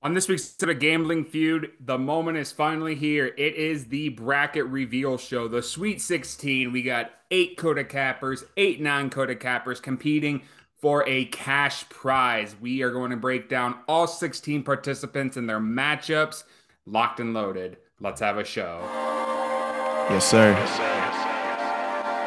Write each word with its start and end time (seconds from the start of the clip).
On 0.00 0.14
this 0.14 0.28
week's 0.28 0.54
of 0.62 0.78
Gambling 0.78 1.24
Feud, 1.24 1.72
the 1.80 1.98
moment 1.98 2.38
is 2.38 2.52
finally 2.52 2.94
here. 2.94 3.34
It 3.36 3.56
is 3.56 3.86
the 3.86 4.10
bracket 4.10 4.64
reveal 4.66 5.18
show, 5.18 5.48
the 5.48 5.60
Sweet 5.60 6.00
16. 6.00 6.70
We 6.70 6.82
got 6.82 7.10
eight 7.32 7.56
Kota 7.56 7.82
Cappers, 7.82 8.44
eight 8.56 8.80
non 8.80 9.10
Kota 9.10 9.34
Cappers 9.34 9.80
competing 9.80 10.42
for 10.76 11.04
a 11.08 11.24
cash 11.24 11.88
prize. 11.88 12.54
We 12.60 12.82
are 12.82 12.92
going 12.92 13.10
to 13.10 13.16
break 13.16 13.48
down 13.48 13.74
all 13.88 14.06
16 14.06 14.62
participants 14.62 15.36
and 15.36 15.48
their 15.48 15.58
matchups, 15.58 16.44
locked 16.86 17.18
and 17.18 17.34
loaded. 17.34 17.78
Let's 17.98 18.20
have 18.20 18.38
a 18.38 18.44
show. 18.44 18.80
Yes, 20.10 20.30
sir. 20.30 20.54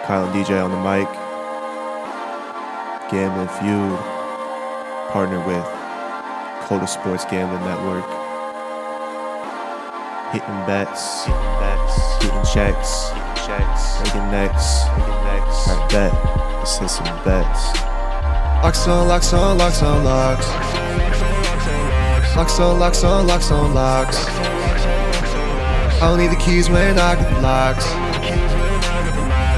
Kyle 0.05 0.25
and 0.25 0.35
DJ 0.35 0.61
on 0.61 0.71
the 0.71 0.77
mic. 0.83 1.07
Gambling 3.09 3.47
Feud. 3.47 3.97
Partner 5.13 5.39
with 5.47 5.80
Kota 6.71 6.87
Sports 6.87 7.25
Gambling 7.25 7.59
Network. 7.65 8.05
Hitting 10.31 10.61
bets. 10.63 11.25
Hitting 11.25 11.41
bets. 11.59 12.23
Getting 12.23 12.45
checks. 12.47 13.09
Getting 13.11 13.35
checks. 13.43 13.99
Making 13.99 14.31
necks. 14.31 14.85
Making 14.95 15.23
necks. 15.27 15.67
I 15.67 15.87
bet. 15.91 16.13
Let's 16.59 16.77
hit 16.77 16.89
some 16.89 17.23
bets. 17.25 17.75
Locks 18.63 18.87
on, 18.87 19.09
locks 19.09 19.33
on, 19.33 19.57
locks 19.57 19.83
on, 19.83 20.05
locks. 20.05 20.47
Locks 22.37 22.57
on, 22.61 22.79
locks 22.79 23.03
on, 23.03 23.27
locks 23.27 23.51
on, 23.51 23.73
locks. 23.73 24.25
I 24.25 25.99
don't 25.99 26.19
need 26.19 26.31
the 26.31 26.41
keys 26.41 26.69
when 26.69 26.97
I 26.97 27.15
get 27.15 27.35
the 27.35 27.41
locks. 27.41 27.85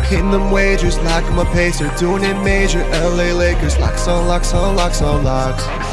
Hitting 0.09 0.31
them 0.31 0.49
wagers 0.49 0.97
I'm 0.97 1.37
a 1.37 1.45
pacer, 1.45 1.93
doing 1.99 2.23
it 2.23 2.43
major. 2.43 2.83
LA 2.89 3.33
Lakers, 3.37 3.77
locks 3.77 4.07
on, 4.07 4.27
locks 4.27 4.51
on, 4.55 4.75
locks 4.75 5.03
on, 5.03 5.23
locks. 5.23 5.92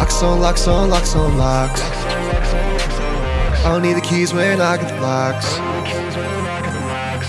Locks 0.00 0.22
on, 0.22 0.40
locks 0.40 0.66
on, 0.66 0.88
locks 0.88 1.14
on, 1.14 1.36
locks. 1.36 1.82
I 1.82 3.64
don't 3.64 3.82
need 3.82 3.92
the 3.92 4.00
keys 4.00 4.32
when 4.32 4.58
I 4.58 4.78
get 4.78 4.88
the 4.88 5.00
locks. 5.02 5.46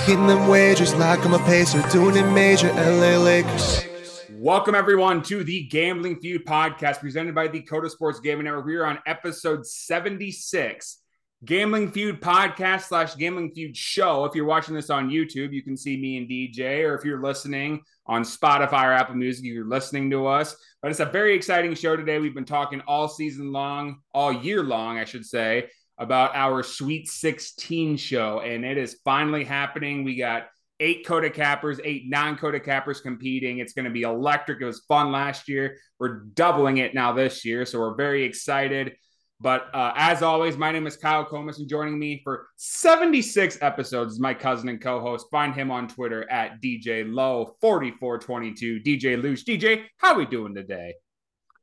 Hitting 0.06 0.26
them 0.26 0.48
wagers 0.48 0.96
like 0.96 1.24
I'm 1.26 1.34
a 1.34 1.40
pacer, 1.40 1.82
doing 1.90 2.16
it 2.16 2.32
major. 2.32 2.72
LA 2.72 3.18
Lakers. 3.18 3.84
Welcome, 4.30 4.74
everyone, 4.74 5.22
to 5.24 5.44
the 5.44 5.64
Gambling 5.64 6.22
Feud 6.22 6.46
podcast 6.46 7.02
presented 7.02 7.36
by 7.36 7.50
the 7.50 7.60
Kota 7.60 7.90
Sports 7.90 8.22
Gaming 8.22 8.46
Network. 8.46 8.66
We 8.66 8.78
are 8.78 8.86
on 8.86 9.00
episode 9.06 9.66
76. 9.68 11.01
Gambling 11.44 11.90
Feud 11.90 12.22
podcast 12.22 12.82
slash 12.84 13.16
Gambling 13.16 13.52
Feud 13.56 13.76
show. 13.76 14.26
If 14.26 14.36
you're 14.36 14.46
watching 14.46 14.76
this 14.76 14.92
on 14.92 15.10
YouTube, 15.10 15.52
you 15.52 15.64
can 15.64 15.76
see 15.76 15.98
me 15.98 16.18
and 16.18 16.30
DJ, 16.30 16.88
or 16.88 16.94
if 16.94 17.04
you're 17.04 17.20
listening 17.20 17.82
on 18.06 18.22
Spotify 18.22 18.84
or 18.84 18.94
Apple 18.94 19.16
Music, 19.16 19.46
you're 19.46 19.66
listening 19.66 20.12
to 20.12 20.28
us. 20.28 20.56
But 20.84 20.92
it's 20.92 21.00
a 21.00 21.06
very 21.06 21.34
exciting 21.34 21.74
show 21.74 21.96
today. 21.96 22.20
We've 22.20 22.36
been 22.36 22.46
talking 22.46 22.82
all 22.82 23.08
season 23.08 23.52
long, 23.52 24.02
all 24.14 24.32
year 24.32 24.62
long, 24.62 25.00
I 25.00 25.06
should 25.06 25.26
say, 25.26 25.70
about 25.98 26.36
our 26.36 26.62
Sweet 26.62 27.08
16 27.08 27.98
show, 27.98 28.42
and 28.42 28.64
it 28.64 28.78
is 28.78 29.00
finally 29.04 29.44
happening. 29.44 30.04
We 30.04 30.18
got 30.18 30.48
eight 30.80 31.08
Kota 31.08 31.32
Cappers, 31.32 31.80
eight 31.84 32.04
non 32.08 32.38
Kota 32.38 32.60
Cappers 32.60 33.02
competing. 33.02 33.58
It's 33.58 33.74
going 33.74 33.86
to 33.86 33.92
be 33.92 34.04
electric. 34.04 34.62
It 34.62 34.66
was 34.66 34.82
fun 34.82 35.12
last 35.12 35.48
year. 35.48 35.78
We're 36.00 36.20
doubling 36.36 36.78
it 36.78 36.94
now 36.94 37.14
this 37.14 37.44
year. 37.44 37.66
So 37.66 37.80
we're 37.80 37.96
very 37.96 38.26
excited. 38.26 38.94
But 39.42 39.74
uh, 39.74 39.92
as 39.96 40.22
always, 40.22 40.56
my 40.56 40.72
name 40.72 40.86
is 40.86 40.96
Kyle 40.96 41.26
Comas, 41.26 41.58
and 41.58 41.68
joining 41.68 41.98
me 41.98 42.22
for 42.24 42.50
76 42.58 43.58
episodes 43.62 44.14
is 44.14 44.20
my 44.20 44.36
cousin 44.36 44.70
and 44.70 44.80
co-host. 44.80 45.26
Find 45.32 45.56
him 45.56 45.72
on 45.72 45.88
Twitter 45.88 46.30
at 46.30 46.62
DJ 46.62 47.04
Low4422. 47.10 48.86
DJ 48.86 49.20
Luce. 49.20 49.44
DJ, 49.44 49.86
how 49.98 50.14
are 50.14 50.18
we 50.20 50.28
doing 50.28 50.54
today? 50.54 50.94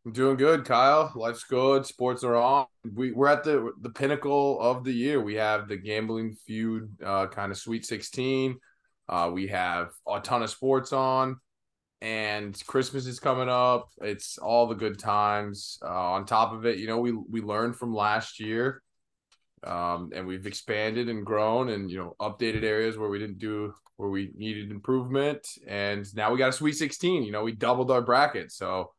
I'm 0.05 0.13
doing 0.13 0.37
good, 0.37 0.65
Kyle. 0.65 1.13
Life's 1.15 1.45
good. 1.45 1.87
Sports 1.87 2.25
are 2.25 2.35
on. 2.35 2.67
We, 2.95 3.13
we're 3.13 3.29
at 3.29 3.45
the 3.45 3.71
the 3.81 3.91
pinnacle 3.91 4.61
of 4.61 4.83
the 4.83 4.93
year. 4.93 5.21
We 5.21 5.37
have 5.37 5.69
the 5.69 5.77
gambling 5.77 6.35
feud 6.47 6.91
uh, 7.05 7.29
kind 7.29 7.53
of 7.53 7.59
Sweet 7.59 7.87
16. 7.87 8.59
Uh, 9.09 9.31
we 9.33 9.47
have 9.49 9.91
a 10.09 10.19
ton 10.19 10.43
of 10.43 10.51
sports 10.51 10.93
on, 10.93 11.37
and 12.01 12.61
Christmas 12.67 13.07
is 13.07 13.21
coming 13.21 13.49
up. 13.49 13.91
It's 14.01 14.39
all 14.39 14.67
the 14.67 14.75
good 14.75 14.99
times. 14.99 15.79
Uh, 15.83 16.13
on 16.13 16.27
top 16.27 16.53
of 16.53 16.67
it, 16.67 16.79
you 16.79 16.87
know, 16.87 16.99
we 16.99 17.13
we 17.13 17.41
learned 17.41 17.77
from 17.77 17.95
last 17.95 18.41
year, 18.41 18.83
um, 19.65 20.11
and 20.15 20.27
we've 20.27 20.47
expanded 20.47 21.09
and 21.09 21.25
grown, 21.27 21.71
and 21.71 21.91
you 21.91 21.99
know, 21.99 22.15
updated 22.21 22.63
areas 22.63 22.97
where 22.97 23.09
we 23.09 23.19
didn't 23.19 23.39
do 23.39 23.73
where 23.97 24.11
we 24.11 24.31
needed 24.37 24.71
improvement, 24.71 25.47
and 25.67 26.07
now 26.15 26.31
we 26.31 26.39
got 26.39 26.51
a 26.51 26.53
Sweet 26.53 26.77
16. 26.77 27.25
You 27.25 27.33
know, 27.33 27.43
we 27.43 27.53
doubled 27.53 27.91
our 27.91 28.03
bracket, 28.03 28.53
so 28.53 28.93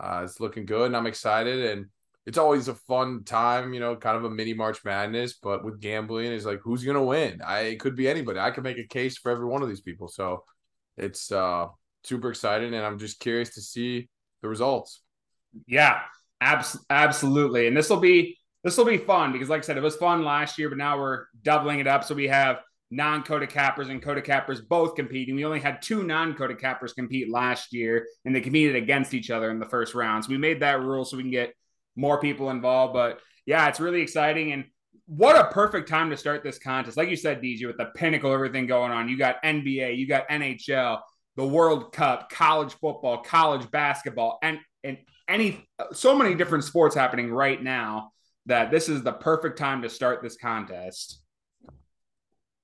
uh, 0.00 0.22
it's 0.24 0.40
looking 0.40 0.66
good, 0.66 0.86
and 0.86 0.96
I'm 0.96 1.06
excited 1.06 1.70
and 1.70 1.86
it's 2.28 2.36
always 2.36 2.68
a 2.68 2.74
fun 2.74 3.24
time, 3.24 3.72
you 3.72 3.80
know, 3.80 3.96
kind 3.96 4.14
of 4.14 4.24
a 4.24 4.28
mini 4.30 4.52
March 4.52 4.84
Madness. 4.84 5.32
But 5.32 5.64
with 5.64 5.80
gambling, 5.80 6.30
is 6.30 6.44
like 6.44 6.60
who's 6.62 6.84
gonna 6.84 7.02
win? 7.02 7.40
I 7.40 7.60
it 7.60 7.80
could 7.80 7.96
be 7.96 8.06
anybody. 8.06 8.38
I 8.38 8.50
could 8.50 8.64
make 8.64 8.76
a 8.76 8.86
case 8.86 9.16
for 9.16 9.30
every 9.32 9.46
one 9.46 9.62
of 9.62 9.68
these 9.68 9.80
people. 9.80 10.08
So 10.08 10.44
it's 10.98 11.32
uh 11.32 11.68
super 12.04 12.30
excited 12.30 12.72
and 12.72 12.84
I'm 12.84 12.98
just 12.98 13.20
curious 13.20 13.54
to 13.54 13.60
see 13.60 14.08
the 14.42 14.48
results. 14.48 15.02
Yeah, 15.66 16.00
abs- 16.40 16.78
absolutely. 16.90 17.66
And 17.66 17.76
this 17.76 17.90
will 17.90 18.00
be 18.00 18.36
this 18.64 18.76
will 18.76 18.84
be 18.84 18.98
fun 18.98 19.32
because, 19.32 19.48
like 19.48 19.62
I 19.62 19.62
said, 19.62 19.76
it 19.76 19.82
was 19.82 19.96
fun 19.96 20.24
last 20.24 20.58
year, 20.58 20.68
but 20.68 20.78
now 20.78 20.98
we're 20.98 21.26
doubling 21.42 21.78
it 21.78 21.86
up. 21.86 22.04
So 22.04 22.14
we 22.14 22.28
have 22.28 22.58
non-Kota 22.90 23.46
cappers 23.46 23.88
and 23.88 24.02
Kota 24.02 24.22
cappers 24.22 24.60
both 24.60 24.94
competing. 24.94 25.36
We 25.36 25.44
only 25.44 25.60
had 25.60 25.82
two 25.82 26.02
non-Kota 26.02 26.54
cappers 26.54 26.92
compete 26.92 27.30
last 27.30 27.72
year, 27.72 28.06
and 28.24 28.34
they 28.34 28.40
competed 28.40 28.76
against 28.76 29.14
each 29.14 29.30
other 29.30 29.50
in 29.50 29.58
the 29.58 29.68
first 29.68 29.94
round. 29.94 30.24
So 30.24 30.30
we 30.30 30.38
made 30.38 30.60
that 30.60 30.80
rule 30.80 31.04
so 31.04 31.16
we 31.16 31.22
can 31.22 31.30
get 31.30 31.54
more 31.96 32.20
people 32.20 32.50
involved. 32.50 32.94
But 32.94 33.20
yeah, 33.46 33.68
it's 33.68 33.80
really 33.80 34.00
exciting. 34.00 34.52
And 34.52 34.64
what 35.06 35.36
a 35.36 35.52
perfect 35.52 35.88
time 35.88 36.10
to 36.10 36.16
start 36.16 36.42
this 36.42 36.58
contest. 36.58 36.96
Like 36.96 37.08
you 37.08 37.16
said, 37.16 37.40
DJ, 37.40 37.66
with 37.66 37.78
the 37.78 37.90
pinnacle, 37.94 38.32
everything 38.32 38.66
going 38.66 38.92
on. 38.92 39.08
You 39.08 39.16
got 39.16 39.42
NBA, 39.42 39.96
you 39.96 40.06
got 40.06 40.28
NHL, 40.28 41.00
the 41.38 41.46
World 41.46 41.92
Cup, 41.92 42.30
college 42.30 42.74
football, 42.74 43.18
college 43.18 43.70
basketball, 43.70 44.40
and 44.42 44.58
and 44.82 44.98
any 45.28 45.64
so 45.92 46.16
many 46.16 46.34
different 46.34 46.64
sports 46.64 46.96
happening 46.96 47.30
right 47.30 47.62
now 47.62 48.10
that 48.46 48.72
this 48.72 48.88
is 48.88 49.04
the 49.04 49.12
perfect 49.12 49.56
time 49.56 49.82
to 49.82 49.88
start 49.88 50.20
this 50.20 50.36
contest. 50.36 51.22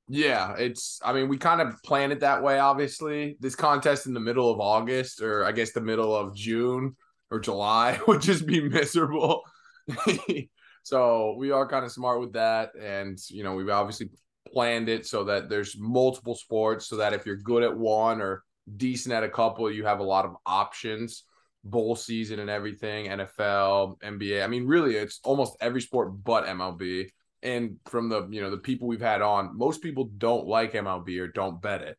Yeah, 0.09 0.57
it's 0.59 0.99
I 1.05 1.13
mean, 1.13 1.29
we 1.29 1.39
kind 1.39 1.61
of 1.61 1.81
planned 1.85 2.11
it 2.11 2.21
that 2.21 2.43
way, 2.43 2.59
obviously. 2.59 3.37
This 3.39 3.55
contest 3.55 4.07
in 4.07 4.13
the 4.13 4.19
middle 4.19 4.51
of 4.51 4.59
August, 4.59 5.23
or 5.23 5.45
I 5.45 5.53
guess 5.53 5.71
the 5.71 5.81
middle 5.81 6.15
of 6.15 6.35
June 6.35 6.97
or 7.31 7.39
July 7.39 8.01
would 8.09 8.23
just 8.23 8.45
be 8.45 8.61
miserable. 8.61 9.43
so 10.83 11.37
we 11.39 11.53
are 11.53 11.69
kind 11.69 11.85
of 11.85 11.93
smart 11.93 12.21
with 12.21 12.33
that. 12.33 12.73
And 12.75 13.21
you 13.31 13.45
know, 13.45 13.55
we've 13.55 13.71
obviously 13.71 14.11
planned 14.53 14.89
it 14.89 15.07
so 15.07 15.23
that 15.25 15.49
there's 15.49 15.79
multiple 15.79 16.35
sports 16.35 16.89
so 16.89 16.97
that 16.97 17.13
if 17.13 17.25
you're 17.25 17.37
good 17.37 17.63
at 17.63 17.77
one 17.77 18.21
or 18.21 18.43
decent 18.77 19.15
at 19.15 19.25
a 19.25 19.29
couple, 19.29 19.71
you 19.71 19.85
have 19.85 20.01
a 20.01 20.05
lot 20.05 20.25
of 20.25 20.37
options. 20.47 21.25
Bowl 21.67 21.97
season 21.97 22.41
and 22.41 22.51
everything, 22.51 23.07
NFL, 23.07 23.99
NBA. 24.01 24.45
I 24.45 24.47
mean, 24.49 24.67
really, 24.67 24.97
it's 24.97 25.19
almost 25.25 25.57
every 25.63 25.81
sport 25.81 26.13
but 26.23 26.45
MLB 26.45 27.09
and 27.45 27.77
from 27.85 28.09
the 28.09 28.27
you 28.31 28.41
know 28.41 28.51
the 28.51 28.57
people 28.57 28.89
we've 28.89 29.01
had 29.01 29.23
on, 29.23 29.57
most 29.57 29.83
people 29.83 30.11
don't 30.17 30.47
like 30.47 30.73
MLB 30.73 31.21
or 31.21 31.29
don't 31.29 31.61
bet 31.61 31.83
it. 31.83 31.99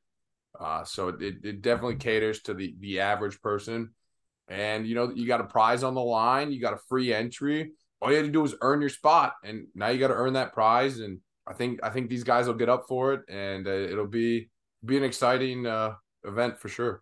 Uh, 0.59 0.84
so 0.84 1.09
it, 1.09 1.36
it 1.44 1.62
definitely 1.62 1.96
caters 1.96 2.42
to 2.42 2.54
the 2.54 2.75
the 2.80 3.00
average 3.00 3.40
person. 3.42 3.92
And 4.48 4.86
you 4.88 4.96
know 4.96 5.12
you 5.14 5.28
got 5.28 5.42
a 5.42 5.46
prize 5.46 5.84
on 5.84 5.94
the 5.94 6.02
line, 6.02 6.52
you 6.52 6.59
got 6.59 6.74
a 6.74 6.80
free 6.90 7.14
entry. 7.14 7.72
All 8.02 8.09
you 8.09 8.18
had 8.18 8.25
to 8.25 8.31
do 8.31 8.42
was 8.42 8.56
earn 8.62 8.81
your 8.81 8.90
spot, 8.90 9.36
and 9.44 9.68
now 9.74 9.88
you 9.88 10.00
got 10.00 10.09
to 10.09 10.16
earn 10.16 10.34
that 10.34 10.54
prize. 10.54 11.00
And 11.00 11.20
I 11.48 11.54
think 11.54 11.80
I 11.84 11.92
think 11.92 12.09
these 12.09 12.24
guys 12.24 12.48
will 12.48 12.56
get 12.56 12.70
up 12.70 12.86
for 12.88 13.14
it, 13.14 13.22
and 13.30 13.68
uh, 13.68 13.72
it'll 13.72 14.08
be 14.08 14.50
be 14.84 14.98
an 14.98 15.04
exciting 15.04 15.66
uh, 15.68 15.94
event 16.25 16.59
for 16.59 16.69
sure. 16.69 17.02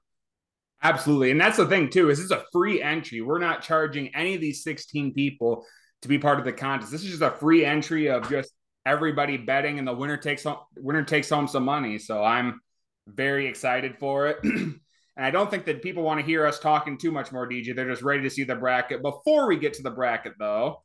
Absolutely, 0.81 1.31
and 1.31 1.39
that's 1.39 1.57
the 1.57 1.67
thing 1.67 1.89
too. 1.89 2.09
Is 2.09 2.19
this 2.19 2.31
a 2.31 2.44
free 2.51 2.81
entry? 2.81 3.22
We're 3.22 3.39
not 3.39 3.61
charging 3.61 4.13
any 4.16 4.35
of 4.35 4.41
these 4.41 4.63
sixteen 4.63 5.13
people 5.13 5.66
to 6.02 6.08
be 6.08 6.20
part 6.20 6.40
of 6.40 6.46
the 6.46 6.52
contest. 6.52 6.91
This 6.91 7.03
is 7.03 7.11
just 7.11 7.22
a 7.22 7.31
free 7.31 7.66
entry 7.66 8.09
of 8.09 8.29
just 8.29 8.52
everybody 8.85 9.37
betting, 9.37 9.79
and 9.79 9.87
the 9.87 9.93
winner 9.93 10.17
takes 10.17 10.43
home 10.43 10.58
winner 10.75 11.03
takes 11.03 11.29
home 11.29 11.47
some 11.47 11.64
money. 11.64 11.97
So 11.99 12.23
I'm 12.23 12.59
very 13.08 13.47
excited 13.47 13.97
for 13.97 14.28
it. 14.28 14.37
and 14.43 14.79
I 15.17 15.31
don't 15.31 15.49
think 15.49 15.66
that 15.66 15.81
people 15.81 16.03
want 16.03 16.20
to 16.20 16.25
hear 16.25 16.46
us 16.46 16.59
talking 16.59 16.97
too 16.97 17.11
much 17.11 17.31
more, 17.31 17.47
DJ. 17.47 17.75
They're 17.75 17.90
just 17.90 18.02
ready 18.02 18.23
to 18.23 18.29
see 18.29 18.43
the 18.43 18.55
bracket. 18.55 19.02
Before 19.02 19.47
we 19.47 19.58
get 19.58 19.73
to 19.75 19.84
the 19.84 19.91
bracket, 19.91 20.34
though, 20.40 20.84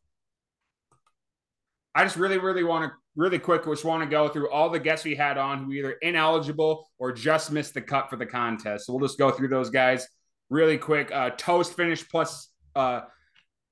I 1.95 2.05
just 2.05 2.17
really, 2.17 2.39
really 2.39 2.65
want 2.65 2.91
to 2.91 2.97
really 3.19 3.39
quick 3.39 3.65
just 3.65 3.85
want 3.85 4.03
to 4.03 4.09
go 4.09 4.29
through 4.29 4.49
all 4.49 4.71
the 4.71 4.79
guests 4.79 5.05
we 5.05 5.17
had 5.17 5.37
on 5.37 5.65
who 5.65 5.73
either 5.73 5.93
ineligible 6.03 6.89
or 6.99 7.13
just 7.13 7.51
missed 7.51 7.75
the 7.75 7.83
cut 7.83 8.09
for 8.09 8.17
the 8.17 8.25
contest. 8.25 8.87
So 8.87 8.93
we'll 8.93 9.07
just 9.07 9.19
go 9.19 9.33
through 9.33 9.49
those 9.49 9.71
guys 9.71 10.07
really 10.51 10.79
quick. 10.79 11.11
Uh, 11.13 11.31
Toast 11.31 11.75
finished 11.75 12.09
plus 12.11 12.51
uh, 12.77 13.01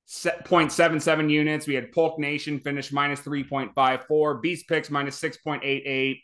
0.77 0.09 1.31
units. 1.31 1.69
We 1.69 1.75
had 1.75 1.93
Polk 1.93 2.19
Nation 2.19 2.59
finish 2.59 2.91
minus 2.91 3.21
3.54, 3.21 4.43
Beast 4.43 4.69
Picks 4.69 4.91
minus 4.91 5.21
6.88, 5.21 6.21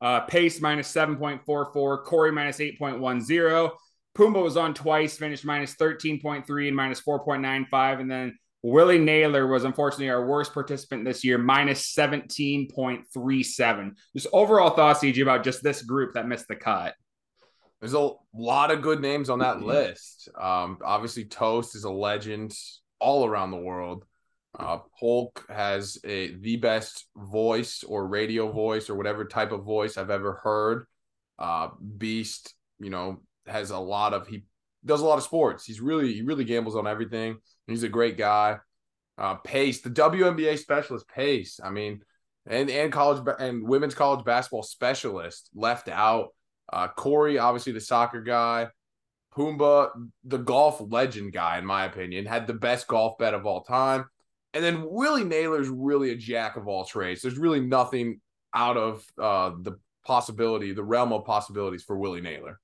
uh, 0.00 0.20
Pace 0.20 0.60
minus 0.60 0.92
7.44, 0.92 2.04
Corey 2.04 2.30
minus 2.30 2.58
8.10. 2.58 3.72
Pumba 4.16 4.42
was 4.42 4.56
on 4.56 4.74
twice, 4.74 5.18
finished 5.18 5.44
minus 5.44 5.74
13.3 5.74 6.68
and 6.68 6.76
minus 6.76 7.00
4.95. 7.00 8.00
And 8.00 8.10
then 8.10 8.38
Willie 8.66 8.98
Naylor 8.98 9.46
was 9.46 9.62
unfortunately 9.62 10.10
our 10.10 10.26
worst 10.26 10.52
participant 10.52 11.04
this 11.04 11.22
year, 11.22 11.38
minus 11.38 11.94
17.37. 11.94 13.92
Just 14.12 14.26
overall 14.32 14.70
thoughts, 14.70 14.98
CG, 14.98 15.22
about 15.22 15.44
just 15.44 15.62
this 15.62 15.82
group 15.82 16.14
that 16.14 16.26
missed 16.26 16.48
the 16.48 16.56
cut. 16.56 16.94
There's 17.78 17.94
a 17.94 18.10
lot 18.34 18.72
of 18.72 18.82
good 18.82 19.00
names 19.00 19.30
on 19.30 19.38
that 19.38 19.62
list. 19.62 20.28
Um, 20.36 20.78
obviously, 20.84 21.26
Toast 21.26 21.76
is 21.76 21.84
a 21.84 21.90
legend 21.90 22.56
all 22.98 23.24
around 23.24 23.52
the 23.52 23.56
world. 23.56 24.04
Uh, 24.58 24.78
Hulk 24.98 25.46
has 25.48 25.98
a 26.04 26.34
the 26.34 26.56
best 26.56 27.06
voice 27.16 27.84
or 27.84 28.08
radio 28.08 28.50
voice 28.50 28.90
or 28.90 28.96
whatever 28.96 29.26
type 29.26 29.52
of 29.52 29.62
voice 29.62 29.96
I've 29.96 30.10
ever 30.10 30.40
heard. 30.42 30.86
Uh, 31.38 31.68
Beast, 31.98 32.52
you 32.80 32.90
know, 32.90 33.20
has 33.46 33.70
a 33.70 33.78
lot 33.78 34.12
of 34.12 34.26
he 34.26 34.42
does 34.86 35.00
a 35.00 35.06
lot 35.06 35.18
of 35.18 35.24
sports. 35.24 35.64
He's 35.64 35.80
really 35.80 36.12
he 36.14 36.22
really 36.22 36.44
gambles 36.44 36.76
on 36.76 36.86
everything. 36.86 37.38
He's 37.66 37.82
a 37.82 37.88
great 37.88 38.16
guy. 38.16 38.58
Uh, 39.18 39.34
Pace, 39.36 39.80
the 39.80 39.90
WNBA 39.90 40.58
specialist, 40.58 41.08
Pace. 41.08 41.60
I 41.62 41.70
mean, 41.70 42.00
and 42.46 42.70
and 42.70 42.92
college 42.92 43.26
and 43.38 43.66
women's 43.66 43.94
college 43.94 44.24
basketball 44.24 44.62
specialist 44.62 45.50
left 45.54 45.88
out. 45.88 46.28
Uh, 46.72 46.88
Corey, 46.88 47.38
obviously 47.38 47.72
the 47.72 47.80
soccer 47.80 48.22
guy. 48.22 48.68
Pumba, 49.36 49.90
the 50.24 50.38
golf 50.38 50.80
legend 50.80 51.32
guy, 51.32 51.58
in 51.58 51.66
my 51.66 51.84
opinion, 51.84 52.24
had 52.24 52.46
the 52.46 52.54
best 52.54 52.86
golf 52.86 53.18
bet 53.18 53.34
of 53.34 53.44
all 53.44 53.62
time. 53.62 54.06
And 54.54 54.64
then 54.64 54.86
Willie 54.88 55.24
Naylor's 55.24 55.68
really 55.68 56.10
a 56.10 56.16
jack 56.16 56.56
of 56.56 56.66
all 56.66 56.84
trades. 56.84 57.20
There's 57.20 57.36
really 57.36 57.60
nothing 57.60 58.20
out 58.54 58.78
of 58.78 59.04
uh, 59.20 59.52
the 59.60 59.78
possibility, 60.06 60.72
the 60.72 60.82
realm 60.82 61.12
of 61.12 61.26
possibilities 61.26 61.82
for 61.82 61.98
Willie 61.98 62.22
Naylor. 62.22 62.58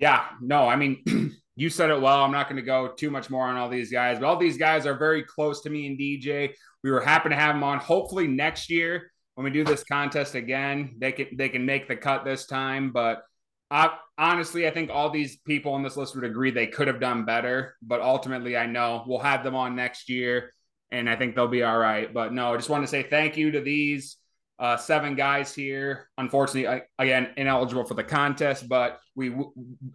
Yeah, 0.00 0.24
no, 0.40 0.66
I 0.66 0.76
mean, 0.76 1.04
you 1.56 1.68
said 1.68 1.90
it 1.90 2.00
well. 2.00 2.24
I'm 2.24 2.32
not 2.32 2.48
going 2.48 2.56
to 2.56 2.62
go 2.62 2.88
too 2.88 3.10
much 3.10 3.28
more 3.28 3.46
on 3.46 3.56
all 3.56 3.68
these 3.68 3.92
guys, 3.92 4.18
but 4.18 4.26
all 4.26 4.36
these 4.36 4.56
guys 4.56 4.86
are 4.86 4.96
very 4.96 5.22
close 5.22 5.60
to 5.62 5.70
me 5.70 5.86
and 5.86 5.98
DJ. 5.98 6.52
We 6.82 6.90
were 6.90 7.02
happy 7.02 7.28
to 7.28 7.36
have 7.36 7.54
them 7.54 7.62
on. 7.62 7.78
Hopefully 7.78 8.26
next 8.26 8.70
year 8.70 9.12
when 9.34 9.44
we 9.44 9.50
do 9.50 9.62
this 9.64 9.84
contest 9.84 10.34
again, 10.34 10.96
they 10.98 11.12
can 11.12 11.36
they 11.36 11.48
can 11.48 11.64
make 11.64 11.86
the 11.86 11.96
cut 11.96 12.24
this 12.24 12.46
time. 12.46 12.92
But 12.92 13.22
I, 13.70 13.90
honestly, 14.18 14.66
I 14.66 14.70
think 14.70 14.90
all 14.90 15.10
these 15.10 15.36
people 15.38 15.74
on 15.74 15.82
this 15.82 15.96
list 15.96 16.14
would 16.14 16.24
agree 16.24 16.50
they 16.50 16.66
could 16.66 16.88
have 16.88 17.00
done 17.00 17.24
better. 17.24 17.76
But 17.82 18.00
ultimately, 18.00 18.56
I 18.56 18.66
know 18.66 19.04
we'll 19.06 19.18
have 19.18 19.44
them 19.44 19.54
on 19.54 19.76
next 19.76 20.08
year, 20.08 20.52
and 20.90 21.08
I 21.08 21.16
think 21.16 21.34
they'll 21.34 21.46
be 21.46 21.62
all 21.62 21.78
right. 21.78 22.12
But 22.12 22.32
no, 22.32 22.52
I 22.52 22.56
just 22.56 22.70
want 22.70 22.84
to 22.84 22.88
say 22.88 23.02
thank 23.02 23.36
you 23.36 23.50
to 23.52 23.60
these 23.60 24.16
uh, 24.60 24.76
seven 24.76 25.16
guys 25.16 25.54
here. 25.54 26.08
Unfortunately, 26.18 26.68
I, 26.68 26.82
again, 26.98 27.30
ineligible 27.38 27.84
for 27.84 27.94
the 27.94 28.04
contest, 28.04 28.68
but 28.68 29.00
we 29.16 29.34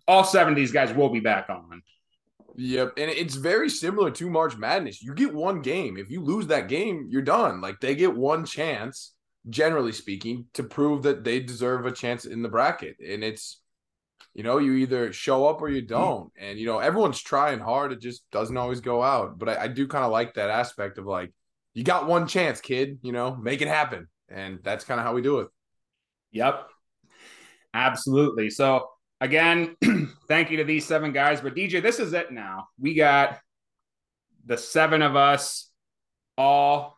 all 0.07 0.23
seven 0.23 0.53
of 0.53 0.57
these 0.57 0.71
guys 0.71 0.91
will 0.91 1.09
be 1.09 1.19
back 1.19 1.49
on. 1.49 1.83
Yep, 2.57 2.93
and 2.97 3.11
it's 3.11 3.35
very 3.35 3.69
similar 3.69 4.09
to 4.11 4.29
March 4.29 4.57
Madness. 4.57 5.03
You 5.03 5.13
get 5.13 5.33
one 5.33 5.61
game. 5.61 5.97
If 5.97 6.09
you 6.09 6.23
lose 6.23 6.47
that 6.47 6.67
game, 6.67 7.07
you're 7.09 7.21
done. 7.21 7.61
Like 7.61 7.79
they 7.79 7.95
get 7.95 8.15
one 8.15 8.45
chance, 8.45 9.13
generally 9.49 9.91
speaking, 9.91 10.45
to 10.53 10.63
prove 10.63 11.03
that 11.03 11.23
they 11.23 11.41
deserve 11.41 11.85
a 11.85 11.91
chance 11.91 12.25
in 12.25 12.41
the 12.41 12.49
bracket. 12.49 12.95
And 13.05 13.23
it's, 13.23 13.61
you 14.33 14.41
know, 14.41 14.57
you 14.57 14.73
either 14.73 15.13
show 15.13 15.45
up 15.47 15.61
or 15.61 15.69
you 15.69 15.81
don't. 15.81 16.31
And 16.39 16.57
you 16.57 16.65
know, 16.65 16.79
everyone's 16.79 17.21
trying 17.21 17.59
hard. 17.59 17.91
It 17.91 18.01
just 18.01 18.23
doesn't 18.31 18.57
always 18.57 18.79
go 18.79 19.03
out. 19.03 19.37
But 19.37 19.49
I, 19.49 19.63
I 19.63 19.67
do 19.67 19.85
kind 19.85 20.05
of 20.05 20.11
like 20.11 20.33
that 20.35 20.49
aspect 20.49 20.97
of 20.97 21.05
like, 21.05 21.33
you 21.73 21.83
got 21.83 22.07
one 22.07 22.25
chance, 22.25 22.61
kid. 22.61 22.99
You 23.03 23.11
know, 23.11 23.35
make 23.35 23.61
it 23.61 23.67
happen 23.67 24.07
and 24.29 24.59
that's 24.63 24.83
kind 24.83 24.99
of 24.99 25.05
how 25.05 25.13
we 25.13 25.21
do 25.21 25.39
it. 25.39 25.47
Yep, 26.31 26.69
absolutely. 27.73 28.49
So 28.49 28.89
again, 29.21 29.75
thank 30.27 30.51
you 30.51 30.57
to 30.57 30.63
these 30.63 30.85
seven 30.85 31.11
guys. 31.11 31.41
But 31.41 31.55
DJ, 31.55 31.81
this 31.81 31.99
is 31.99 32.13
it 32.13 32.31
now. 32.31 32.67
We 32.79 32.93
got 32.95 33.39
the 34.45 34.57
seven 34.57 35.01
of 35.01 35.15
us 35.15 35.69
all. 36.37 36.97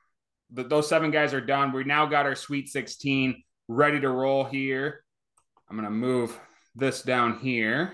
The, 0.52 0.64
those 0.64 0.88
seven 0.88 1.12
guys 1.12 1.34
are 1.34 1.42
done. 1.42 1.72
We 1.72 1.84
now 1.84 2.06
got 2.06 2.26
our 2.26 2.36
Sweet 2.36 2.70
16 2.70 3.44
ready 3.68 4.00
to 4.00 4.10
roll 4.10 4.44
here. 4.44 5.04
I'm 5.70 5.76
gonna 5.76 5.90
move 5.90 6.38
this 6.76 7.02
down 7.02 7.40
here. 7.40 7.94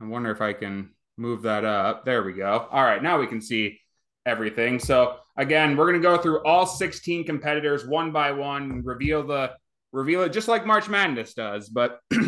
I 0.00 0.04
wonder 0.04 0.30
if 0.30 0.40
I 0.40 0.52
can 0.52 0.90
move 1.16 1.42
that 1.42 1.64
up. 1.64 2.04
There 2.04 2.22
we 2.22 2.32
go. 2.32 2.68
All 2.70 2.84
right, 2.84 3.02
now 3.02 3.18
we 3.18 3.26
can 3.26 3.40
see 3.40 3.80
everything. 4.24 4.78
So 4.78 5.18
again, 5.36 5.76
we're 5.76 5.90
going 5.90 6.00
to 6.00 6.08
go 6.08 6.16
through 6.16 6.42
all 6.44 6.66
16 6.66 7.24
competitors 7.24 7.86
one 7.86 8.12
by 8.12 8.32
one, 8.32 8.62
and 8.70 8.86
reveal 8.86 9.26
the 9.26 9.52
reveal 9.92 10.22
it 10.22 10.30
just 10.32 10.48
like 10.48 10.66
March 10.66 10.88
Madness 10.88 11.34
does. 11.34 11.68
But 11.68 12.00
uh, 12.12 12.18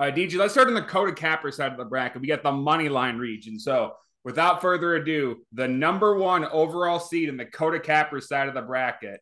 DJ, 0.00 0.36
let's 0.36 0.52
start 0.52 0.68
on 0.68 0.74
the 0.74 0.82
Kota 0.82 1.12
Capper 1.12 1.50
side 1.50 1.72
of 1.72 1.78
the 1.78 1.84
bracket. 1.84 2.22
We 2.22 2.28
got 2.28 2.42
the 2.42 2.52
money 2.52 2.88
line 2.88 3.18
region. 3.18 3.58
So 3.58 3.94
without 4.24 4.60
further 4.60 4.94
ado, 4.96 5.44
the 5.52 5.68
number 5.68 6.16
one 6.16 6.44
overall 6.44 7.00
seed 7.00 7.28
in 7.28 7.36
the 7.36 7.46
Kota 7.46 7.80
Capper 7.80 8.20
side 8.20 8.48
of 8.48 8.54
the 8.54 8.62
bracket, 8.62 9.20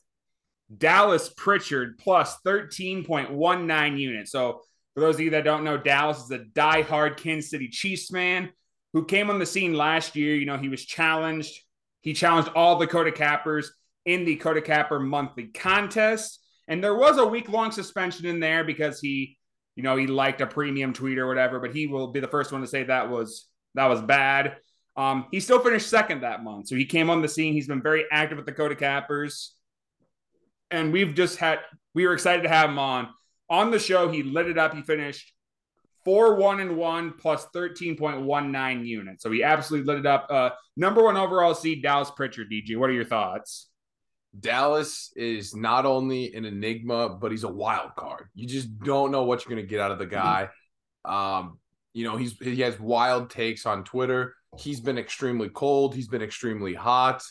Dallas 0.76 1.28
Pritchard 1.36 1.98
plus 1.98 2.36
13.19 2.46 3.98
units. 3.98 4.30
So 4.30 4.60
for 4.94 5.00
those 5.00 5.16
of 5.16 5.20
you 5.20 5.30
that 5.30 5.44
don't 5.44 5.64
know, 5.64 5.76
Dallas 5.76 6.18
is 6.18 6.30
a 6.30 6.38
die-hard 6.38 7.16
Kansas 7.16 7.50
City 7.50 7.68
Chiefs 7.68 8.12
man 8.12 8.50
who 8.92 9.04
came 9.04 9.30
on 9.30 9.38
the 9.38 9.46
scene 9.46 9.74
last 9.74 10.16
year. 10.16 10.34
You 10.34 10.46
know, 10.46 10.56
he 10.56 10.68
was 10.68 10.84
challenged. 10.84 11.60
He 12.00 12.14
challenged 12.14 12.50
all 12.54 12.76
the 12.76 12.86
Kota 12.86 13.12
Cappers 13.12 13.72
in 14.04 14.24
the 14.24 14.36
Kota 14.36 14.62
Capper 14.62 14.98
monthly 14.98 15.46
contest. 15.46 16.40
And 16.68 16.82
there 16.82 16.94
was 16.94 17.18
a 17.18 17.26
week 17.26 17.48
long 17.48 17.72
suspension 17.72 18.26
in 18.26 18.40
there 18.40 18.64
because 18.64 19.00
he, 19.00 19.36
you 19.76 19.82
know, 19.82 19.96
he 19.96 20.06
liked 20.06 20.40
a 20.40 20.46
premium 20.46 20.92
tweet 20.92 21.18
or 21.18 21.26
whatever, 21.26 21.60
but 21.60 21.74
he 21.74 21.86
will 21.86 22.08
be 22.08 22.20
the 22.20 22.28
first 22.28 22.52
one 22.52 22.60
to 22.60 22.66
say 22.66 22.84
that 22.84 23.10
was 23.10 23.46
that 23.74 23.86
was 23.86 24.00
bad. 24.00 24.56
Um, 24.96 25.26
he 25.30 25.40
still 25.40 25.60
finished 25.60 25.88
second 25.88 26.22
that 26.22 26.42
month. 26.42 26.68
So 26.68 26.76
he 26.76 26.84
came 26.84 27.10
on 27.10 27.22
the 27.22 27.28
scene. 27.28 27.52
He's 27.52 27.68
been 27.68 27.82
very 27.82 28.04
active 28.10 28.36
with 28.36 28.46
the 28.46 28.52
Kota 28.52 28.74
Cappers. 28.74 29.54
And 30.70 30.92
we've 30.92 31.14
just 31.14 31.38
had 31.38 31.60
we 31.94 32.06
were 32.06 32.14
excited 32.14 32.42
to 32.42 32.48
have 32.48 32.70
him 32.70 32.78
on. 32.78 33.08
On 33.48 33.70
the 33.70 33.78
show, 33.78 34.10
he 34.10 34.22
lit 34.22 34.46
it 34.46 34.58
up. 34.58 34.74
He 34.74 34.82
finished 34.82 35.32
four 36.04 36.36
one 36.36 36.60
and 36.60 36.76
one 36.76 37.12
plus 37.12 37.46
13.19 37.54 38.86
units. 38.86 39.22
So 39.22 39.30
he 39.30 39.42
absolutely 39.42 39.92
lit 39.92 40.00
it 40.00 40.06
up. 40.06 40.26
Uh, 40.30 40.50
number 40.76 41.02
one 41.02 41.16
overall 41.16 41.54
seed, 41.54 41.82
Dallas 41.82 42.10
Pritchard. 42.10 42.50
DG. 42.50 42.76
what 42.76 42.90
are 42.90 42.94
your 42.94 43.04
thoughts? 43.04 43.68
Dallas 44.38 45.12
is 45.16 45.54
not 45.54 45.86
only 45.86 46.32
an 46.34 46.44
enigma, 46.44 47.08
but 47.08 47.32
he's 47.32 47.44
a 47.44 47.52
wild 47.52 47.96
card. 47.96 48.28
You 48.34 48.46
just 48.46 48.78
don't 48.78 49.10
know 49.10 49.24
what 49.24 49.44
you're 49.44 49.54
going 49.54 49.66
to 49.66 49.68
get 49.68 49.80
out 49.80 49.90
of 49.90 49.98
the 49.98 50.06
guy. 50.06 50.48
Um, 51.04 51.58
you 51.92 52.04
know, 52.04 52.16
he's 52.16 52.38
he 52.38 52.60
has 52.60 52.78
wild 52.78 53.30
takes 53.30 53.66
on 53.66 53.82
Twitter. 53.82 54.34
He's 54.56 54.80
been 54.80 54.98
extremely 54.98 55.48
cold. 55.48 55.94
He's 55.94 56.08
been 56.08 56.22
extremely 56.22 56.74
hot. 56.74 57.24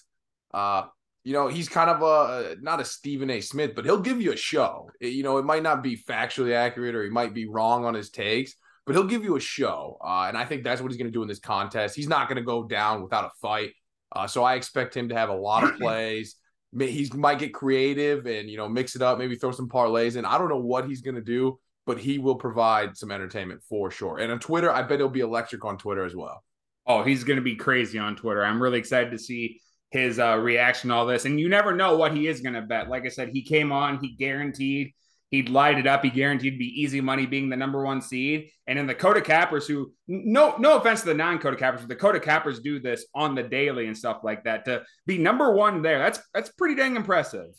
Uh, 0.53 0.83
you 1.23 1.33
know, 1.33 1.47
he's 1.47 1.69
kind 1.69 1.89
of 1.89 2.01
a 2.01 2.55
not 2.61 2.79
a 2.79 2.85
Stephen 2.85 3.29
A. 3.29 3.41
Smith, 3.41 3.75
but 3.75 3.85
he'll 3.85 3.99
give 3.99 4.21
you 4.21 4.31
a 4.31 4.37
show. 4.37 4.89
You 5.01 5.23
know, 5.23 5.37
it 5.37 5.45
might 5.45 5.63
not 5.63 5.83
be 5.83 5.97
factually 5.97 6.53
accurate 6.53 6.95
or 6.95 7.03
he 7.03 7.09
might 7.09 7.33
be 7.33 7.47
wrong 7.47 7.85
on 7.85 7.93
his 7.93 8.09
takes, 8.09 8.55
but 8.85 8.95
he'll 8.95 9.03
give 9.03 9.23
you 9.23 9.35
a 9.35 9.41
show. 9.41 9.97
Uh, 10.03 10.25
and 10.27 10.37
I 10.37 10.45
think 10.45 10.63
that's 10.63 10.81
what 10.81 10.91
he's 10.91 10.97
going 10.97 11.11
to 11.11 11.13
do 11.13 11.21
in 11.21 11.27
this 11.27 11.39
contest. 11.39 11.95
He's 11.95 12.07
not 12.07 12.27
going 12.29 12.37
to 12.37 12.43
go 12.43 12.63
down 12.63 13.03
without 13.03 13.25
a 13.25 13.31
fight. 13.41 13.73
Uh, 14.15 14.27
so 14.27 14.43
I 14.43 14.55
expect 14.55 14.95
him 14.95 15.09
to 15.09 15.15
have 15.15 15.29
a 15.29 15.35
lot 15.35 15.63
of 15.63 15.75
plays. 15.79 16.35
He 16.77 17.09
might 17.13 17.39
get 17.39 17.53
creative 17.53 18.25
and 18.25 18.49
you 18.49 18.57
know 18.57 18.69
mix 18.69 18.95
it 18.95 19.01
up, 19.01 19.17
maybe 19.17 19.35
throw 19.35 19.51
some 19.51 19.69
parlays 19.69 20.15
in. 20.15 20.25
I 20.25 20.37
don't 20.37 20.49
know 20.49 20.57
what 20.57 20.87
he's 20.87 21.01
going 21.01 21.15
to 21.15 21.21
do, 21.21 21.59
but 21.85 21.99
he 21.99 22.19
will 22.19 22.35
provide 22.35 22.95
some 22.95 23.11
entertainment 23.11 23.61
for 23.67 23.91
sure. 23.91 24.19
And 24.19 24.31
on 24.31 24.39
Twitter, 24.39 24.71
I 24.71 24.83
bet 24.83 24.99
he'll 24.99 25.09
be 25.09 25.19
electric 25.19 25.65
on 25.65 25.77
Twitter 25.77 26.05
as 26.05 26.15
well. 26.15 26.43
Oh, 26.85 27.03
he's 27.03 27.23
going 27.23 27.37
to 27.37 27.43
be 27.43 27.55
crazy 27.55 27.99
on 27.99 28.15
Twitter. 28.15 28.43
I'm 28.43 28.61
really 28.61 28.79
excited 28.79 29.11
to 29.11 29.19
see 29.19 29.59
his 29.91 30.19
uh, 30.19 30.37
reaction 30.37 30.91
all 30.91 31.05
this. 31.05 31.25
And 31.25 31.39
you 31.39 31.49
never 31.49 31.73
know 31.73 31.97
what 31.97 32.15
he 32.15 32.27
is 32.27 32.41
going 32.41 32.55
to 32.55 32.61
bet. 32.61 32.89
Like 32.89 33.05
I 33.05 33.09
said, 33.09 33.29
he 33.29 33.41
came 33.41 33.71
on, 33.71 33.99
he 33.99 34.15
guaranteed 34.15 34.93
he'd 35.31 35.49
light 35.49 35.77
it 35.77 35.87
up. 35.87 36.03
He 36.03 36.09
guaranteed 36.09 36.57
be 36.57 36.81
easy 36.81 37.01
money 37.01 37.25
being 37.25 37.49
the 37.49 37.57
number 37.57 37.83
one 37.83 38.01
seed. 38.01 38.49
And 38.67 38.77
in 38.77 38.87
the 38.87 38.95
Kota 38.95 39.21
Cappers, 39.21 39.67
who 39.67 39.91
no 40.07 40.55
no 40.57 40.77
offense 40.77 41.01
to 41.01 41.07
the 41.07 41.13
non-Kota 41.13 41.57
Cappers, 41.57 41.81
but 41.81 41.89
the 41.89 41.95
Kota 41.95 42.19
Cappers 42.19 42.59
do 42.59 42.79
this 42.79 43.05
on 43.13 43.35
the 43.35 43.43
daily 43.43 43.87
and 43.87 43.97
stuff 43.97 44.19
like 44.23 44.43
that. 44.43 44.65
To 44.65 44.83
be 45.05 45.17
number 45.17 45.53
one 45.53 45.81
there, 45.81 45.99
that's 45.99 46.19
that's 46.33 46.49
pretty 46.49 46.75
dang 46.75 46.95
impressive. 46.95 47.49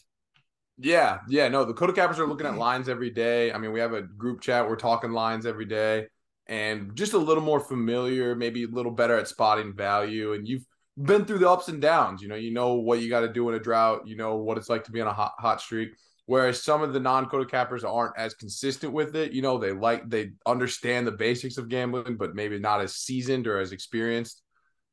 Yeah, 0.79 1.19
yeah. 1.29 1.49
No, 1.49 1.65
the 1.65 1.75
Kota 1.75 1.93
Cappers 1.93 2.19
are 2.19 2.27
looking 2.27 2.47
at 2.47 2.57
lines 2.57 2.89
every 2.89 3.11
day. 3.11 3.53
I 3.53 3.59
mean, 3.59 3.73
we 3.73 3.81
have 3.81 3.93
a 3.93 4.03
group 4.03 4.41
chat, 4.41 4.69
we're 4.69 4.77
talking 4.77 5.13
lines 5.13 5.47
every 5.47 5.67
day. 5.67 6.07
And 6.47 6.97
just 6.97 7.13
a 7.13 7.19
little 7.19 7.45
more 7.45 7.61
familiar, 7.61 8.35
maybe 8.35 8.65
a 8.65 8.69
little 8.69 8.91
better 8.91 9.17
at 9.17 9.29
spotting 9.29 9.77
value. 9.77 10.33
And 10.33 10.49
you've 10.49 10.65
been 10.97 11.25
through 11.25 11.39
the 11.39 11.51
ups 11.51 11.69
and 11.69 11.81
downs. 11.81 12.23
You 12.23 12.29
know, 12.29 12.35
you 12.35 12.53
know 12.53 12.75
what 12.75 13.01
you 13.01 13.09
got 13.09 13.21
to 13.21 13.33
do 13.33 13.49
in 13.49 13.55
a 13.55 13.61
drought. 13.61 14.07
You 14.07 14.17
know 14.17 14.37
what 14.37 14.59
it's 14.59 14.69
like 14.69 14.85
to 14.85 14.93
be 14.93 15.01
on 15.01 15.09
a 15.09 15.13
hot 15.13 15.33
hot 15.39 15.61
streak. 15.61 15.91
Whereas 16.27 16.63
some 16.63 16.83
of 16.83 16.93
the 16.93 17.01
non-Kota 17.01 17.47
cappers 17.47 17.83
aren't 17.83 18.17
as 18.17 18.35
consistent 18.35 18.93
with 18.93 19.17
it. 19.17 19.33
You 19.33 19.43
know, 19.43 19.59
they 19.59 19.73
like 19.73 20.09
they 20.09 20.31
understand 20.47 21.07
the 21.07 21.13
basics 21.13 21.59
of 21.59 21.69
gambling, 21.69 22.17
but 22.17 22.37
maybe 22.37 22.59
not 22.59 22.81
as 22.81 22.95
seasoned 22.95 23.49
or 23.49 23.59
as 23.59 23.73
experienced. 23.73 24.43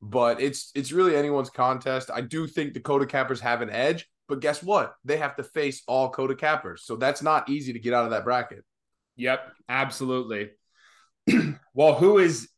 But 0.02 0.40
it's 0.40 0.72
it's 0.74 0.90
really 0.92 1.14
anyone's 1.14 1.50
contest. 1.50 2.10
I 2.12 2.22
do 2.22 2.46
think 2.46 2.74
the 2.74 2.80
Kota 2.80 3.06
cappers 3.06 3.40
have 3.40 3.62
an 3.62 3.70
edge, 3.70 4.08
but 4.28 4.40
guess 4.40 4.62
what? 4.62 4.94
They 5.04 5.16
have 5.18 5.36
to 5.36 5.44
face 5.44 5.82
all 5.86 6.10
Kota 6.10 6.34
cappers, 6.34 6.82
so 6.84 6.96
that's 6.96 7.22
not 7.22 7.48
easy 7.48 7.72
to 7.72 7.78
get 7.78 7.94
out 7.94 8.04
of 8.04 8.10
that 8.10 8.24
bracket. 8.24 8.64
Yep, 9.16 9.52
absolutely. 9.68 10.50
well, 11.74 11.94
who 11.94 12.18
is 12.18 12.48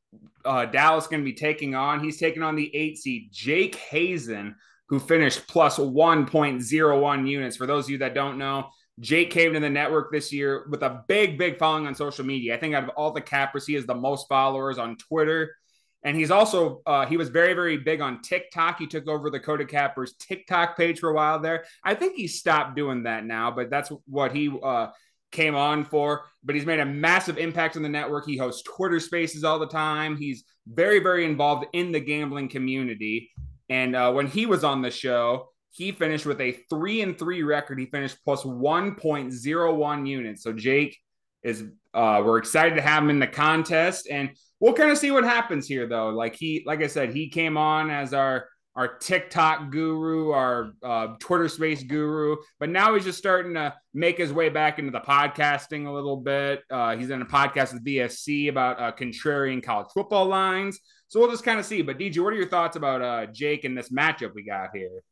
uh, 0.45 0.67
Dallas 0.67 1.07
going 1.07 1.21
to 1.21 1.25
be 1.25 1.33
taking 1.33 1.75
on? 1.75 2.03
He's 2.03 2.19
taking 2.19 2.43
on 2.43 2.57
the 2.57 2.75
eight 2.75 2.99
seed 2.99 3.29
Jake 3.33 3.75
Hazen, 3.75 4.57
who 4.89 4.99
finished 4.99 5.47
plus 5.47 5.79
1.01 5.79 7.29
units. 7.29 7.57
For 7.57 7.67
those 7.67 7.85
of 7.85 7.91
you 7.91 7.99
that 7.99 8.15
don't 8.15 8.39
know, 8.39 8.71
Jake 8.99 9.31
came 9.31 9.55
to 9.55 9.61
the 9.61 9.71
network 9.71 10.13
this 10.13 10.33
year 10.33 10.67
with 10.69 10.83
a 10.83 11.05
big, 11.09 11.39
big 11.39 11.59
following 11.59 11.87
on 11.87 11.95
social 11.95 12.25
media. 12.25 12.55
I 12.55 12.59
think 12.59 12.75
out 12.75 12.85
of 12.85 12.91
all 12.91 13.13
the 13.13 13.21
cappers, 13.21 13.67
he 13.67 13.75
has 13.75 13.87
the 13.87 13.95
most 13.95 14.29
followers 14.29 14.79
on 14.79 14.97
Twitter. 14.97 15.57
And 16.03 16.17
he's 16.17 16.31
also 16.31 16.81
uh, 16.87 17.05
he 17.05 17.19
was 17.19 17.29
very 17.29 17.53
very 17.53 17.77
big 17.77 18.01
on 18.01 18.23
TikTok. 18.23 18.79
He 18.79 18.87
took 18.87 19.07
over 19.07 19.31
the 19.31 19.41
Kota 19.41 19.67
Cappers 19.67 20.15
TikTok 20.19 20.77
page 20.77 20.99
for 20.99 21.11
a 21.11 21.15
while 21.15 21.41
there. 21.41 21.65
I 21.85 21.95
think 21.95 22.17
he 22.17 22.27
stopped 22.27 22.75
doing 22.75 23.03
that 23.03 23.25
now, 23.27 23.51
but 23.51 23.69
that's 23.69 23.93
what 24.07 24.33
he 24.33 24.51
uh, 24.63 24.89
came 25.31 25.55
on 25.55 25.85
for. 25.85 26.23
But 26.45 26.55
he's 26.55 26.67
made 26.67 26.81
a 26.81 26.87
massive 26.87 27.39
impact 27.39 27.77
on 27.77 27.83
the 27.83 27.89
network. 27.89 28.27
He 28.27 28.37
hosts 28.37 28.63
Twitter 28.63 29.01
Spaces 29.01 29.45
all 29.45 29.59
the 29.59 29.67
time. 29.67 30.17
He's 30.17 30.45
very 30.67 31.01
very 31.01 31.25
involved 31.25 31.67
in 31.73 31.93
the 31.93 32.01
gambling 32.01 32.49
community. 32.49 33.31
And 33.69 33.95
uh, 33.95 34.13
when 34.13 34.27
he 34.27 34.47
was 34.47 34.65
on 34.65 34.83
the 34.83 34.91
show, 34.91 35.49
he 35.71 35.93
finished 35.93 36.27
with 36.27 36.41
a 36.41 36.53
three 36.69 37.03
and 37.03 37.19
three 37.19 37.43
record. 37.43 37.79
He 37.79 37.87
finished 37.87 38.19
plus 38.25 38.43
1.01 38.43 40.09
units. 40.09 40.43
So 40.43 40.53
Jake 40.53 40.99
is 41.43 41.65
uh, 41.95 42.23
we're 42.25 42.39
excited 42.39 42.75
to 42.77 42.83
have 42.83 43.03
him 43.03 43.11
in 43.11 43.19
the 43.19 43.27
contest 43.27 44.07
and 44.11 44.31
we'll 44.61 44.75
kind 44.75 44.91
of 44.91 44.99
see 44.99 45.11
what 45.11 45.25
happens 45.25 45.67
here 45.67 45.87
though. 45.87 46.11
Like 46.11 46.37
he 46.37 46.63
like 46.67 46.83
I 46.83 46.87
said, 46.87 47.15
he 47.15 47.29
came 47.29 47.57
on 47.57 47.91
as 47.91 48.13
our 48.15 48.47
our 48.77 48.99
TikTok 48.99 49.71
guru, 49.71 50.31
our 50.31 50.73
uh, 50.83 51.09
Twitter 51.19 51.49
space 51.49 51.83
guru, 51.83 52.37
but 52.59 52.69
now 52.69 52.95
he's 52.95 53.05
just 53.05 53.19
starting 53.19 53.55
to 53.55 53.75
make 53.95 54.17
his 54.17 54.33
way 54.33 54.49
back 54.49 54.79
into 54.79 54.93
the 54.93 55.00
podcasting 55.00 55.87
a 55.87 55.91
little 55.91 56.17
bit. 56.17 56.62
Uh, 56.71 56.97
he's 56.97 57.11
in 57.11 57.21
a 57.21 57.27
podcast 57.27 57.73
with 57.73 57.85
VFC 57.85 58.49
about 58.49 58.81
uh, 58.81 58.93
contrarian 58.93 59.62
college 59.62 59.89
football 59.93 60.27
lines. 60.27 60.79
So 61.09 61.19
we'll 61.19 61.31
just 61.31 61.45
kind 61.45 61.59
of 61.59 61.67
see. 61.67 61.83
But 61.83 61.99
DJ, 61.99 62.23
what 62.23 62.33
are 62.33 62.37
your 62.37 62.49
thoughts 62.49 62.77
about 62.77 63.03
uh, 63.03 63.27
Jake 63.27 63.65
and 63.65 63.77
this 63.77 63.91
matchup 63.91 64.35
we 64.35 64.45
got 64.45 64.71
here? 64.73 65.03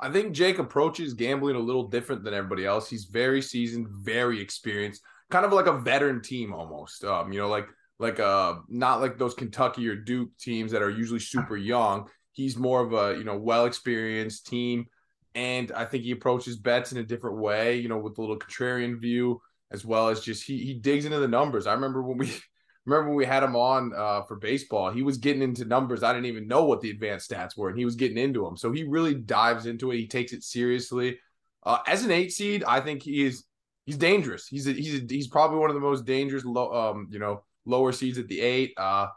I 0.00 0.10
think 0.10 0.32
Jake 0.32 0.58
approaches 0.58 1.14
gambling 1.14 1.56
a 1.56 1.60
little 1.60 1.88
different 1.88 2.24
than 2.24 2.34
everybody 2.34 2.64
else. 2.64 2.88
He's 2.88 3.04
very 3.04 3.42
seasoned, 3.42 3.86
very 3.88 4.40
experienced, 4.40 5.02
kind 5.30 5.44
of 5.44 5.52
like 5.52 5.66
a 5.66 5.78
veteran 5.78 6.22
team 6.22 6.52
almost. 6.52 7.04
Um, 7.04 7.32
you 7.32 7.38
know, 7.38 7.48
like 7.48 7.68
like 7.98 8.18
uh 8.18 8.56
not 8.68 9.00
like 9.00 9.18
those 9.18 9.34
Kentucky 9.34 9.88
or 9.88 9.94
Duke 9.94 10.30
teams 10.38 10.72
that 10.72 10.82
are 10.82 10.90
usually 10.90 11.20
super 11.20 11.56
young. 11.56 12.08
He's 12.34 12.56
more 12.56 12.80
of 12.80 12.92
a, 12.92 13.16
you 13.16 13.24
know, 13.24 13.36
well 13.36 13.64
experienced 13.64 14.46
team. 14.46 14.86
And 15.34 15.72
I 15.72 15.84
think 15.84 16.04
he 16.04 16.12
approaches 16.12 16.56
bets 16.56 16.92
in 16.92 16.98
a 16.98 17.02
different 17.02 17.38
way, 17.38 17.76
you 17.76 17.88
know, 17.88 17.98
with 17.98 18.18
a 18.18 18.20
little 18.20 18.38
contrarian 18.38 19.00
view, 19.00 19.40
as 19.72 19.84
well 19.84 20.08
as 20.08 20.20
just 20.20 20.44
he 20.44 20.58
he 20.58 20.74
digs 20.74 21.04
into 21.04 21.18
the 21.18 21.28
numbers. 21.28 21.66
I 21.66 21.72
remember 21.72 22.02
when 22.02 22.18
we 22.18 22.32
remember 22.86 23.08
when 23.08 23.16
we 23.16 23.24
had 23.24 23.42
him 23.42 23.56
on 23.56 23.92
uh, 23.96 24.22
for 24.22 24.36
baseball, 24.36 24.90
he 24.90 25.02
was 25.02 25.18
getting 25.18 25.42
into 25.42 25.64
numbers. 25.64 26.02
I 26.02 26.12
didn't 26.12 26.26
even 26.26 26.46
know 26.46 26.64
what 26.64 26.80
the 26.80 26.90
advanced 26.90 27.30
stats 27.30 27.56
were, 27.56 27.68
and 27.68 27.78
he 27.78 27.84
was 27.84 27.96
getting 27.96 28.18
into 28.18 28.44
them. 28.44 28.56
So 28.56 28.70
he 28.70 28.84
really 28.84 29.14
dives 29.14 29.66
into 29.66 29.90
it. 29.90 29.96
He 29.96 30.06
takes 30.06 30.32
it 30.32 30.44
seriously. 30.44 31.18
Uh, 31.64 31.78
as 31.86 32.04
an 32.04 32.10
eight 32.10 32.32
seed, 32.32 32.62
I 32.64 32.80
think 32.80 33.02
he 33.02 33.24
is 33.24 33.44
he's 33.86 33.96
dangerous. 33.96 34.46
He's 34.46 34.66
a, 34.66 34.72
he's 34.72 35.02
a, 35.02 35.06
he's 35.08 35.28
probably 35.28 35.58
one 35.58 35.70
of 35.70 35.74
the 35.74 35.80
most 35.80 36.04
dangerous, 36.04 36.44
low, 36.44 36.72
um, 36.72 37.08
you 37.10 37.18
know, 37.18 37.44
lower 37.64 37.92
seeds 37.92 38.18
at 38.18 38.28
the 38.28 38.40
eight. 38.40 38.74
Uh, 38.76 39.08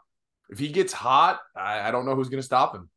if 0.50 0.58
he 0.58 0.68
gets 0.68 0.92
hot, 0.92 1.40
I, 1.56 1.88
I 1.88 1.90
don't 1.90 2.06
know 2.06 2.14
who's 2.14 2.28
going 2.28 2.40
to 2.40 2.46
stop 2.46 2.74
him. 2.74 2.88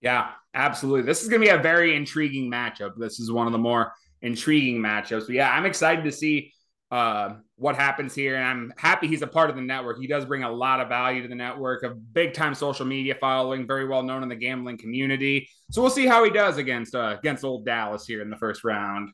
Yeah, 0.00 0.30
absolutely. 0.54 1.02
This 1.02 1.22
is 1.22 1.28
going 1.28 1.40
to 1.40 1.46
be 1.46 1.50
a 1.50 1.62
very 1.62 1.96
intriguing 1.96 2.50
matchup. 2.50 2.92
This 2.96 3.18
is 3.18 3.32
one 3.32 3.46
of 3.46 3.52
the 3.52 3.58
more 3.58 3.92
intriguing 4.22 4.80
matchups. 4.80 5.26
But 5.26 5.34
yeah, 5.34 5.50
I'm 5.50 5.66
excited 5.66 6.04
to 6.04 6.12
see 6.12 6.52
uh, 6.90 7.34
what 7.56 7.76
happens 7.76 8.14
here. 8.14 8.36
And 8.36 8.44
I'm 8.44 8.72
happy 8.78 9.08
he's 9.08 9.22
a 9.22 9.26
part 9.26 9.50
of 9.50 9.56
the 9.56 9.62
network. 9.62 9.98
He 9.98 10.06
does 10.06 10.24
bring 10.24 10.44
a 10.44 10.50
lot 10.50 10.80
of 10.80 10.88
value 10.88 11.22
to 11.22 11.28
the 11.28 11.34
network, 11.34 11.82
a 11.82 11.90
big 11.90 12.32
time 12.32 12.54
social 12.54 12.86
media 12.86 13.16
following, 13.20 13.66
very 13.66 13.86
well 13.86 14.02
known 14.02 14.22
in 14.22 14.28
the 14.28 14.36
gambling 14.36 14.78
community. 14.78 15.48
So 15.70 15.82
we'll 15.82 15.90
see 15.90 16.06
how 16.06 16.24
he 16.24 16.30
does 16.30 16.56
against 16.56 16.94
uh, 16.94 17.16
against 17.18 17.44
old 17.44 17.66
Dallas 17.66 18.06
here 18.06 18.22
in 18.22 18.30
the 18.30 18.36
first 18.36 18.64
round. 18.64 19.10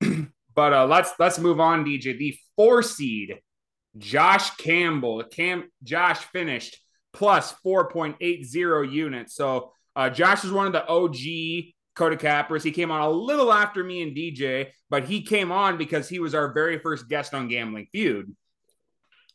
but 0.54 0.72
uh, 0.72 0.86
let's 0.86 1.12
let's 1.18 1.38
move 1.38 1.58
on, 1.58 1.84
DJ. 1.84 2.16
The 2.16 2.38
four 2.54 2.82
seed, 2.82 3.40
Josh 3.96 4.50
Campbell. 4.56 5.24
Cam 5.24 5.64
Josh 5.82 6.18
finished 6.18 6.78
plus 7.16 7.54
4.80 7.64 8.92
units. 8.92 9.34
So 9.34 9.72
uh, 9.94 10.10
Josh 10.10 10.44
is 10.44 10.52
one 10.52 10.66
of 10.66 10.72
the 10.74 10.86
OG 10.86 11.72
Kota 11.94 12.16
Cappers. 12.16 12.62
He 12.62 12.70
came 12.70 12.90
on 12.90 13.00
a 13.00 13.08
little 13.08 13.50
after 13.50 13.82
me 13.82 14.02
and 14.02 14.14
DJ, 14.14 14.68
but 14.90 15.04
he 15.04 15.22
came 15.22 15.50
on 15.50 15.78
because 15.78 16.08
he 16.08 16.18
was 16.18 16.34
our 16.34 16.52
very 16.52 16.78
first 16.78 17.08
guest 17.08 17.32
on 17.32 17.48
Gambling 17.48 17.88
Feud. 17.90 18.36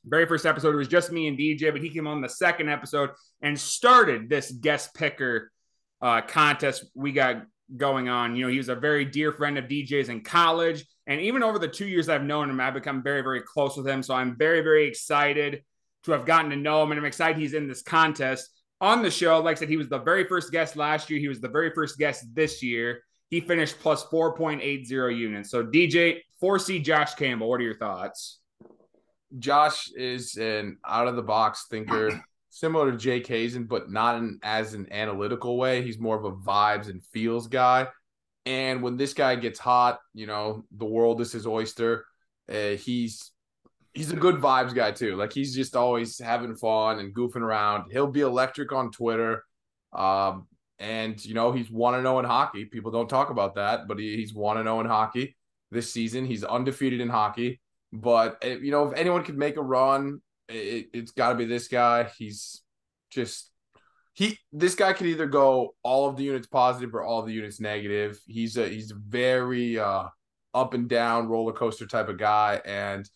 Very 0.06 0.28
first 0.28 0.46
episode 0.46 0.74
it 0.74 0.78
was 0.78 0.88
just 0.88 1.12
me 1.12 1.28
and 1.28 1.38
DJ, 1.38 1.72
but 1.72 1.82
he 1.82 1.90
came 1.90 2.08
on 2.08 2.22
the 2.22 2.30
second 2.30 2.70
episode 2.70 3.10
and 3.42 3.60
started 3.60 4.30
this 4.30 4.52
guest 4.52 4.94
picker 4.94 5.52
uh, 6.02 6.22
contest 6.22 6.86
we 6.96 7.12
got 7.12 7.44
going 7.76 8.10
on. 8.10 8.36
You 8.36 8.46
know, 8.46 8.52
he 8.52 8.58
was 8.58 8.70
a 8.70 8.76
very 8.76 9.06
dear 9.06 9.32
friend 9.32 9.58
of 9.58 9.66
DJ's 9.66 10.10
in 10.10 10.22
college. 10.22 10.86
And 11.08 11.20
even 11.22 11.42
over 11.42 11.58
the 11.58 11.68
two 11.68 11.88
years 11.88 12.10
I've 12.10 12.24
known 12.24 12.50
him, 12.50 12.60
I've 12.60 12.76
become 12.76 13.02
very, 13.02 13.22
very 13.22 13.42
close 13.42 13.76
with 13.76 13.88
him. 13.88 14.04
So 14.04 14.14
I'm 14.14 14.38
very, 14.38 14.62
very 14.62 14.88
excited 14.88 15.64
to 16.04 16.12
have 16.12 16.26
gotten 16.26 16.50
to 16.52 16.56
know 16.56 16.82
him. 16.84 16.92
And 16.92 17.00
I'm 17.00 17.06
excited 17.06 17.38
he's 17.38 17.54
in 17.54 17.68
this 17.68 17.82
contest 17.82 18.50
on 18.80 19.02
the 19.02 19.12
show. 19.12 19.40
Like 19.40 19.58
I 19.58 19.60
said, 19.60 19.70
he 19.70 19.78
was 19.78 19.90
the 19.90 20.00
very 20.00 20.26
first 20.26 20.52
guest 20.52 20.76
last 20.76 21.10
year. 21.10 21.20
He 21.20 21.28
was 21.28 21.40
the 21.40 21.50
very 21.50 21.72
first 21.72 21.98
guest 21.98 22.26
this 22.34 22.64
year. 22.64 23.04
He 23.30 23.40
finished 23.40 23.80
plus 23.80 24.06
4.80 24.08 25.18
units. 25.18 25.50
So, 25.50 25.64
DJ, 25.64 26.20
4C 26.42 26.84
Josh 26.84 27.14
Campbell, 27.14 27.50
what 27.50 27.62
are 27.62 27.64
your 27.64 27.78
thoughts? 27.78 28.40
Josh 29.40 29.90
is 29.96 30.36
an 30.36 30.78
out 30.86 31.08
of 31.08 31.16
the 31.16 31.22
box 31.22 31.68
thinker, 31.70 32.22
similar 32.50 32.92
to 32.92 32.98
Jake 32.98 33.26
Hazen, 33.28 33.66
but 33.66 33.90
not 33.90 34.18
in, 34.18 34.40
as 34.44 34.74
an 34.74 34.92
analytical 34.92 35.58
way. 35.58 35.82
He's 35.82 35.98
more 35.98 36.18
of 36.18 36.26
a 36.26 36.36
vibes 36.36 36.90
and 36.90 37.02
feels 37.06 37.48
guy. 37.48 37.88
And 38.46 38.82
when 38.82 38.98
this 38.98 39.14
guy 39.14 39.36
gets 39.36 39.60
hot, 39.60 40.00
you 40.14 40.26
know, 40.28 40.66
the 40.76 40.86
world 40.86 41.22
is 41.22 41.32
his 41.32 41.46
oyster. 41.46 42.06
Uh, 42.52 42.72
he's 42.72 43.32
he's 43.94 44.12
a 44.12 44.16
good 44.16 44.36
vibes 44.36 44.74
guy 44.74 44.92
too. 44.92 45.16
Like 45.16 45.34
he's 45.34 45.56
just 45.56 45.76
always 45.76 46.20
having 46.20 46.56
fun 46.56 47.00
and 47.00 47.14
goofing 47.14 47.42
around. 47.42 47.92
He'll 47.92 48.08
be 48.08 48.22
electric 48.22 48.72
on 48.72 48.92
Twitter. 48.92 49.44
Um, 49.94 50.48
and 50.80 51.24
you 51.24 51.34
know, 51.34 51.52
he's 51.52 51.70
one 51.70 51.94
to 51.94 52.02
zero 52.02 52.20
in 52.20 52.26
hockey. 52.26 52.66
People 52.66 52.92
don't 52.92 53.10
talk 53.10 53.30
about 53.30 53.56
that, 53.56 53.88
but 53.88 54.00
he, 54.00 54.16
he's 54.16 54.34
one 54.34 54.58
to 54.58 54.64
zero 54.64 54.80
in 54.80 54.88
hockey 54.88 55.36
this 55.70 55.92
season. 55.92 56.26
He's 56.26 56.44
undefeated 56.44 57.02
in 57.02 57.10
hockey. 57.10 57.62
But 57.94 58.38
eh, 58.42 58.58
you 58.62 58.72
know, 58.72 58.88
if 58.88 58.98
anyone 58.98 59.24
could 59.24 59.38
make 59.38 59.58
a 59.58 59.62
run, 59.62 60.22
it, 60.48 60.88
it's 60.94 61.12
got 61.12 61.30
to 61.30 61.36
be 61.36 61.46
this 61.46 61.68
guy. 61.68 62.10
He's 62.18 62.62
just 63.10 63.52
he. 64.14 64.40
This 64.54 64.76
guy 64.76 64.94
could 64.94 65.08
either 65.08 65.28
go 65.28 65.76
all 65.84 66.08
of 66.08 66.16
the 66.16 66.24
units 66.24 66.48
positive 66.48 66.96
or 66.96 67.04
all 67.04 67.20
of 67.20 67.28
the 67.28 67.34
units 67.34 67.60
negative. 67.60 68.20
He's 68.26 68.58
a 68.58 68.68
he's 68.68 68.92
a 68.92 68.96
very 68.96 69.78
uh, 69.78 70.06
up 70.54 70.74
and 70.74 70.88
down 70.88 71.28
roller 71.28 71.54
coaster 71.54 71.86
type 71.86 72.10
of 72.10 72.18
guy, 72.18 72.62
and 72.66 73.08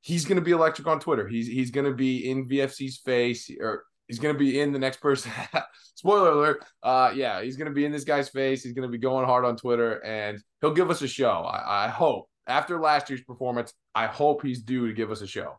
he's 0.00 0.24
going 0.24 0.36
to 0.36 0.42
be 0.42 0.50
electric 0.50 0.86
on 0.86 1.00
Twitter. 1.00 1.28
He's 1.28 1.46
he's 1.46 1.70
going 1.70 1.86
to 1.86 1.94
be 1.94 2.30
in 2.30 2.48
VFC's 2.48 2.98
face, 2.98 3.50
or 3.60 3.84
he's 4.08 4.18
going 4.18 4.34
to 4.34 4.38
be 4.38 4.60
in 4.60 4.72
the 4.72 4.78
next 4.78 5.00
person. 5.00 5.32
Spoiler 5.94 6.30
alert. 6.30 6.64
Uh, 6.82 7.12
yeah, 7.14 7.42
he's 7.42 7.56
going 7.56 7.68
to 7.68 7.74
be 7.74 7.84
in 7.84 7.92
this 7.92 8.04
guy's 8.04 8.28
face. 8.28 8.62
He's 8.62 8.72
going 8.72 8.88
to 8.88 8.92
be 8.92 8.98
going 8.98 9.26
hard 9.26 9.44
on 9.44 9.56
Twitter, 9.56 10.04
and 10.04 10.42
he'll 10.60 10.74
give 10.74 10.90
us 10.90 11.02
a 11.02 11.08
show. 11.08 11.30
I, 11.30 11.86
I 11.86 11.88
hope 11.88 12.28
after 12.46 12.80
last 12.80 13.10
year's 13.10 13.22
performance, 13.22 13.72
I 13.94 14.06
hope 14.06 14.42
he's 14.42 14.62
due 14.62 14.88
to 14.88 14.94
give 14.94 15.10
us 15.10 15.20
a 15.20 15.26
show. 15.26 15.58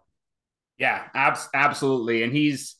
Yeah, 0.78 1.04
abs- 1.14 1.50
absolutely, 1.54 2.24
and 2.24 2.34
he's 2.34 2.76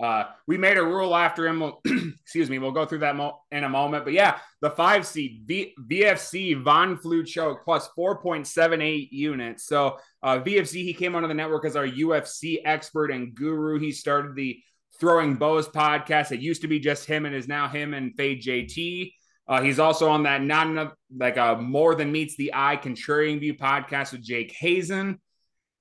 uh, 0.00 0.24
we 0.46 0.56
made 0.56 0.78
a 0.78 0.84
rule 0.84 1.14
after 1.14 1.46
him. 1.46 1.72
Excuse 2.22 2.48
me. 2.48 2.58
We'll 2.58 2.72
go 2.72 2.86
through 2.86 3.00
that 3.00 3.16
mo- 3.16 3.40
in 3.50 3.64
a 3.64 3.68
moment. 3.68 4.04
But 4.04 4.12
yeah, 4.12 4.38
the 4.60 4.70
five 4.70 5.06
seed 5.06 5.42
v- 5.44 5.74
VFC 5.90 6.62
Von 6.62 6.96
Flue 6.96 7.24
choke 7.24 7.64
plus 7.64 7.88
4.78 7.98 9.08
units. 9.10 9.66
So 9.66 9.98
uh, 10.22 10.38
VFC, 10.38 10.84
he 10.84 10.94
came 10.94 11.16
onto 11.16 11.26
the 11.26 11.34
network 11.34 11.64
as 11.64 11.74
our 11.74 11.86
UFC 11.86 12.58
expert 12.64 13.10
and 13.10 13.34
guru. 13.34 13.78
He 13.78 13.90
started 13.90 14.36
the 14.36 14.60
Throwing 15.00 15.34
Bows 15.34 15.68
podcast. 15.68 16.32
It 16.32 16.40
used 16.40 16.62
to 16.62 16.68
be 16.68 16.78
just 16.78 17.06
him 17.06 17.26
and 17.26 17.34
is 17.34 17.48
now 17.48 17.68
him 17.68 17.94
and 17.94 18.14
Fade 18.16 18.42
JT. 18.42 19.12
Uh, 19.48 19.62
he's 19.62 19.78
also 19.78 20.10
on 20.10 20.24
that 20.24 20.42
not 20.42 20.66
enough, 20.66 20.92
like 21.16 21.38
a 21.38 21.52
uh, 21.52 21.54
more 21.56 21.94
than 21.94 22.12
meets 22.12 22.36
the 22.36 22.52
eye 22.54 22.76
contrarian 22.76 23.40
view 23.40 23.54
podcast 23.54 24.12
with 24.12 24.22
Jake 24.22 24.52
Hazen 24.52 25.18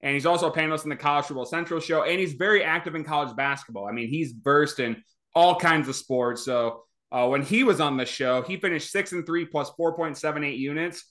and 0.01 0.13
he's 0.13 0.25
also 0.25 0.51
a 0.51 0.55
panelist 0.55 0.83
in 0.83 0.89
the 0.89 0.95
College 0.95 1.25
Football 1.25 1.45
Central 1.45 1.79
show, 1.79 2.03
and 2.03 2.19
he's 2.19 2.33
very 2.33 2.63
active 2.63 2.95
in 2.95 3.03
college 3.03 3.35
basketball. 3.35 3.87
I 3.87 3.91
mean, 3.91 4.09
he's 4.09 4.31
versed 4.31 4.79
in 4.79 5.03
all 5.33 5.55
kinds 5.55 5.87
of 5.87 5.95
sports. 5.95 6.43
So 6.45 6.83
uh, 7.11 7.27
when 7.27 7.41
he 7.41 7.63
was 7.63 7.79
on 7.79 7.97
the 7.97 8.05
show, 8.05 8.41
he 8.41 8.57
finished 8.57 8.91
six 8.91 9.11
and 9.11 9.25
three 9.25 9.45
plus 9.45 9.69
four 9.71 9.95
point 9.95 10.17
seven 10.17 10.43
eight 10.43 10.59
units. 10.59 11.03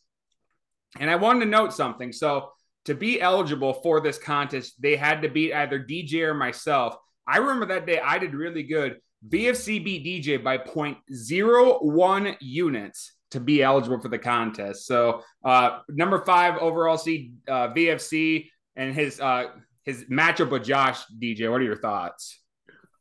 And 0.98 1.10
I 1.10 1.16
wanted 1.16 1.40
to 1.40 1.46
note 1.46 1.72
something. 1.72 2.12
So 2.12 2.50
to 2.84 2.94
be 2.94 3.20
eligible 3.20 3.74
for 3.74 4.00
this 4.00 4.18
contest, 4.18 4.80
they 4.80 4.96
had 4.96 5.22
to 5.22 5.28
beat 5.28 5.52
either 5.52 5.80
DJ 5.80 6.22
or 6.22 6.34
myself. 6.34 6.96
I 7.26 7.38
remember 7.38 7.66
that 7.66 7.86
day 7.86 7.98
I 7.98 8.18
did 8.18 8.34
really 8.34 8.62
good. 8.62 8.98
VFC 9.28 9.82
beat 9.84 10.04
DJ 10.04 10.42
by 10.42 10.58
0.01 10.58 12.36
units 12.40 13.12
to 13.32 13.40
be 13.40 13.62
eligible 13.62 14.00
for 14.00 14.08
the 14.08 14.18
contest. 14.18 14.86
So 14.86 15.22
uh, 15.44 15.80
number 15.88 16.24
five 16.24 16.58
overall 16.58 16.96
seed 16.96 17.34
uh, 17.48 17.68
VFC 17.68 18.50
and 18.76 18.94
his 18.94 19.20
uh 19.20 19.46
his 19.84 20.04
matchup 20.04 20.50
with 20.50 20.64
Josh 20.64 21.04
DJ. 21.20 21.50
What 21.50 21.60
are 21.60 21.64
your 21.64 21.76
thoughts? 21.76 22.40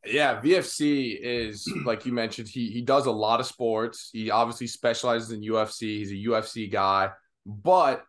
Yeah, 0.04 0.40
VFC 0.40 1.18
is 1.20 1.70
like 1.84 2.06
you 2.06 2.12
mentioned. 2.12 2.48
He 2.48 2.70
he 2.70 2.82
does 2.82 3.06
a 3.06 3.10
lot 3.10 3.40
of 3.40 3.46
sports. 3.46 4.10
He 4.12 4.30
obviously 4.30 4.66
specializes 4.66 5.32
in 5.32 5.42
UFC. 5.42 5.80
He's 5.80 6.12
a 6.12 6.30
UFC 6.30 6.70
guy, 6.70 7.10
but 7.44 8.04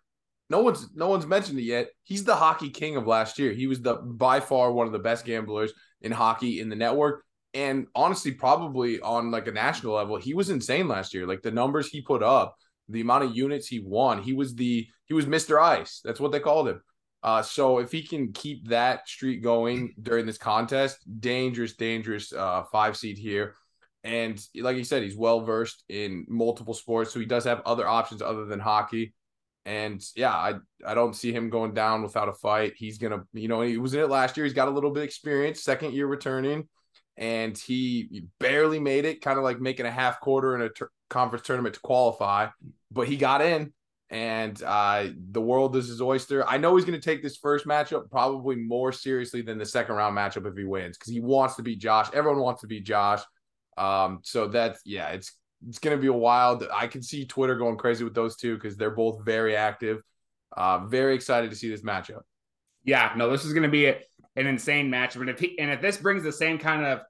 no 0.50 0.62
one's 0.62 0.90
no 0.96 1.10
one's 1.10 1.26
mentioned 1.26 1.60
it 1.60 1.64
yet. 1.64 1.90
He's 2.04 2.24
the 2.24 2.36
hockey 2.36 2.70
king 2.70 2.96
of 2.96 3.08
last 3.08 3.40
year. 3.40 3.52
He 3.52 3.68
was 3.68 3.82
the 3.82 3.96
by 3.96 4.40
far 4.40 4.72
one 4.72 4.88
of 4.88 4.94
the 4.94 5.00
best 5.00 5.26
gamblers 5.26 5.74
in 6.02 6.12
hockey 6.12 6.62
in 6.62 6.70
the 6.70 6.76
network. 6.76 7.24
And 7.54 7.88
honestly, 7.96 8.32
probably 8.32 9.00
on 9.02 9.32
like 9.32 9.48
a 9.48 9.52
national 9.52 9.94
level, 9.94 10.18
he 10.18 10.34
was 10.34 10.50
insane 10.50 10.88
last 10.88 11.14
year. 11.14 11.26
Like 11.26 11.42
the 11.42 11.52
numbers 11.52 11.88
he 11.88 12.02
put 12.02 12.22
up, 12.22 12.56
the 12.88 13.02
amount 13.02 13.24
of 13.24 13.36
units 13.36 13.68
he 13.68 13.80
won, 13.80 14.22
he 14.22 14.34
was 14.34 14.56
the 14.56 14.88
he 15.06 15.14
was 15.14 15.26
Mr. 15.26 15.60
Ice. 15.60 16.02
That's 16.04 16.20
what 16.20 16.32
they 16.32 16.40
called 16.40 16.70
him. 16.70 16.82
Uh, 17.24 17.42
so 17.42 17.80
if 17.80 17.92
he 17.92 18.04
can 18.04 18.32
keep 18.32 18.68
that 18.68 19.08
streak 19.08 19.42
going 19.42 19.94
during 20.02 20.26
this 20.26 20.38
contest, 20.38 20.98
dangerous, 21.20 21.76
dangerous 21.76 22.32
uh, 22.32 22.64
five 22.72 22.96
seed 22.96 23.18
here. 23.18 23.56
And 24.04 24.42
like 24.56 24.78
you 24.78 24.84
said, 24.84 25.04
he's 25.04 25.18
well 25.18 25.42
versed 25.42 25.84
in 25.90 26.26
multiple 26.30 26.74
sports, 26.74 27.12
so 27.12 27.20
he 27.20 27.26
does 27.26 27.44
have 27.44 27.62
other 27.66 27.88
options 27.88 28.22
other 28.22 28.46
than 28.46 28.60
hockey. 28.60 29.14
And 29.66 30.02
yeah, 30.16 30.34
I 30.34 30.54
I 30.86 30.94
don't 30.94 31.16
see 31.16 31.34
him 31.34 31.50
going 31.50 31.74
down 31.74 32.04
without 32.04 32.30
a 32.30 32.34
fight. 32.34 32.74
He's 32.78 33.00
gonna, 33.00 33.24
you 33.34 33.50
know, 33.50 33.62
he 33.62 33.78
was 33.78 33.94
in 33.94 34.00
it 34.00 34.10
last 34.10 34.38
year. 34.38 34.46
He's 34.46 34.54
got 34.54 34.70
a 34.70 34.72
little 34.72 34.92
bit 34.92 35.02
of 35.02 35.06
experience, 35.06 35.62
second 35.62 35.94
year 35.94 36.08
returning, 36.08 36.70
and 37.18 37.58
he 37.58 38.24
barely 38.40 38.80
made 38.80 39.04
it, 39.04 39.22
kind 39.22 39.38
of 39.38 39.44
like 39.44 39.60
making 39.60 39.86
a 39.86 39.92
half 39.92 40.22
quarter 40.22 40.56
in 40.56 40.62
a 40.62 40.70
ter- 40.70 40.92
conference 41.10 41.46
tournament 41.46 41.76
to 41.76 41.82
qualify, 41.82 42.48
but 42.92 43.08
he 43.08 43.18
got 43.18 43.42
in 43.42 43.74
and 44.10 44.62
uh, 44.64 45.08
the 45.32 45.42
world 45.42 45.76
is 45.76 45.88
his 45.88 46.02
oyster. 46.02 46.48
I 46.48 46.58
know 46.58 46.76
he's 46.76 46.86
going 46.86 47.00
to 47.00 47.04
take 47.04 47.22
this 47.22 47.38
first 47.38 47.66
matchup 47.66 48.10
probably 48.10 48.56
more 48.56 48.92
seriously 48.92 49.42
than 49.42 49.58
the 49.58 49.66
second 49.66 49.96
round 49.96 50.18
matchup 50.18 50.50
if 50.50 50.56
he 50.56 50.64
wins 50.64 50.98
because 50.98 51.12
he 51.12 51.20
wants 51.20 51.56
to 51.56 51.62
beat 51.62 51.80
Josh. 51.80 52.08
Everyone 52.14 52.42
wants 52.42 52.62
to 52.62 52.68
beat 52.68 52.86
Josh. 52.86 53.22
Um, 53.78 54.20
so 54.24 54.48
that's 54.48 54.82
yeah, 54.86 55.10
it's 55.10 55.34
it's 55.68 55.80
going 55.80 55.96
to 55.98 56.02
be 56.02 56.08
a 56.08 56.14
wild. 56.14 56.66
I 56.74 56.88
can 56.88 57.04
see 57.04 57.26
Twitter 57.26 57.56
going 57.56 57.78
crazy 57.78 58.04
with 58.04 58.14
those 58.14 58.38
two 58.38 58.56
because 58.56 58.78
they're 58.78 58.92
both 58.92 59.26
very 59.26 59.56
active. 59.56 60.02
Uh, 60.56 60.86
very 60.86 61.14
excited 61.14 61.50
to 61.50 61.56
see 61.56 61.70
this 61.70 61.82
matchup. 61.82 62.22
Yeah, 62.86 63.12
no, 63.18 63.30
this 63.30 63.44
is 63.44 63.52
going 63.52 63.64
to 63.64 63.70
be 63.70 63.88
a, 63.88 64.00
an 64.38 64.48
insane 64.48 64.90
matchup, 64.90 65.22
and 65.22 65.30
if 65.30 65.40
he, 65.40 65.60
and 65.60 65.70
if 65.70 65.82
this 65.82 65.98
brings 65.98 66.24
the 66.24 66.32
same 66.32 66.58
kind 66.58 66.86
of 66.86 67.02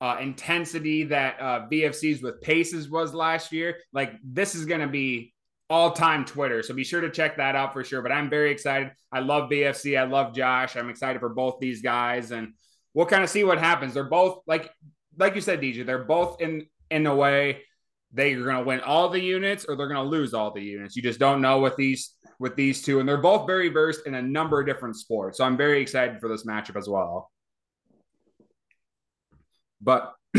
uh, 0.00 0.16
intensity 0.20 1.04
that 1.04 1.40
uh, 1.40 1.66
VFC's 1.70 2.22
with 2.22 2.40
Paces 2.40 2.88
was 2.90 3.14
last 3.14 3.52
year, 3.52 3.78
like 3.92 4.14
this 4.24 4.54
is 4.54 4.66
going 4.66 4.80
to 4.80 4.88
be 4.88 5.32
all 5.70 5.92
time 5.92 6.24
Twitter. 6.24 6.62
So 6.62 6.74
be 6.74 6.84
sure 6.84 7.00
to 7.00 7.10
check 7.10 7.36
that 7.36 7.56
out 7.56 7.72
for 7.72 7.84
sure. 7.84 8.02
But 8.02 8.12
I'm 8.12 8.28
very 8.28 8.50
excited. 8.50 8.90
I 9.12 9.20
love 9.20 9.48
VFC. 9.48 9.98
I 9.98 10.04
love 10.04 10.34
Josh. 10.34 10.76
I'm 10.76 10.90
excited 10.90 11.20
for 11.20 11.30
both 11.30 11.60
these 11.60 11.80
guys, 11.80 12.32
and 12.32 12.54
we'll 12.92 13.06
kind 13.06 13.22
of 13.22 13.30
see 13.30 13.44
what 13.44 13.58
happens. 13.58 13.94
They're 13.94 14.04
both 14.04 14.42
like 14.46 14.70
like 15.16 15.34
you 15.34 15.40
said, 15.40 15.60
DJ. 15.60 15.86
They're 15.86 16.04
both 16.04 16.40
in 16.40 16.66
in 16.90 17.06
a 17.06 17.14
way 17.14 17.62
they're 18.12 18.42
going 18.42 18.56
to 18.56 18.64
win 18.64 18.80
all 18.80 19.08
the 19.08 19.20
units 19.20 19.64
or 19.64 19.76
they're 19.76 19.88
going 19.88 20.02
to 20.02 20.10
lose 20.10 20.34
all 20.34 20.50
the 20.50 20.62
units. 20.62 20.96
You 20.96 21.02
just 21.02 21.20
don't 21.20 21.40
know 21.40 21.60
with 21.60 21.76
these 21.76 22.14
with 22.38 22.56
these 22.56 22.82
two, 22.82 23.00
and 23.00 23.08
they're 23.08 23.18
both 23.18 23.46
very 23.46 23.68
versed 23.68 24.06
in 24.06 24.14
a 24.14 24.22
number 24.22 24.60
of 24.60 24.66
different 24.66 24.96
sports. 24.96 25.38
So 25.38 25.44
I'm 25.44 25.58
very 25.58 25.82
excited 25.82 26.20
for 26.20 26.28
this 26.28 26.44
matchup 26.44 26.76
as 26.76 26.88
well. 26.88 27.30
But 29.80 30.14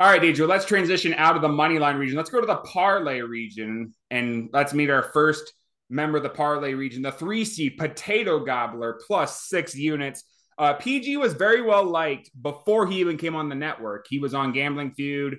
All 0.00 0.08
right, 0.08 0.20
Deidre, 0.20 0.48
let's 0.48 0.64
transition 0.64 1.14
out 1.14 1.36
of 1.36 1.42
the 1.42 1.48
money 1.48 1.78
line 1.78 1.96
region. 1.96 2.16
Let's 2.16 2.30
go 2.30 2.40
to 2.40 2.46
the 2.46 2.56
parlay 2.56 3.20
region 3.20 3.94
and 4.10 4.48
let's 4.52 4.74
meet 4.74 4.90
our 4.90 5.04
first 5.04 5.52
member 5.88 6.16
of 6.16 6.24
the 6.24 6.30
parlay 6.30 6.74
region, 6.74 7.02
the 7.02 7.12
three 7.12 7.44
seed 7.44 7.78
potato 7.78 8.44
gobbler 8.44 9.00
plus 9.06 9.44
six 9.44 9.76
units. 9.76 10.24
Uh, 10.58 10.74
PG 10.74 11.16
was 11.16 11.34
very 11.34 11.62
well 11.62 11.84
liked 11.84 12.30
before 12.40 12.86
he 12.86 12.98
even 13.00 13.16
came 13.16 13.36
on 13.36 13.48
the 13.48 13.54
network. 13.54 14.06
He 14.08 14.18
was 14.18 14.34
on 14.34 14.52
Gambling 14.52 14.94
Feud 14.94 15.38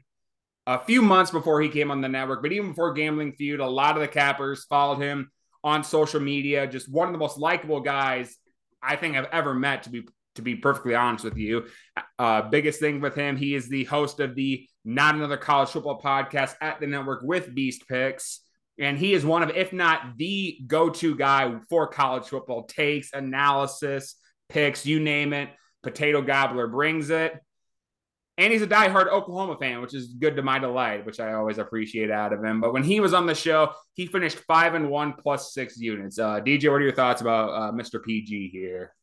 a 0.68 0.80
few 0.80 1.02
months 1.02 1.32
before 1.32 1.62
he 1.62 1.68
came 1.68 1.92
on 1.92 2.00
the 2.00 2.08
network, 2.08 2.41
but 2.41 2.54
even 2.54 2.70
before 2.70 2.94
Gambling 2.94 3.34
Feud, 3.34 3.60
a 3.60 3.68
lot 3.68 3.96
of 3.96 4.02
the 4.02 4.08
cappers 4.08 4.63
followed 4.65 5.02
him 5.02 5.32
on 5.65 5.84
social 5.84 6.22
media. 6.22 6.65
Just 6.65 6.89
one 6.89 7.08
of 7.08 7.13
the 7.13 7.20
most 7.20 7.38
likable 7.38 7.82
guys 7.82 8.38
I 8.82 8.96
think 8.96 9.18
I've 9.18 9.30
ever 9.32 9.54
met, 9.54 9.84
to 9.84 9.89
be 9.89 10.08
to 10.36 10.41
be 10.41 10.56
perfectly 10.56 10.95
honest 10.95 11.24
with 11.24 11.38
you. 11.38 11.65
Uh, 12.19 12.43
biggest 12.43 12.80
thing 12.80 13.02
with 13.02 13.15
him, 13.15 13.36
he 13.36 13.56
is 13.56 13.67
the 13.67 13.86
host 13.86 14.19
of 14.19 14.36
the 14.36 14.67
Not 14.84 15.15
Another 15.15 15.38
College 15.38 15.69
Football 15.69 16.02
podcast 16.02 16.56
at 16.62 16.80
the 16.80 16.88
network 16.88 17.21
with 17.24 17.54
Beast 17.54 17.88
Picks. 17.88 18.41
And 18.78 18.98
he 18.98 19.13
is 19.13 19.26
one 19.26 19.41
of, 19.41 19.50
if 19.52 19.71
not 19.71 20.17
the 20.17 20.60
go 20.67 20.89
to 20.89 21.15
guy 21.15 21.56
for 21.69 21.88
college 21.88 22.26
football 22.26 22.63
takes, 22.63 23.13
analysis, 23.13 24.15
picks, 24.50 24.86
you 24.86 25.00
name 25.00 25.34
it. 25.34 25.50
Potato 25.82 26.21
Gobbler 26.21 26.67
brings 26.67 27.10
it. 27.10 27.39
And 28.38 28.52
he's 28.52 28.62
a 28.62 28.67
diehard 28.67 29.08
Oklahoma 29.08 29.56
fan, 29.58 29.82
which 29.82 29.93
is 29.93 30.08
good 30.08 30.36
to 30.36 30.41
my 30.41 30.60
delight, 30.60 31.06
which 31.06 31.21
I 31.21 31.34
always 31.34 31.58
appreciate 31.58 32.12
out 32.12 32.34
of 32.34 32.43
him. 32.43 32.60
But 32.60 32.74
when 32.74 32.84
he 32.84 33.00
was 33.00 33.13
on 33.13 33.28
the 33.28 33.36
show, 33.36 33.71
he 33.93 34.08
finished 34.08 34.39
five 34.39 34.74
and 34.74 34.89
one 34.89 35.13
plus 35.13 35.54
six 35.54 35.78
units. 35.80 36.19
Uh, 36.19 36.41
DJ, 36.41 36.69
what 36.69 36.82
are 36.82 36.82
your 36.82 36.91
thoughts 36.91 37.21
about 37.21 37.50
uh, 37.52 37.71
Mr. 37.71 38.04
PG 38.04 38.50
here? 38.50 38.93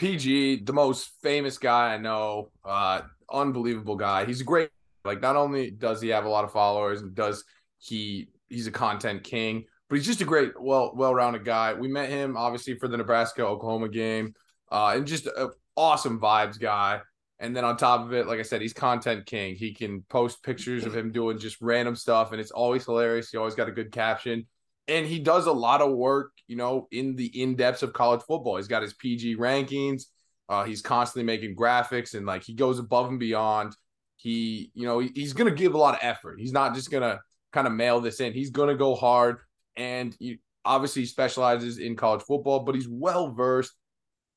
PG, 0.00 0.64
the 0.64 0.72
most 0.72 1.10
famous 1.22 1.58
guy 1.58 1.92
I 1.92 1.98
know, 1.98 2.50
uh, 2.64 3.02
unbelievable 3.30 3.96
guy. 3.96 4.24
He's 4.24 4.40
a 4.40 4.44
great. 4.44 4.70
Like, 5.04 5.20
not 5.20 5.36
only 5.36 5.70
does 5.70 6.00
he 6.00 6.08
have 6.08 6.24
a 6.24 6.28
lot 6.30 6.42
of 6.44 6.52
followers, 6.52 7.02
and 7.02 7.14
does 7.14 7.44
he 7.78 8.28
he's 8.48 8.66
a 8.66 8.70
content 8.70 9.24
king, 9.24 9.64
but 9.90 9.96
he's 9.96 10.06
just 10.06 10.22
a 10.22 10.24
great, 10.24 10.58
well, 10.58 10.92
well-rounded 10.96 11.44
guy. 11.44 11.74
We 11.74 11.88
met 11.88 12.08
him 12.08 12.34
obviously 12.34 12.78
for 12.78 12.88
the 12.88 12.96
Nebraska 12.96 13.46
Oklahoma 13.46 13.90
game, 13.90 14.32
uh, 14.72 14.94
and 14.96 15.06
just 15.06 15.26
an 15.26 15.50
awesome 15.76 16.18
vibes 16.18 16.58
guy. 16.58 17.02
And 17.38 17.54
then 17.54 17.66
on 17.66 17.76
top 17.76 18.00
of 18.00 18.14
it, 18.14 18.26
like 18.26 18.38
I 18.38 18.42
said, 18.42 18.62
he's 18.62 18.72
content 18.72 19.26
king. 19.26 19.54
He 19.54 19.74
can 19.74 20.02
post 20.08 20.42
pictures 20.42 20.86
of 20.86 20.96
him 20.96 21.12
doing 21.12 21.38
just 21.38 21.60
random 21.60 21.94
stuff, 21.94 22.32
and 22.32 22.40
it's 22.40 22.52
always 22.52 22.86
hilarious. 22.86 23.30
He 23.30 23.36
always 23.36 23.54
got 23.54 23.68
a 23.68 23.72
good 23.72 23.92
caption 23.92 24.46
and 24.88 25.06
he 25.06 25.18
does 25.18 25.46
a 25.46 25.52
lot 25.52 25.80
of 25.80 25.92
work, 25.92 26.32
you 26.46 26.56
know, 26.56 26.88
in 26.90 27.16
the 27.16 27.26
in 27.40 27.56
depths 27.56 27.82
of 27.82 27.92
college 27.92 28.22
football. 28.22 28.56
He's 28.56 28.68
got 28.68 28.82
his 28.82 28.94
PG 28.94 29.36
rankings. 29.36 30.04
Uh, 30.48 30.64
he's 30.64 30.82
constantly 30.82 31.24
making 31.24 31.54
graphics 31.54 32.14
and 32.14 32.26
like 32.26 32.42
he 32.42 32.54
goes 32.54 32.78
above 32.78 33.08
and 33.08 33.20
beyond. 33.20 33.76
He, 34.16 34.70
you 34.74 34.84
know, 34.84 34.98
he, 34.98 35.10
he's 35.14 35.32
going 35.32 35.48
to 35.48 35.54
give 35.54 35.74
a 35.74 35.78
lot 35.78 35.94
of 35.94 36.00
effort. 36.02 36.40
He's 36.40 36.52
not 36.52 36.74
just 36.74 36.90
going 36.90 37.04
to 37.04 37.20
kind 37.52 37.66
of 37.66 37.72
mail 37.72 38.00
this 38.00 38.20
in. 38.20 38.32
He's 38.32 38.50
going 38.50 38.68
to 38.68 38.74
go 38.74 38.94
hard. 38.94 39.38
And 39.76 40.14
he, 40.18 40.40
obviously, 40.64 41.02
he 41.02 41.06
specializes 41.06 41.78
in 41.78 41.96
college 41.96 42.22
football, 42.22 42.60
but 42.60 42.74
he's 42.74 42.88
well 42.88 43.32
versed. 43.32 43.72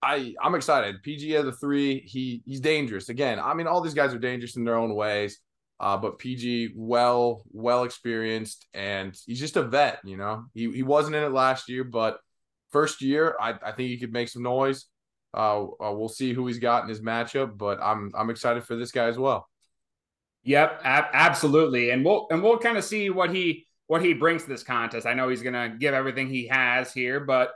I 0.04 0.36
I'm 0.42 0.54
excited. 0.54 1.02
PG 1.02 1.34
of 1.36 1.46
the 1.46 1.54
three, 1.54 2.02
he 2.02 2.44
he's 2.46 2.60
dangerous. 2.60 3.10
Again, 3.10 3.40
I 3.40 3.54
mean, 3.54 3.68
all 3.68 3.82
these 3.82 3.94
guys 3.94 4.14
are 4.14 4.20
dangerous 4.20 4.56
in 4.56 4.66
their 4.66 4.78
own 4.78 4.94
ways. 4.94 5.40
Uh, 5.84 5.98
but 5.98 6.18
PG, 6.18 6.72
well, 6.78 7.44
well 7.52 7.84
experienced, 7.84 8.66
and 8.74 9.20
he's 9.26 9.42
just 9.42 9.58
a 9.58 9.64
vet. 9.64 10.00
You 10.06 10.16
know, 10.16 10.46
he 10.54 10.72
he 10.72 10.82
wasn't 10.82 11.18
in 11.18 11.24
it 11.24 11.34
last 11.34 11.68
year, 11.68 11.84
but 11.84 12.20
first 12.72 13.02
year, 13.02 13.36
I, 13.38 13.50
I 13.62 13.74
think 13.74 13.90
he 13.90 13.98
could 13.98 14.14
make 14.14 14.30
some 14.30 14.44
noise. 14.44 14.86
Uh, 15.34 15.64
uh, 15.64 15.92
we'll 15.92 16.08
see 16.08 16.32
who 16.32 16.48
he's 16.48 16.60
got 16.60 16.84
in 16.84 16.90
his 16.90 17.02
matchup, 17.02 17.58
but 17.58 17.80
I'm 17.82 18.14
I'm 18.16 18.30
excited 18.30 18.64
for 18.64 18.78
this 18.78 18.94
guy 18.94 19.08
as 19.08 19.18
well. 19.18 19.50
Yep, 20.44 20.80
ab- 20.86 21.10
absolutely, 21.12 21.90
and 21.90 22.06
we'll 22.06 22.28
and 22.30 22.42
we'll 22.42 22.60
kind 22.60 22.78
of 22.78 22.86
see 22.86 23.10
what 23.10 23.36
he 23.36 23.68
what 23.88 24.02
he 24.02 24.14
brings 24.14 24.44
to 24.44 24.50
this 24.50 24.64
contest. 24.64 25.06
I 25.06 25.14
know 25.14 25.28
he's 25.28 25.44
gonna 25.44 25.76
give 25.78 25.94
everything 25.94 26.30
he 26.30 26.48
has 26.48 26.94
here, 26.94 27.20
but 27.20 27.56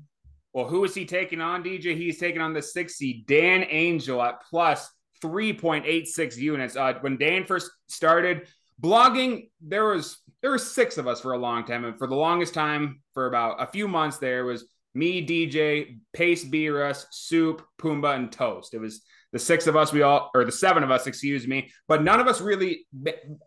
well, 0.54 0.66
who 0.66 0.82
is 0.84 0.94
he 0.94 1.04
taking 1.04 1.42
on, 1.42 1.62
DJ? 1.62 1.94
He's 1.94 2.18
taking 2.18 2.40
on 2.40 2.54
the 2.54 2.62
six 2.62 2.94
seed 2.94 3.26
Dan 3.26 3.66
Angel 3.68 4.22
at 4.22 4.40
plus 4.48 4.90
3.86 5.22 6.36
units. 6.36 6.76
Uh, 6.76 6.94
when 7.00 7.16
Dan 7.16 7.44
first 7.44 7.70
started 7.88 8.48
blogging, 8.80 9.48
there 9.60 9.84
was 9.84 10.18
there 10.42 10.50
were 10.50 10.58
six 10.58 10.98
of 10.98 11.08
us 11.08 11.20
for 11.20 11.32
a 11.32 11.38
long 11.38 11.64
time, 11.64 11.84
and 11.84 11.98
for 11.98 12.06
the 12.06 12.14
longest 12.14 12.54
time, 12.54 13.00
for 13.14 13.26
about 13.26 13.60
a 13.60 13.66
few 13.66 13.88
months, 13.88 14.18
there 14.18 14.44
was 14.44 14.66
me, 14.94 15.26
DJ, 15.26 15.98
Pace, 16.12 16.44
B 16.44 16.68
Russ, 16.68 17.06
Soup, 17.10 17.62
Pumbaa, 17.78 18.16
and 18.16 18.32
Toast. 18.32 18.74
It 18.74 18.78
was 18.78 19.02
the 19.32 19.38
six 19.38 19.66
of 19.66 19.76
us, 19.76 19.92
we 19.92 20.02
all, 20.02 20.30
or 20.34 20.44
the 20.44 20.52
seven 20.52 20.82
of 20.82 20.90
us, 20.90 21.06
excuse 21.06 21.46
me, 21.46 21.70
but 21.88 22.02
none 22.02 22.20
of 22.20 22.26
us 22.26 22.40
really, 22.40 22.86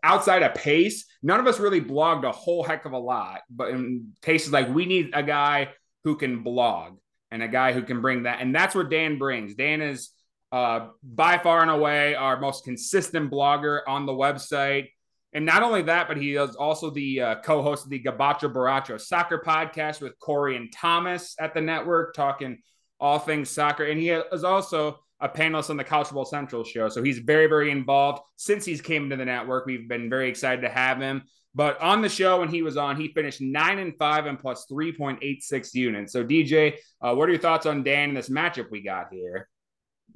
outside 0.02 0.42
of 0.42 0.54
Pace, 0.54 1.06
none 1.22 1.40
of 1.40 1.46
us 1.46 1.58
really 1.58 1.80
blogged 1.80 2.24
a 2.24 2.32
whole 2.32 2.62
heck 2.62 2.84
of 2.84 2.92
a 2.92 2.98
lot. 2.98 3.40
But 3.50 3.74
Pace 4.22 4.46
is 4.46 4.52
like, 4.52 4.68
we 4.68 4.86
need 4.86 5.10
a 5.14 5.22
guy 5.22 5.70
who 6.04 6.16
can 6.16 6.42
blog 6.42 6.98
and 7.30 7.42
a 7.42 7.48
guy 7.48 7.72
who 7.72 7.82
can 7.82 8.00
bring 8.00 8.24
that. 8.24 8.40
And 8.40 8.54
that's 8.54 8.74
what 8.74 8.90
Dan 8.90 9.18
brings. 9.18 9.54
Dan 9.54 9.80
is 9.80 10.10
uh, 10.52 10.88
by 11.02 11.38
far 11.38 11.62
and 11.62 11.70
away 11.70 12.14
our 12.14 12.40
most 12.40 12.64
consistent 12.64 13.30
blogger 13.30 13.80
on 13.86 14.06
the 14.06 14.12
website. 14.12 14.88
And 15.32 15.46
not 15.46 15.62
only 15.62 15.82
that, 15.82 16.08
but 16.08 16.16
he 16.16 16.34
is 16.34 16.56
also 16.56 16.90
the 16.90 17.20
uh, 17.20 17.34
co-host 17.42 17.84
of 17.84 17.90
the 17.90 18.02
Gabacho 18.02 18.52
Baracho 18.52 19.00
soccer 19.00 19.42
podcast 19.46 20.00
with 20.00 20.18
Corey 20.18 20.56
and 20.56 20.72
Thomas 20.72 21.36
at 21.38 21.54
the 21.54 21.60
network, 21.60 22.14
talking 22.14 22.58
all 22.98 23.20
things 23.20 23.48
soccer. 23.48 23.84
And 23.84 24.00
he 24.00 24.10
is 24.10 24.42
also 24.42 24.98
a 25.20 25.28
panelist 25.28 25.70
on 25.70 25.76
the 25.76 25.84
Football 25.84 26.24
Central 26.24 26.64
show. 26.64 26.88
So 26.88 27.02
he's 27.02 27.18
very, 27.18 27.46
very 27.46 27.70
involved. 27.70 28.22
Since 28.36 28.64
he's 28.64 28.80
came 28.80 29.10
to 29.10 29.16
the 29.16 29.24
network, 29.24 29.66
we've 29.66 29.88
been 29.88 30.10
very 30.10 30.28
excited 30.28 30.62
to 30.62 30.68
have 30.68 31.00
him. 31.00 31.22
But 31.54 31.80
on 31.80 32.00
the 32.00 32.08
show 32.08 32.40
when 32.40 32.48
he 32.48 32.62
was 32.62 32.76
on, 32.76 32.96
he 32.96 33.12
finished 33.12 33.40
nine 33.40 33.78
and 33.78 33.96
five 33.98 34.26
and 34.26 34.38
plus 34.38 34.66
3.86 34.70 35.74
units. 35.74 36.12
So, 36.12 36.24
DJ, 36.24 36.76
uh, 37.00 37.14
what 37.14 37.28
are 37.28 37.32
your 37.32 37.40
thoughts 37.40 37.66
on 37.66 37.82
Dan 37.82 38.10
in 38.10 38.14
this 38.14 38.28
matchup 38.28 38.70
we 38.70 38.82
got 38.82 39.12
here? 39.12 39.48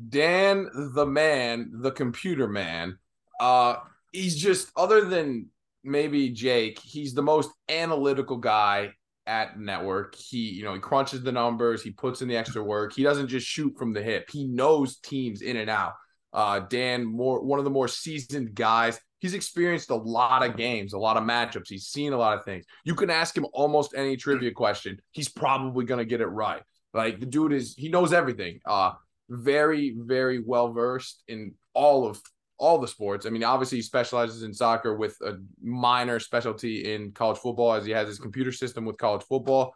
Dan, 0.09 0.69
the 0.95 1.07
man, 1.07 1.71
the 1.75 1.93
computer 1.93 2.49
man, 2.49 2.99
uh, 3.41 3.77
he's 4.13 4.37
just 4.37 4.71
other 4.77 5.05
than 5.05 5.47
maybe 5.83 6.31
Jake, 6.31 6.79
he's 6.79 7.15
the 7.15 7.23
most 7.23 7.51
analytical 7.69 8.37
guy 8.37 8.93
at 9.27 9.59
network. 9.59 10.15
He, 10.15 10.51
you 10.51 10.65
know, 10.65 10.75
he 10.75 10.81
crunches 10.81 11.23
the 11.23 11.33
numbers, 11.33 11.83
he 11.83 11.91
puts 11.91 12.23
in 12.23 12.29
the 12.29 12.37
extra 12.37 12.63
work. 12.63 12.93
He 12.95 13.03
doesn't 13.03 13.29
just 13.29 13.47
shoot 13.47 13.77
from 13.79 13.93
the 13.93 14.03
hip. 14.03 14.29
He 14.31 14.47
knows 14.47 14.99
teams 14.99 15.43
in 15.43 15.57
and 15.57 15.71
out. 15.71 15.95
Uh, 16.33 16.61
Dan, 16.61 17.05
more 17.05 17.43
one 17.45 17.59
of 17.59 17.65
the 17.65 17.71
more 17.71 17.89
seasoned 17.89 18.55
guys. 18.55 18.99
He's 19.21 19.35
experienced 19.35 19.91
a 19.91 19.95
lot 19.95 20.45
of 20.45 20.57
games, 20.57 20.93
a 20.93 20.99
lot 20.99 21.17
of 21.17 21.23
matchups. 21.23 21.69
He's 21.69 21.87
seen 21.87 22.13
a 22.13 22.19
lot 22.19 22.37
of 22.37 22.45
things. 22.45 22.67
You 22.85 22.95
can 22.95 23.09
ask 23.09 23.37
him 23.37 23.47
almost 23.53 23.95
any 23.97 24.17
trivia 24.17 24.51
question. 24.51 24.99
He's 25.13 25.29
probably 25.29 25.87
going 25.87 25.99
to 25.99 26.05
get 26.05 26.21
it 26.21 26.27
right. 26.27 26.63
Like 26.93 27.21
the 27.21 27.27
dude 27.27 27.53
is, 27.53 27.75
he 27.75 27.89
knows 27.89 28.13
everything. 28.13 28.61
Uh, 28.67 28.93
very, 29.29 29.95
very 29.99 30.41
well 30.41 30.73
versed 30.73 31.23
in 31.29 31.55
all 31.75 32.07
of 32.07 32.21
all 32.57 32.79
the 32.79 32.89
sports. 32.89 33.27
I 33.27 33.31
mean, 33.31 33.45
obviously 33.45 33.79
he 33.79 33.83
specializes 33.83 34.43
in 34.43 34.55
soccer 34.55 34.97
with 34.97 35.17
a 35.23 35.39
minor 35.63 36.21
specialty 36.21 36.95
in 36.95 37.13
college 37.13 37.39
football 37.39 37.75
as 37.75 37.85
he 37.85 37.93
has 37.93 38.09
his 38.09 38.19
computer 38.19 38.53
system 38.53 38.85
with 38.85 38.99
college 38.99 39.25
football. 39.25 39.75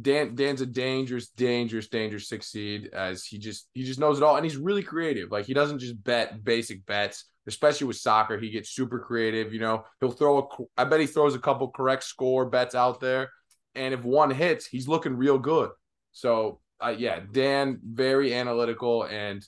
Dan 0.00 0.34
Dan's 0.34 0.60
a 0.60 0.66
dangerous, 0.66 1.28
dangerous, 1.28 1.88
dangerous 1.88 2.28
six 2.28 2.50
seed 2.50 2.90
as 2.92 3.24
he 3.24 3.38
just 3.38 3.68
he 3.74 3.82
just 3.82 3.98
knows 3.98 4.18
it 4.18 4.24
all 4.24 4.36
and 4.36 4.44
he's 4.44 4.56
really 4.56 4.82
creative. 4.82 5.30
Like 5.30 5.46
he 5.46 5.54
doesn't 5.54 5.80
just 5.80 6.02
bet 6.02 6.44
basic 6.44 6.86
bets, 6.86 7.24
especially 7.46 7.88
with 7.88 7.96
soccer. 7.96 8.38
He 8.38 8.50
gets 8.50 8.70
super 8.70 9.00
creative. 9.00 9.52
You 9.52 9.60
know, 9.60 9.84
he'll 10.00 10.12
throw 10.12 10.38
a. 10.38 10.80
I 10.80 10.84
bet 10.84 11.00
he 11.00 11.06
throws 11.06 11.34
a 11.34 11.40
couple 11.40 11.68
correct 11.70 12.04
score 12.04 12.46
bets 12.48 12.76
out 12.76 13.00
there, 13.00 13.30
and 13.74 13.92
if 13.92 14.04
one 14.04 14.30
hits, 14.30 14.66
he's 14.66 14.86
looking 14.86 15.16
real 15.16 15.38
good. 15.38 15.70
So 16.12 16.60
uh, 16.80 16.94
yeah, 16.96 17.20
Dan 17.32 17.80
very 17.82 18.34
analytical 18.34 19.04
and 19.04 19.46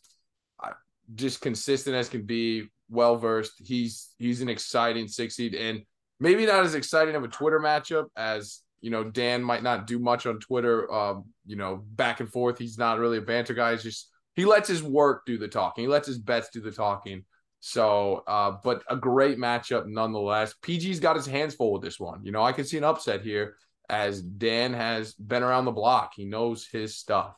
uh, 0.63 0.73
just 1.15 1.41
consistent 1.41 1.97
as 1.97 2.09
can 2.09 2.23
be. 2.23 2.69
Well 2.93 3.15
versed. 3.15 3.53
He's 3.65 4.09
he's 4.19 4.41
an 4.41 4.49
exciting 4.49 5.07
six 5.07 5.37
seed 5.37 5.55
and 5.55 5.83
maybe 6.19 6.45
not 6.45 6.65
as 6.65 6.75
exciting 6.75 7.15
of 7.15 7.23
a 7.23 7.29
Twitter 7.29 7.61
matchup 7.61 8.07
as 8.17 8.63
you 8.81 8.91
know, 8.91 9.05
Dan 9.05 9.43
might 9.43 9.63
not 9.63 9.87
do 9.87 9.99
much 9.99 10.27
on 10.27 10.39
Twitter. 10.39 10.91
Um, 10.93 11.25
you 11.47 11.57
know, 11.57 11.85
back 11.93 12.21
and 12.21 12.31
forth. 12.31 12.59
He's 12.59 12.79
not 12.79 12.99
really 12.99 13.19
a 13.19 13.23
banter 13.23 13.55
guy. 13.55 13.73
He's 13.73 13.83
just 13.83 14.09
he 14.35 14.45
lets 14.45 14.69
his 14.69 14.83
work 14.83 15.27
do 15.27 15.39
the 15.39 15.49
talking. 15.49 15.85
He 15.85 15.89
lets 15.89 16.07
his 16.07 16.19
bets 16.19 16.49
do 16.51 16.61
the 16.61 16.71
talking. 16.71 17.25
So, 17.61 18.25
uh, 18.27 18.53
but 18.65 18.83
a 18.89 18.97
great 18.97 19.37
matchup 19.37 19.87
nonetheless. 19.87 20.55
PG's 20.63 21.01
got 21.01 21.17
his 21.17 21.27
hands 21.27 21.55
full 21.55 21.73
with 21.73 21.83
this 21.83 22.01
one. 22.01 22.25
You 22.25 22.33
know, 22.33 22.43
I 22.43 22.53
can 22.53 22.65
see 22.65 22.79
an 22.79 22.85
upset 22.85 23.23
here 23.23 23.57
as 23.91 24.23
Dan 24.23 24.73
has 24.73 25.15
been 25.15 25.43
around 25.43 25.65
the 25.65 25.73
block. 25.73 26.13
He 26.15 26.25
knows 26.25 26.67
his 26.67 26.97
stuff. 26.97 27.37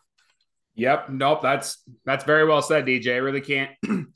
Yep. 0.75 1.11
Nope. 1.11 1.43
That's 1.43 1.83
that's 2.05 2.25
very 2.25 2.47
well 2.47 2.63
said, 2.63 2.87
DJ. 2.87 3.23
Really 3.23 3.41
can't 3.41 3.71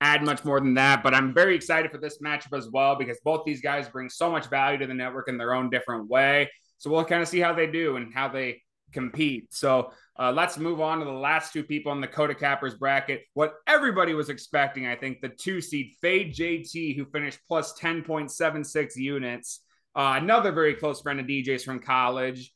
add 0.00 0.24
much 0.24 0.44
more 0.44 0.60
than 0.60 0.74
that. 0.74 1.02
But 1.02 1.14
I'm 1.14 1.34
very 1.34 1.54
excited 1.54 1.90
for 1.90 1.98
this 1.98 2.18
matchup 2.20 2.56
as 2.56 2.68
well 2.70 2.96
because 2.96 3.18
both 3.24 3.44
these 3.44 3.60
guys 3.60 3.88
bring 3.88 4.08
so 4.08 4.30
much 4.30 4.48
value 4.48 4.78
to 4.78 4.86
the 4.86 4.94
network 4.94 5.28
in 5.28 5.36
their 5.36 5.54
own 5.54 5.70
different 5.70 6.08
way. 6.08 6.50
So 6.78 6.90
we'll 6.90 7.04
kind 7.04 7.22
of 7.22 7.28
see 7.28 7.40
how 7.40 7.52
they 7.52 7.66
do 7.66 7.96
and 7.96 8.12
how 8.12 8.28
they 8.28 8.62
compete. 8.92 9.52
So 9.52 9.92
uh, 10.18 10.32
let's 10.32 10.58
move 10.58 10.80
on 10.80 10.98
to 10.98 11.04
the 11.04 11.10
last 11.10 11.52
two 11.52 11.62
people 11.62 11.92
in 11.92 12.00
the 12.00 12.08
Kota 12.08 12.34
Cappers 12.34 12.74
bracket. 12.74 13.22
What 13.34 13.54
everybody 13.66 14.14
was 14.14 14.28
expecting, 14.28 14.86
I 14.86 14.96
think, 14.96 15.20
the 15.20 15.28
two 15.28 15.60
seed 15.60 15.92
Fade 16.00 16.34
JT, 16.34 16.96
who 16.96 17.04
finished 17.06 17.38
plus 17.46 17.78
10.76 17.78 18.96
units. 18.96 19.60
Uh, 19.94 20.18
another 20.20 20.52
very 20.52 20.74
close 20.74 21.00
friend 21.00 21.20
of 21.20 21.26
DJ's 21.26 21.64
from 21.64 21.80
college. 21.80 22.52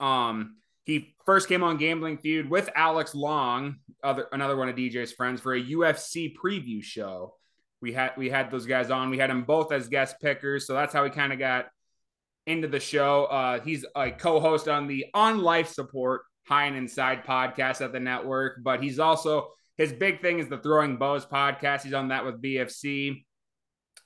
Um, 0.00 0.56
he 0.84 1.14
first 1.26 1.48
came 1.48 1.62
on 1.62 1.76
Gambling 1.76 2.18
Feud 2.18 2.50
with 2.50 2.68
Alex 2.74 3.14
Long, 3.14 3.76
other 4.02 4.26
another 4.32 4.56
one 4.56 4.68
of 4.68 4.74
DJ's 4.74 5.12
friends, 5.12 5.40
for 5.40 5.54
a 5.54 5.62
UFC 5.62 6.34
preview 6.34 6.82
show. 6.82 7.34
We 7.80 7.92
had 7.92 8.12
we 8.16 8.30
had 8.30 8.50
those 8.50 8.66
guys 8.66 8.90
on. 8.90 9.10
We 9.10 9.18
had 9.18 9.30
them 9.30 9.44
both 9.44 9.72
as 9.72 9.88
guest 9.88 10.16
pickers, 10.20 10.66
so 10.66 10.74
that's 10.74 10.92
how 10.92 11.04
we 11.04 11.10
kind 11.10 11.32
of 11.32 11.38
got 11.38 11.66
into 12.46 12.68
the 12.68 12.80
show. 12.80 13.24
Uh, 13.24 13.60
he's 13.60 13.84
a 13.94 14.10
co-host 14.10 14.68
on 14.68 14.88
the 14.88 15.06
On 15.14 15.40
Life 15.40 15.68
Support 15.68 16.22
High 16.46 16.66
and 16.66 16.76
Inside 16.76 17.24
podcast 17.24 17.80
at 17.80 17.92
the 17.92 18.00
network, 18.00 18.58
but 18.62 18.82
he's 18.82 18.98
also 18.98 19.50
his 19.78 19.92
big 19.92 20.20
thing 20.20 20.38
is 20.38 20.48
the 20.48 20.58
Throwing 20.58 20.96
Bows 20.96 21.24
podcast. 21.24 21.82
He's 21.82 21.94
on 21.94 22.08
that 22.08 22.24
with 22.24 22.42
VFC. 22.42 23.24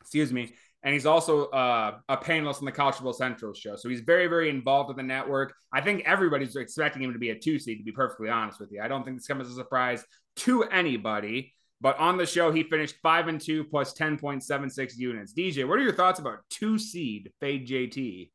Excuse 0.01 0.33
me. 0.33 0.55
And 0.87 0.93
he's 0.93 1.05
also 1.05 1.47
uh, 1.47 1.99
a 2.09 2.17
panelist 2.17 2.61
on 2.61 2.65
the 2.65 2.71
Football 2.71 3.13
Central 3.13 3.53
show. 3.53 3.75
So 3.75 3.89
he's 3.89 4.03
very, 4.03 4.29
very 4.29 4.49
involved 4.49 4.87
with 4.87 4.97
the 4.97 5.03
network. 5.03 5.53
I 5.73 5.81
think 5.81 6.05
everybody's 6.07 6.55
expecting 6.55 7.03
him 7.03 7.13
to 7.13 7.19
be 7.19 7.31
a 7.31 7.35
two 7.37 7.59
seed, 7.59 7.79
to 7.79 7.85
be 7.85 7.91
perfectly 7.91 8.29
honest 8.29 8.61
with 8.61 8.71
you. 8.71 8.81
I 8.81 8.87
don't 8.87 9.03
think 9.03 9.17
this 9.17 9.27
comes 9.27 9.49
as 9.49 9.55
a 9.55 9.57
surprise 9.57 10.05
to 10.37 10.63
anybody. 10.63 11.53
But 11.81 11.99
on 11.99 12.19
the 12.19 12.25
show, 12.25 12.53
he 12.53 12.63
finished 12.63 12.95
five 13.03 13.27
and 13.27 13.41
two 13.41 13.65
plus 13.65 13.95
10.76 13.95 14.97
units. 14.97 15.35
DJ, 15.35 15.67
what 15.67 15.77
are 15.81 15.83
your 15.83 15.93
thoughts 15.93 16.21
about 16.21 16.39
two 16.51 16.79
seed 16.79 17.33
Fade 17.41 17.67
JT? 17.67 18.31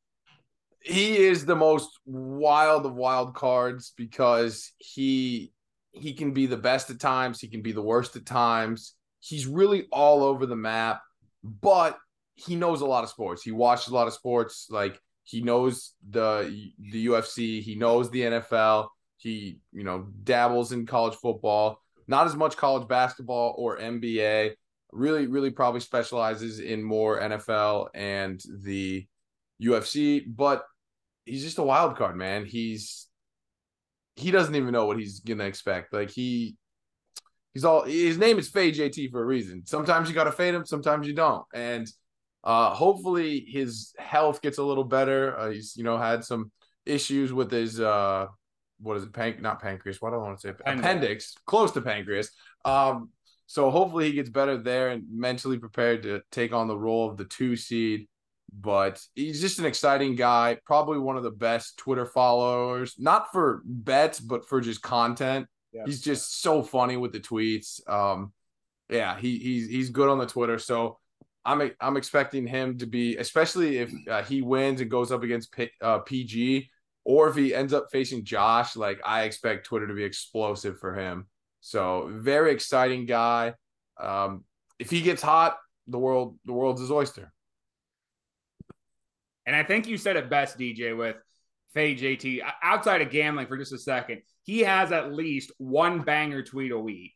He 0.82 1.18
is 1.18 1.46
the 1.46 1.56
most 1.56 2.02
wild 2.06 2.86
of 2.86 2.96
wild 2.96 3.34
cards 3.34 3.94
because 3.96 4.74
he 4.78 5.54
he 5.94 6.14
can 6.14 6.34
be 6.34 6.48
the 6.48 6.58
best 6.58 6.90
at 6.90 7.00
times, 7.00 7.40
he 7.40 7.48
can 7.48 7.62
be 7.62 7.72
the 7.72 7.82
worst 7.82 8.18
at 8.18 8.26
times. 8.26 8.94
He's 9.22 9.48
really 9.48 9.88
all 9.90 10.24
over 10.24 10.46
the 10.46 10.56
map, 10.58 11.02
but 11.44 11.98
he 12.45 12.56
knows 12.56 12.82
a 12.82 12.86
lot 12.86 13.04
of 13.04 13.10
sports. 13.10 13.43
He 13.43 13.51
watches 13.51 13.88
a 13.88 13.95
lot 13.95 14.08
of 14.08 14.13
sports. 14.13 14.67
Like 14.69 14.99
he 15.23 15.41
knows 15.41 15.93
the 16.10 16.71
the 16.80 17.08
UFC, 17.08 17.62
he 17.62 17.75
knows 17.75 18.10
the 18.10 18.21
NFL. 18.21 18.89
He 19.17 19.60
you 19.71 19.84
know 19.84 20.08
dabbles 20.23 20.71
in 20.71 20.86
college 20.86 21.15
football 21.15 21.82
not 22.12 22.27
as 22.27 22.36
much 22.36 22.58
college 22.58 22.88
basketball 22.88 23.56
or 23.58 23.77
NBA. 23.77 24.51
Really, 24.91 25.27
really 25.27 25.49
probably 25.49 25.80
specializes 25.80 26.60
in 26.60 26.84
more 26.84 27.21
NFL 27.21 27.88
and 27.95 28.41
the 28.63 29.08
UFC, 29.63 30.23
but 30.27 30.63
he's 31.25 31.43
just 31.43 31.58
a 31.58 31.63
wild 31.63 31.95
card, 31.95 32.17
man. 32.17 32.45
He's 32.45 33.08
he 34.17 34.30
doesn't 34.30 34.56
even 34.56 34.73
know 34.73 34.86
what 34.86 34.99
he's 34.99 35.21
gonna 35.21 35.45
expect. 35.45 35.93
Like 35.93 36.12
he 36.12 36.58
he's 37.54 37.63
all 37.63 37.84
his 37.84 38.17
name 38.17 38.38
is 38.38 38.49
Fade 38.49 38.75
JT 38.75 39.12
for 39.12 39.23
a 39.23 39.25
reason. 39.25 39.65
Sometimes 39.65 40.10
you 40.10 40.15
gotta 40.15 40.34
fade 40.34 40.54
him, 40.54 40.65
sometimes 40.65 41.08
you 41.08 41.13
don't. 41.13 41.45
And 41.54 41.88
uh 42.43 42.73
hopefully 42.73 43.45
his 43.47 43.93
health 43.97 44.41
gets 44.41 44.58
a 44.58 44.63
little 44.63 44.84
better. 44.84 45.38
Uh, 45.38 45.51
he's 45.51 45.75
you 45.77 45.84
know 45.84 45.97
had 45.97 46.23
some 46.23 46.51
issues 46.86 47.32
with 47.32 47.51
his 47.51 47.80
uh 47.80 48.25
what 48.82 48.97
is 48.97 49.04
it? 49.04 49.12
Panc 49.12 49.41
not 49.41 49.62
pancreas. 49.62 50.01
What 50.01 50.12
do 50.12 50.15
I 50.17 50.19
want 50.19 50.39
to 50.39 50.41
say? 50.41 50.49
Appendix. 50.49 50.80
Appendix, 50.80 51.36
close 51.45 51.71
to 51.71 51.82
pancreas. 51.82 52.32
Um, 52.65 53.10
so 53.45 53.69
hopefully 53.69 54.06
he 54.06 54.13
gets 54.13 54.30
better 54.30 54.58
there 54.58 54.89
and 54.89 55.04
mentally 55.12 55.58
prepared 55.58 56.04
to 56.04 56.21
take 56.32 56.54
on 56.54 56.67
the 56.67 56.77
role 56.77 57.10
of 57.10 57.17
the 57.17 57.25
two 57.25 57.56
seed. 57.56 58.08
But 58.54 59.01
he's 59.13 59.39
just 59.39 59.60
an 59.60 59.65
exciting 59.65 60.15
guy, 60.15 60.58
probably 60.65 60.99
one 60.99 61.15
of 61.15 61.23
the 61.23 61.32
best 61.32 61.77
Twitter 61.77 62.06
followers, 62.06 62.95
not 62.97 63.32
for 63.32 63.62
bets, 63.65 64.19
but 64.19 64.47
for 64.47 64.62
just 64.62 64.82
content. 64.82 65.47
Yeah. 65.71 65.84
He's 65.86 66.01
just 66.01 66.41
so 66.41 66.63
funny 66.63 66.97
with 66.97 67.13
the 67.13 67.19
tweets. 67.19 67.88
Um, 67.89 68.34
yeah, 68.89 69.17
he, 69.17 69.38
he's 69.38 69.69
he's 69.69 69.89
good 69.89 70.10
on 70.10 70.17
the 70.17 70.25
Twitter. 70.25 70.58
So 70.58 70.97
I'm 71.43 71.71
I'm 71.80 71.97
expecting 71.97 72.45
him 72.45 72.77
to 72.77 72.86
be, 72.86 73.17
especially 73.17 73.80
if 73.80 73.91
uh, 74.10 74.23
he 74.23 74.41
wins 74.41 74.82
and 74.82 74.91
goes 74.91 75.12
up 75.12 75.23
against 75.23 75.51
P, 75.51 75.69
uh, 75.82 75.99
PG 75.99 76.69
or 77.04 77.30
if 77.30 77.36
he 77.36 77.54
ends 77.54 77.73
up 77.73 77.88
facing 77.91 78.23
Josh, 78.23 78.75
like 78.75 79.01
I 79.04 79.23
expect 79.23 79.65
Twitter 79.65 79.88
to 79.88 79.93
be 79.93 80.04
explosive 80.04 80.80
for 80.80 80.93
him. 80.95 81.27
So 81.62 82.12
very 82.13 82.51
exciting 82.51 83.06
guy. 83.06 83.54
Um, 83.99 84.43
if 84.80 84.89
he 84.89 85.01
gets 85.01 85.21
hot, 85.21 85.58
the 85.88 85.99
world 85.99 86.38
the 86.45 86.54
world's 86.54 86.82
his 86.82 86.91
oyster. 86.91 87.32
And 89.45 89.56
I 89.56 89.63
think 89.63 89.88
you 89.88 89.97
said 89.97 90.15
it 90.15 90.30
best, 90.30 90.60
DJ, 90.60 90.95
with 90.95 91.15
Fade 91.73 91.99
JT. 91.99 92.41
Outside 92.62 93.01
of 93.01 93.10
gambling 93.10 93.47
for 93.47 93.58
just 93.58 93.73
a 93.73 93.77
second, 93.80 94.21
he 94.43 94.60
has 94.60 94.91
at 94.91 95.13
least 95.13 95.51
one 95.58 96.01
banger 96.01 96.43
tweet 96.43 96.71
a 96.71 96.77
week. 96.77 97.13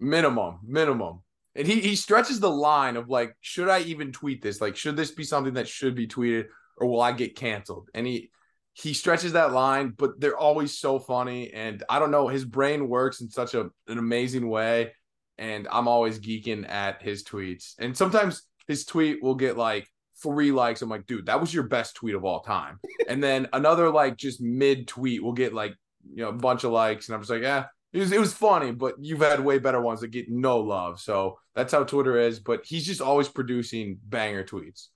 Minimum, 0.00 0.60
minimum. 0.64 1.20
And 1.58 1.66
he 1.66 1.80
he 1.80 1.96
stretches 1.96 2.38
the 2.38 2.50
line 2.50 2.96
of 2.96 3.10
like, 3.10 3.36
should 3.40 3.68
I 3.68 3.80
even 3.80 4.12
tweet 4.12 4.40
this? 4.40 4.60
Like, 4.60 4.76
should 4.76 4.96
this 4.96 5.10
be 5.10 5.24
something 5.24 5.54
that 5.54 5.66
should 5.68 5.96
be 5.96 6.06
tweeted, 6.06 6.46
or 6.76 6.86
will 6.86 7.00
I 7.00 7.10
get 7.12 7.36
canceled? 7.36 7.90
And 7.92 8.06
he 8.06 8.30
he 8.74 8.94
stretches 8.94 9.32
that 9.32 9.52
line, 9.52 9.92
but 9.96 10.20
they're 10.20 10.38
always 10.38 10.78
so 10.78 11.00
funny. 11.00 11.52
And 11.52 11.82
I 11.90 11.98
don't 11.98 12.12
know, 12.12 12.28
his 12.28 12.44
brain 12.44 12.88
works 12.88 13.20
in 13.20 13.28
such 13.28 13.54
a, 13.54 13.70
an 13.88 13.98
amazing 13.98 14.48
way. 14.48 14.92
And 15.36 15.66
I'm 15.70 15.88
always 15.88 16.20
geeking 16.20 16.68
at 16.68 17.02
his 17.02 17.24
tweets. 17.24 17.74
And 17.80 17.96
sometimes 17.96 18.42
his 18.68 18.84
tweet 18.84 19.20
will 19.20 19.34
get 19.34 19.56
like 19.56 19.88
three 20.22 20.52
likes. 20.52 20.80
I'm 20.80 20.88
like, 20.88 21.06
dude, 21.06 21.26
that 21.26 21.40
was 21.40 21.52
your 21.52 21.64
best 21.64 21.96
tweet 21.96 22.14
of 22.14 22.24
all 22.24 22.40
time. 22.40 22.78
and 23.08 23.22
then 23.22 23.48
another 23.52 23.90
like 23.90 24.16
just 24.16 24.40
mid 24.40 24.86
tweet 24.86 25.24
will 25.24 25.32
get 25.32 25.52
like, 25.52 25.74
you 26.14 26.22
know, 26.22 26.28
a 26.28 26.32
bunch 26.32 26.62
of 26.62 26.70
likes. 26.70 27.08
And 27.08 27.16
I'm 27.16 27.20
just 27.20 27.30
like, 27.30 27.42
yeah, 27.42 27.64
It 27.92 28.00
was, 28.00 28.12
it 28.12 28.20
was 28.20 28.34
funny, 28.34 28.70
but 28.70 28.96
you've 29.00 29.20
had 29.20 29.40
way 29.40 29.58
better 29.58 29.80
ones 29.80 30.00
that 30.00 30.08
get 30.08 30.28
no 30.28 30.58
love. 30.58 31.00
So 31.00 31.38
that's 31.54 31.72
how 31.72 31.84
Twitter 31.84 32.18
is. 32.18 32.38
But 32.38 32.66
he's 32.66 32.84
just 32.84 33.00
always 33.00 33.28
producing 33.28 33.98
banger 34.04 34.44
tweets. 34.44 34.88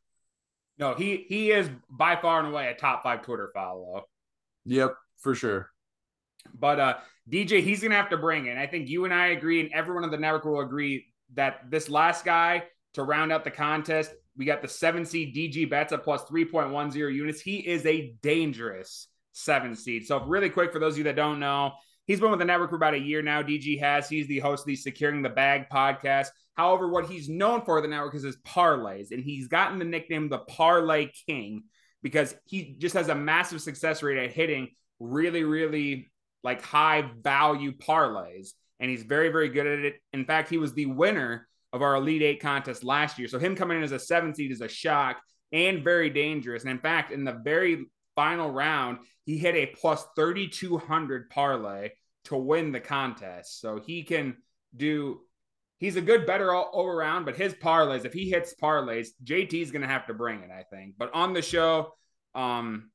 No, 0.78 0.94
he 0.94 1.24
he 1.28 1.50
is 1.50 1.70
by 1.90 2.16
far 2.16 2.40
and 2.40 2.48
away 2.48 2.68
a 2.68 2.74
top 2.74 3.02
five 3.02 3.22
Twitter 3.22 3.50
follow. 3.54 4.04
Yep, 4.64 4.94
for 5.18 5.34
sure. 5.34 5.70
But 6.58 6.80
uh 6.80 6.94
DJ, 7.30 7.62
he's 7.62 7.82
gonna 7.82 7.94
have 7.94 8.10
to 8.10 8.16
bring 8.16 8.46
it. 8.46 8.58
I 8.58 8.66
think 8.66 8.88
you 8.88 9.04
and 9.04 9.14
I 9.14 9.28
agree, 9.28 9.60
and 9.60 9.72
everyone 9.72 10.04
on 10.04 10.10
the 10.10 10.16
network 10.16 10.44
will 10.44 10.60
agree 10.60 11.06
that 11.34 11.70
this 11.70 11.88
last 11.88 12.24
guy 12.24 12.64
to 12.94 13.02
round 13.02 13.32
out 13.32 13.44
the 13.44 13.50
contest, 13.50 14.12
we 14.36 14.44
got 14.44 14.62
the 14.62 14.68
seven 14.68 15.04
seed 15.04 15.34
DG 15.34 15.68
Betts 15.68 15.92
at 15.92 16.04
plus 16.04 16.24
3.10 16.24 16.94
units. 17.14 17.40
He 17.40 17.56
is 17.56 17.84
a 17.86 18.14
dangerous 18.22 19.08
seven 19.32 19.74
seed. 19.74 20.06
So, 20.06 20.24
really 20.24 20.50
quick, 20.50 20.72
for 20.72 20.78
those 20.78 20.94
of 20.94 20.98
you 20.98 21.04
that 21.04 21.16
don't 21.16 21.40
know, 21.40 21.72
he's 22.06 22.20
been 22.20 22.30
with 22.30 22.38
the 22.38 22.44
network 22.44 22.70
for 22.70 22.76
about 22.76 22.94
a 22.94 22.98
year 22.98 23.22
now. 23.22 23.42
DG 23.42 23.78
has. 23.80 24.08
He's 24.08 24.26
the 24.26 24.40
host 24.40 24.62
of 24.62 24.66
the 24.66 24.76
Securing 24.76 25.22
the 25.22 25.28
Bag 25.28 25.68
podcast. 25.70 26.28
However, 26.54 26.88
what 26.88 27.06
he's 27.06 27.28
known 27.28 27.62
for 27.64 27.80
the 27.80 27.88
network 27.88 28.14
is 28.14 28.22
his 28.22 28.36
parlays, 28.38 29.10
and 29.10 29.22
he's 29.22 29.48
gotten 29.48 29.78
the 29.78 29.84
nickname 29.84 30.28
the 30.28 30.38
Parlay 30.38 31.08
King 31.26 31.64
because 32.02 32.34
he 32.44 32.74
just 32.78 32.94
has 32.94 33.08
a 33.08 33.14
massive 33.14 33.62
success 33.62 34.02
rate 34.02 34.18
at 34.18 34.32
hitting 34.32 34.68
really, 34.98 35.44
really 35.44 36.10
like 36.44 36.62
high 36.62 37.10
value 37.22 37.72
parlays. 37.72 38.50
And 38.80 38.90
he's 38.90 39.04
very, 39.04 39.28
very 39.28 39.48
good 39.48 39.66
at 39.66 39.78
it. 39.80 39.94
In 40.12 40.24
fact, 40.24 40.50
he 40.50 40.58
was 40.58 40.74
the 40.74 40.86
winner 40.86 41.46
of 41.72 41.82
our 41.82 41.94
Elite 41.94 42.22
Eight 42.22 42.40
contest 42.40 42.84
last 42.84 43.18
year. 43.18 43.28
So 43.28 43.38
him 43.38 43.54
coming 43.54 43.78
in 43.78 43.84
as 43.84 43.92
a 43.92 43.98
seven 43.98 44.34
seed 44.34 44.50
is 44.50 44.60
a 44.60 44.68
shock 44.68 45.20
and 45.52 45.84
very 45.84 46.10
dangerous. 46.10 46.62
And 46.62 46.70
in 46.72 46.78
fact, 46.78 47.12
in 47.12 47.24
the 47.24 47.40
very 47.44 47.86
final 48.14 48.50
round, 48.50 48.98
he 49.24 49.38
hit 49.38 49.54
a 49.54 49.66
plus 49.66 50.04
3,200 50.16 51.30
parlay 51.30 51.90
to 52.24 52.36
win 52.36 52.72
the 52.72 52.80
contest. 52.80 53.60
So 53.60 53.80
he 53.84 54.02
can 54.02 54.36
do, 54.76 55.20
he's 55.78 55.96
a 55.96 56.00
good 56.00 56.26
better 56.26 56.52
all, 56.52 56.70
all 56.72 56.86
around, 56.86 57.24
but 57.24 57.36
his 57.36 57.54
parlays, 57.54 58.04
if 58.04 58.12
he 58.12 58.30
hits 58.30 58.54
parlays, 58.60 59.08
JT 59.24 59.54
is 59.54 59.70
going 59.70 59.82
to 59.82 59.88
have 59.88 60.06
to 60.06 60.14
bring 60.14 60.40
it, 60.40 60.50
I 60.50 60.62
think. 60.62 60.94
But 60.98 61.12
on 61.14 61.32
the 61.32 61.42
show, 61.42 61.94
um, 62.34 62.90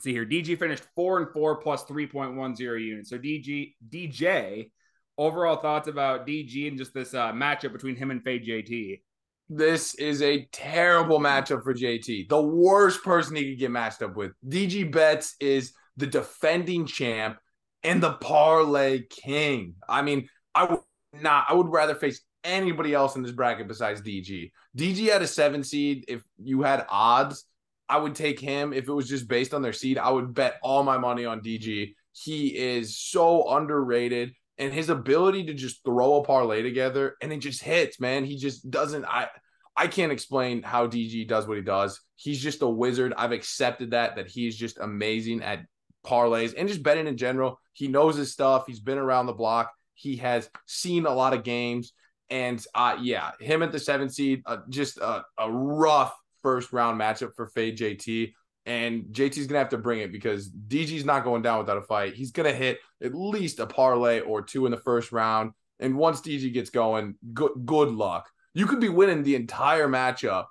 see 0.00 0.12
here, 0.12 0.26
DG 0.26 0.58
finished 0.58 0.84
four 0.94 1.18
and 1.18 1.32
four 1.32 1.56
plus 1.56 1.84
3.10 1.84 2.80
units. 2.80 3.10
So 3.10 3.18
DG, 3.18 3.74
DJ, 3.88 4.70
overall 5.16 5.56
thoughts 5.56 5.88
about 5.88 6.26
DG 6.26 6.68
and 6.68 6.78
just 6.78 6.94
this 6.94 7.14
uh, 7.14 7.32
matchup 7.32 7.72
between 7.72 7.96
him 7.96 8.10
and 8.10 8.22
Fade 8.22 8.46
JT. 8.46 9.00
This 9.48 9.94
is 9.94 10.20
a 10.20 10.46
terrible 10.52 11.18
matchup 11.18 11.62
for 11.62 11.72
JT. 11.72 12.28
The 12.28 12.42
worst 12.42 13.02
person 13.02 13.36
he 13.36 13.50
could 13.50 13.58
get 13.58 13.70
matched 13.70 14.02
up 14.02 14.14
with. 14.14 14.32
DG 14.46 14.92
Betts 14.92 15.36
is 15.40 15.72
the 15.96 16.06
defending 16.06 16.86
champ 16.86 17.38
and 17.82 18.02
the 18.02 18.12
parlay 18.12 19.04
king. 19.08 19.74
I 19.88 20.02
mean, 20.02 20.28
I 20.54 20.64
would 20.64 20.80
not, 21.14 21.46
I 21.48 21.54
would 21.54 21.68
rather 21.68 21.94
face 21.94 22.20
anybody 22.44 22.92
else 22.92 23.16
in 23.16 23.22
this 23.22 23.32
bracket 23.32 23.68
besides 23.68 24.02
DG. 24.02 24.50
DG 24.76 25.10
had 25.10 25.22
a 25.22 25.26
seven 25.26 25.64
seed. 25.64 26.04
If 26.08 26.22
you 26.42 26.62
had 26.62 26.86
odds, 26.88 27.44
I 27.88 27.96
would 27.96 28.14
take 28.14 28.38
him. 28.38 28.72
If 28.72 28.88
it 28.88 28.92
was 28.92 29.08
just 29.08 29.28
based 29.28 29.54
on 29.54 29.62
their 29.62 29.72
seed, 29.72 29.98
I 29.98 30.10
would 30.10 30.34
bet 30.34 30.56
all 30.62 30.82
my 30.82 30.98
money 30.98 31.24
on 31.24 31.40
DG. 31.40 31.94
He 32.12 32.48
is 32.48 32.98
so 32.98 33.48
underrated 33.48 34.32
and 34.58 34.72
his 34.72 34.88
ability 34.88 35.44
to 35.44 35.54
just 35.54 35.84
throw 35.84 36.16
a 36.16 36.24
parlay 36.24 36.62
together 36.62 37.16
and 37.22 37.32
it 37.32 37.38
just 37.38 37.62
hits, 37.62 38.00
man. 38.00 38.24
He 38.24 38.36
just 38.36 38.70
doesn't. 38.70 39.04
I 39.04 39.28
I 39.76 39.86
can't 39.86 40.12
explain 40.12 40.62
how 40.62 40.88
DG 40.88 41.28
does 41.28 41.46
what 41.46 41.56
he 41.56 41.62
does. 41.62 42.00
He's 42.16 42.40
just 42.40 42.62
a 42.62 42.68
wizard. 42.68 43.14
I've 43.16 43.32
accepted 43.32 43.92
that 43.92 44.16
that 44.16 44.28
he's 44.28 44.56
just 44.56 44.78
amazing 44.78 45.42
at 45.42 45.60
parlays 46.04 46.54
and 46.56 46.68
just 46.68 46.82
betting 46.82 47.06
in 47.06 47.16
general. 47.16 47.60
He 47.72 47.86
knows 47.86 48.16
his 48.16 48.32
stuff. 48.32 48.64
He's 48.66 48.80
been 48.80 48.98
around 48.98 49.26
the 49.26 49.32
block. 49.32 49.70
He 49.94 50.16
has 50.16 50.50
seen 50.66 51.06
a 51.06 51.14
lot 51.14 51.34
of 51.34 51.44
games. 51.44 51.92
And 52.30 52.64
uh, 52.74 52.96
yeah, 53.00 53.30
him 53.40 53.62
at 53.62 53.72
the 53.72 53.78
seven 53.78 54.08
seed, 54.10 54.42
uh, 54.46 54.58
just 54.68 54.98
a, 54.98 55.24
a 55.38 55.50
rough 55.50 56.14
first 56.42 56.72
round 56.72 57.00
matchup 57.00 57.34
for 57.36 57.46
Fade 57.46 57.78
JT. 57.78 58.32
And 58.68 59.04
JT's 59.12 59.46
gonna 59.46 59.60
have 59.60 59.70
to 59.70 59.78
bring 59.78 60.00
it 60.00 60.12
because 60.12 60.50
DG's 60.50 61.06
not 61.06 61.24
going 61.24 61.40
down 61.40 61.58
without 61.58 61.78
a 61.78 61.82
fight. 61.82 62.12
He's 62.12 62.32
gonna 62.32 62.52
hit 62.52 62.78
at 63.02 63.14
least 63.14 63.60
a 63.60 63.66
parlay 63.66 64.20
or 64.20 64.42
two 64.42 64.66
in 64.66 64.70
the 64.70 64.76
first 64.76 65.10
round. 65.10 65.52
And 65.80 65.96
once 65.96 66.20
DG 66.20 66.52
gets 66.52 66.68
going, 66.68 67.14
good 67.32 67.52
good 67.64 67.88
luck. 67.88 68.28
You 68.52 68.66
could 68.66 68.78
be 68.78 68.90
winning 68.90 69.22
the 69.22 69.36
entire 69.36 69.88
matchup, 69.88 70.46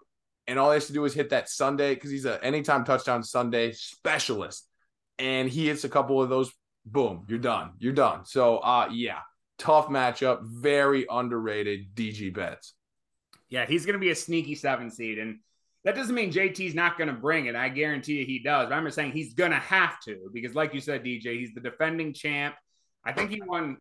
and 0.48 0.58
all 0.58 0.72
he 0.72 0.76
has 0.76 0.88
to 0.88 0.94
do 0.94 1.06
is 1.06 1.14
hit 1.14 1.30
that 1.30 1.48
Sunday 1.48 1.94
because 1.94 2.10
he's 2.10 2.26
a 2.26 2.44
anytime 2.44 2.84
touchdown 2.86 3.22
Sunday 3.22 3.72
specialist. 3.74 4.68
And 5.20 5.48
he 5.48 5.68
hits 5.68 5.84
a 5.84 5.90
couple 5.90 6.20
of 6.20 6.30
those, 6.30 6.52
boom, 6.88 7.24
you're 7.28 7.38
done. 7.38 7.74
You're 7.78 7.94
done. 7.94 8.26
So 8.26 8.58
uh 8.58 8.90
yeah, 8.92 9.20
tough 9.60 9.90
matchup, 9.90 10.40
very 10.42 11.06
underrated 11.08 11.94
DG 11.94 12.34
Betts. 12.34 12.74
Yeah, 13.50 13.68
he's 13.68 13.86
gonna 13.86 14.00
be 14.00 14.10
a 14.10 14.16
sneaky 14.16 14.56
seven 14.56 14.90
seed. 14.90 15.20
And 15.20 15.38
that 15.88 15.96
doesn't 15.96 16.16
mean 16.16 16.34
JT's 16.34 16.76
not 16.76 16.98
going 16.98 17.08
to 17.08 17.14
bring 17.14 17.46
it. 17.46 17.56
I 17.56 17.70
guarantee 17.70 18.16
you 18.16 18.26
he 18.26 18.40
does. 18.40 18.68
But 18.68 18.76
I'm 18.76 18.84
just 18.84 18.98
saying 18.98 19.14
he's 19.14 19.34
going 19.34 19.52
to 19.52 19.58
have 19.58 20.02
to 20.02 20.30
because, 20.34 20.54
like 20.54 20.74
you 20.74 20.82
said, 20.82 21.02
DJ, 21.02 21.40
he's 21.40 21.54
the 21.54 21.62
defending 21.62 22.12
champ. 22.12 22.56
I 23.06 23.14
think 23.14 23.32
he 23.32 23.42
won 23.42 23.78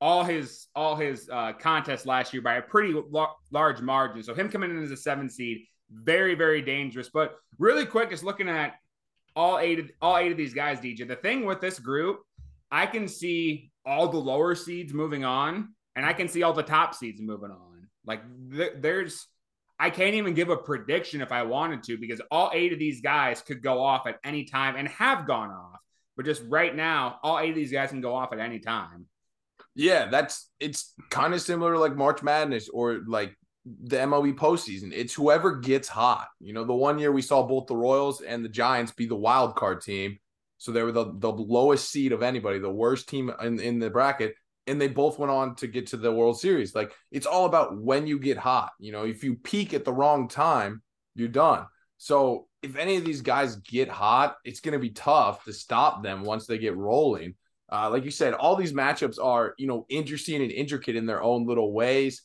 all 0.00 0.22
his 0.22 0.68
all 0.76 0.94
his 0.94 1.28
uh, 1.32 1.54
contests 1.54 2.06
last 2.06 2.32
year 2.32 2.42
by 2.42 2.54
a 2.54 2.62
pretty 2.62 2.92
lo- 2.92 3.34
large 3.50 3.80
margin. 3.80 4.22
So 4.22 4.34
him 4.34 4.50
coming 4.50 4.70
in 4.70 4.80
as 4.84 4.92
a 4.92 4.96
seven 4.96 5.28
seed, 5.28 5.66
very 5.90 6.36
very 6.36 6.62
dangerous. 6.62 7.10
But 7.12 7.34
really 7.58 7.86
quick, 7.86 8.10
just 8.10 8.22
looking 8.22 8.48
at 8.48 8.74
all 9.34 9.58
eight 9.58 9.80
of 9.80 9.90
all 10.00 10.18
eight 10.18 10.30
of 10.30 10.38
these 10.38 10.54
guys, 10.54 10.78
DJ. 10.78 11.08
The 11.08 11.16
thing 11.16 11.44
with 11.44 11.60
this 11.60 11.80
group, 11.80 12.20
I 12.70 12.86
can 12.86 13.08
see 13.08 13.72
all 13.84 14.06
the 14.06 14.16
lower 14.16 14.54
seeds 14.54 14.94
moving 14.94 15.24
on, 15.24 15.74
and 15.96 16.06
I 16.06 16.12
can 16.12 16.28
see 16.28 16.44
all 16.44 16.52
the 16.52 16.62
top 16.62 16.94
seeds 16.94 17.20
moving 17.20 17.50
on. 17.50 17.88
Like 18.06 18.22
th- 18.52 18.74
there's 18.78 19.26
I 19.82 19.90
can't 19.90 20.14
even 20.14 20.32
give 20.32 20.48
a 20.48 20.56
prediction 20.56 21.20
if 21.22 21.32
I 21.32 21.42
wanted 21.42 21.82
to 21.84 21.98
because 21.98 22.20
all 22.30 22.52
eight 22.54 22.72
of 22.72 22.78
these 22.78 23.00
guys 23.00 23.42
could 23.42 23.60
go 23.60 23.82
off 23.82 24.06
at 24.06 24.20
any 24.22 24.44
time 24.44 24.76
and 24.76 24.86
have 24.86 25.26
gone 25.26 25.50
off. 25.50 25.80
But 26.16 26.24
just 26.24 26.44
right 26.48 26.72
now, 26.72 27.18
all 27.24 27.40
eight 27.40 27.48
of 27.48 27.56
these 27.56 27.72
guys 27.72 27.90
can 27.90 28.00
go 28.00 28.14
off 28.14 28.32
at 28.32 28.38
any 28.38 28.60
time. 28.60 29.06
Yeah, 29.74 30.06
that's 30.06 30.48
it's 30.60 30.94
kind 31.10 31.34
of 31.34 31.40
similar 31.40 31.72
to 31.72 31.80
like 31.80 31.96
March 31.96 32.22
Madness 32.22 32.68
or 32.68 33.00
like 33.08 33.36
the 33.64 33.96
MLB 33.96 34.36
postseason. 34.36 34.92
It's 34.94 35.14
whoever 35.14 35.56
gets 35.56 35.88
hot. 35.88 36.28
You 36.38 36.52
know, 36.52 36.62
the 36.62 36.74
one 36.74 37.00
year 37.00 37.10
we 37.10 37.20
saw 37.20 37.42
both 37.42 37.66
the 37.66 37.74
Royals 37.74 38.20
and 38.20 38.44
the 38.44 38.48
Giants 38.48 38.92
be 38.92 39.06
the 39.06 39.16
wild 39.16 39.56
card 39.56 39.80
team. 39.80 40.20
So 40.58 40.70
they 40.70 40.84
were 40.84 40.92
the, 40.92 41.12
the 41.18 41.32
lowest 41.32 41.90
seed 41.90 42.12
of 42.12 42.22
anybody, 42.22 42.60
the 42.60 42.70
worst 42.70 43.08
team 43.08 43.32
in, 43.42 43.58
in 43.58 43.80
the 43.80 43.90
bracket 43.90 44.36
and 44.66 44.80
they 44.80 44.88
both 44.88 45.18
went 45.18 45.32
on 45.32 45.54
to 45.56 45.66
get 45.66 45.88
to 45.88 45.96
the 45.96 46.12
World 46.12 46.38
Series. 46.38 46.74
Like 46.74 46.92
it's 47.10 47.26
all 47.26 47.46
about 47.46 47.80
when 47.80 48.06
you 48.06 48.18
get 48.18 48.38
hot. 48.38 48.72
You 48.78 48.92
know, 48.92 49.04
if 49.04 49.24
you 49.24 49.36
peak 49.36 49.74
at 49.74 49.84
the 49.84 49.92
wrong 49.92 50.28
time, 50.28 50.82
you're 51.14 51.28
done. 51.28 51.66
So 51.98 52.48
if 52.62 52.76
any 52.76 52.96
of 52.96 53.04
these 53.04 53.22
guys 53.22 53.56
get 53.56 53.88
hot, 53.88 54.36
it's 54.44 54.60
going 54.60 54.72
to 54.72 54.78
be 54.78 54.90
tough 54.90 55.44
to 55.44 55.52
stop 55.52 56.02
them 56.02 56.22
once 56.22 56.46
they 56.46 56.58
get 56.58 56.76
rolling. 56.76 57.34
Uh, 57.70 57.90
like 57.90 58.04
you 58.04 58.10
said, 58.10 58.34
all 58.34 58.54
these 58.54 58.72
matchups 58.72 59.18
are 59.22 59.54
you 59.58 59.66
know 59.66 59.86
interesting 59.88 60.42
and 60.42 60.52
intricate 60.52 60.96
in 60.96 61.06
their 61.06 61.22
own 61.22 61.46
little 61.46 61.72
ways. 61.72 62.22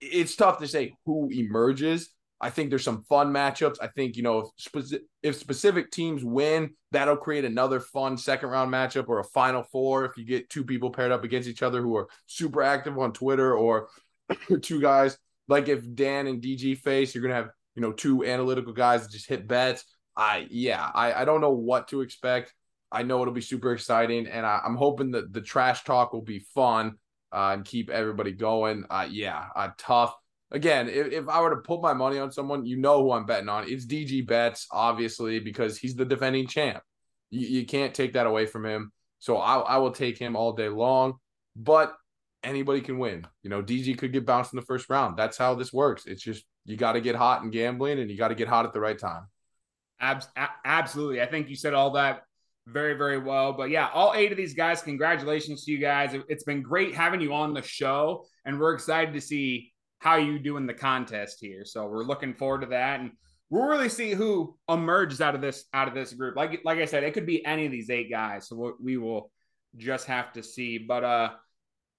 It's 0.00 0.36
tough 0.36 0.58
to 0.60 0.68
say 0.68 0.94
who 1.04 1.30
emerges 1.30 2.13
I 2.44 2.50
think 2.50 2.68
there's 2.68 2.84
some 2.84 3.04
fun 3.04 3.32
matchups. 3.32 3.78
I 3.80 3.86
think, 3.86 4.16
you 4.16 4.22
know, 4.22 4.50
if, 4.74 4.92
if 5.22 5.36
specific 5.36 5.90
teams 5.90 6.22
win, 6.22 6.74
that'll 6.92 7.16
create 7.16 7.46
another 7.46 7.80
fun 7.80 8.18
second 8.18 8.50
round 8.50 8.70
matchup 8.70 9.08
or 9.08 9.20
a 9.20 9.24
final 9.24 9.62
four. 9.62 10.04
If 10.04 10.18
you 10.18 10.26
get 10.26 10.50
two 10.50 10.62
people 10.62 10.90
paired 10.90 11.10
up 11.10 11.24
against 11.24 11.48
each 11.48 11.62
other 11.62 11.80
who 11.80 11.96
are 11.96 12.06
super 12.26 12.62
active 12.62 12.98
on 12.98 13.14
Twitter 13.14 13.56
or 13.56 13.88
two 14.60 14.78
guys, 14.78 15.16
like 15.48 15.68
if 15.68 15.82
Dan 15.94 16.26
and 16.26 16.42
DG 16.42 16.76
face, 16.80 17.14
you're 17.14 17.22
going 17.22 17.30
to 17.30 17.36
have, 17.36 17.48
you 17.76 17.80
know, 17.80 17.92
two 17.92 18.26
analytical 18.26 18.74
guys 18.74 19.04
that 19.04 19.12
just 19.12 19.26
hit 19.26 19.48
bets. 19.48 19.86
I, 20.14 20.46
yeah, 20.50 20.90
I, 20.94 21.14
I 21.14 21.24
don't 21.24 21.40
know 21.40 21.52
what 21.52 21.88
to 21.88 22.02
expect. 22.02 22.52
I 22.92 23.04
know 23.04 23.22
it'll 23.22 23.32
be 23.32 23.40
super 23.40 23.72
exciting. 23.72 24.26
And 24.26 24.44
I, 24.44 24.60
am 24.66 24.76
hoping 24.76 25.12
that 25.12 25.32
the 25.32 25.40
trash 25.40 25.84
talk 25.84 26.12
will 26.12 26.20
be 26.20 26.40
fun 26.54 26.98
uh, 27.32 27.52
and 27.54 27.64
keep 27.64 27.88
everybody 27.88 28.32
going. 28.32 28.84
Uh, 28.90 29.08
yeah, 29.10 29.46
uh, 29.56 29.70
tough 29.78 30.14
again, 30.54 30.88
if, 30.88 31.12
if 31.12 31.28
I 31.28 31.40
were 31.40 31.50
to 31.50 31.60
put 31.60 31.82
my 31.82 31.92
money 31.92 32.18
on 32.18 32.32
someone, 32.32 32.64
you 32.64 32.76
know 32.76 33.02
who 33.02 33.12
I'm 33.12 33.26
betting 33.26 33.48
on. 33.48 33.68
It's 33.68 33.84
DG 33.84 34.26
Betts, 34.26 34.66
obviously, 34.70 35.40
because 35.40 35.76
he's 35.76 35.96
the 35.96 36.04
defending 36.04 36.46
champ. 36.46 36.82
You, 37.30 37.46
you 37.46 37.66
can't 37.66 37.92
take 37.92 38.14
that 38.14 38.26
away 38.26 38.46
from 38.46 38.64
him. 38.64 38.92
So 39.18 39.36
I, 39.36 39.58
I 39.58 39.76
will 39.78 39.90
take 39.90 40.16
him 40.16 40.36
all 40.36 40.52
day 40.52 40.68
long. 40.68 41.14
But 41.56 41.94
anybody 42.42 42.80
can 42.80 42.98
win. 42.98 43.26
You 43.42 43.50
know, 43.50 43.62
DG 43.62 43.98
could 43.98 44.12
get 44.12 44.26
bounced 44.26 44.52
in 44.52 44.58
the 44.58 44.66
first 44.66 44.88
round. 44.88 45.16
That's 45.16 45.36
how 45.36 45.54
this 45.54 45.72
works. 45.72 46.06
It's 46.06 46.22
just 46.22 46.44
you 46.64 46.76
got 46.76 46.92
to 46.92 47.00
get 47.00 47.16
hot 47.16 47.42
in 47.42 47.50
gambling 47.50 47.98
and 47.98 48.10
you 48.10 48.16
got 48.16 48.28
to 48.28 48.34
get 48.34 48.48
hot 48.48 48.64
at 48.64 48.72
the 48.72 48.80
right 48.80 48.98
time. 48.98 49.26
Abs- 50.00 50.28
absolutely. 50.64 51.20
I 51.20 51.26
think 51.26 51.48
you 51.48 51.56
said 51.56 51.74
all 51.74 51.90
that 51.92 52.22
very, 52.66 52.94
very 52.94 53.18
well. 53.18 53.52
But 53.52 53.70
yeah, 53.70 53.88
all 53.92 54.14
eight 54.14 54.30
of 54.30 54.38
these 54.38 54.54
guys, 54.54 54.82
congratulations 54.82 55.64
to 55.64 55.72
you 55.72 55.78
guys. 55.78 56.16
It's 56.28 56.44
been 56.44 56.62
great 56.62 56.94
having 56.94 57.20
you 57.20 57.34
on 57.34 57.54
the 57.54 57.62
show, 57.62 58.24
and 58.44 58.58
we're 58.58 58.74
excited 58.74 59.14
to 59.14 59.20
see 59.20 59.73
how 60.04 60.16
you 60.16 60.38
do 60.38 60.58
in 60.58 60.66
the 60.66 60.74
contest 60.74 61.38
here. 61.40 61.64
So 61.64 61.86
we're 61.86 62.04
looking 62.04 62.34
forward 62.34 62.60
to 62.60 62.66
that, 62.66 63.00
and 63.00 63.12
we'll 63.48 63.66
really 63.66 63.88
see 63.88 64.12
who 64.12 64.54
emerges 64.68 65.22
out 65.22 65.34
of 65.34 65.40
this 65.40 65.64
out 65.72 65.88
of 65.88 65.94
this 65.94 66.12
group. 66.12 66.36
Like 66.36 66.60
like 66.62 66.78
I 66.78 66.84
said, 66.84 67.04
it 67.04 67.14
could 67.14 67.24
be 67.24 67.44
any 67.46 67.64
of 67.64 67.72
these 67.72 67.88
eight 67.88 68.10
guys. 68.10 68.46
So 68.46 68.54
we'll, 68.54 68.74
we 68.82 68.98
will 68.98 69.32
just 69.78 70.06
have 70.06 70.30
to 70.34 70.42
see. 70.42 70.76
But 70.76 71.04
uh, 71.04 71.30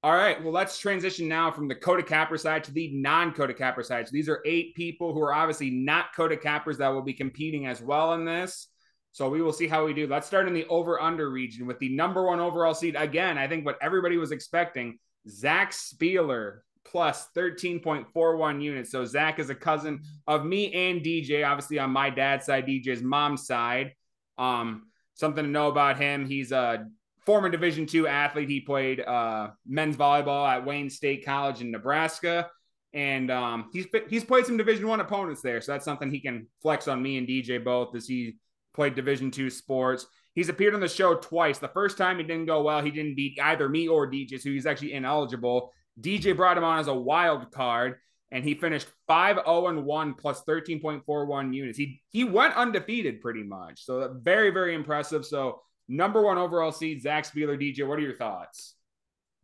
all 0.04 0.14
right, 0.14 0.42
well, 0.44 0.54
let's 0.54 0.78
transition 0.78 1.28
now 1.28 1.50
from 1.50 1.68
the 1.68 1.74
Kota 1.74 2.04
Capper 2.04 2.38
side 2.38 2.64
to 2.66 2.72
the 2.72 2.94
non-Kota 2.94 3.56
Capper 3.56 3.82
side. 3.82 4.08
So 4.08 4.12
these 4.14 4.30
are 4.30 4.44
eight 4.46 4.76
people 4.76 5.12
who 5.12 5.22
are 5.24 5.34
obviously 5.34 5.72
not 5.72 6.14
Kota 6.16 6.38
Cappers 6.38 6.78
that 6.78 6.90
will 6.90 7.02
be 7.02 7.14
competing 7.14 7.66
as 7.66 7.82
well 7.82 8.14
in 8.14 8.24
this. 8.24 8.68
So 9.14 9.30
we 9.30 9.42
will 9.42 9.52
see 9.52 9.68
how 9.68 9.84
we 9.84 9.96
do. 9.96 10.06
Let's 10.06 10.28
start 10.28 10.48
in 10.48 10.54
the 10.54 10.68
over/under 10.68 11.28
region 11.32 11.66
with 11.66 11.80
the 11.80 11.90
number 11.90 12.24
one 12.28 12.40
overall 12.40 12.76
seed. 12.76 12.96
Again, 12.96 13.40
I 13.40 13.48
think 13.48 13.66
what 13.66 13.80
everybody 13.82 14.18
was 14.18 14.32
expecting: 14.32 15.00
Zach 15.28 15.74
Spieler 15.74 16.65
plus 16.86 17.28
13.41 17.36 18.62
units. 18.62 18.92
So 18.92 19.04
Zach 19.06 19.40
is 19.40 19.50
a 19.50 19.56
cousin 19.56 20.02
of 20.28 20.46
me 20.46 20.72
and 20.72 21.02
DJ, 21.02 21.46
obviously 21.46 21.80
on 21.80 21.90
my 21.90 22.10
dad's 22.10 22.46
side, 22.46 22.68
DJ's 22.68 23.02
mom's 23.02 23.46
side. 23.46 23.94
Um, 24.38 24.88
something 25.16 25.44
to 25.44 25.50
know 25.50 25.68
about 25.68 25.98
him: 25.98 26.26
he's 26.26 26.52
a 26.52 26.86
former 27.26 27.50
Division 27.50 27.86
two 27.86 28.08
athlete. 28.08 28.50
He 28.50 28.62
played 28.62 29.02
uh, 29.02 29.50
men's 29.66 29.98
volleyball 29.98 30.48
at 30.48 30.66
Wayne 30.66 30.90
State 30.90 31.26
College 31.26 31.62
in 31.62 31.72
Nebraska, 31.72 32.50
and 32.94 33.32
um, 33.32 33.70
he's 33.74 33.88
he's 34.10 34.24
played 34.24 34.46
some 34.46 34.58
Division 34.58 34.88
one 34.88 35.00
opponents 35.00 35.42
there. 35.42 35.62
So 35.62 35.72
that's 35.74 35.86
something 35.86 36.12
he 36.12 36.20
can 36.20 36.48
flex 36.62 36.88
on 36.88 37.02
me 37.02 37.18
and 37.18 37.28
DJ 37.28 37.64
both 37.64 37.96
as 37.96 38.08
he 38.08 38.38
played 38.74 38.96
Division 38.96 39.32
two 39.32 39.50
sports. 39.50 40.06
He's 40.34 40.50
appeared 40.50 40.76
on 40.76 40.82
the 40.82 40.88
show 40.90 41.16
twice. 41.16 41.60
The 41.60 41.70
first 41.70 41.98
time 41.98 42.20
it 42.20 42.28
didn't 42.28 42.46
go 42.46 42.62
well. 42.62 42.82
He 42.82 42.92
didn't 42.92 43.16
beat 43.16 43.40
either 43.42 43.70
me 43.70 43.88
or 43.88 44.10
DJ, 44.10 44.40
so 44.40 44.50
he's 44.50 44.66
actually 44.66 44.94
ineligible. 44.94 45.72
DJ 46.00 46.36
brought 46.36 46.58
him 46.58 46.64
on 46.64 46.80
as 46.80 46.88
a 46.88 46.94
wild 46.94 47.52
card, 47.52 47.96
and 48.32 48.44
he 48.44 48.56
finished 48.56 48.88
5 49.08 49.38
0 49.46 49.82
1 49.82 50.14
plus 50.16 50.44
13.41 50.44 51.54
units. 51.54 51.78
He 51.78 52.02
he 52.10 52.24
went 52.24 52.56
undefeated 52.56 53.22
pretty 53.22 53.44
much. 53.44 53.86
So 53.86 54.16
very, 54.22 54.52
very 54.52 54.76
impressive. 54.76 55.26
So 55.26 55.62
number 55.88 56.22
one 56.22 56.38
overall 56.38 56.72
seed, 56.72 57.02
Zach 57.02 57.26
Spieler, 57.26 57.58
DJ. 57.58 57.88
What 57.88 58.00
are 58.00 58.04
your 58.04 58.16
thoughts? 58.16 58.76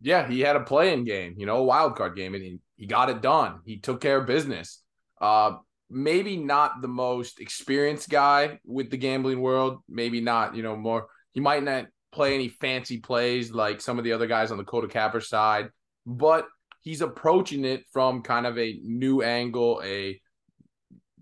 Yeah, 0.02 0.28
he 0.28 0.40
had 0.40 0.56
a 0.56 0.62
play-in 0.62 1.04
game, 1.04 1.36
you 1.38 1.46
know, 1.46 1.58
a 1.58 1.64
wild 1.64 1.96
card 1.96 2.16
game, 2.16 2.34
and 2.34 2.44
he, 2.44 2.60
he 2.76 2.88
got 2.88 3.10
it 3.10 3.22
done. 3.22 3.60
He 3.66 3.78
took 3.78 4.02
care 4.02 4.18
of 4.18 4.26
business. 4.26 4.82
Uh, 5.22 5.58
maybe 5.92 6.38
not 6.38 6.82
the 6.82 6.88
most 6.88 7.40
experienced 7.40 8.10
guy 8.10 8.60
with 8.66 8.90
the 8.90 8.98
gambling 8.98 9.42
world. 9.42 9.80
Maybe 9.88 10.20
not, 10.20 10.56
you 10.56 10.64
know, 10.64 10.76
more. 10.76 11.08
He 11.34 11.40
might 11.40 11.64
not 11.64 11.86
play 12.12 12.34
any 12.34 12.50
fancy 12.50 12.98
plays 12.98 13.52
like 13.52 13.80
some 13.80 14.00
of 14.00 14.04
the 14.04 14.14
other 14.14 14.26
guys 14.26 14.52
on 14.52 14.58
the 14.58 14.64
Kota 14.64 14.88
Capper 14.88 15.22
side, 15.22 15.70
but 16.06 16.48
he's 16.82 17.02
approaching 17.02 17.66
it 17.66 17.84
from 17.92 18.22
kind 18.22 18.46
of 18.46 18.58
a 18.58 18.80
new 18.84 19.22
angle, 19.22 19.82
a 19.84 20.20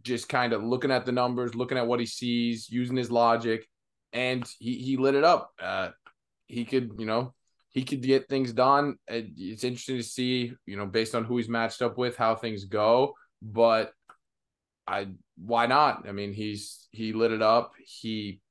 just 0.02 0.30
kind 0.30 0.54
of 0.54 0.64
looking 0.64 0.92
at 0.92 1.06
the 1.06 1.12
numbers, 1.12 1.56
looking 1.56 1.78
at 1.78 1.88
what 1.88 2.00
he 2.00 2.06
sees, 2.06 2.70
using 2.70 2.96
his 2.96 3.12
logic, 3.12 3.68
and 4.14 4.50
he 4.60 4.76
he 4.76 4.98
lit 4.98 5.16
it 5.16 5.24
up. 5.24 5.52
Uh, 5.62 5.90
he 6.48 6.66
could, 6.66 6.94
you 6.98 7.06
know, 7.06 7.34
he 7.70 7.84
could 7.84 8.02
get 8.02 8.28
things 8.28 8.54
done. 8.54 8.96
It's 9.08 9.64
interesting 9.64 9.98
to 9.98 10.04
see, 10.04 10.54
you 10.66 10.78
know, 10.78 10.86
based 10.86 11.16
on 11.16 11.24
who 11.24 11.38
he's 11.38 11.50
matched 11.50 11.82
up 11.82 11.98
with, 11.98 12.18
how 12.18 12.36
things 12.36 12.66
go. 12.66 13.14
But 13.42 13.92
I, 14.88 15.10
why 15.38 15.68
not? 15.68 16.08
I 16.08 16.12
mean, 16.12 16.34
he's 16.34 16.88
he 16.92 17.14
lit 17.14 17.32
it 17.32 17.42
up. 17.42 17.74
He 17.86 18.42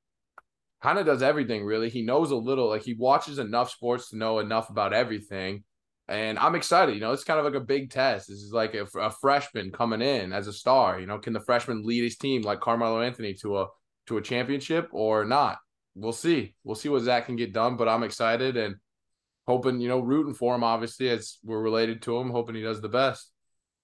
kind 0.81 0.97
of 0.97 1.05
does 1.05 1.21
everything 1.21 1.65
really. 1.65 1.89
He 1.89 2.01
knows 2.01 2.31
a 2.31 2.35
little, 2.35 2.69
like 2.69 2.83
he 2.83 2.93
watches 2.93 3.39
enough 3.39 3.71
sports 3.71 4.09
to 4.09 4.17
know 4.17 4.39
enough 4.39 4.69
about 4.69 4.93
everything. 4.93 5.63
And 6.09 6.39
I'm 6.39 6.55
excited. 6.55 6.95
You 6.95 7.01
know, 7.01 7.13
it's 7.13 7.23
kind 7.23 7.39
of 7.39 7.45
like 7.45 7.53
a 7.53 7.63
big 7.63 7.91
test. 7.91 8.27
This 8.27 8.39
is 8.39 8.51
like 8.51 8.73
a, 8.73 8.85
a 8.97 9.11
freshman 9.11 9.71
coming 9.71 10.01
in 10.01 10.33
as 10.33 10.47
a 10.47 10.53
star. 10.53 10.99
You 10.99 11.05
know, 11.05 11.19
can 11.19 11.33
the 11.33 11.39
freshman 11.39 11.83
lead 11.83 12.03
his 12.03 12.17
team 12.17 12.41
like 12.41 12.59
Carmelo 12.59 13.01
Anthony 13.01 13.35
to 13.35 13.59
a 13.59 13.67
to 14.09 14.17
a 14.17 14.21
championship 14.21 14.89
or 14.91 15.23
not. 15.23 15.59
We'll 15.95 16.11
see. 16.11 16.55
We'll 16.63 16.75
see 16.75 16.89
what 16.89 17.03
Zach 17.03 17.27
can 17.27 17.35
get 17.35 17.53
done, 17.53 17.77
but 17.77 17.87
I'm 17.87 18.03
excited 18.03 18.57
and 18.57 18.75
hoping, 19.47 19.79
you 19.79 19.87
know, 19.87 19.99
rooting 19.99 20.33
for 20.33 20.55
him, 20.55 20.63
obviously, 20.63 21.09
as 21.09 21.37
we're 21.43 21.61
related 21.61 22.01
to 22.03 22.17
him, 22.17 22.29
hoping 22.29 22.55
he 22.55 22.61
does 22.61 22.81
the 22.81 22.89
best. 22.89 23.31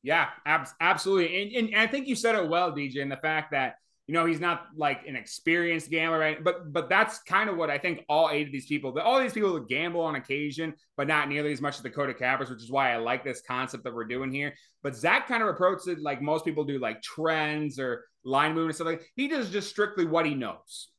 Yeah, 0.04 0.30
ab- 0.46 0.68
absolutely. 0.80 1.56
And, 1.56 1.68
and 1.68 1.76
I 1.76 1.88
think 1.88 2.08
you 2.08 2.16
said 2.16 2.36
it 2.36 2.50
well, 2.50 2.72
DJ, 2.72 2.98
in 2.98 3.10
the 3.10 3.18
fact 3.18 3.52
that, 3.52 3.76
you 4.08 4.14
know, 4.14 4.26
he's 4.26 4.40
not 4.40 4.68
like 4.76 5.08
an 5.08 5.16
experienced 5.16 5.90
gambler, 5.90 6.20
right? 6.20 6.44
But 6.44 6.72
but 6.72 6.90
that's 6.90 7.20
kind 7.24 7.50
of 7.50 7.58
what 7.58 7.72
I 7.72 7.80
think 7.80 8.04
all 8.08 8.30
eight 8.30 8.46
of 8.46 8.52
these 8.52 8.68
people, 8.68 8.98
all 9.00 9.20
these 9.20 9.34
people 9.34 9.60
gamble 9.60 10.02
on 10.02 10.16
occasion, 10.16 10.76
but 10.96 11.08
not 11.08 11.28
nearly 11.28 11.52
as 11.52 11.62
much 11.62 11.78
as 11.78 11.82
the 11.82 11.90
Kota 11.90 12.14
Cappers, 12.14 12.50
which 12.50 12.62
is 12.62 12.72
why 12.72 12.94
I 12.94 12.98
like 12.98 13.24
this 13.24 13.42
concept 13.42 13.84
that 13.84 13.96
we're 13.96 14.06
doing 14.06 14.32
here. 14.32 14.54
But 14.84 14.96
Zach 14.96 15.28
kind 15.28 15.42
of 15.42 15.50
approaches 15.50 15.88
it 15.88 16.02
like 16.02 16.22
most 16.22 16.46
people 16.46 16.64
do, 16.64 16.78
like 16.78 17.02
trends 17.02 17.80
or 17.80 18.06
line 18.24 18.50
movement 18.50 18.70
and 18.70 18.76
stuff 18.76 18.88
like 18.88 19.06
he 19.16 19.28
does 19.28 19.50
just 19.50 19.70
strictly 19.70 20.06
what 20.06 20.26
he 20.28 20.36
knows. 20.36 20.90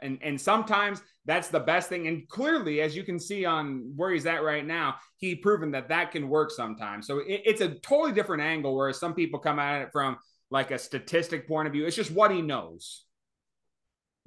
And 0.00 0.18
and 0.22 0.40
sometimes 0.40 1.02
that's 1.26 1.48
the 1.48 1.60
best 1.60 1.90
thing. 1.90 2.08
And 2.08 2.26
clearly, 2.28 2.80
as 2.80 2.96
you 2.96 3.04
can 3.04 3.20
see 3.20 3.44
on 3.44 3.92
where 3.94 4.10
he's 4.10 4.26
at 4.26 4.42
right 4.42 4.66
now, 4.66 4.96
he 5.18 5.34
proven 5.34 5.70
that 5.72 5.88
that 5.90 6.12
can 6.12 6.30
work 6.30 6.50
sometimes. 6.50 7.06
So 7.06 7.18
it, 7.18 7.42
it's 7.44 7.60
a 7.60 7.74
totally 7.80 8.12
different 8.12 8.42
angle. 8.42 8.74
Whereas 8.74 8.98
some 8.98 9.14
people 9.14 9.38
come 9.38 9.58
at 9.58 9.82
it 9.82 9.88
from 9.92 10.16
like 10.50 10.70
a 10.70 10.78
statistic 10.78 11.48
point 11.48 11.66
of 11.66 11.72
view. 11.72 11.86
It's 11.86 11.96
just 11.96 12.10
what 12.10 12.30
he 12.30 12.42
knows. 12.42 13.04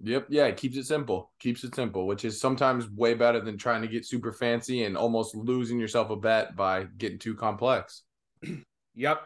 Yep. 0.03 0.27
Yeah. 0.29 0.45
It 0.45 0.57
keeps 0.57 0.77
it 0.77 0.85
simple. 0.85 1.31
Keeps 1.39 1.63
it 1.63 1.73
simple, 1.73 2.05
which 2.05 2.25
is 2.25 2.39
sometimes 2.39 2.89
way 2.89 3.13
better 3.13 3.41
than 3.41 3.57
trying 3.57 3.81
to 3.81 3.87
get 3.87 4.05
super 4.05 4.31
fancy 4.31 4.83
and 4.83 4.95
almost 4.95 5.35
losing 5.35 5.79
yourself 5.79 6.09
a 6.09 6.15
bet 6.15 6.55
by 6.55 6.83
getting 6.97 7.19
too 7.19 7.35
complex. 7.35 8.03
yep. 8.95 9.21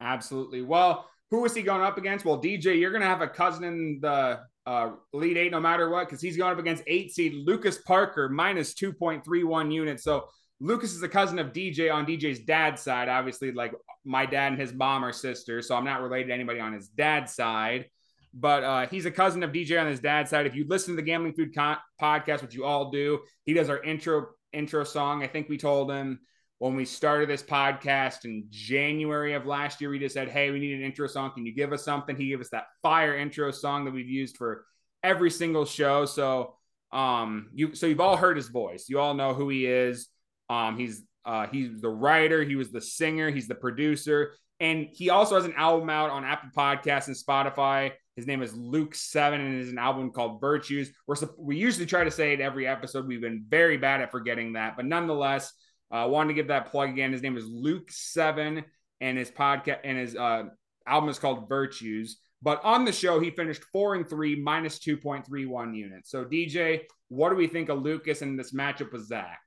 Absolutely. 0.00 0.62
Well, 0.62 1.08
who 1.30 1.44
is 1.44 1.54
he 1.54 1.62
going 1.62 1.82
up 1.82 1.98
against? 1.98 2.24
Well, 2.24 2.40
DJ, 2.40 2.78
you're 2.78 2.90
going 2.90 3.02
to 3.02 3.08
have 3.08 3.20
a 3.20 3.28
cousin 3.28 3.64
in 3.64 3.98
the 4.00 4.40
uh, 4.66 4.90
Elite 5.12 5.36
Eight 5.36 5.52
no 5.52 5.60
matter 5.60 5.88
what 5.88 6.06
because 6.06 6.20
he's 6.20 6.36
going 6.36 6.52
up 6.52 6.58
against 6.58 6.82
eight 6.86 7.12
seed 7.12 7.34
Lucas 7.46 7.78
Parker 7.78 8.28
minus 8.28 8.74
2.31 8.74 9.72
units. 9.72 10.04
So 10.04 10.28
Lucas 10.60 10.94
is 10.94 11.02
a 11.02 11.08
cousin 11.08 11.38
of 11.38 11.52
DJ 11.52 11.92
on 11.92 12.04
DJ's 12.04 12.40
dad's 12.40 12.82
side. 12.82 13.08
Obviously, 13.08 13.52
like 13.52 13.72
my 14.04 14.26
dad 14.26 14.52
and 14.52 14.60
his 14.60 14.72
mom 14.72 15.04
are 15.04 15.12
sisters, 15.12 15.68
so 15.68 15.76
I'm 15.76 15.84
not 15.84 16.02
related 16.02 16.28
to 16.28 16.34
anybody 16.34 16.60
on 16.60 16.72
his 16.72 16.88
dad's 16.88 17.34
side. 17.34 17.86
But 18.34 18.64
uh, 18.64 18.86
he's 18.88 19.06
a 19.06 19.10
cousin 19.10 19.42
of 19.42 19.52
DJ 19.52 19.80
on 19.80 19.86
his 19.86 20.00
dad's 20.00 20.30
side. 20.30 20.46
If 20.46 20.54
you 20.54 20.66
listen 20.68 20.92
to 20.92 20.96
the 20.96 21.02
Gambling 21.02 21.32
Feud 21.32 21.54
podcast, 21.54 22.42
which 22.42 22.54
you 22.54 22.64
all 22.64 22.90
do, 22.90 23.20
he 23.44 23.54
does 23.54 23.70
our 23.70 23.82
intro 23.82 24.26
intro 24.52 24.84
song. 24.84 25.22
I 25.22 25.26
think 25.26 25.48
we 25.48 25.58
told 25.58 25.90
him 25.90 26.20
when 26.58 26.74
we 26.74 26.84
started 26.84 27.28
this 27.28 27.42
podcast 27.42 28.24
in 28.24 28.44
January 28.50 29.34
of 29.34 29.46
last 29.46 29.80
year, 29.80 29.90
we 29.90 29.98
just 29.98 30.14
said, 30.14 30.28
Hey, 30.28 30.50
we 30.50 30.58
need 30.58 30.74
an 30.74 30.82
intro 30.82 31.06
song. 31.06 31.30
Can 31.32 31.46
you 31.46 31.54
give 31.54 31.72
us 31.72 31.84
something? 31.84 32.16
He 32.16 32.28
gave 32.28 32.40
us 32.40 32.50
that 32.50 32.66
fire 32.82 33.16
intro 33.16 33.50
song 33.50 33.84
that 33.84 33.92
we've 33.92 34.08
used 34.08 34.36
for 34.36 34.64
every 35.02 35.30
single 35.30 35.64
show. 35.64 36.04
So, 36.04 36.56
um, 36.92 37.50
you, 37.54 37.74
so 37.74 37.86
you've 37.86 38.00
all 38.00 38.16
heard 38.16 38.36
his 38.36 38.48
voice. 38.48 38.88
You 38.88 38.98
all 38.98 39.14
know 39.14 39.34
who 39.34 39.48
he 39.48 39.66
is. 39.66 40.08
Um, 40.48 40.78
he's, 40.78 41.02
uh, 41.24 41.46
he's 41.46 41.80
the 41.80 41.88
writer. 41.88 42.42
He 42.42 42.56
was 42.56 42.70
the 42.70 42.80
singer. 42.80 43.30
He's 43.30 43.48
the 43.48 43.54
producer. 43.54 44.34
And 44.60 44.88
he 44.90 45.10
also 45.10 45.36
has 45.36 45.44
an 45.44 45.54
album 45.56 45.88
out 45.88 46.10
on 46.10 46.24
Apple 46.24 46.50
Podcasts 46.56 47.06
and 47.06 47.16
Spotify. 47.16 47.92
His 48.16 48.26
name 48.26 48.42
is 48.42 48.52
Luke 48.52 48.96
Seven, 48.96 49.40
and 49.40 49.60
is 49.60 49.70
an 49.70 49.78
album 49.78 50.10
called 50.10 50.40
Virtues. 50.40 50.90
We're 51.06 51.14
we 51.38 51.56
usually 51.56 51.86
try 51.86 52.02
to 52.02 52.10
say 52.10 52.32
it 52.32 52.40
every 52.40 52.66
episode. 52.66 53.06
We've 53.06 53.20
been 53.20 53.44
very 53.48 53.76
bad 53.76 54.00
at 54.00 54.10
forgetting 54.10 54.54
that, 54.54 54.74
but 54.74 54.86
nonetheless, 54.86 55.52
I 55.92 56.02
uh, 56.02 56.08
wanted 56.08 56.28
to 56.28 56.34
give 56.34 56.48
that 56.48 56.70
plug 56.70 56.88
again. 56.88 57.12
His 57.12 57.22
name 57.22 57.36
is 57.36 57.46
Luke 57.46 57.90
Seven, 57.92 58.64
and 59.00 59.16
his 59.16 59.30
podcast 59.30 59.78
and 59.84 59.96
his 59.96 60.16
uh, 60.16 60.44
album 60.84 61.08
is 61.08 61.20
called 61.20 61.48
Virtues. 61.48 62.18
But 62.42 62.64
on 62.64 62.84
the 62.84 62.90
show, 62.90 63.20
he 63.20 63.30
finished 63.30 63.62
four 63.72 63.94
and 63.94 64.08
three, 64.08 64.34
minus 64.34 64.80
two 64.80 64.96
point 64.96 65.24
three 65.24 65.46
one 65.46 65.72
units. 65.72 66.10
So 66.10 66.24
DJ, 66.24 66.80
what 67.06 67.30
do 67.30 67.36
we 67.36 67.46
think 67.46 67.68
of 67.68 67.82
Lucas 67.82 68.22
in 68.22 68.36
this 68.36 68.52
matchup 68.52 68.92
with 68.92 69.06
Zach? 69.06 69.38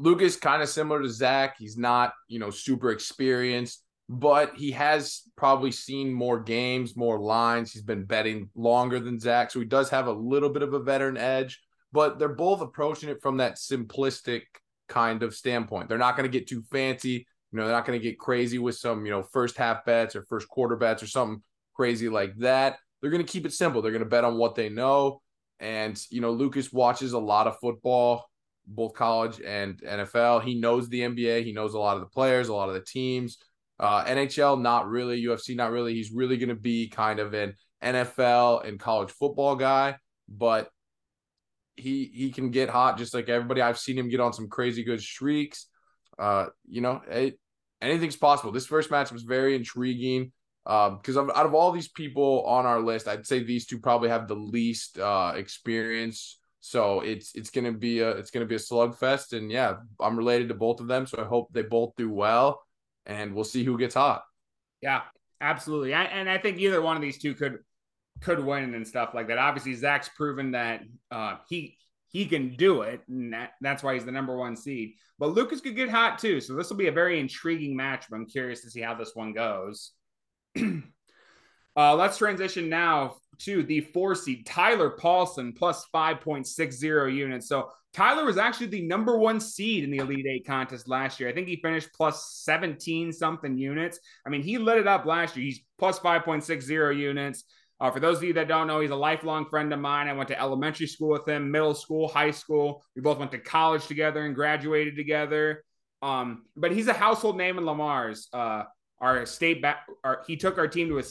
Lucas 0.00 0.36
kind 0.36 0.62
of 0.62 0.68
similar 0.68 1.02
to 1.02 1.10
Zach. 1.10 1.56
He's 1.58 1.76
not, 1.76 2.14
you 2.26 2.38
know, 2.38 2.50
super 2.50 2.90
experienced, 2.90 3.84
but 4.08 4.54
he 4.56 4.70
has 4.70 5.22
probably 5.36 5.70
seen 5.70 6.12
more 6.12 6.40
games, 6.40 6.96
more 6.96 7.20
lines. 7.20 7.72
He's 7.72 7.82
been 7.82 8.04
betting 8.04 8.48
longer 8.54 8.98
than 8.98 9.20
Zach, 9.20 9.50
so 9.50 9.60
he 9.60 9.66
does 9.66 9.90
have 9.90 10.06
a 10.06 10.12
little 10.12 10.48
bit 10.48 10.62
of 10.62 10.72
a 10.72 10.80
veteran 10.80 11.18
edge. 11.18 11.60
But 11.92 12.18
they're 12.18 12.28
both 12.28 12.60
approaching 12.62 13.10
it 13.10 13.20
from 13.20 13.38
that 13.38 13.56
simplistic 13.56 14.42
kind 14.88 15.22
of 15.22 15.34
standpoint. 15.34 15.88
They're 15.88 15.98
not 15.98 16.16
going 16.16 16.30
to 16.30 16.38
get 16.38 16.48
too 16.48 16.62
fancy. 16.70 17.26
You 17.52 17.58
know, 17.58 17.66
they're 17.66 17.76
not 17.76 17.84
going 17.84 17.98
to 17.98 18.02
get 18.02 18.18
crazy 18.18 18.58
with 18.58 18.76
some, 18.76 19.04
you 19.04 19.10
know, 19.10 19.22
first 19.22 19.56
half 19.56 19.84
bets 19.84 20.14
or 20.14 20.24
first 20.28 20.48
quarter 20.48 20.76
bets 20.76 21.02
or 21.02 21.08
something 21.08 21.42
crazy 21.74 22.08
like 22.08 22.36
that. 22.38 22.78
They're 23.00 23.10
going 23.10 23.24
to 23.24 23.30
keep 23.30 23.44
it 23.44 23.52
simple. 23.52 23.82
They're 23.82 23.90
going 23.90 24.04
to 24.04 24.08
bet 24.08 24.24
on 24.24 24.38
what 24.38 24.54
they 24.54 24.68
know. 24.68 25.20
And, 25.58 26.00
you 26.10 26.20
know, 26.20 26.30
Lucas 26.30 26.72
watches 26.72 27.12
a 27.12 27.18
lot 27.18 27.46
of 27.46 27.58
football, 27.58 28.29
both 28.70 28.94
college 28.94 29.40
and 29.40 29.80
NFL. 29.82 30.42
He 30.42 30.58
knows 30.58 30.88
the 30.88 31.00
NBA. 31.00 31.44
He 31.44 31.52
knows 31.52 31.74
a 31.74 31.78
lot 31.78 31.96
of 31.96 32.00
the 32.00 32.08
players, 32.08 32.48
a 32.48 32.54
lot 32.54 32.68
of 32.68 32.74
the 32.74 32.80
teams. 32.80 33.38
Uh, 33.78 34.04
NHL, 34.04 34.60
not 34.60 34.88
really. 34.88 35.22
UFC, 35.22 35.56
not 35.56 35.72
really. 35.72 35.94
He's 35.94 36.12
really 36.12 36.36
going 36.36 36.50
to 36.50 36.54
be 36.54 36.88
kind 36.88 37.18
of 37.18 37.34
an 37.34 37.54
NFL 37.82 38.66
and 38.66 38.78
college 38.78 39.10
football 39.10 39.56
guy. 39.56 39.96
But 40.28 40.70
he 41.76 42.10
he 42.12 42.30
can 42.30 42.50
get 42.50 42.68
hot 42.68 42.98
just 42.98 43.14
like 43.14 43.28
everybody. 43.28 43.62
I've 43.62 43.78
seen 43.78 43.98
him 43.98 44.08
get 44.08 44.20
on 44.20 44.32
some 44.32 44.48
crazy 44.48 44.84
good 44.84 45.00
streaks. 45.00 45.66
Uh, 46.18 46.46
you 46.68 46.82
know, 46.82 47.00
it, 47.08 47.38
anything's 47.80 48.16
possible. 48.16 48.52
This 48.52 48.66
first 48.66 48.90
match 48.90 49.10
was 49.10 49.22
very 49.22 49.54
intriguing 49.56 50.32
because 50.64 51.16
um, 51.16 51.32
out 51.34 51.46
of 51.46 51.54
all 51.54 51.72
these 51.72 51.88
people 51.88 52.44
on 52.44 52.66
our 52.66 52.80
list, 52.80 53.08
I'd 53.08 53.26
say 53.26 53.42
these 53.42 53.66
two 53.66 53.78
probably 53.80 54.10
have 54.10 54.28
the 54.28 54.34
least 54.34 54.98
uh, 54.98 55.32
experience 55.34 56.39
So 56.60 57.00
it's 57.00 57.34
it's 57.34 57.50
gonna 57.50 57.72
be 57.72 58.00
a 58.00 58.10
it's 58.10 58.30
gonna 58.30 58.46
be 58.46 58.54
a 58.54 58.58
slugfest, 58.58 59.36
and 59.36 59.50
yeah, 59.50 59.76
I'm 59.98 60.16
related 60.16 60.48
to 60.48 60.54
both 60.54 60.80
of 60.80 60.88
them, 60.88 61.06
so 61.06 61.22
I 61.22 61.24
hope 61.24 61.48
they 61.52 61.62
both 61.62 61.94
do 61.96 62.10
well, 62.10 62.62
and 63.06 63.34
we'll 63.34 63.44
see 63.44 63.64
who 63.64 63.78
gets 63.78 63.94
hot. 63.94 64.22
Yeah, 64.82 65.02
absolutely, 65.40 65.94
I, 65.94 66.04
and 66.04 66.28
I 66.28 66.38
think 66.38 66.58
either 66.58 66.82
one 66.82 66.96
of 66.96 67.02
these 67.02 67.18
two 67.18 67.34
could 67.34 67.58
could 68.20 68.44
win 68.44 68.74
and 68.74 68.86
stuff 68.86 69.14
like 69.14 69.28
that. 69.28 69.38
Obviously, 69.38 69.74
Zach's 69.74 70.10
proven 70.10 70.50
that 70.50 70.82
uh, 71.10 71.36
he 71.48 71.78
he 72.08 72.26
can 72.26 72.56
do 72.56 72.82
it, 72.82 73.00
and 73.08 73.32
that, 73.32 73.52
that's 73.62 73.82
why 73.82 73.94
he's 73.94 74.04
the 74.04 74.12
number 74.12 74.36
one 74.36 74.54
seed. 74.54 74.94
But 75.18 75.30
Lucas 75.30 75.60
could 75.60 75.76
get 75.76 75.88
hot 75.88 76.18
too, 76.18 76.40
so 76.40 76.54
this 76.54 76.68
will 76.68 76.76
be 76.76 76.88
a 76.88 76.92
very 76.92 77.20
intriguing 77.20 77.74
match. 77.74 78.06
But 78.10 78.16
I'm 78.16 78.26
curious 78.26 78.60
to 78.62 78.70
see 78.70 78.80
how 78.80 78.94
this 78.94 79.12
one 79.14 79.32
goes. 79.32 79.92
uh, 81.80 81.94
let's 81.94 82.18
transition 82.18 82.68
now 82.68 83.16
to 83.38 83.62
the 83.62 83.80
four 83.80 84.14
seed 84.14 84.44
Tyler 84.44 84.90
Paulson 84.90 85.54
plus 85.56 85.86
5.60 85.94 87.14
units. 87.14 87.48
So 87.48 87.70
Tyler 87.94 88.26
was 88.26 88.36
actually 88.36 88.66
the 88.66 88.82
number 88.82 89.16
one 89.16 89.40
seed 89.40 89.82
in 89.84 89.90
the 89.90 89.96
Elite 89.96 90.26
Eight 90.26 90.46
contest 90.46 90.88
last 90.88 91.18
year. 91.18 91.28
I 91.30 91.32
think 91.32 91.48
he 91.48 91.56
finished 91.56 91.88
plus 91.94 92.42
17 92.44 93.12
something 93.14 93.56
units. 93.56 93.98
I 94.26 94.28
mean, 94.28 94.42
he 94.42 94.58
lit 94.58 94.76
it 94.76 94.86
up 94.86 95.06
last 95.06 95.36
year. 95.36 95.46
He's 95.46 95.62
plus 95.78 95.98
5.60 95.98 96.98
units. 96.98 97.44
Uh, 97.80 97.90
for 97.90 97.98
those 97.98 98.18
of 98.18 98.24
you 98.24 98.34
that 98.34 98.46
don't 98.46 98.66
know, 98.66 98.80
he's 98.80 98.90
a 98.90 98.96
lifelong 98.96 99.46
friend 99.46 99.72
of 99.72 99.80
mine. 99.80 100.06
I 100.06 100.12
went 100.12 100.28
to 100.28 100.38
elementary 100.38 100.86
school 100.86 101.08
with 101.08 101.26
him, 101.26 101.50
middle 101.50 101.74
school, 101.74 102.08
high 102.08 102.30
school. 102.30 102.84
We 102.94 103.00
both 103.00 103.18
went 103.18 103.30
to 103.30 103.38
college 103.38 103.86
together 103.86 104.26
and 104.26 104.34
graduated 104.34 104.96
together. 104.96 105.64
Um, 106.02 106.44
but 106.56 106.72
he's 106.72 106.88
a 106.88 106.92
household 106.92 107.38
name 107.38 107.56
in 107.56 107.64
Le 107.64 107.74
Mars. 107.74 108.28
Uh, 108.34 108.64
our 109.00 109.24
state 109.24 109.62
back, 109.62 109.86
he 110.26 110.36
took 110.36 110.58
our 110.58 110.68
team 110.68 110.88
to 110.88 110.98
a 110.98 111.02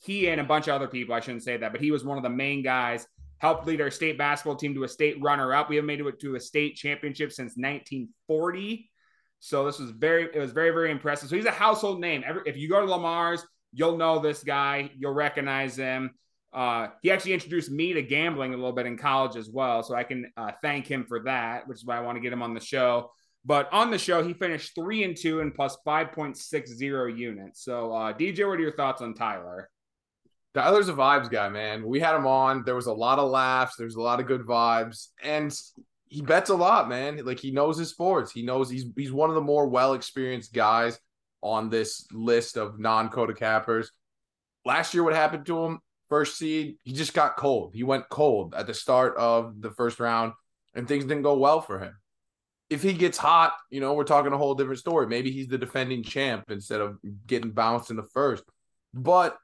he 0.00 0.28
and 0.28 0.40
a 0.40 0.44
bunch 0.44 0.66
of 0.66 0.74
other 0.74 0.88
people, 0.88 1.14
I 1.14 1.20
shouldn't 1.20 1.44
say 1.44 1.56
that, 1.56 1.72
but 1.72 1.80
he 1.80 1.90
was 1.90 2.04
one 2.04 2.16
of 2.16 2.22
the 2.22 2.30
main 2.30 2.62
guys, 2.62 3.06
helped 3.38 3.66
lead 3.66 3.80
our 3.80 3.90
state 3.90 4.18
basketball 4.18 4.56
team 4.56 4.74
to 4.74 4.84
a 4.84 4.88
state 4.88 5.20
runner 5.20 5.54
up. 5.54 5.68
We 5.68 5.76
have 5.76 5.84
made 5.84 6.00
it 6.00 6.20
to 6.20 6.36
a 6.36 6.40
state 6.40 6.76
championship 6.76 7.32
since 7.32 7.52
1940. 7.56 8.90
So 9.40 9.64
this 9.64 9.78
was 9.78 9.90
very, 9.90 10.24
it 10.24 10.38
was 10.38 10.52
very, 10.52 10.70
very 10.70 10.90
impressive. 10.90 11.28
So 11.28 11.36
he's 11.36 11.46
a 11.46 11.50
household 11.50 12.00
name. 12.00 12.22
Every, 12.26 12.42
if 12.46 12.56
you 12.56 12.68
go 12.68 12.84
to 12.84 12.90
Le 12.90 12.98
Mars, 12.98 13.44
you'll 13.72 13.96
know 13.96 14.18
this 14.18 14.42
guy, 14.42 14.90
you'll 14.96 15.14
recognize 15.14 15.76
him. 15.76 16.10
Uh, 16.52 16.88
he 17.02 17.10
actually 17.10 17.32
introduced 17.32 17.70
me 17.70 17.92
to 17.92 18.02
gambling 18.02 18.52
a 18.52 18.56
little 18.56 18.72
bit 18.72 18.86
in 18.86 18.98
college 18.98 19.36
as 19.36 19.48
well. 19.48 19.82
So 19.82 19.94
I 19.94 20.02
can 20.02 20.30
uh, 20.36 20.52
thank 20.62 20.86
him 20.86 21.04
for 21.06 21.22
that, 21.24 21.68
which 21.68 21.78
is 21.78 21.84
why 21.84 21.96
I 21.96 22.00
want 22.00 22.16
to 22.16 22.20
get 22.20 22.32
him 22.32 22.42
on 22.42 22.54
the 22.54 22.60
show. 22.60 23.12
But 23.44 23.72
on 23.72 23.90
the 23.90 23.98
show, 23.98 24.22
he 24.22 24.34
finished 24.34 24.74
three 24.74 25.04
and 25.04 25.16
two 25.16 25.40
and 25.40 25.54
plus 25.54 25.76
5.60 25.86 27.16
units. 27.16 27.64
So, 27.64 27.92
uh, 27.94 28.12
DJ, 28.12 28.46
what 28.46 28.58
are 28.58 28.62
your 28.62 28.76
thoughts 28.76 29.00
on 29.00 29.14
Tyler? 29.14 29.70
Tyler's 30.54 30.88
a 30.88 30.92
vibes 30.92 31.30
guy, 31.30 31.48
man. 31.48 31.86
We 31.86 32.00
had 32.00 32.16
him 32.16 32.26
on. 32.26 32.64
There 32.64 32.74
was 32.74 32.86
a 32.86 32.92
lot 32.92 33.18
of 33.18 33.30
laughs. 33.30 33.76
There's 33.76 33.94
a 33.94 34.00
lot 34.00 34.20
of 34.20 34.26
good 34.26 34.42
vibes, 34.42 35.08
and 35.22 35.56
he 36.06 36.22
bets 36.22 36.50
a 36.50 36.54
lot, 36.54 36.88
man. 36.88 37.24
Like 37.24 37.38
he 37.38 37.52
knows 37.52 37.78
his 37.78 37.90
sports. 37.90 38.32
He 38.32 38.42
knows 38.42 38.68
he's 38.68 38.84
he's 38.96 39.12
one 39.12 39.30
of 39.30 39.36
the 39.36 39.40
more 39.40 39.68
well 39.68 39.94
experienced 39.94 40.52
guys 40.52 40.98
on 41.42 41.70
this 41.70 42.06
list 42.12 42.56
of 42.56 42.80
non 42.80 43.08
Kota 43.10 43.32
cappers. 43.32 43.92
Last 44.64 44.92
year, 44.92 45.04
what 45.04 45.14
happened 45.14 45.46
to 45.46 45.64
him? 45.64 45.78
First 46.08 46.36
seed, 46.36 46.76
he 46.82 46.92
just 46.92 47.14
got 47.14 47.36
cold. 47.36 47.72
He 47.72 47.84
went 47.84 48.08
cold 48.08 48.54
at 48.56 48.66
the 48.66 48.74
start 48.74 49.16
of 49.16 49.60
the 49.60 49.70
first 49.70 50.00
round, 50.00 50.32
and 50.74 50.88
things 50.88 51.04
didn't 51.04 51.22
go 51.22 51.38
well 51.38 51.60
for 51.60 51.78
him. 51.78 51.96
If 52.68 52.82
he 52.82 52.92
gets 52.92 53.18
hot, 53.18 53.52
you 53.70 53.80
know, 53.80 53.94
we're 53.94 54.04
talking 54.04 54.32
a 54.32 54.38
whole 54.38 54.56
different 54.56 54.80
story. 54.80 55.06
Maybe 55.06 55.30
he's 55.30 55.46
the 55.46 55.58
defending 55.58 56.02
champ 56.02 56.50
instead 56.50 56.80
of 56.80 56.98
getting 57.26 57.52
bounced 57.52 57.90
in 57.90 57.96
the 57.96 58.08
first. 58.12 58.42
But 58.92 59.36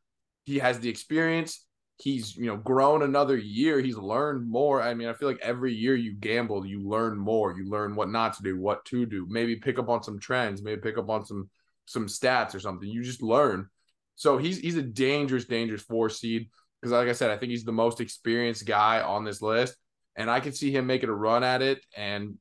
he 0.47 0.59
has 0.61 0.79
the 0.79 0.89
experience. 0.89 1.67
He's, 1.99 2.37
you 2.37 2.47
know, 2.47 2.57
grown 2.57 3.03
another 3.03 3.37
year. 3.37 3.81
He's 3.81 3.97
learned 3.97 4.49
more. 4.49 4.81
I 4.81 4.95
mean, 4.95 5.09
I 5.09 5.15
feel 5.15 5.29
like 5.29 5.41
every 5.43 5.75
year 5.75 5.97
you 5.97 6.13
gamble, 6.13 6.65
you 6.65 6.81
learn 6.81 7.19
more. 7.19 7.57
You 7.59 7.69
learn 7.69 7.95
what 7.97 8.11
not 8.11 8.35
to 8.35 8.43
do, 8.43 8.59
what 8.59 8.85
to 8.87 9.07
do. 9.07 9.27
Maybe 9.29 9.57
pick 9.57 9.79
up 9.79 9.89
on 9.89 10.03
some 10.03 10.19
trends, 10.19 10.63
maybe 10.63 10.81
pick 10.81 10.99
up 10.99 11.11
on 11.11 11.27
some 11.27 11.51
some 11.87 12.07
stats 12.07 12.55
or 12.55 12.61
something. 12.61 12.89
You 12.89 13.03
just 13.03 13.23
learn. 13.23 13.69
So 14.15 14.39
he's 14.39 14.59
he's 14.59 14.77
a 14.77 14.83
dangerous, 14.83 15.47
dangerous 15.47 15.83
four 15.83 16.09
seed 16.09 16.49
because, 16.81 16.93
like 16.93 17.09
I 17.09 17.13
said, 17.13 17.31
I 17.31 17.39
think 17.39 17.51
he's 17.51 17.65
the 17.65 17.73
most 17.73 18.01
experienced 18.01 18.67
guy 18.67 19.01
on 19.01 19.25
this 19.25 19.43
list, 19.43 19.77
and 20.17 20.31
I 20.31 20.41
can 20.41 20.53
see 20.53 20.71
him 20.71 20.87
making 20.87 21.09
a 21.09 21.15
run 21.15 21.43
at 21.43 21.63
it 21.63 21.85
and 21.97 22.35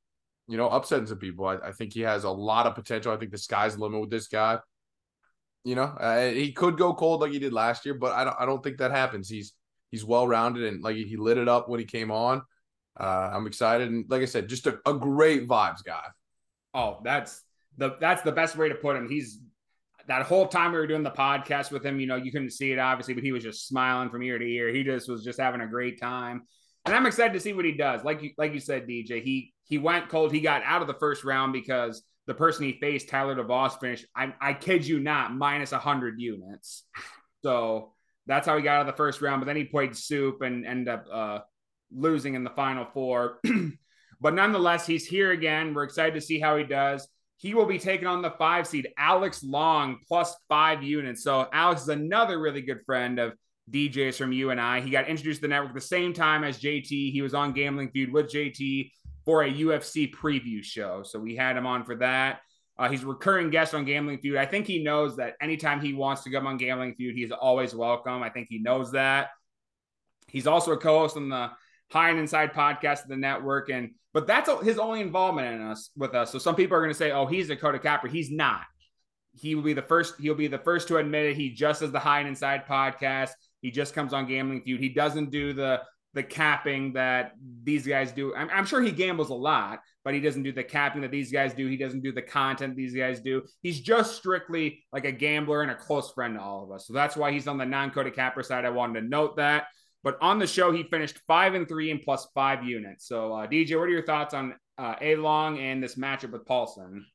you 0.48 0.58
know 0.58 0.70
upsetting 0.70 1.08
some 1.08 1.18
people. 1.18 1.46
I, 1.46 1.56
I 1.56 1.72
think 1.72 1.94
he 1.94 2.02
has 2.02 2.24
a 2.24 2.30
lot 2.30 2.68
of 2.68 2.76
potential. 2.76 3.14
I 3.14 3.18
think 3.18 3.32
the 3.32 3.38
sky's 3.38 3.76
the 3.76 3.82
limit 3.84 4.02
with 4.02 4.12
this 4.12 4.28
guy. 4.28 4.60
You 5.66 5.76
know, 5.76 5.84
uh, 5.84 6.30
he 6.30 6.54
could 6.54 6.78
go 6.78 6.94
cold 6.94 7.22
like 7.22 7.32
he 7.32 7.40
did 7.40 7.52
last 7.52 7.86
year, 7.86 7.96
but 7.96 8.14
I 8.14 8.24
don't. 8.24 8.36
I 8.40 8.46
don't 8.46 8.64
think 8.64 8.78
that 8.78 8.92
happens. 8.92 9.28
He's 9.28 9.54
he's 9.92 10.06
well 10.06 10.28
rounded 10.28 10.64
and 10.64 10.84
like 10.84 10.96
he 10.96 11.18
lit 11.18 11.38
it 11.38 11.50
up 11.50 11.68
when 11.68 11.80
he 11.80 11.86
came 11.86 12.12
on. 12.12 12.44
Uh, 12.98 13.32
I'm 13.34 13.48
excited 13.48 13.90
and 13.90 14.06
like 14.10 14.22
I 14.22 14.26
said, 14.26 14.48
just 14.48 14.68
a, 14.68 14.80
a 14.86 14.94
great 14.94 15.48
vibes 15.48 15.84
guy. 15.84 16.06
Oh, 16.74 17.00
that's 17.04 17.42
the 17.78 17.96
that's 18.00 18.22
the 18.22 18.32
best 18.32 18.56
way 18.56 18.70
to 18.70 18.76
put 18.76 18.96
him. 18.96 19.10
He's 19.10 19.40
that 20.08 20.24
whole 20.24 20.48
time 20.48 20.72
we 20.72 20.78
were 20.78 20.88
doing 20.88 21.04
the 21.04 21.12
podcast 21.12 21.72
with 21.72 21.84
him, 21.84 22.00
you 22.00 22.06
know, 22.06 22.16
you 22.16 22.32
couldn't 22.32 22.52
see 22.52 22.72
it 22.72 22.80
obviously, 22.80 23.16
but 23.16 23.24
he 23.24 23.32
was 23.32 23.44
just 23.44 23.68
smiling 23.68 24.10
from 24.10 24.22
ear 24.22 24.38
to 24.38 24.46
ear. 24.46 24.70
He 24.70 24.84
just 24.84 25.10
was 25.10 25.24
just 25.24 25.40
having 25.40 25.62
a 25.62 25.68
great 25.68 26.00
time. 26.00 26.44
And 26.86 26.94
I'm 26.94 27.08
excited 27.08 27.34
to 27.34 27.40
see 27.40 27.54
what 27.54 27.66
he 27.66 27.72
does. 27.72 28.04
Like 28.04 28.22
you 28.22 28.32
like 28.38 28.54
you 28.54 28.60
said, 28.60 28.88
DJ, 28.88 29.24
he 29.24 29.54
he 29.64 29.78
went 29.78 30.10
cold. 30.10 30.32
He 30.32 30.42
got 30.42 30.62
out 30.64 30.82
of 30.82 30.88
the 30.88 30.94
first 30.94 31.24
round 31.24 31.54
because 31.54 32.04
the 32.28 32.34
person 32.34 32.66
he 32.66 32.80
faced, 32.80 33.10
Tyler 33.10 33.36
DeVos, 33.36 33.80
finished, 33.80 34.06
I, 34.16 34.34
I 34.42 34.54
kid 34.54 34.86
you 34.86 35.00
not, 35.00 35.34
minus 35.34 35.72
100 35.72 36.20
units. 36.20 36.84
So 37.44 37.94
that's 38.26 38.48
how 38.48 38.58
he 38.58 38.64
got 38.64 38.78
out 38.78 38.82
of 38.82 38.88
the 38.88 38.98
first 38.98 39.22
round. 39.22 39.42
But 39.42 39.46
then 39.46 39.56
he 39.56 39.66
played 39.66 39.96
soup 39.96 40.42
and 40.42 40.66
ended 40.66 40.88
up 40.88 41.06
uh, 41.12 41.40
losing 41.92 42.34
in 42.34 42.44
the 42.44 42.50
final 42.50 42.86
four. 42.94 43.40
but 44.22 44.34
nonetheless, 44.34 44.88
he's 44.88 45.06
here 45.06 45.32
again. 45.32 45.74
We're 45.74 45.84
excited 45.84 46.16
to 46.16 46.22
see 46.22 46.40
how 46.40 46.58
he 46.58 46.64
does. 46.64 47.08
He 47.38 47.54
will 47.54 47.66
be 47.66 47.78
taking 47.78 48.08
on 48.08 48.22
the 48.22 48.32
five 48.32 48.66
seed, 48.66 48.88
Alex 48.98 49.44
Long, 49.44 50.00
plus 50.08 50.36
five 50.48 50.82
units. 50.82 51.24
So 51.24 51.48
Alex 51.52 51.84
is 51.84 51.90
another 51.90 52.40
really 52.40 52.62
good 52.62 52.80
friend 52.86 53.20
of 53.20 53.34
DJs 53.72 54.16
from 54.16 54.32
you 54.32 54.52
and 54.52 54.62
I. 54.62 54.82
He 54.82 54.90
got 54.90 55.08
introduced 55.08 55.42
to 55.42 55.48
the 55.48 55.48
network 55.50 55.74
the 55.74 55.82
same 55.82 56.14
time 56.14 56.44
as 56.44 56.60
JT. 56.60 57.12
He 57.12 57.22
was 57.22 57.34
on 57.34 57.54
Gambling 57.54 57.90
Feud 57.92 58.12
with 58.12 58.32
JT 58.32 58.90
for 59.26 59.44
a 59.44 59.52
UFC 59.52 60.14
preview 60.14 60.64
show. 60.64 61.04
So 61.04 61.20
we 61.20 61.36
had 61.36 61.58
him 61.58 61.66
on 61.66 61.84
for 61.84 61.96
that. 61.96 62.42
Uh, 62.78 62.90
he's 62.90 63.04
a 63.04 63.08
recurring 63.08 63.50
guest 63.50 63.74
on 63.74 63.86
Gambling 63.86 64.20
Feud. 64.20 64.38
I 64.38 64.46
think 64.46 64.68
he 64.68 64.84
knows 64.84 65.18
that 65.18 65.36
anytime 65.42 65.82
he 65.82 65.94
wants 65.94 66.24
to 66.24 66.32
come 66.32 66.46
on 66.46 66.58
Gambling 66.58 66.96
Feud, 66.96 67.16
he's 67.16 67.32
always 67.32 67.74
welcome. 67.74 68.22
I 68.22 68.30
think 68.30 68.48
he 68.50 68.60
knows 68.60 68.92
that. 68.92 69.30
He's 70.28 70.48
also 70.48 70.74
a 70.74 70.78
co-host 70.78 71.16
on 71.16 71.30
the 71.30 71.52
High 71.92 72.10
and 72.10 72.20
Inside 72.20 72.54
podcast 72.54 73.04
of 73.04 73.10
the 73.10 73.16
network, 73.16 73.70
and 73.70 73.92
but 74.14 74.28
that's 74.28 74.50
his 74.64 74.80
only 74.80 75.02
involvement 75.02 75.54
in 75.56 75.62
us 75.62 75.92
with 75.96 76.16
us. 76.16 76.32
So 76.32 76.40
some 76.40 76.56
people 76.56 76.76
are 76.76 76.82
going 76.82 76.92
to 76.92 76.98
say, 76.98 77.12
"Oh, 77.12 77.26
he's 77.26 77.50
a 77.50 77.56
Kota 77.56 77.80
Capper." 77.80 78.08
He's 78.08 78.32
not. 78.32 78.62
He 79.34 79.56
will 79.56 79.64
be 79.64 79.74
the 79.74 79.82
first. 79.82 80.20
He'll 80.20 80.36
be 80.36 80.48
the 80.48 80.58
first 80.58 80.88
to 80.90 80.98
admit 80.98 81.28
it. 81.28 81.38
He 81.38 81.52
just 81.52 81.82
does 81.82 81.92
the 81.92 82.00
High 82.00 82.20
and 82.20 82.28
Inside 82.28 82.66
podcast. 82.66 83.32
He 83.62 83.72
just 83.72 83.94
comes 83.94 84.14
on 84.14 84.28
Gambling 84.28 84.64
Feud. 84.64 84.82
He 84.82 84.90
doesn't 84.90 85.32
do 85.32 85.54
the 85.54 85.82
the 86.16 86.24
capping 86.24 86.94
that 86.94 87.34
these 87.64 87.86
guys 87.86 88.14
do. 88.14 88.34
I'm, 88.34 88.50
I'm, 88.50 88.66
sure 88.66 88.82
he 88.82 88.92
gambles 88.92 89.30
a 89.30 89.36
lot, 89.36 89.82
but 90.06 90.14
he 90.14 90.22
doesn't 90.22 90.44
do 90.44 90.54
the 90.54 90.64
capping 90.64 91.02
that 91.02 91.12
these 91.12 91.30
guys 91.30 91.54
do. 91.54 91.68
He 91.68 91.76
doesn't 91.76 92.02
do 92.02 92.14
the 92.14 92.22
content 92.22 92.76
these 92.76 92.96
guys 92.96 93.20
do. 93.20 93.44
He's 93.62 93.82
just 93.82 94.16
strictly 94.16 94.86
like 94.94 95.04
a 95.04 95.12
gambler 95.12 95.62
and 95.62 95.72
a 95.72 95.76
close 95.76 96.12
friend 96.14 96.36
to 96.36 96.42
all 96.42 96.64
of 96.64 96.72
us. 96.72 96.88
So 96.88 96.94
that's 96.94 97.18
why 97.18 97.34
he's 97.34 97.50
on 97.50 97.58
the 97.58 97.66
non 97.66 97.92
Kota 97.92 98.12
capper 98.12 98.44
side. 98.44 98.64
I 98.64 98.70
wanted 98.70 99.02
to 99.02 99.08
note 99.08 99.36
that. 99.36 99.66
But 100.04 100.18
on 100.22 100.40
the 100.40 100.48
show, 100.48 100.72
he 100.72 100.84
finished 100.84 101.20
five 101.28 101.54
and 101.54 101.68
three 101.68 101.92
and 101.92 102.02
plus 102.02 102.28
five 102.34 102.64
units. 102.64 103.08
So, 103.08 103.34
uh, 103.34 103.48
DJ, 103.48 103.78
what 103.78 103.90
are 103.90 103.90
your 103.90 104.06
thoughts 104.06 104.34
on 104.34 104.56
uh, 104.78 104.96
A 105.02 105.16
Long 105.18 105.60
and 105.60 105.84
this 105.84 105.96
matchup 105.96 106.32
with 106.32 106.46
Paulson? 106.46 107.06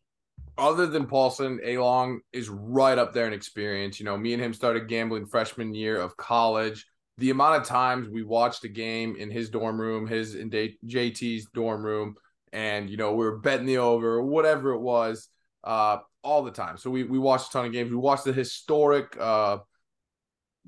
Other 0.59 0.87
than 0.87 1.07
Paulson, 1.07 1.59
A 1.65 1.79
Long 1.79 2.21
is 2.33 2.51
right 2.51 2.99
up 2.99 3.15
there 3.15 3.27
in 3.27 3.33
experience. 3.33 3.99
You 3.99 4.05
know, 4.05 4.19
me 4.19 4.35
and 4.35 4.43
him 4.43 4.53
started 4.53 4.89
gambling 4.89 5.27
freshman 5.27 5.73
year 5.73 5.99
of 5.99 6.17
college 6.17 6.85
the 7.21 7.31
amount 7.31 7.61
of 7.61 7.69
times 7.69 8.09
we 8.09 8.23
watched 8.23 8.65
a 8.65 8.69
game 8.69 9.15
in 9.15 9.31
his 9.31 9.51
dorm 9.51 9.79
room, 9.79 10.07
his 10.07 10.35
in 10.35 10.51
JT's 10.51 11.47
dorm 11.53 11.85
room, 11.85 12.15
and 12.51 12.89
you 12.89 12.97
know 12.97 13.13
we 13.13 13.27
were 13.27 13.39
betting 13.39 13.67
the 13.67 13.77
over 13.77 14.15
or 14.15 14.23
whatever 14.23 14.73
it 14.73 14.81
was, 14.81 15.29
uh, 15.63 15.99
all 16.25 16.43
the 16.43 16.51
time. 16.51 16.79
So 16.79 16.91
we 16.91 17.05
we 17.05 17.19
watched 17.19 17.51
a 17.51 17.53
ton 17.53 17.67
of 17.67 17.73
games. 17.73 17.91
We 17.91 17.97
watched 17.99 18.25
the 18.25 18.33
historic, 18.33 19.19
uh, 19.21 19.59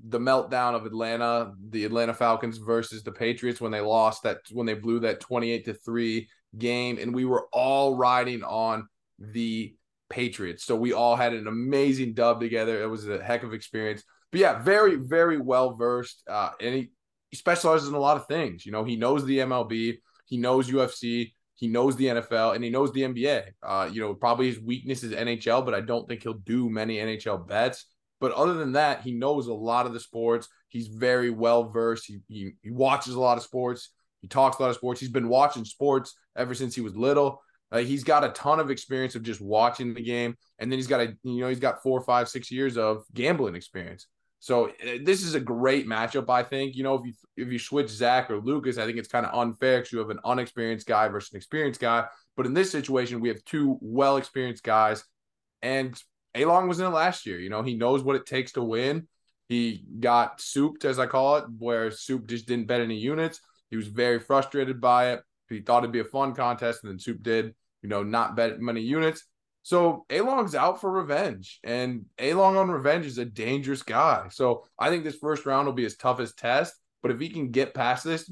the 0.09 0.19
meltdown 0.19 0.75
of 0.75 0.85
Atlanta, 0.85 1.53
the 1.71 1.87
Atlanta 1.87 2.13
Falcons 2.13 2.59
versus 2.59 3.03
the 3.03 3.13
Patriots 3.13 3.61
when 3.61 3.73
they 3.73 3.81
lost 3.81 4.23
that 4.25 4.41
when 4.51 4.67
they 4.67 4.75
blew 4.75 5.01
that 5.01 5.21
twenty 5.21 5.53
eight 5.53 5.65
to 5.65 5.73
three 5.73 6.29
game, 6.59 6.99
and 7.01 7.15
we 7.15 7.25
were 7.25 7.47
all 7.51 7.97
riding 7.97 8.45
on 8.45 8.87
the 9.19 9.75
Patriots. 10.11 10.65
So 10.65 10.77
we 10.77 10.93
all 10.93 11.17
had 11.17 11.33
an 11.33 11.47
amazing 11.47 12.13
dub 12.13 12.41
together. 12.41 12.83
It 12.83 12.89
was 12.89 13.09
a 13.09 13.25
heck 13.25 13.43
of 13.43 13.55
experience 13.55 14.05
but 14.33 14.41
yeah, 14.41 14.63
very, 14.63 14.97
very 14.97 15.39
well 15.39 15.77
versed. 15.77 16.23
Uh, 16.29 16.51
and 16.61 16.75
he, 16.75 16.91
he 17.31 17.37
specializes 17.37 17.89
in 17.89 17.95
a 17.95 18.01
lot 18.01 18.17
of 18.17 18.27
things. 18.27 18.67
You 18.67 18.73
know, 18.73 18.83
he 18.83 18.97
knows 18.97 19.25
the 19.25 19.39
MLB, 19.39 19.99
he 20.25 20.37
knows 20.39 20.71
UFC, 20.71 21.33
he 21.55 21.69
knows 21.69 21.95
the 21.95 22.07
NFL, 22.07 22.55
and 22.55 22.65
he 22.65 22.71
knows 22.71 22.93
the 22.93 23.03
NBA. 23.03 23.45
Uh, 23.63 23.89
you 23.93 24.01
know, 24.01 24.15
probably 24.15 24.47
his 24.47 24.59
weakness 24.61 25.05
is 25.05 25.13
NHL, 25.13 25.65
but 25.65 25.75
I 25.75 25.81
don't 25.83 26.09
think 26.09 26.23
he'll 26.23 26.33
do 26.33 26.69
many 26.69 26.97
NHL 26.97 27.47
bets. 27.47 27.87
But 28.21 28.33
other 28.33 28.55
than 28.55 28.73
that, 28.73 29.03
he 29.03 29.13
knows 29.13 29.49
a 29.49 29.55
lot 29.55 29.85
of 29.85 29.93
the 29.93 30.01
sports. 30.01 30.49
He's 30.69 30.89
very 30.89 31.31
well 31.31 31.71
versed. 31.71 32.07
He, 32.07 32.19
he, 32.29 32.53
he 32.63 32.71
watches 32.71 33.15
a 33.15 33.21
lot 33.21 33.37
of 33.37 33.45
sports. 33.45 33.91
He 34.23 34.29
talks 34.29 34.59
a 34.59 34.63
lot 34.63 34.71
of 34.71 34.77
sports. 34.77 35.01
He's 35.01 35.11
been 35.11 35.29
watching 35.29 35.65
sports 35.65 36.15
ever 36.37 36.55
since 36.55 36.75
he 36.75 36.81
was 36.81 36.97
little. 36.97 37.43
Uh, 37.71 37.79
he's 37.79 38.05
got 38.05 38.25
a 38.25 38.29
ton 38.31 38.61
of 38.61 38.71
experience 38.71 39.15
of 39.15 39.23
just 39.23 39.41
watching 39.41 39.95
the 39.95 40.03
game, 40.03 40.37
and 40.59 40.71
then 40.71 40.79
he's 40.79 40.87
got 40.87 41.01
a 41.01 41.17
you 41.23 41.41
know 41.41 41.49
he's 41.49 41.59
got 41.59 41.83
four, 41.83 42.01
five, 42.03 42.29
six 42.29 42.51
years 42.51 42.77
of 42.77 43.05
gambling 43.15 43.55
experience. 43.55 44.07
So 44.43 44.71
uh, 44.71 44.99
this 45.05 45.23
is 45.23 45.37
a 45.37 45.41
great 45.41 45.87
matchup, 45.87 46.29
I 46.29 46.43
think. 46.43 46.75
You 46.75 46.83
know, 46.83 46.97
if 46.97 47.07
you 47.07 47.13
if 47.37 47.53
you 47.53 47.61
switch 47.61 47.89
Zach 47.89 48.29
or 48.29 48.41
Lucas, 48.41 48.77
I 48.77 48.85
think 48.87 48.99
it's 48.99 49.07
kind 49.07 49.25
of 49.25 49.33
unfair 49.33 49.79
because 49.79 49.93
you 49.93 50.01
have 50.01 50.11
an 50.11 50.19
unexperienced 50.25 50.85
guy 50.85 51.07
versus 51.07 51.33
an 51.33 51.37
experienced 51.37 51.81
guy. 51.81 52.07
But 52.37 52.47
in 52.47 52.53
this 52.53 52.69
situation, 52.73 53.21
we 53.21 53.29
have 53.29 53.45
two 53.45 53.79
well 53.81 54.17
experienced 54.17 54.65
guys, 54.65 55.05
and 55.63 55.97
A 56.35 56.45
Long 56.45 56.67
was 56.67 56.81
in 56.81 56.87
it 56.87 56.89
last 56.89 57.25
year. 57.25 57.39
You 57.39 57.51
know, 57.51 57.63
he 57.63 57.77
knows 57.77 58.03
what 58.03 58.17
it 58.17 58.27
takes 58.27 58.51
to 58.53 58.65
win. 58.65 59.07
He 59.49 59.85
got 60.01 60.41
souped, 60.41 60.85
as 60.85 60.99
I 60.99 61.07
call 61.07 61.37
it, 61.37 61.45
where 61.59 61.93
Soup 61.93 62.27
just 62.27 62.49
didn't 62.49 62.67
bet 62.67 62.81
any 62.81 62.97
units. 62.97 63.41
He 63.71 63.77
was 63.77 63.87
very 63.87 64.19
frustrated 64.19 64.81
by 64.81 65.13
it. 65.13 65.21
He 65.51 65.61
thought 65.61 65.85
it'd 65.85 65.93
be 65.93 66.01
a 66.01 66.05
fun 66.05 66.35
contest, 66.35 66.83
and 66.83 66.91
then 66.91 66.99
Soup 66.99 67.23
did, 67.23 67.55
you 67.81 67.89
know, 67.89 68.03
not 68.03 68.35
bet 68.35 68.61
many 68.61 68.81
units. 68.81 69.23
So 69.63 70.07
A 70.11 70.21
Long's 70.21 70.55
out 70.55 70.81
for 70.81 70.91
revenge, 70.91 71.61
and 71.63 72.07
Along 72.19 72.57
on 72.57 72.71
revenge 72.71 73.07
is 73.07 73.19
a 73.19 73.25
dangerous 73.25 73.83
guy. 73.83 74.29
So 74.31 74.65
I 74.79 74.89
think 74.89 75.05
this 75.05 75.17
first 75.17 75.47
round 75.47 75.67
will 75.67 75.73
be 75.73 75.85
his 75.85 75.97
toughest 75.97 76.39
test. 76.39 76.75
But 77.01 77.13
if 77.13 77.21
he 77.21 77.29
can 77.29 77.51
get 77.51 77.75
past 77.75 78.05
this, 78.05 78.31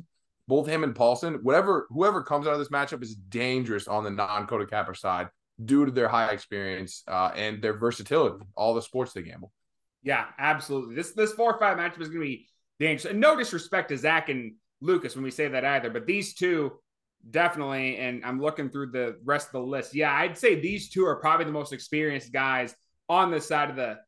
both 0.48 0.66
him 0.66 0.84
and 0.84 0.94
Paulson, 0.94 1.40
whatever 1.42 1.86
whoever 1.90 2.22
comes 2.22 2.46
out 2.46 2.54
of 2.54 2.58
this 2.58 2.68
matchup 2.68 3.02
is 3.02 3.14
dangerous 3.14 3.86
on 3.86 4.04
the 4.04 4.10
non-Kota 4.10 4.66
Capper 4.66 4.94
side 4.94 5.28
due 5.64 5.84
to 5.84 5.92
their 5.92 6.08
high 6.08 6.30
experience 6.30 7.02
uh, 7.06 7.30
and 7.36 7.62
their 7.62 7.78
versatility, 7.78 8.44
all 8.56 8.74
the 8.74 8.82
sports 8.82 9.12
they 9.12 9.22
gamble. 9.22 9.52
Yeah, 10.02 10.26
absolutely. 10.38 10.94
This 10.94 11.12
this 11.12 11.32
four 11.32 11.54
or 11.54 11.58
five 11.58 11.76
matchup 11.78 12.00
is 12.00 12.08
going 12.08 12.20
to 12.20 12.26
be 12.26 12.46
dangerous. 12.80 13.10
And 13.10 13.20
no 13.20 13.36
disrespect 13.36 13.90
to 13.90 13.98
Zach 13.98 14.28
and 14.28 14.54
Lucas 14.80 15.14
when 15.14 15.24
we 15.24 15.30
say 15.30 15.46
that 15.48 15.64
either, 15.64 15.90
but 15.90 16.06
these 16.06 16.34
two 16.34 16.72
definitely. 17.28 17.98
And 17.98 18.24
I'm 18.24 18.40
looking 18.40 18.70
through 18.70 18.92
the 18.92 19.18
rest 19.24 19.48
of 19.48 19.52
the 19.52 19.60
list. 19.60 19.94
Yeah, 19.94 20.14
I'd 20.14 20.38
say 20.38 20.54
these 20.54 20.90
two 20.90 21.04
are 21.04 21.16
probably 21.16 21.46
the 21.46 21.52
most 21.52 21.72
experienced 21.72 22.32
guys 22.32 22.74
on 23.08 23.30
this 23.30 23.46
side 23.46 23.70
of 23.70 23.76
the 23.76 23.98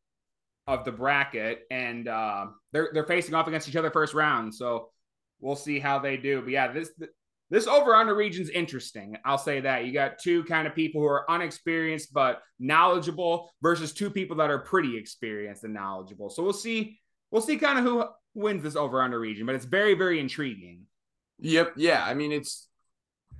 of 0.67 0.85
the 0.85 0.93
bracket, 0.93 1.63
and 1.71 2.09
uh, 2.09 2.47
they're 2.73 2.91
they're 2.93 3.07
facing 3.07 3.35
off 3.35 3.49
against 3.49 3.69
each 3.69 3.77
other 3.77 3.91
first 3.91 4.15
round. 4.15 4.55
So 4.55 4.91
we'll 5.41 5.57
see 5.57 5.79
how 5.79 5.99
they 5.99 6.17
do. 6.17 6.41
But 6.41 6.51
yeah, 6.51 6.73
this 6.73 6.91
this 7.51 7.67
over 7.67 7.95
under 7.95 8.15
region's 8.15 8.49
interesting. 8.49 9.19
I'll 9.25 9.39
say 9.39 9.61
that. 9.61 9.85
You 9.85 9.93
got 9.93 10.19
two 10.19 10.45
kind 10.45 10.67
of 10.67 10.75
people 10.75 11.01
who 11.01 11.07
are 11.07 11.31
unexperienced 11.31 12.15
but 12.15 12.41
knowledgeable 12.59 13.51
versus 13.61 13.93
two 13.93 14.09
people 14.09 14.37
that 14.37 14.51
are 14.51 14.61
pretty 14.61 14.97
experienced 14.97 15.65
and 15.65 15.75
knowledgeable. 15.75 16.31
So 16.31 16.43
we'll 16.43 16.53
see 16.53 16.99
we'll 17.31 17.43
see 17.43 17.59
kind 17.59 17.79
of 17.79 17.85
who 17.85 18.05
wins 18.35 18.63
this 18.63 18.77
over 18.77 19.03
under 19.03 19.19
region, 19.19 19.47
but 19.47 19.55
it's 19.55 19.65
very 19.65 19.95
very 19.95 20.21
intriguing. 20.21 20.87
Yep, 21.41 21.75
yeah. 21.77 22.05
I 22.05 22.15
mean, 22.15 22.31
it's 22.31 22.69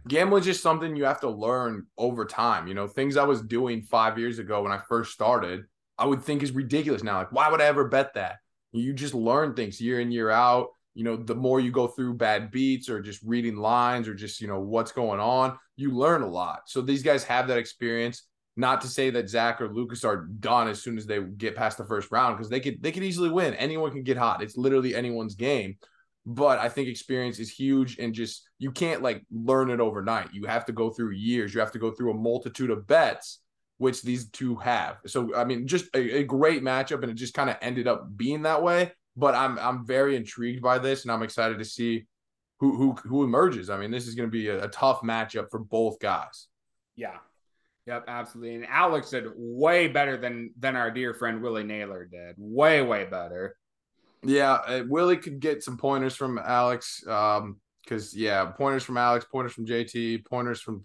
gambling 0.09 0.41
is 0.41 0.47
just 0.47 0.63
something 0.63 0.97
you 0.97 1.05
have 1.05 1.21
to 1.21 1.31
learn 1.31 1.87
over 1.97 2.25
time. 2.25 2.67
You 2.67 2.75
know, 2.75 2.87
things 2.87 3.17
I 3.17 3.25
was 3.25 3.43
doing 3.43 3.83
5 3.83 4.19
years 4.19 4.39
ago 4.39 4.63
when 4.63 4.73
I 4.73 4.81
first 4.89 5.13
started, 5.13 5.65
I 5.99 6.07
would 6.07 6.23
think 6.23 6.43
is 6.43 6.53
ridiculous 6.53 7.03
now. 7.03 7.19
Like, 7.19 7.33
why 7.33 7.51
would 7.51 7.61
I 7.61 7.67
ever 7.67 7.89
bet 7.89 8.15
that? 8.15 8.37
You 8.73 8.93
just 8.93 9.15
learn 9.15 9.55
things 9.55 9.81
year 9.81 10.01
in 10.01 10.11
year 10.11 10.31
out 10.31 10.69
you 10.95 11.05
know, 11.05 11.17
the 11.17 11.35
more 11.35 11.61
you 11.61 11.71
go 11.71 11.87
through 11.87 12.15
bad 12.15 12.51
beats 12.51 12.89
or 12.89 13.01
just 13.01 13.23
reading 13.23 13.57
lines 13.57 14.09
or 14.09 14.15
just, 14.15 14.41
you 14.41 14.47
know, 14.47 14.61
what's 14.61 14.93
going 14.93 15.21
on, 15.21 15.57
you 15.77 15.91
learn 15.91 16.23
a 16.23 16.29
lot. 16.29 16.63
So 16.67 16.83
these 16.83 17.03
guys 17.03 17.25
have 17.25 17.49
that 17.49 17.59
experience. 17.59 18.25
Not 18.55 18.83
to 18.83 18.87
say 18.87 19.09
that 19.09 19.31
Zach 19.31 19.63
or 19.63 19.73
Lucas 19.73 20.05
are 20.05 20.27
done 20.27 20.69
as 20.69 20.83
soon 20.83 20.99
as 20.99 21.07
they 21.07 21.23
get 21.23 21.57
past 21.57 21.79
the 21.79 21.87
first 21.87 22.13
round, 22.13 22.37
because 22.37 22.51
they 22.51 22.61
could 22.61 22.83
they 22.83 22.93
could 22.93 23.03
easily 23.03 23.31
win. 23.31 23.55
Anyone 23.55 23.91
can 23.91 24.03
get 24.03 24.19
hot. 24.19 24.43
It's 24.43 24.59
literally 24.59 24.95
anyone's 24.95 25.35
game. 25.35 25.79
But 26.25 26.59
I 26.61 26.69
think 26.69 26.89
experience 26.89 27.39
is 27.41 27.51
huge 27.51 27.99
and 27.99 28.15
just 28.15 28.49
you 28.59 28.71
can't 28.71 29.03
like 29.03 29.25
learn 29.33 29.71
it 29.71 29.81
overnight. 29.81 30.33
You 30.33 30.45
have 30.47 30.65
to 30.67 30.73
go 30.73 30.91
through 30.91 31.13
years. 31.13 31.53
You 31.53 31.61
have 31.61 31.73
to 31.73 31.81
go 31.81 31.91
through 31.91 32.13
a 32.13 32.17
multitude 32.17 32.71
of 32.71 32.87
bets, 32.87 33.41
which 33.79 34.03
these 34.03 34.29
two 34.31 34.55
have. 34.57 34.99
So 35.07 35.35
I 35.35 35.45
mean, 35.45 35.67
just 35.67 35.87
a, 35.95 36.19
a 36.19 36.23
great 36.23 36.63
matchup, 36.63 37.03
and 37.03 37.11
it 37.11 37.15
just 37.15 37.35
kind 37.35 37.51
of 37.51 37.57
ended 37.61 37.89
up 37.89 38.17
being 38.17 38.43
that 38.43 38.63
way 38.63 38.93
but 39.17 39.35
I'm 39.35 39.59
I'm 39.59 39.87
very 39.87 40.17
intrigued 40.17 40.63
by 40.63 40.79
this, 40.79 41.03
and 41.03 41.13
I'm 41.13 41.23
excited 41.23 41.59
to 41.59 41.65
see 41.65 42.07
who 42.61 42.77
who 42.77 42.93
who 43.09 43.25
emerges. 43.25 43.71
I 43.71 43.79
mean, 43.79 43.91
this 43.91 44.07
is 44.07 44.15
going 44.15 44.29
to 44.29 44.33
be 44.33 44.49
a, 44.49 44.65
a, 44.65 44.69
tough 44.69 45.03
matchup 45.03 45.51
for 45.51 45.59
both 45.59 45.99
guys. 45.99 46.49
Yeah, 46.97 47.19
yep, 47.87 48.05
absolutely. 48.09 48.57
And 48.57 48.67
Alex 48.67 49.11
did 49.11 49.27
way 49.37 49.89
better 49.89 50.17
than 50.17 50.53
than 50.59 50.77
our 50.77 50.91
dear 50.91 51.15
friend 51.15 51.43
Willie 51.43 51.65
Naylor 51.65 52.05
did. 52.05 52.37
Way 52.39 52.83
way 52.83 53.05
better. 53.05 53.57
Yeah, 54.25 54.53
uh, 54.53 54.85
Willie 54.87 55.17
could 55.17 55.41
get 55.41 55.63
some 55.63 55.77
pointers 55.77 56.15
from 56.15 56.39
Alex. 56.39 57.07
Um, 57.07 57.57
because 57.83 58.15
yeah, 58.15 58.45
pointers 58.47 58.85
from 58.85 58.97
Alex, 58.97 59.27
pointers 59.31 59.53
from 59.53 59.67
JT, 59.67 60.25
pointers 60.27 60.61
from 60.61 60.85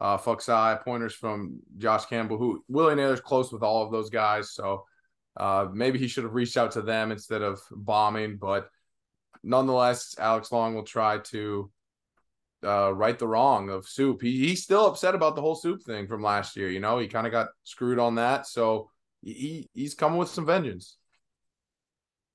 uh 0.00 0.16
Fuxai, 0.18 0.82
pointers 0.84 1.14
from 1.14 1.58
Josh 1.78 2.06
Campbell. 2.06 2.38
Who 2.38 2.64
Willie 2.68 2.94
Naylor's 2.94 3.20
close 3.20 3.52
with 3.52 3.62
all 3.62 3.82
of 3.82 3.90
those 3.90 4.10
guys, 4.10 4.52
so 4.52 4.84
uh, 5.36 5.66
maybe 5.72 5.98
he 5.98 6.08
should 6.08 6.24
have 6.24 6.34
reached 6.34 6.56
out 6.56 6.72
to 6.72 6.82
them 6.82 7.12
instead 7.12 7.42
of 7.42 7.60
bombing, 7.70 8.36
but 8.36 8.68
nonetheless, 9.42 10.16
Alex 10.18 10.50
Long 10.50 10.74
will 10.74 10.84
try 10.84 11.18
to 11.18 11.70
uh, 12.64 12.92
right 12.92 13.18
the 13.18 13.28
wrong 13.28 13.68
of 13.68 13.86
Soup. 13.86 14.20
He, 14.20 14.48
he's 14.48 14.62
still 14.62 14.86
upset 14.86 15.14
about 15.14 15.36
the 15.36 15.42
whole 15.42 15.54
Soup 15.54 15.82
thing 15.82 16.06
from 16.06 16.22
last 16.22 16.56
year. 16.56 16.70
You 16.70 16.80
know, 16.80 16.98
he 16.98 17.06
kind 17.06 17.26
of 17.26 17.32
got 17.32 17.48
screwed 17.64 17.98
on 17.98 18.14
that, 18.16 18.46
so 18.46 18.90
he 19.22 19.68
he's 19.74 19.94
coming 19.94 20.18
with 20.18 20.28
some 20.28 20.46
vengeance. 20.46 20.96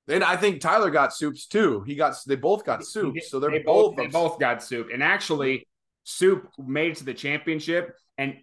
And 0.08 0.24
I 0.24 0.36
think 0.36 0.60
Tyler 0.60 0.90
got 0.90 1.14
soups 1.14 1.46
too. 1.46 1.82
He 1.86 1.94
got 1.94 2.14
they 2.26 2.36
both 2.36 2.64
got 2.64 2.84
soups, 2.84 3.30
so 3.30 3.38
they're 3.38 3.50
they 3.50 3.58
both, 3.60 3.94
both 3.94 3.96
they 3.96 4.06
both 4.08 4.38
got 4.38 4.62
soup. 4.62 4.88
And 4.92 5.02
actually, 5.02 5.68
soup 6.04 6.48
made 6.58 6.92
it 6.92 6.96
to 6.98 7.04
the 7.04 7.14
championship, 7.14 7.94
and 8.18 8.36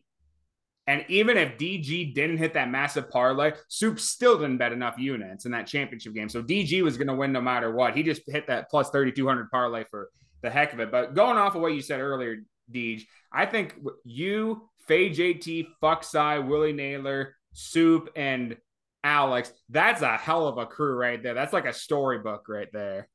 and 0.89 1.05
even 1.07 1.37
if 1.37 1.55
DG 1.59 2.15
didn't 2.15 2.37
hit 2.37 2.55
that 2.55 2.71
massive 2.71 3.11
parlay, 3.11 3.51
Soup 3.67 3.99
still 3.99 4.39
didn't 4.39 4.57
bet 4.57 4.73
enough 4.73 4.97
units 4.97 5.45
in 5.45 5.51
that 5.51 5.67
championship 5.67 6.15
game. 6.15 6.29
So 6.29 6.41
DG 6.41 6.81
was 6.81 6.97
going 6.97 7.09
to 7.09 7.13
win 7.13 7.31
no 7.31 7.41
matter 7.41 7.71
what. 7.71 7.95
He 7.95 8.01
just 8.01 8.23
hit 8.25 8.47
that 8.47 8.71
plus 8.71 8.89
3,200 8.89 9.51
parlay 9.51 9.83
for 9.83 10.09
the 10.41 10.49
heck 10.49 10.73
of 10.73 10.79
it. 10.79 10.91
But 10.91 11.13
going 11.13 11.37
off 11.37 11.53
of 11.53 11.61
what 11.61 11.75
you 11.75 11.81
said 11.81 11.99
earlier, 11.99 12.37
DG, 12.73 13.03
I 13.31 13.45
think 13.45 13.75
you, 14.03 14.67
Faye 14.87 15.11
JT, 15.11 15.67
Fuckside, 15.79 16.47
Willie 16.47 16.73
Naylor, 16.73 17.35
Soup, 17.53 18.09
and 18.15 18.57
Alex, 19.03 19.51
that's 19.69 20.01
a 20.01 20.17
hell 20.17 20.47
of 20.47 20.57
a 20.57 20.65
crew 20.65 20.95
right 20.95 21.21
there. 21.21 21.33
That's 21.33 21.53
like 21.53 21.65
a 21.65 21.73
storybook 21.73 22.47
right 22.49 22.67
there 22.73 23.07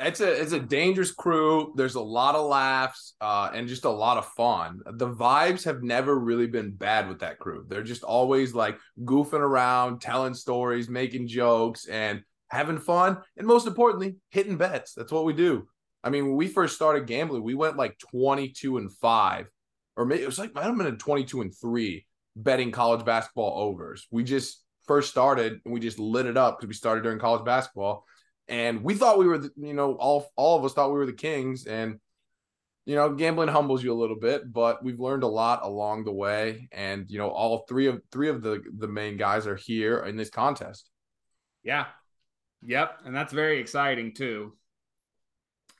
it's 0.00 0.20
a 0.20 0.40
it's 0.40 0.52
a 0.52 0.60
dangerous 0.60 1.12
crew. 1.12 1.72
There's 1.76 1.94
a 1.94 2.00
lot 2.00 2.34
of 2.34 2.46
laughs 2.46 3.14
uh, 3.20 3.50
and 3.52 3.68
just 3.68 3.84
a 3.84 3.90
lot 3.90 4.16
of 4.16 4.26
fun. 4.28 4.80
The 4.86 5.08
vibes 5.08 5.64
have 5.64 5.82
never 5.82 6.18
really 6.18 6.46
been 6.46 6.72
bad 6.72 7.08
with 7.08 7.20
that 7.20 7.38
crew. 7.38 7.64
They're 7.68 7.82
just 7.82 8.02
always 8.02 8.54
like 8.54 8.78
goofing 9.00 9.40
around, 9.40 10.00
telling 10.00 10.34
stories, 10.34 10.88
making 10.88 11.28
jokes, 11.28 11.86
and 11.86 12.22
having 12.48 12.78
fun. 12.78 13.18
And 13.36 13.46
most 13.46 13.66
importantly, 13.66 14.16
hitting 14.30 14.56
bets. 14.56 14.94
That's 14.94 15.12
what 15.12 15.24
we 15.24 15.32
do. 15.32 15.68
I 16.02 16.10
mean, 16.10 16.26
when 16.26 16.36
we 16.36 16.48
first 16.48 16.76
started 16.76 17.06
gambling, 17.06 17.42
we 17.42 17.54
went 17.54 17.76
like 17.76 17.98
22 18.10 18.78
and 18.78 18.92
five, 18.96 19.46
or 19.96 20.06
maybe 20.06 20.22
it 20.22 20.26
was 20.26 20.38
like 20.38 20.52
I 20.56 20.64
don't 20.64 20.78
know, 20.78 20.96
22 20.96 21.42
and 21.42 21.54
three 21.54 22.06
betting 22.36 22.70
college 22.70 23.04
basketball 23.04 23.60
overs. 23.60 24.06
We 24.10 24.24
just 24.24 24.62
first 24.90 25.08
started 25.08 25.60
and 25.64 25.72
we 25.72 25.78
just 25.78 26.00
lit 26.00 26.26
it 26.26 26.36
up 26.36 26.58
because 26.58 26.66
we 26.66 26.74
started 26.74 27.04
during 27.04 27.20
college 27.20 27.44
basketball. 27.44 28.04
And 28.48 28.82
we 28.82 28.94
thought 28.94 29.20
we 29.20 29.28
were, 29.28 29.38
the, 29.38 29.50
you 29.56 29.72
know, 29.72 29.92
all 29.92 30.28
all 30.34 30.58
of 30.58 30.64
us 30.64 30.72
thought 30.72 30.88
we 30.88 30.98
were 30.98 31.06
the 31.06 31.12
kings, 31.12 31.66
and 31.66 32.00
you 32.86 32.96
know, 32.96 33.14
gambling 33.14 33.50
humbles 33.50 33.84
you 33.84 33.92
a 33.92 34.00
little 34.02 34.18
bit, 34.18 34.52
but 34.52 34.82
we've 34.82 34.98
learned 34.98 35.22
a 35.22 35.28
lot 35.28 35.60
along 35.62 36.02
the 36.02 36.12
way, 36.12 36.68
and 36.72 37.08
you 37.08 37.18
know, 37.18 37.28
all 37.28 37.64
three 37.68 37.86
of 37.86 38.02
three 38.10 38.28
of 38.28 38.42
the 38.42 38.64
the 38.78 38.88
main 38.88 39.16
guys 39.16 39.46
are 39.46 39.54
here 39.54 40.00
in 40.00 40.16
this 40.16 40.30
contest. 40.30 40.90
Yeah, 41.62 41.86
yep, 42.60 42.98
and 43.04 43.14
that's 43.14 43.32
very 43.32 43.60
exciting 43.60 44.12
too. 44.12 44.56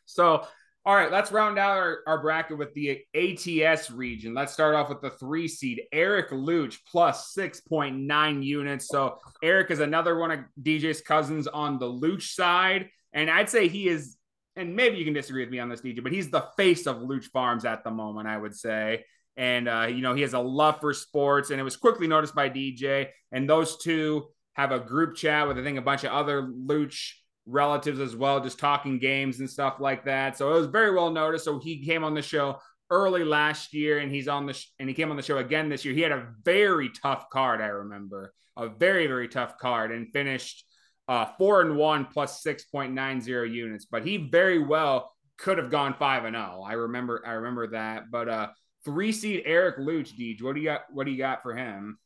So 0.04 0.46
all 0.86 0.94
right, 0.94 1.12
let's 1.12 1.30
round 1.30 1.58
out 1.58 1.76
our, 1.76 1.98
our 2.06 2.22
bracket 2.22 2.56
with 2.56 2.72
the 2.72 3.02
ATS 3.14 3.90
region. 3.90 4.32
Let's 4.32 4.52
start 4.52 4.74
off 4.74 4.88
with 4.88 5.02
the 5.02 5.10
three 5.10 5.46
seed, 5.46 5.82
Eric 5.92 6.30
Luch, 6.30 6.78
plus 6.90 7.34
6.9 7.36 8.42
units. 8.42 8.88
So, 8.88 9.18
Eric 9.42 9.70
is 9.70 9.80
another 9.80 10.18
one 10.18 10.30
of 10.30 10.40
DJ's 10.62 11.02
cousins 11.02 11.46
on 11.46 11.78
the 11.78 11.86
Luch 11.86 12.34
side. 12.34 12.88
And 13.12 13.28
I'd 13.28 13.50
say 13.50 13.68
he 13.68 13.88
is, 13.88 14.16
and 14.56 14.74
maybe 14.74 14.96
you 14.96 15.04
can 15.04 15.12
disagree 15.12 15.44
with 15.44 15.52
me 15.52 15.58
on 15.58 15.68
this, 15.68 15.82
DJ, 15.82 16.02
but 16.02 16.12
he's 16.12 16.30
the 16.30 16.46
face 16.56 16.86
of 16.86 16.96
Luch 16.98 17.24
Farms 17.24 17.66
at 17.66 17.84
the 17.84 17.90
moment, 17.90 18.26
I 18.26 18.38
would 18.38 18.56
say. 18.56 19.04
And, 19.36 19.68
uh, 19.68 19.86
you 19.90 20.00
know, 20.00 20.14
he 20.14 20.22
has 20.22 20.32
a 20.32 20.40
love 20.40 20.80
for 20.80 20.94
sports, 20.94 21.50
and 21.50 21.60
it 21.60 21.64
was 21.64 21.76
quickly 21.76 22.06
noticed 22.06 22.34
by 22.34 22.48
DJ. 22.48 23.08
And 23.32 23.48
those 23.48 23.76
two 23.76 24.28
have 24.54 24.72
a 24.72 24.80
group 24.80 25.14
chat 25.14 25.46
with, 25.46 25.58
I 25.58 25.62
think, 25.62 25.78
a 25.78 25.82
bunch 25.82 26.04
of 26.04 26.12
other 26.12 26.42
Luch 26.42 27.12
relatives 27.50 28.00
as 28.00 28.16
well, 28.16 28.40
just 28.40 28.58
talking 28.58 28.98
games 28.98 29.40
and 29.40 29.50
stuff 29.50 29.76
like 29.80 30.04
that. 30.04 30.38
So 30.38 30.50
it 30.50 30.58
was 30.58 30.66
very 30.66 30.94
well 30.94 31.10
noticed. 31.10 31.44
So 31.44 31.58
he 31.58 31.84
came 31.84 32.04
on 32.04 32.14
the 32.14 32.22
show 32.22 32.58
early 32.90 33.24
last 33.24 33.72
year, 33.72 33.98
and 33.98 34.10
he's 34.10 34.28
on 34.28 34.46
the 34.46 34.52
sh- 34.52 34.68
and 34.78 34.88
he 34.88 34.94
came 34.94 35.10
on 35.10 35.16
the 35.16 35.22
show 35.22 35.38
again 35.38 35.68
this 35.68 35.84
year. 35.84 35.94
He 35.94 36.00
had 36.00 36.12
a 36.12 36.28
very 36.44 36.90
tough 36.90 37.28
card, 37.30 37.60
I 37.60 37.66
remember, 37.66 38.32
a 38.56 38.68
very 38.68 39.06
very 39.06 39.28
tough 39.28 39.58
card, 39.58 39.92
and 39.92 40.12
finished 40.12 40.64
uh, 41.08 41.26
four 41.38 41.60
and 41.62 41.76
one 41.76 42.06
plus 42.06 42.42
six 42.42 42.64
point 42.64 42.92
nine 42.92 43.20
zero 43.20 43.44
units. 43.44 43.86
But 43.86 44.04
he 44.06 44.16
very 44.16 44.58
well 44.58 45.12
could 45.38 45.58
have 45.58 45.70
gone 45.70 45.94
five 45.98 46.24
and 46.24 46.36
zero. 46.36 46.64
I 46.66 46.74
remember 46.74 47.22
I 47.26 47.32
remember 47.32 47.68
that. 47.68 48.10
But 48.10 48.28
uh, 48.28 48.48
three 48.84 49.12
seed 49.12 49.42
Eric 49.44 49.78
Luch, 49.78 50.12
Deej, 50.18 50.42
what 50.42 50.54
do 50.54 50.60
you 50.60 50.68
got? 50.68 50.82
What 50.90 51.06
do 51.06 51.12
you 51.12 51.18
got 51.18 51.42
for 51.42 51.54
him? 51.54 51.98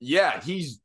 Yeah, 0.00 0.40
he's 0.40 0.80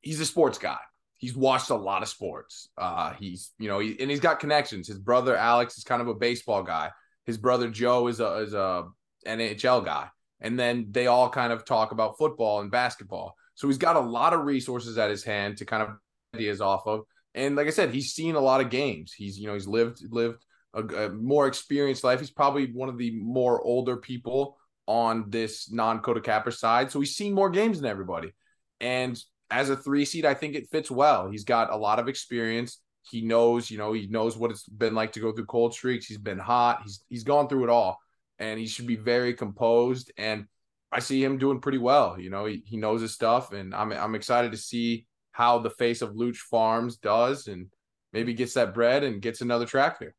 he's 0.00 0.20
a 0.20 0.26
sports 0.26 0.58
guy. 0.58 0.78
He's 1.16 1.36
watched 1.36 1.70
a 1.70 1.74
lot 1.74 2.02
of 2.02 2.08
sports. 2.08 2.68
Uh, 2.76 3.14
he's 3.14 3.52
you 3.58 3.68
know, 3.68 3.78
he, 3.78 3.96
and 4.00 4.10
he's 4.10 4.20
got 4.20 4.40
connections. 4.40 4.88
His 4.88 4.98
brother 4.98 5.36
Alex 5.36 5.78
is 5.78 5.84
kind 5.84 6.02
of 6.02 6.08
a 6.08 6.14
baseball 6.14 6.62
guy. 6.62 6.90
His 7.26 7.38
brother 7.38 7.68
Joe 7.70 8.08
is 8.08 8.20
a 8.20 8.34
is 8.38 8.54
a 8.54 8.84
NHL 9.26 9.84
guy, 9.84 10.08
and 10.40 10.58
then 10.58 10.88
they 10.90 11.06
all 11.06 11.30
kind 11.30 11.52
of 11.52 11.64
talk 11.64 11.92
about 11.92 12.18
football 12.18 12.60
and 12.60 12.70
basketball. 12.70 13.34
So 13.54 13.68
he's 13.68 13.78
got 13.78 13.96
a 13.96 14.00
lot 14.00 14.32
of 14.32 14.44
resources 14.44 14.98
at 14.98 15.10
his 15.10 15.24
hand 15.24 15.58
to 15.58 15.64
kind 15.64 15.82
of 15.82 15.90
ideas 16.34 16.60
off 16.60 16.86
of. 16.86 17.02
And 17.34 17.56
like 17.56 17.66
I 17.66 17.70
said, 17.70 17.92
he's 17.92 18.12
seen 18.12 18.34
a 18.34 18.40
lot 18.40 18.60
of 18.60 18.70
games. 18.70 19.12
He's 19.12 19.38
you 19.38 19.46
know 19.46 19.54
he's 19.54 19.66
lived 19.66 20.00
lived 20.10 20.44
a, 20.72 20.82
a 20.82 21.08
more 21.10 21.46
experienced 21.46 22.04
life. 22.04 22.20
He's 22.20 22.30
probably 22.30 22.70
one 22.72 22.88
of 22.88 22.98
the 22.98 23.12
more 23.12 23.60
older 23.62 23.96
people 23.96 24.58
on 24.86 25.30
this 25.30 25.70
non 25.70 26.00
Kota 26.00 26.20
Capper 26.20 26.50
side, 26.50 26.90
so 26.90 27.00
he's 27.00 27.16
seen 27.16 27.32
more 27.32 27.50
games 27.50 27.80
than 27.80 27.90
everybody. 27.90 28.32
And 28.80 29.18
as 29.50 29.70
a 29.70 29.76
three 29.76 30.04
seed, 30.04 30.24
I 30.24 30.34
think 30.34 30.54
it 30.54 30.68
fits 30.70 30.90
well. 30.90 31.30
He's 31.30 31.44
got 31.44 31.72
a 31.72 31.76
lot 31.76 31.98
of 31.98 32.08
experience. 32.08 32.80
He 33.02 33.20
knows, 33.20 33.70
you 33.70 33.78
know, 33.78 33.92
he 33.92 34.06
knows 34.06 34.36
what 34.36 34.50
it's 34.50 34.66
been 34.68 34.94
like 34.94 35.12
to 35.12 35.20
go 35.20 35.32
through 35.32 35.46
cold 35.46 35.74
streaks. 35.74 36.06
He's 36.06 36.18
been 36.18 36.38
hot. 36.38 36.80
He's 36.84 37.04
he's 37.08 37.24
gone 37.24 37.48
through 37.48 37.64
it 37.64 37.70
all, 37.70 38.00
and 38.38 38.58
he 38.58 38.66
should 38.66 38.86
be 38.86 38.96
very 38.96 39.34
composed. 39.34 40.10
And 40.16 40.46
I 40.90 41.00
see 41.00 41.22
him 41.22 41.38
doing 41.38 41.60
pretty 41.60 41.78
well. 41.78 42.18
You 42.18 42.30
know, 42.30 42.46
he, 42.46 42.62
he 42.64 42.76
knows 42.76 43.02
his 43.02 43.12
stuff, 43.12 43.52
and 43.52 43.74
I'm 43.74 43.92
I'm 43.92 44.14
excited 44.14 44.52
to 44.52 44.58
see 44.58 45.06
how 45.32 45.58
the 45.58 45.70
face 45.70 46.00
of 46.00 46.14
Luch 46.14 46.36
Farms 46.36 46.96
does, 46.96 47.48
and 47.48 47.66
maybe 48.12 48.32
gets 48.32 48.54
that 48.54 48.72
bread 48.72 49.04
and 49.04 49.20
gets 49.20 49.40
another 49.40 49.66
tractor. 49.66 50.14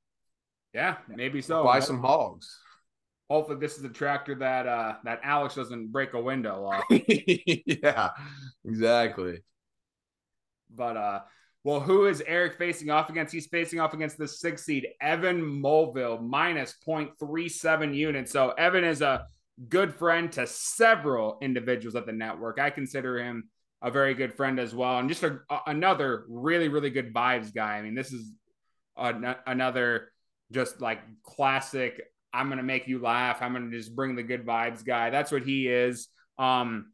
Yeah, 0.74 0.98
maybe 1.08 1.42
so. 1.42 1.64
Buy 1.64 1.80
some 1.80 2.02
hogs. 2.02 2.60
Hopefully, 3.30 3.60
this 3.60 3.78
is 3.78 3.84
a 3.84 3.90
tractor 3.90 4.36
that 4.36 4.68
uh 4.68 4.96
that 5.04 5.20
Alex 5.24 5.56
doesn't 5.56 5.92
break 5.92 6.14
a 6.14 6.22
window 6.22 6.66
off. 6.66 6.84
yeah, 6.90 8.12
exactly. 8.64 9.40
But 10.74 10.98
uh, 10.98 11.20
well, 11.64 11.80
who 11.80 12.06
is 12.06 12.22
Eric 12.28 12.58
facing 12.58 12.92
off 12.92 13.10
against? 13.10 13.34
He's 13.34 13.48
facing 13.48 13.80
off 13.80 13.94
against 13.94 14.18
the 14.18 14.28
six 14.28 14.64
seed 14.64 14.88
Evan 15.02 15.42
Mulville 15.42 16.22
minus 16.22 16.76
0.37 16.88 17.96
units. 17.96 18.32
So 18.32 18.52
Evan 18.52 18.84
is 18.84 19.02
a 19.02 19.26
good 19.70 19.96
friend 19.96 20.32
to 20.34 20.46
several 20.46 21.40
individuals 21.42 21.96
at 21.96 22.06
the 22.06 22.12
network. 22.12 22.60
I 22.60 22.70
consider 22.70 23.18
him 23.18 23.50
a 23.82 23.90
very 23.90 24.14
good 24.14 24.34
friend 24.34 24.60
as 24.60 24.76
well, 24.76 25.00
and 25.00 25.10
just 25.10 25.24
a, 25.24 25.40
another 25.66 26.26
really 26.30 26.68
really 26.68 26.90
good 26.92 27.14
vibes 27.14 27.54
guy. 27.54 27.78
I 27.78 27.82
mean, 27.82 27.96
this 27.96 28.12
is 28.12 28.32
a, 28.96 29.36
another 29.48 30.12
just 30.52 30.82
like 30.82 31.00
classic 31.24 32.02
I'm 32.36 32.50
gonna 32.50 32.64
make 32.64 32.88
you 32.88 33.00
laugh. 33.00 33.42
I'm 33.42 33.54
gonna 33.54 33.72
just 33.72 33.96
bring 33.96 34.16
the 34.16 34.24
good 34.24 34.46
vibes 34.46 34.86
guy. 34.86 35.10
That's 35.10 35.32
what 35.32 35.44
he 35.44 35.68
is. 35.68 36.08
Um, 36.38 36.92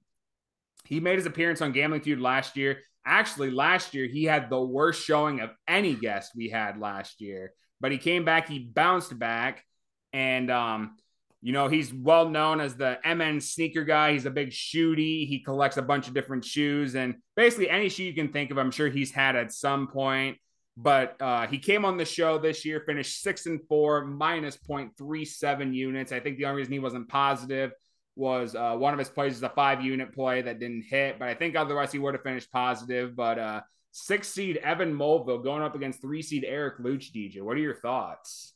he 0.85 0.99
made 0.99 1.17
his 1.17 1.25
appearance 1.25 1.61
on 1.61 1.71
Gambling 1.71 2.01
Feud 2.01 2.19
last 2.19 2.55
year. 2.55 2.79
Actually, 3.05 3.51
last 3.51 3.93
year 3.93 4.07
he 4.07 4.23
had 4.23 4.49
the 4.49 4.61
worst 4.61 5.03
showing 5.03 5.39
of 5.39 5.49
any 5.67 5.95
guest 5.95 6.33
we 6.35 6.49
had 6.49 6.77
last 6.77 7.21
year. 7.21 7.53
But 7.79 7.91
he 7.91 7.97
came 7.97 8.25
back, 8.25 8.47
he 8.47 8.59
bounced 8.59 9.17
back, 9.17 9.65
and 10.13 10.51
um, 10.51 10.95
you 11.41 11.53
know, 11.53 11.67
he's 11.67 11.91
well 11.91 12.29
known 12.29 12.61
as 12.61 12.75
the 12.75 12.99
MN 13.03 13.41
sneaker 13.41 13.83
guy. 13.83 14.13
He's 14.13 14.27
a 14.27 14.31
big 14.31 14.51
shooty. 14.51 15.27
He 15.27 15.39
collects 15.43 15.77
a 15.77 15.81
bunch 15.81 16.07
of 16.07 16.13
different 16.13 16.45
shoes 16.45 16.95
and 16.95 17.15
basically 17.35 17.69
any 17.69 17.89
shoe 17.89 18.03
you 18.03 18.13
can 18.13 18.31
think 18.31 18.51
of, 18.51 18.59
I'm 18.59 18.69
sure 18.69 18.89
he's 18.89 19.11
had 19.11 19.35
at 19.35 19.51
some 19.51 19.87
point. 19.87 20.37
But 20.77 21.21
uh, 21.21 21.47
he 21.47 21.59
came 21.59 21.83
on 21.85 21.97
the 21.97 22.05
show 22.05 22.37
this 22.37 22.63
year, 22.65 22.81
finished 22.85 23.21
six 23.21 23.45
and 23.45 23.59
four, 23.67 24.05
minus 24.05 24.57
0.37 24.57 25.73
units. 25.73 26.11
I 26.11 26.19
think 26.19 26.37
the 26.37 26.45
only 26.45 26.57
reason 26.59 26.73
he 26.73 26.79
wasn't 26.79 27.09
positive 27.09 27.71
was 28.15 28.55
uh, 28.55 28.75
one 28.75 28.93
of 28.93 28.99
his 28.99 29.09
plays 29.09 29.35
is 29.35 29.43
a 29.43 29.49
five 29.49 29.83
unit 29.83 30.13
play 30.13 30.41
that 30.41 30.59
didn't 30.59 30.83
hit, 30.83 31.19
but 31.19 31.27
I 31.27 31.33
think 31.33 31.55
otherwise 31.55 31.91
he 31.91 31.99
would 31.99 32.13
have 32.13 32.23
finished 32.23 32.51
positive. 32.51 33.15
But 33.15 33.39
uh, 33.39 33.61
six 33.91 34.29
seed 34.29 34.57
Evan 34.57 34.93
Mulville 34.93 35.43
going 35.43 35.61
up 35.61 35.75
against 35.75 36.01
three 36.01 36.21
seed 36.21 36.45
Eric 36.47 36.79
Luch, 36.79 37.11
DJ. 37.13 37.41
What 37.41 37.57
are 37.57 37.61
your 37.61 37.75
thoughts? 37.75 38.53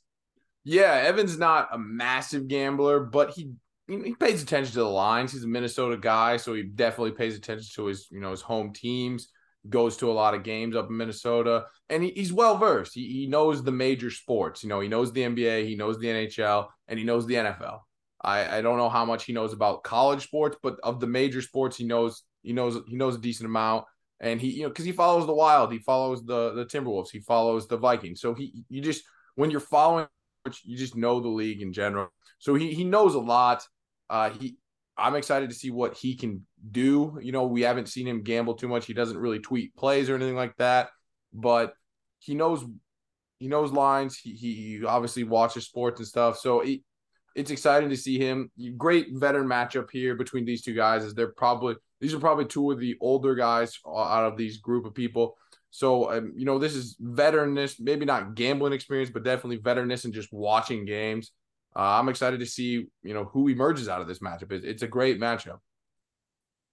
Yeah, 0.63 0.93
Evan's 0.93 1.38
not 1.38 1.70
a 1.72 1.78
massive 1.78 2.47
gambler, 2.47 2.99
but 3.01 3.32
he 3.32 3.51
he 3.88 4.16
pays 4.16 4.41
attention 4.41 4.74
to 4.74 4.80
the 4.80 4.86
lines. 4.86 5.32
He's 5.32 5.43
a 5.43 5.47
Minnesota 5.47 5.95
guy, 5.95 6.38
so 6.38 6.55
he 6.55 6.63
definitely 6.63 7.11
pays 7.11 7.36
attention 7.36 7.68
to 7.76 7.86
his 7.86 8.07
you 8.09 8.20
know 8.20 8.32
his 8.32 8.41
home 8.41 8.74
teams 8.74 9.28
goes 9.70 9.97
to 9.97 10.11
a 10.11 10.13
lot 10.13 10.34
of 10.34 10.43
games 10.43 10.76
up 10.76 10.89
in 10.89 10.97
Minnesota, 10.97 11.66
and 11.89 12.03
he, 12.03 12.11
he's 12.11 12.34
well 12.34 12.57
versed. 12.57 12.93
He, 12.93 13.07
he 13.07 13.28
knows 13.28 13.63
the 13.63 13.72
major 13.72 14.11
sports. 14.11 14.63
You 14.63 14.70
know, 14.70 14.80
he 14.80 14.88
knows 14.88 15.11
the 15.11 15.22
NBA, 15.22 15.68
he 15.68 15.76
knows 15.76 15.99
the 15.99 16.07
NHL, 16.07 16.68
and 16.88 16.99
he 16.99 17.05
knows 17.05 17.26
the 17.26 17.36
NFL. 17.36 17.80
I, 18.22 18.57
I 18.57 18.61
don't 18.61 18.78
know 18.78 18.89
how 18.89 19.05
much 19.05 19.26
he 19.26 19.34
knows 19.34 19.53
about 19.53 19.84
college 19.84 20.24
sports, 20.24 20.57
but 20.61 20.78
of 20.84 20.99
the 20.99 21.07
major 21.07 21.41
sports, 21.41 21.78
he 21.78 21.86
knows 21.86 22.24
he 22.41 22.53
knows 22.53 22.80
he 22.88 22.95
knows 22.95 23.16
a 23.16 23.20
decent 23.20 23.47
amount. 23.47 23.86
And 24.20 24.39
he, 24.39 24.51
you 24.51 24.63
know, 24.63 24.70
because 24.70 24.86
he 24.86 24.93
follows 24.93 25.28
the 25.28 25.34
Wild, 25.34 25.72
he 25.72 25.80
follows 25.80 26.24
the 26.26 26.53
the 26.53 26.66
Timberwolves, 26.66 27.09
he 27.11 27.20
follows 27.20 27.68
the 27.68 27.78
Vikings. 27.78 28.22
So 28.22 28.34
he, 28.34 28.63
you 28.70 28.82
just 28.82 29.03
when 29.36 29.51
you're 29.51 29.59
following, 29.59 30.07
you 30.63 30.78
just 30.78 30.95
know 30.95 31.20
the 31.20 31.28
league 31.28 31.61
in 31.61 31.72
general. 31.74 32.09
So 32.39 32.55
he 32.55 32.74
he 32.74 32.84
knows 32.84 33.13
a 33.13 33.20
lot. 33.20 33.68
Uh, 34.09 34.32
he 34.32 34.57
I'm 34.97 35.16
excited 35.16 35.49
to 35.49 35.55
see 35.55 35.72
what 35.72 35.95
he 35.95 36.16
can 36.16 36.45
do. 36.72 37.18
You 37.22 37.32
know, 37.32 37.45
we 37.45 37.61
haven't 37.61 37.89
seen 37.89 38.07
him 38.07 38.24
gamble 38.24 38.55
too 38.55 38.68
much. 38.68 38.86
He 38.86 38.93
doesn't 38.93 39.18
really 39.18 39.39
tweet 39.39 39.76
plays 39.76 40.09
or 40.09 40.16
anything 40.16 40.36
like 40.36 40.55
that, 40.57 40.89
but 41.34 41.74
he 42.20 42.36
knows 42.36 42.66
he 43.39 43.47
knows 43.47 43.72
lines. 43.72 44.18
He 44.18 44.34
he 44.34 44.86
obviously 44.86 45.24
watches 45.24 45.66
sports 45.66 45.99
and 45.99 46.07
stuff. 46.07 46.38
So 46.39 46.61
it, 46.61 46.82
it's 47.36 47.51
exciting 47.51 47.89
to 47.89 47.97
see 47.97 48.18
him. 48.18 48.49
Great 48.78 49.07
veteran 49.11 49.47
matchup 49.47 49.89
here 49.91 50.16
between 50.16 50.45
these 50.45 50.61
two 50.61 50.74
guys. 50.74 51.03
Is 51.03 51.13
they're 51.13 51.34
probably 51.34 51.76
these 51.99 52.13
are 52.13 52.20
probably 52.20 52.45
two 52.45 52.72
of 52.72 52.80
the 52.80 52.95
older 53.01 53.36
guys 53.36 53.78
out 53.88 54.26
of 54.26 54.38
these 54.38 54.57
group 54.57 54.86
of 54.86 54.93
people. 54.93 55.38
So 55.70 56.11
um, 56.11 56.34
you 56.36 56.45
know, 56.45 56.57
this 56.57 56.76
is 56.76 56.95
veteranness, 57.01 57.80
maybe 57.80 58.05
not 58.05 58.36
gambling 58.36 58.74
experience, 58.74 59.09
but 59.09 59.24
definitely 59.24 59.59
veteranness 59.59 60.05
and 60.05 60.13
just 60.13 60.32
watching 60.32 60.86
games. 60.86 61.32
Uh, 61.76 61.99
I'm 61.99 62.07
excited 62.07 62.39
to 62.39 62.45
see 62.45 62.88
you 63.03 63.13
know 63.13 63.26
who 63.26 63.49
emerges 63.49 63.89
out 63.89 64.01
of 64.01 64.07
this 64.07 64.20
matchup. 64.20 64.51
It's, 64.51 64.66
it's 64.66 64.84
a 64.84 64.88
great 64.88 65.20
matchup. 65.20 65.59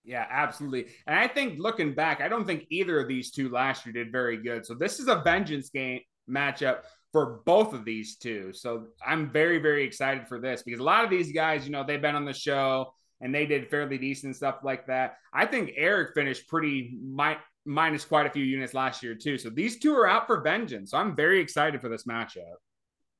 Yeah, 0.04 0.26
absolutely. 0.28 0.86
And 1.06 1.18
I 1.18 1.28
think 1.28 1.58
looking 1.58 1.94
back, 1.94 2.20
I 2.20 2.28
don't 2.28 2.44
think 2.44 2.66
either 2.70 3.00
of 3.00 3.08
these 3.08 3.30
two 3.30 3.50
last 3.50 3.86
year 3.86 3.92
did 3.92 4.10
very 4.10 4.36
good. 4.36 4.66
So 4.66 4.74
this 4.74 4.98
is 4.98 5.08
a 5.08 5.22
vengeance 5.22 5.70
game 5.70 6.00
matchup 6.28 6.80
for 7.12 7.40
both 7.44 7.72
of 7.72 7.84
these 7.84 8.16
two. 8.16 8.52
So 8.52 8.86
I'm 9.06 9.30
very, 9.30 9.58
very 9.58 9.84
excited 9.84 10.26
for 10.26 10.40
this 10.40 10.62
because 10.62 10.80
a 10.80 10.84
lot 10.84 11.04
of 11.04 11.10
these 11.10 11.30
guys, 11.32 11.64
you 11.64 11.70
know, 11.70 11.84
they've 11.84 12.02
been 12.02 12.16
on 12.16 12.24
the 12.24 12.32
show 12.32 12.94
and 13.20 13.34
they 13.34 13.46
did 13.46 13.70
fairly 13.70 13.98
decent 13.98 14.34
stuff 14.34 14.56
like 14.64 14.86
that. 14.86 15.16
I 15.32 15.46
think 15.46 15.72
Eric 15.76 16.14
finished 16.14 16.48
pretty 16.48 16.98
mi- 17.00 17.36
minus 17.64 18.04
quite 18.04 18.26
a 18.26 18.30
few 18.30 18.44
units 18.44 18.74
last 18.74 19.02
year 19.02 19.14
too. 19.14 19.38
So 19.38 19.50
these 19.50 19.78
two 19.78 19.94
are 19.94 20.08
out 20.08 20.26
for 20.26 20.40
vengeance. 20.40 20.90
So 20.90 20.98
I'm 20.98 21.14
very 21.14 21.40
excited 21.40 21.80
for 21.80 21.88
this 21.88 22.04
matchup. 22.04 22.54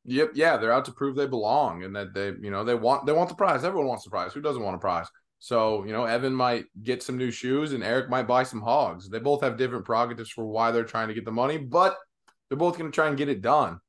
Yep, 0.04 0.32
yeah, 0.34 0.56
they're 0.56 0.72
out 0.72 0.86
to 0.86 0.92
prove 0.92 1.14
they 1.14 1.28
belong 1.28 1.84
and 1.84 1.94
that 1.94 2.12
they, 2.12 2.32
you 2.40 2.50
know, 2.50 2.64
they 2.64 2.74
want 2.74 3.06
they 3.06 3.12
want 3.12 3.28
the 3.28 3.36
prize. 3.36 3.62
Everyone 3.62 3.86
wants 3.86 4.02
the 4.02 4.10
prize. 4.10 4.32
Who 4.32 4.40
doesn't 4.40 4.62
want 4.62 4.74
a 4.74 4.80
prize? 4.80 5.06
So, 5.42 5.84
you 5.84 5.90
know, 5.90 6.04
Evan 6.04 6.32
might 6.32 6.66
get 6.84 7.02
some 7.02 7.18
new 7.18 7.32
shoes 7.32 7.72
and 7.72 7.82
Eric 7.82 8.08
might 8.08 8.28
buy 8.28 8.44
some 8.44 8.60
hogs. 8.60 9.08
They 9.08 9.18
both 9.18 9.40
have 9.40 9.56
different 9.56 9.84
prerogatives 9.84 10.30
for 10.30 10.44
why 10.44 10.70
they're 10.70 10.84
trying 10.84 11.08
to 11.08 11.14
get 11.14 11.24
the 11.24 11.32
money, 11.32 11.58
but 11.58 11.96
they're 12.48 12.56
both 12.56 12.78
going 12.78 12.88
to 12.88 12.94
try 12.94 13.08
and 13.08 13.16
get 13.16 13.28
it 13.28 13.42
done. 13.42 13.80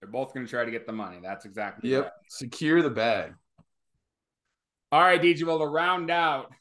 They're 0.00 0.10
both 0.10 0.34
going 0.34 0.44
to 0.44 0.50
try 0.50 0.64
to 0.64 0.70
get 0.72 0.84
the 0.84 0.92
money. 0.92 1.18
That's 1.22 1.44
exactly 1.44 1.90
Yep. 1.90 2.02
Right. 2.02 2.12
Secure 2.26 2.82
the 2.82 2.90
bag. 2.90 3.34
All 4.90 5.00
right, 5.00 5.22
DJ. 5.22 5.44
Well, 5.44 5.60
to 5.60 5.66
round 5.66 6.10
out 6.10 6.52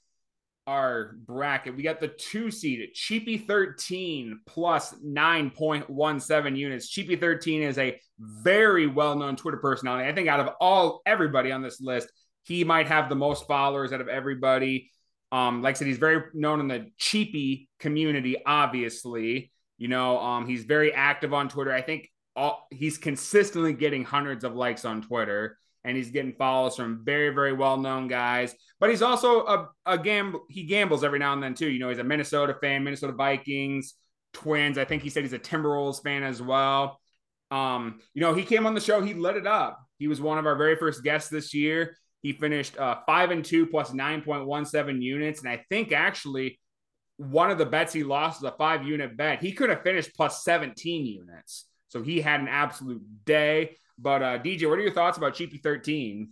our 0.67 1.15
bracket, 1.25 1.75
we 1.75 1.81
got 1.81 1.99
the 1.99 2.09
two 2.09 2.51
seed 2.51 2.87
Cheapy 2.93 3.39
13 3.39 4.39
plus 4.45 4.93
9.17 5.03 6.55
units. 6.55 6.89
Cheapy 6.89 7.15
13 7.15 7.63
is 7.63 7.79
a 7.79 7.99
very 8.19 8.85
well 8.85 9.15
known 9.15 9.35
Twitter 9.35 9.57
personality. 9.57 10.07
I 10.07 10.13
think 10.13 10.27
out 10.27 10.41
of 10.41 10.49
all 10.61 11.01
everybody 11.07 11.51
on 11.51 11.63
this 11.63 11.81
list, 11.81 12.11
he 12.45 12.63
might 12.63 12.87
have 12.87 13.09
the 13.09 13.15
most 13.15 13.47
followers 13.47 13.91
out 13.91 14.01
of 14.01 14.07
everybody. 14.07 14.91
Um, 15.31 15.61
like 15.61 15.75
I 15.75 15.79
said, 15.79 15.87
he's 15.87 15.97
very 15.97 16.23
known 16.33 16.59
in 16.59 16.67
the 16.67 16.91
cheapy 16.97 17.69
community, 17.79 18.37
obviously. 18.45 19.51
You 19.77 19.87
know, 19.87 20.19
um, 20.19 20.47
he's 20.47 20.63
very 20.63 20.93
active 20.93 21.33
on 21.33 21.49
Twitter. 21.49 21.73
I 21.73 21.81
think 21.81 22.09
all, 22.35 22.67
he's 22.71 22.97
consistently 22.97 23.73
getting 23.73 24.03
hundreds 24.03 24.43
of 24.43 24.55
likes 24.55 24.85
on 24.85 25.01
Twitter 25.01 25.57
and 25.83 25.95
he's 25.95 26.09
getting 26.09 26.33
follows 26.33 26.75
from 26.75 27.03
very, 27.03 27.29
very 27.29 27.53
well 27.53 27.77
known 27.77 28.07
guys. 28.07 28.55
But 28.79 28.89
he's 28.89 29.01
also 29.01 29.45
a, 29.45 29.69
a 29.85 29.97
gamble. 29.97 30.45
He 30.49 30.63
gambles 30.63 31.03
every 31.03 31.19
now 31.19 31.33
and 31.33 31.41
then 31.41 31.53
too. 31.53 31.69
You 31.69 31.79
know, 31.79 31.89
he's 31.89 31.99
a 31.99 32.03
Minnesota 32.03 32.55
fan, 32.59 32.83
Minnesota 32.83 33.13
Vikings, 33.13 33.95
Twins. 34.33 34.77
I 34.77 34.85
think 34.85 35.03
he 35.03 35.09
said 35.09 35.23
he's 35.23 35.33
a 35.33 35.39
Timberwolves 35.39 36.01
fan 36.03 36.23
as 36.23 36.41
well. 36.41 36.99
Um, 37.51 37.99
you 38.13 38.21
know, 38.21 38.33
he 38.33 38.43
came 38.43 38.65
on 38.65 38.73
the 38.73 38.81
show, 38.81 39.01
he 39.01 39.13
lit 39.13 39.35
it 39.35 39.47
up. 39.47 39.79
He 39.97 40.07
was 40.07 40.19
one 40.19 40.37
of 40.37 40.45
our 40.45 40.55
very 40.55 40.75
first 40.75 41.03
guests 41.03 41.29
this 41.29 41.53
year. 41.53 41.97
He 42.25 42.33
finished 42.33 42.75
uh, 42.79 42.97
five 43.05 43.29
and 43.29 43.45
two 43.45 43.67
plus 43.67 43.91
9.17 43.91 44.99
units. 44.99 45.41
And 45.41 45.49
I 45.49 45.63
think 45.69 45.91
actually 45.91 46.59
one 47.17 47.51
of 47.51 47.59
the 47.59 47.67
bets 47.67 47.93
he 47.93 48.03
lost 48.03 48.41
was 48.41 48.51
a 48.51 48.57
five 48.57 48.83
unit 48.83 49.15
bet. 49.15 49.43
He 49.43 49.51
could 49.51 49.69
have 49.69 49.83
finished 49.83 50.15
plus 50.15 50.43
17 50.43 51.05
units. 51.05 51.65
So 51.89 52.01
he 52.01 52.21
had 52.21 52.39
an 52.39 52.47
absolute 52.47 53.03
day. 53.25 53.77
But 53.99 54.23
uh, 54.23 54.39
DJ, 54.39 54.67
what 54.67 54.79
are 54.79 54.81
your 54.81 54.91
thoughts 54.91 55.19
about 55.19 55.35
Cheapy 55.35 55.59
13? 55.59 56.31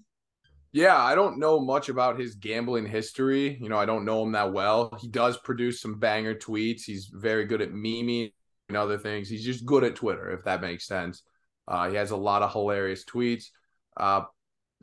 Yeah, 0.71 0.97
I 0.97 1.13
don't 1.13 1.37
know 1.37 1.59
much 1.59 1.89
about 1.89 2.19
his 2.19 2.33
gambling 2.33 2.87
history. 2.87 3.59
You 3.61 3.69
know, 3.69 3.77
I 3.77 3.85
don't 3.85 4.03
know 4.03 4.23
him 4.23 4.31
that 4.31 4.51
well. 4.51 4.97
He 4.99 5.09
does 5.09 5.37
produce 5.37 5.79
some 5.79 5.99
banger 5.99 6.33
tweets. 6.33 6.81
He's 6.85 7.05
very 7.05 7.45
good 7.45 7.61
at 7.61 7.71
memeing 7.71 8.33
and 8.67 8.75
other 8.75 8.97
things. 8.97 9.29
He's 9.29 9.45
just 9.45 9.63
good 9.63 9.83
at 9.83 9.95
Twitter, 9.95 10.31
if 10.31 10.43
that 10.45 10.59
makes 10.59 10.87
sense. 10.87 11.21
Uh, 11.67 11.91
he 11.91 11.97
has 11.97 12.09
a 12.09 12.17
lot 12.17 12.41
of 12.41 12.51
hilarious 12.51 13.05
tweets. 13.05 13.49
Uh, 13.95 14.23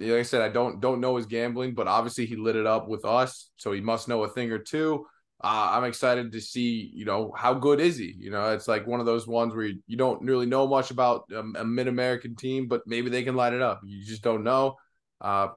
like 0.00 0.20
I 0.20 0.22
said, 0.22 0.42
I 0.42 0.48
don't 0.48 0.80
don't 0.80 1.00
know 1.00 1.16
his 1.16 1.26
gambling, 1.26 1.74
but 1.74 1.86
obviously 1.88 2.26
he 2.26 2.36
lit 2.36 2.56
it 2.56 2.66
up 2.66 2.88
with 2.88 3.04
us, 3.04 3.50
so 3.56 3.72
he 3.72 3.80
must 3.80 4.08
know 4.08 4.22
a 4.24 4.28
thing 4.28 4.50
or 4.52 4.58
two. 4.58 5.06
Uh, 5.42 5.70
I'm 5.72 5.84
excited 5.84 6.32
to 6.32 6.40
see, 6.40 6.90
you 6.94 7.06
know, 7.06 7.32
how 7.34 7.54
good 7.54 7.80
is 7.80 7.96
he? 7.96 8.14
You 8.18 8.30
know, 8.30 8.52
it's 8.52 8.68
like 8.68 8.86
one 8.86 9.00
of 9.00 9.06
those 9.06 9.26
ones 9.26 9.54
where 9.54 9.64
you, 9.64 9.80
you 9.86 9.96
don't 9.96 10.20
really 10.22 10.44
know 10.44 10.66
much 10.66 10.90
about 10.90 11.24
a, 11.32 11.38
a 11.38 11.64
mid 11.64 11.88
American 11.88 12.36
team, 12.36 12.68
but 12.68 12.82
maybe 12.86 13.08
they 13.08 13.22
can 13.22 13.34
light 13.36 13.54
it 13.54 13.62
up. 13.62 13.80
You 13.84 14.04
just 14.04 14.22
don't 14.22 14.44
know. 14.44 14.76
Uh, 15.20 15.48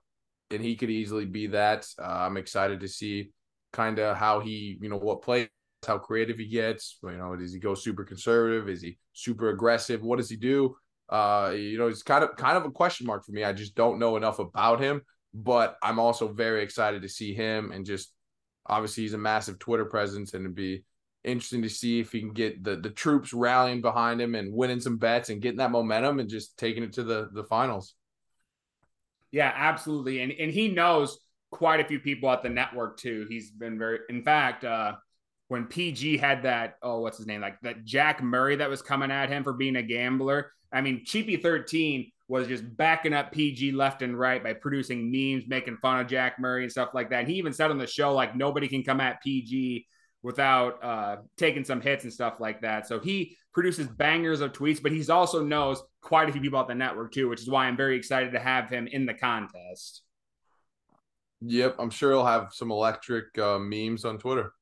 and 0.52 0.62
he 0.62 0.76
could 0.76 0.90
easily 0.90 1.26
be 1.26 1.48
that. 1.48 1.86
Uh, 2.00 2.06
I'm 2.06 2.38
excited 2.38 2.80
to 2.82 2.88
see 2.88 3.32
kind 3.74 4.00
of 4.00 4.16
how 4.16 4.40
he, 4.40 4.78
you 4.82 4.90
know, 4.90 4.98
what 4.98 5.22
plays, 5.22 5.50
how 5.86 5.98
creative 5.98 6.38
he 6.38 6.48
gets. 6.48 6.98
You 7.04 7.12
know, 7.18 7.36
does 7.36 7.54
he 7.54 7.60
go 7.60 7.74
super 7.76 8.06
conservative? 8.06 8.70
Is 8.70 8.82
he 8.82 8.98
super 9.14 9.50
aggressive? 9.50 10.02
What 10.02 10.18
does 10.18 10.30
he 10.30 10.38
do? 10.38 10.76
Uh, 11.10 11.54
you 11.56 11.78
know, 11.78 11.88
it's 11.88 12.04
kind 12.04 12.24
of 12.24 12.36
kind 12.36 12.58
of 12.58 12.66
a 12.66 12.72
question 12.72 13.06
mark 13.06 13.26
for 13.26 13.32
me. 13.32 13.44
I 13.44 13.54
just 13.54 13.76
don't 13.76 14.00
know 14.00 14.18
enough 14.18 14.40
about 14.40 14.80
him, 14.80 15.02
but 15.34 15.78
I'm 15.84 16.00
also 16.00 16.28
very 16.28 16.64
excited 16.64 17.02
to 17.02 17.10
see 17.10 17.34
him 17.34 17.72
and 17.72 17.86
just 17.86 18.14
obviously 18.66 19.04
he's 19.04 19.14
a 19.14 19.18
massive 19.18 19.60
Twitter 19.60 19.86
presence 19.86 20.34
and 20.34 20.46
it'd 20.46 20.56
be 20.56 20.84
interesting 21.24 21.62
to 21.62 21.70
see 21.70 22.00
if 22.00 22.12
he 22.12 22.20
can 22.20 22.34
get 22.34 22.64
the 22.64 22.76
the 22.76 22.90
troops 22.90 23.34
rallying 23.34 23.82
behind 23.82 24.22
him 24.22 24.36
and 24.36 24.54
winning 24.54 24.80
some 24.80 24.98
bets 24.98 25.30
and 25.30 25.42
getting 25.42 25.58
that 25.58 25.72
momentum 25.72 26.20
and 26.20 26.30
just 26.30 26.58
taking 26.58 26.84
it 26.84 26.94
to 26.94 27.04
the 27.04 27.30
the 27.34 27.44
finals. 27.44 27.96
Yeah, 29.32 29.52
absolutely. 29.56 30.22
And 30.22 30.32
and 30.32 30.52
he 30.52 30.68
knows 30.68 31.20
quite 31.52 31.80
a 31.80 31.86
few 31.86 32.00
people 32.00 32.30
at 32.30 32.44
the 32.44 32.50
network 32.50 32.98
too. 32.98 33.26
He's 33.30 33.52
been 33.52 33.78
very 33.78 34.00
in 34.10 34.24
fact, 34.24 34.64
uh 34.64 34.94
when 35.50 35.66
PG 35.66 36.18
had 36.18 36.44
that, 36.44 36.76
oh, 36.82 37.00
what's 37.02 37.18
his 37.18 37.28
name? 37.28 37.42
Like 37.42 37.60
that 37.62 37.84
Jack 37.86 38.24
Murray 38.24 38.56
that 38.56 38.70
was 38.70 38.82
coming 38.82 39.12
at 39.12 39.30
him 39.30 39.44
for 39.44 39.54
being 39.54 39.76
a 39.76 39.84
gambler. 39.84 40.52
I 40.74 40.82
mean, 40.82 41.04
Cheapy 41.06 41.38
13 41.38 42.12
was 42.28 42.48
just 42.48 42.64
backing 42.78 43.14
up 43.14 43.32
PG 43.32 43.74
left 43.74 44.02
and 44.02 44.18
right 44.18 44.44
by 44.44 44.54
producing 44.54 45.12
memes, 45.12 45.48
making 45.48 45.78
fun 45.78 46.00
of 46.00 46.08
Jack 46.08 46.40
Murray 46.40 46.64
and 46.64 46.72
stuff 46.72 46.90
like 46.94 47.10
that. 47.12 47.20
And 47.20 47.28
he 47.28 47.36
even 47.36 47.54
said 47.54 47.70
on 47.70 47.78
the 47.78 47.88
show, 47.88 48.14
like, 48.14 48.36
nobody 48.36 48.68
can 48.68 48.84
come 48.84 49.00
at 49.00 49.22
PG 49.22 49.86
without 50.24 50.84
uh, 50.84 51.18
taking 51.38 51.66
some 51.66 51.82
hits 51.82 52.06
and 52.06 52.14
stuff 52.14 52.36
like 52.40 52.62
that. 52.62 52.88
So 52.88 53.00
he 53.00 53.38
produces 53.54 53.88
bangers 53.88 54.42
of 54.42 54.54
tweets, 54.54 54.82
but 54.82 54.92
he's 54.92 55.10
also 55.10 55.44
knows 55.44 55.84
quite 56.02 56.30
a 56.30 56.32
few 56.32 56.42
people 56.42 56.60
at 56.60 56.68
the 56.68 56.76
network 56.76 57.12
too, 57.12 57.30
which 57.30 57.42
is 57.42 57.50
why 57.50 57.66
I'm 57.66 57.78
very 57.78 57.98
excited 57.98 58.32
to 58.32 58.40
have 58.40 58.70
him 58.70 58.88
in 58.88 59.06
the 59.06 59.14
contest. 59.14 60.02
Yep, 61.42 61.76
I'm 61.78 61.90
sure 61.90 62.12
he'll 62.12 62.26
have 62.26 62.50
some 62.54 62.72
electric 62.72 63.38
uh, 63.38 63.60
memes 63.60 64.06
on 64.06 64.18
Twitter. 64.18 64.54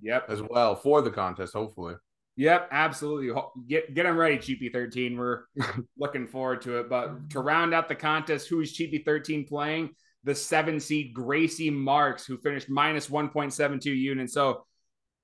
Yep, 0.00 0.26
as 0.30 0.40
well 0.40 0.76
for 0.76 1.02
the 1.02 1.10
contest, 1.10 1.52
hopefully. 1.52 1.94
Yep, 2.38 2.68
absolutely. 2.70 3.42
Get 3.66 3.92
get 3.94 4.04
them 4.04 4.16
ready, 4.16 4.38
Cheapy 4.38 4.68
13. 4.68 5.16
We're 5.16 5.40
looking 5.98 6.28
forward 6.28 6.62
to 6.62 6.78
it. 6.78 6.88
But 6.88 7.30
to 7.30 7.40
round 7.40 7.74
out 7.74 7.88
the 7.88 7.96
contest, 7.96 8.48
who 8.48 8.60
is 8.60 8.72
Cheapy 8.72 9.02
13 9.04 9.44
playing? 9.44 9.90
The 10.22 10.36
seven 10.36 10.78
seed 10.78 11.12
Gracie 11.12 11.68
Marks, 11.68 12.24
who 12.24 12.38
finished 12.38 12.68
minus 12.68 13.08
1.72 13.08 13.86
units. 13.86 14.34
So 14.34 14.64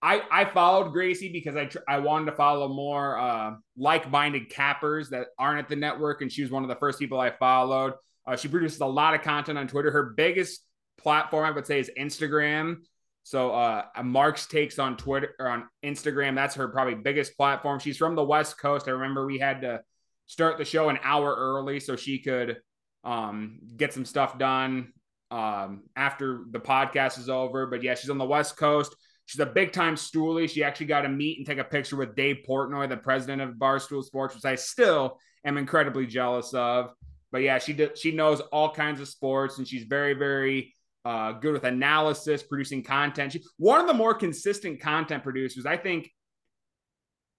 I 0.02 0.22
I 0.28 0.44
followed 0.44 0.90
Gracie 0.90 1.30
because 1.30 1.54
I 1.54 1.70
I 1.86 2.00
wanted 2.00 2.32
to 2.32 2.36
follow 2.36 2.66
more 2.66 3.16
uh, 3.16 3.52
like 3.76 4.10
minded 4.10 4.50
cappers 4.50 5.10
that 5.10 5.28
aren't 5.38 5.60
at 5.60 5.68
the 5.68 5.76
network, 5.76 6.20
and 6.20 6.32
she 6.32 6.42
was 6.42 6.50
one 6.50 6.64
of 6.64 6.68
the 6.68 6.76
first 6.76 6.98
people 6.98 7.20
I 7.20 7.30
followed. 7.30 7.92
Uh, 8.26 8.34
she 8.34 8.48
produces 8.48 8.80
a 8.80 8.86
lot 8.86 9.14
of 9.14 9.22
content 9.22 9.56
on 9.56 9.68
Twitter. 9.68 9.92
Her 9.92 10.14
biggest 10.16 10.66
platform, 10.98 11.44
I 11.44 11.52
would 11.52 11.66
say, 11.66 11.78
is 11.78 11.92
Instagram. 11.96 12.78
So 13.24 13.50
uh 13.52 13.84
Mark's 14.02 14.46
takes 14.46 14.78
on 14.78 14.96
Twitter 14.96 15.34
or 15.38 15.48
on 15.48 15.68
Instagram. 15.84 16.34
That's 16.34 16.54
her 16.54 16.68
probably 16.68 16.94
biggest 16.94 17.36
platform. 17.36 17.80
She's 17.80 17.96
from 17.96 18.14
the 18.14 18.24
West 18.24 18.58
Coast. 18.58 18.86
I 18.86 18.92
remember 18.92 19.26
we 19.26 19.38
had 19.38 19.62
to 19.62 19.80
start 20.26 20.58
the 20.58 20.64
show 20.64 20.88
an 20.88 20.98
hour 21.02 21.34
early 21.36 21.80
so 21.80 21.96
she 21.96 22.20
could 22.20 22.58
um 23.02 23.58
get 23.76 23.92
some 23.92 24.04
stuff 24.04 24.38
done 24.38 24.92
um 25.30 25.82
after 25.96 26.44
the 26.50 26.60
podcast 26.60 27.18
is 27.18 27.28
over. 27.28 27.66
But 27.66 27.82
yeah, 27.82 27.94
she's 27.94 28.10
on 28.10 28.18
the 28.18 28.24
West 28.24 28.56
Coast. 28.56 28.94
She's 29.26 29.40
a 29.40 29.46
big 29.46 29.72
time 29.72 29.94
stoolie. 29.94 30.48
She 30.48 30.62
actually 30.62 30.86
got 30.86 31.02
to 31.02 31.08
meet 31.08 31.38
and 31.38 31.46
take 31.46 31.58
a 31.58 31.64
picture 31.64 31.96
with 31.96 32.14
Dave 32.14 32.44
Portnoy, 32.46 32.88
the 32.88 32.96
president 32.96 33.40
of 33.40 33.54
Barstool 33.54 34.04
Sports, 34.04 34.34
which 34.34 34.44
I 34.44 34.54
still 34.54 35.18
am 35.44 35.56
incredibly 35.56 36.06
jealous 36.06 36.52
of. 36.52 36.92
But 37.32 37.42
yeah, 37.42 37.58
she 37.58 37.72
did, 37.72 37.98
she 37.98 38.12
knows 38.12 38.40
all 38.40 38.70
kinds 38.72 39.00
of 39.00 39.08
sports 39.08 39.58
and 39.58 39.66
she's 39.66 39.84
very, 39.84 40.14
very 40.14 40.74
uh, 41.04 41.32
good 41.32 41.52
with 41.52 41.64
analysis, 41.64 42.42
producing 42.42 42.82
content. 42.82 43.32
She, 43.32 43.42
one 43.56 43.80
of 43.80 43.86
the 43.86 43.94
more 43.94 44.14
consistent 44.14 44.80
content 44.80 45.22
producers, 45.22 45.66
I 45.66 45.76
think. 45.76 46.10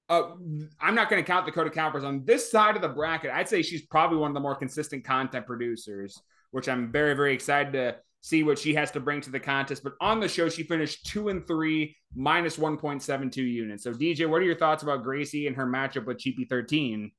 Uh, 0.08 0.36
I'm 0.80 0.94
not 0.94 1.10
going 1.10 1.24
to 1.24 1.26
count 1.26 1.48
the 1.48 1.52
Kota 1.52 1.72
Cappers 1.72 2.04
on 2.04 2.26
this 2.26 2.52
side 2.52 2.76
of 2.76 2.84
the 2.84 2.90
bracket. 2.90 3.32
I'd 3.32 3.50
say 3.50 3.64
she's 3.64 3.88
probably 3.88 4.20
one 4.20 4.30
of 4.30 4.36
the 4.36 4.40
more 4.40 4.56
consistent 4.56 5.04
content 5.04 5.48
producers, 5.48 6.22
which 6.52 6.70
I'm 6.70 6.92
very, 6.92 7.16
very 7.16 7.34
excited 7.34 7.74
to 7.74 7.96
see 8.22 8.44
what 8.44 8.60
she 8.60 8.76
has 8.76 8.92
to 8.92 9.00
bring 9.00 9.22
to 9.22 9.32
the 9.32 9.40
contest. 9.40 9.84
But 9.84 9.94
on 10.02 10.20
the 10.20 10.28
show, 10.28 10.48
she 10.48 10.62
finished 10.62 11.08
two 11.08 11.30
and 11.30 11.46
three, 11.48 11.96
minus 12.16 12.58
1.72 12.58 13.36
units. 13.38 13.84
So, 13.84 13.94
DJ, 13.94 14.30
what 14.30 14.42
are 14.42 14.46
your 14.46 14.58
thoughts 14.58 14.84
about 14.84 15.04
Gracie 15.04 15.48
and 15.48 15.56
her 15.56 15.66
matchup 15.66 16.06
with 16.06 16.20
Cheapy 16.20 16.46
13? 16.46 17.12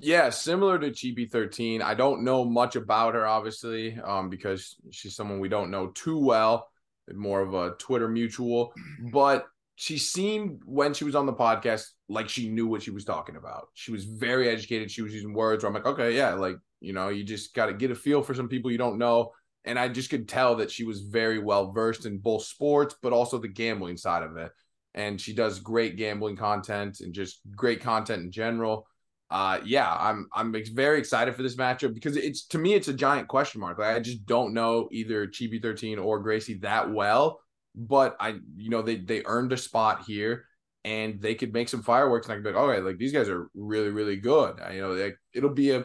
Yeah, 0.00 0.30
similar 0.30 0.78
to 0.78 0.90
GB13. 0.90 1.80
I 1.82 1.94
don't 1.94 2.24
know 2.24 2.44
much 2.44 2.76
about 2.76 3.14
her, 3.14 3.26
obviously, 3.26 3.98
um, 4.04 4.28
because 4.28 4.76
she's 4.90 5.14
someone 5.14 5.40
we 5.40 5.48
don't 5.48 5.70
know 5.70 5.88
too 5.88 6.18
well, 6.18 6.68
more 7.12 7.40
of 7.40 7.54
a 7.54 7.70
Twitter 7.76 8.08
mutual. 8.08 8.72
But 9.12 9.46
she 9.76 9.98
seemed 9.98 10.60
when 10.64 10.94
she 10.94 11.04
was 11.04 11.14
on 11.14 11.26
the 11.26 11.32
podcast 11.32 11.88
like 12.08 12.28
she 12.28 12.48
knew 12.48 12.66
what 12.66 12.82
she 12.82 12.90
was 12.90 13.04
talking 13.04 13.36
about. 13.36 13.68
She 13.74 13.92
was 13.92 14.04
very 14.04 14.48
educated. 14.48 14.90
She 14.90 15.02
was 15.02 15.14
using 15.14 15.32
words 15.32 15.62
where 15.62 15.68
I'm 15.68 15.74
like, 15.74 15.86
okay, 15.86 16.16
yeah, 16.16 16.34
like, 16.34 16.56
you 16.80 16.92
know, 16.92 17.08
you 17.08 17.24
just 17.24 17.54
got 17.54 17.66
to 17.66 17.72
get 17.72 17.90
a 17.90 17.94
feel 17.94 18.22
for 18.22 18.34
some 18.34 18.48
people 18.48 18.70
you 18.70 18.78
don't 18.78 18.98
know. 18.98 19.32
And 19.64 19.78
I 19.78 19.88
just 19.88 20.10
could 20.10 20.28
tell 20.28 20.56
that 20.56 20.70
she 20.70 20.84
was 20.84 21.00
very 21.00 21.38
well 21.38 21.72
versed 21.72 22.04
in 22.04 22.18
both 22.18 22.44
sports, 22.44 22.94
but 23.00 23.12
also 23.12 23.38
the 23.38 23.48
gambling 23.48 23.96
side 23.96 24.22
of 24.22 24.36
it. 24.36 24.52
And 24.94 25.20
she 25.20 25.32
does 25.32 25.58
great 25.58 25.96
gambling 25.96 26.36
content 26.36 27.00
and 27.00 27.14
just 27.14 27.40
great 27.56 27.80
content 27.80 28.22
in 28.22 28.30
general 28.30 28.86
uh, 29.34 29.58
yeah, 29.64 29.92
I'm 29.92 30.28
I'm 30.32 30.54
very 30.74 31.00
excited 31.00 31.34
for 31.34 31.42
this 31.42 31.56
matchup 31.56 31.92
because 31.92 32.16
it's 32.16 32.46
to 32.46 32.58
me 32.58 32.74
it's 32.74 32.86
a 32.86 32.94
giant 32.94 33.26
question 33.26 33.60
mark. 33.60 33.80
Like 33.80 33.96
I 33.96 33.98
just 33.98 34.24
don't 34.26 34.54
know 34.54 34.88
either 34.92 35.26
Cheapy 35.26 35.58
13 35.58 35.98
or 35.98 36.20
Gracie 36.20 36.58
that 36.58 36.92
well, 36.92 37.40
but 37.74 38.16
I 38.20 38.36
you 38.54 38.70
know 38.70 38.80
they 38.80 38.94
they 38.94 39.24
earned 39.26 39.52
a 39.52 39.56
spot 39.56 40.04
here 40.06 40.44
and 40.84 41.20
they 41.20 41.34
could 41.34 41.52
make 41.52 41.68
some 41.68 41.82
fireworks 41.82 42.28
and 42.28 42.32
I 42.32 42.36
could 42.36 42.44
be 42.44 42.50
like, 42.52 42.60
okay, 42.60 42.80
like 42.80 42.98
these 42.98 43.12
guys 43.12 43.28
are 43.28 43.48
really 43.56 43.90
really 43.90 44.14
good. 44.14 44.60
I, 44.60 44.74
you 44.74 44.82
know, 44.82 44.92
like, 44.92 45.18
it'll 45.32 45.50
be 45.50 45.72
a 45.72 45.80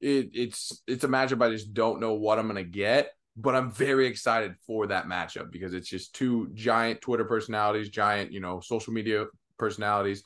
it, 0.00 0.30
it's 0.32 0.82
it's 0.86 1.04
a 1.04 1.08
matchup 1.08 1.44
I 1.44 1.50
just 1.50 1.74
don't 1.74 2.00
know 2.00 2.14
what 2.14 2.38
I'm 2.38 2.46
gonna 2.46 2.64
get, 2.64 3.10
but 3.36 3.54
I'm 3.54 3.70
very 3.70 4.06
excited 4.06 4.54
for 4.66 4.86
that 4.86 5.08
matchup 5.08 5.52
because 5.52 5.74
it's 5.74 5.90
just 5.90 6.14
two 6.14 6.48
giant 6.54 7.02
Twitter 7.02 7.26
personalities, 7.26 7.90
giant 7.90 8.32
you 8.32 8.40
know 8.40 8.60
social 8.60 8.94
media 8.94 9.26
personalities 9.58 10.24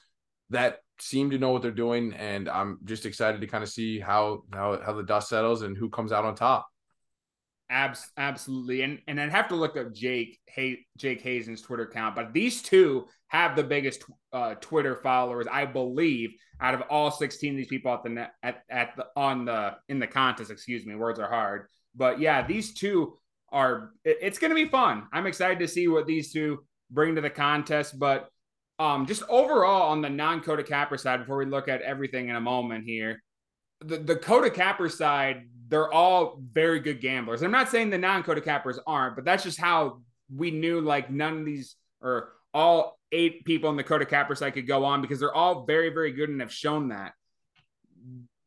that 0.51 0.79
seem 1.01 1.30
to 1.30 1.38
know 1.38 1.51
what 1.51 1.62
they're 1.62 1.70
doing, 1.70 2.12
and 2.14 2.49
I'm 2.49 2.78
just 2.84 3.07
excited 3.07 3.40
to 3.40 3.46
kind 3.46 3.62
of 3.62 3.70
see 3.70 4.01
how 4.01 4.44
how 4.53 4.80
how 4.84 4.92
the 4.92 5.03
dust 5.03 5.28
settles 5.28 5.62
and 5.62 5.76
who 5.76 5.88
comes 5.88 6.12
out 6.12 6.24
on 6.24 6.34
top. 6.34 6.68
Abs- 7.70 8.11
absolutely, 8.16 8.82
and 8.82 9.01
and 9.07 9.20
I'd 9.20 9.30
have 9.30 9.49
to 9.49 9.55
look 9.55 9.76
up 9.76 9.92
Jake 9.92 10.38
Hay- 10.46 10.86
Jake 10.96 11.20
Hazen's 11.20 11.62
Twitter 11.62 11.84
account, 11.84 12.16
but 12.16 12.32
these 12.32 12.62
two 12.62 13.07
have 13.28 13.57
the 13.57 13.64
biggest 13.64 14.05
uh, 14.32 14.55
Twitter 14.55 14.96
followers, 14.96 15.46
I 15.51 15.66
believe, 15.66 16.30
out 16.61 16.74
of 16.74 16.82
all 16.88 17.11
16 17.11 17.53
of 17.53 17.57
these 17.57 17.68
people 17.68 17.92
at 17.92 18.03
the 18.03 18.09
net 18.09 18.32
at, 18.42 18.62
at 18.70 18.96
the 18.96 19.07
on 19.16 19.44
the 19.44 19.76
in 19.88 19.99
the 19.99 20.07
contest. 20.07 20.51
Excuse 20.51 20.86
me, 20.86 20.94
words 20.94 21.18
are 21.18 21.28
hard, 21.28 21.68
but 21.94 22.20
yeah, 22.20 22.46
these 22.46 22.74
two 22.74 23.18
are. 23.53 23.90
It, 24.05 24.18
it's 24.22 24.38
going 24.38 24.51
to 24.51 24.55
be 24.55 24.68
fun. 24.68 25.05
I'm 25.12 25.26
excited 25.26 25.59
to 25.61 25.68
see 25.68 25.88
what 25.88 26.07
these 26.07 26.32
two 26.32 26.64
bring 26.90 27.14
to 27.16 27.20
the 27.20 27.30
contest, 27.30 27.99
but 27.99 28.30
um, 28.79 29.07
just 29.07 29.22
overall 29.29 29.91
on 29.91 30.03
the 30.03 30.11
non-Kota 30.11 30.62
Capper 30.62 30.97
side, 30.97 31.20
before 31.20 31.39
we 31.39 31.47
look 31.47 31.68
at 31.68 31.83
everything 31.83 32.29
in 32.29 32.37
a 32.37 32.41
moment 32.41 32.85
here, 32.85 33.22
the, 33.81 33.99
the 33.99 34.16
Kota 34.16 34.51
Capper 34.51 34.89
side, 34.89 35.49
they're 35.68 35.93
all 35.93 36.41
very 36.53 36.81
good 36.81 37.01
gamblers. 37.01 37.43
I'm 37.43 37.51
not 37.51 37.68
saying 37.68 37.91
the 37.91 37.99
non-Kota 37.99 38.41
Cappers 38.41 38.79
aren't, 38.87 39.16
but 39.16 39.24
that's 39.24 39.43
just 39.43 39.59
how 39.59 40.01
we 40.35 40.51
knew 40.51 40.81
like 40.81 41.11
none 41.11 41.39
of 41.39 41.45
these 41.45 41.76
or 42.01 42.33
all 42.55 42.99
eight 43.12 43.45
people 43.45 43.70
in 43.70 43.76
the 43.76 43.85
Kota 43.85 44.07
Capper 44.07 44.35
side 44.35 44.55
could 44.55 44.66
go 44.66 44.85
on 44.85 45.03
because 45.03 45.20
they're 45.20 45.35
all 45.35 45.64
very, 45.64 45.91
very 45.91 46.12
good 46.12 46.29
and 46.29 46.41
have 46.41 46.53
shown 46.53 46.89
that. 46.89 47.12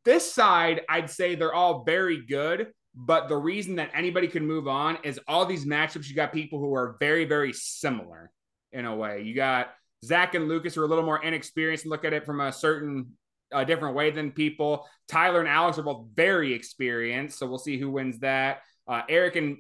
This 0.03 0.31
side, 0.31 0.81
I'd 0.89 1.09
say 1.09 1.35
they're 1.35 1.53
all 1.53 1.83
very 1.83 2.25
good, 2.25 2.71
but 2.95 3.27
the 3.27 3.37
reason 3.37 3.75
that 3.75 3.91
anybody 3.93 4.27
can 4.27 4.45
move 4.45 4.67
on 4.67 4.97
is 5.03 5.19
all 5.27 5.45
these 5.45 5.65
matchups, 5.65 6.09
you 6.09 6.15
got 6.15 6.33
people 6.33 6.59
who 6.59 6.73
are 6.73 6.97
very, 6.99 7.25
very 7.25 7.53
similar 7.53 8.31
in 8.71 8.85
a 8.85 8.95
way. 8.95 9.21
You 9.21 9.35
got 9.35 9.73
Zach 10.03 10.35
and 10.35 10.47
Lucas 10.47 10.77
are 10.77 10.83
a 10.83 10.87
little 10.87 11.05
more 11.05 11.23
inexperienced 11.23 11.85
and 11.85 11.91
look 11.91 12.05
at 12.05 12.13
it 12.13 12.25
from 12.25 12.41
a 12.41 12.51
certain 12.51 13.11
a 13.53 13.65
different 13.65 13.95
way 13.95 14.11
than 14.11 14.31
people. 14.31 14.87
Tyler 15.07 15.39
and 15.39 15.49
Alex 15.49 15.77
are 15.77 15.83
both 15.83 16.07
very 16.15 16.53
experienced, 16.53 17.37
so 17.37 17.47
we'll 17.47 17.57
see 17.57 17.77
who 17.77 17.91
wins 17.91 18.19
that. 18.19 18.59
Uh, 18.87 19.01
Eric 19.09 19.35
and 19.35 19.57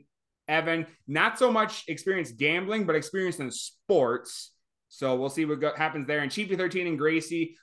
Evan, 0.47 0.87
not 1.07 1.37
so 1.37 1.51
much 1.51 1.83
experience 1.87 2.31
gambling, 2.31 2.85
but 2.85 2.95
experience 2.95 3.39
in 3.39 3.51
sports. 3.51 4.51
So 4.89 5.15
we'll 5.15 5.29
see 5.29 5.45
what 5.45 5.61
go- 5.61 5.75
happens 5.75 6.07
there. 6.07 6.19
And 6.19 6.31
Cheapy 6.31 6.55
13 6.55 6.87
and 6.87 6.97
Gracie, 6.97 7.57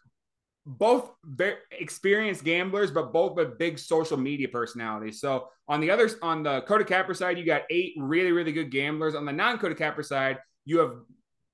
both 0.65 1.11
very 1.25 1.57
experienced 1.73 2.45
gamblers, 2.45 2.91
but 2.91 3.13
both 3.13 3.37
with 3.37 3.59
big 3.59 3.79
social 3.79 4.17
media 4.17 4.49
personalities. 4.49 5.21
So 5.21 5.49
on 5.67 5.81
the 5.81 5.91
other, 5.91 6.11
on 6.23 6.43
the 6.43 6.63
Kota 6.63 6.85
Capper 6.85 7.15
side, 7.15 7.39
you 7.39 7.45
got 7.45 7.63
eight 7.71 7.95
really, 7.99 8.33
really 8.33 8.53
good 8.53 8.71
gamblers. 8.71 9.15
On 9.15 9.25
the 9.25 9.33
non 9.33 9.59
Kota 9.59 9.75
Capper 9.75 10.03
side, 10.03 10.39
you 10.65 10.79
have 10.79 10.93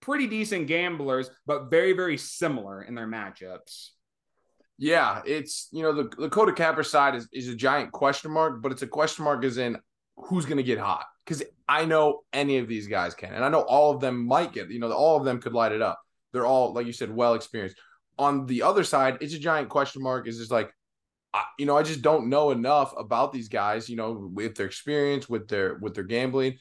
pretty 0.04 0.26
decent 0.26 0.66
gamblers, 0.66 1.30
but 1.46 1.70
very, 1.70 1.94
very 1.94 2.18
similar 2.18 2.82
in 2.82 2.94
their 2.94 3.06
matchups. 3.06 3.90
Yeah, 4.76 5.22
it's 5.24 5.68
you 5.72 5.82
know 5.82 5.92
the 5.92 6.28
Kota 6.28 6.52
Capper 6.52 6.82
side 6.82 7.14
is, 7.14 7.28
is 7.32 7.48
a 7.48 7.54
giant 7.54 7.92
question 7.92 8.30
mark, 8.30 8.60
but 8.60 8.72
it's 8.72 8.82
a 8.82 8.88
question 8.88 9.24
mark 9.24 9.44
as 9.44 9.56
in 9.56 9.78
who's 10.16 10.46
going 10.46 10.56
to 10.58 10.64
get 10.64 10.78
hot 10.78 11.06
because 11.24 11.42
I 11.68 11.84
know 11.84 12.22
any 12.32 12.58
of 12.58 12.68
these 12.68 12.86
guys 12.86 13.14
can, 13.14 13.32
and 13.32 13.44
I 13.44 13.48
know 13.48 13.60
all 13.60 13.92
of 13.94 14.00
them 14.00 14.26
might 14.26 14.52
get. 14.52 14.70
You 14.70 14.80
know, 14.80 14.90
all 14.92 15.16
of 15.16 15.24
them 15.24 15.40
could 15.40 15.52
light 15.52 15.72
it 15.72 15.80
up. 15.80 16.00
They're 16.32 16.46
all 16.46 16.72
like 16.72 16.86
you 16.86 16.92
said, 16.92 17.14
well 17.14 17.34
experienced. 17.34 17.76
On 18.18 18.46
the 18.46 18.62
other 18.62 18.84
side, 18.84 19.18
it's 19.20 19.34
a 19.34 19.38
giant 19.38 19.68
question 19.68 20.02
mark. 20.02 20.26
Is 20.26 20.38
just 20.38 20.50
like, 20.50 20.72
I, 21.32 21.44
you 21.56 21.66
know, 21.66 21.78
I 21.78 21.84
just 21.84 22.02
don't 22.02 22.28
know 22.28 22.50
enough 22.50 22.92
about 22.98 23.32
these 23.32 23.48
guys. 23.48 23.88
You 23.88 23.96
know, 23.96 24.28
with 24.34 24.56
their 24.56 24.66
experience, 24.66 25.28
with 25.28 25.46
their 25.46 25.76
with 25.76 25.94
their 25.94 26.04
gambling. 26.04 26.58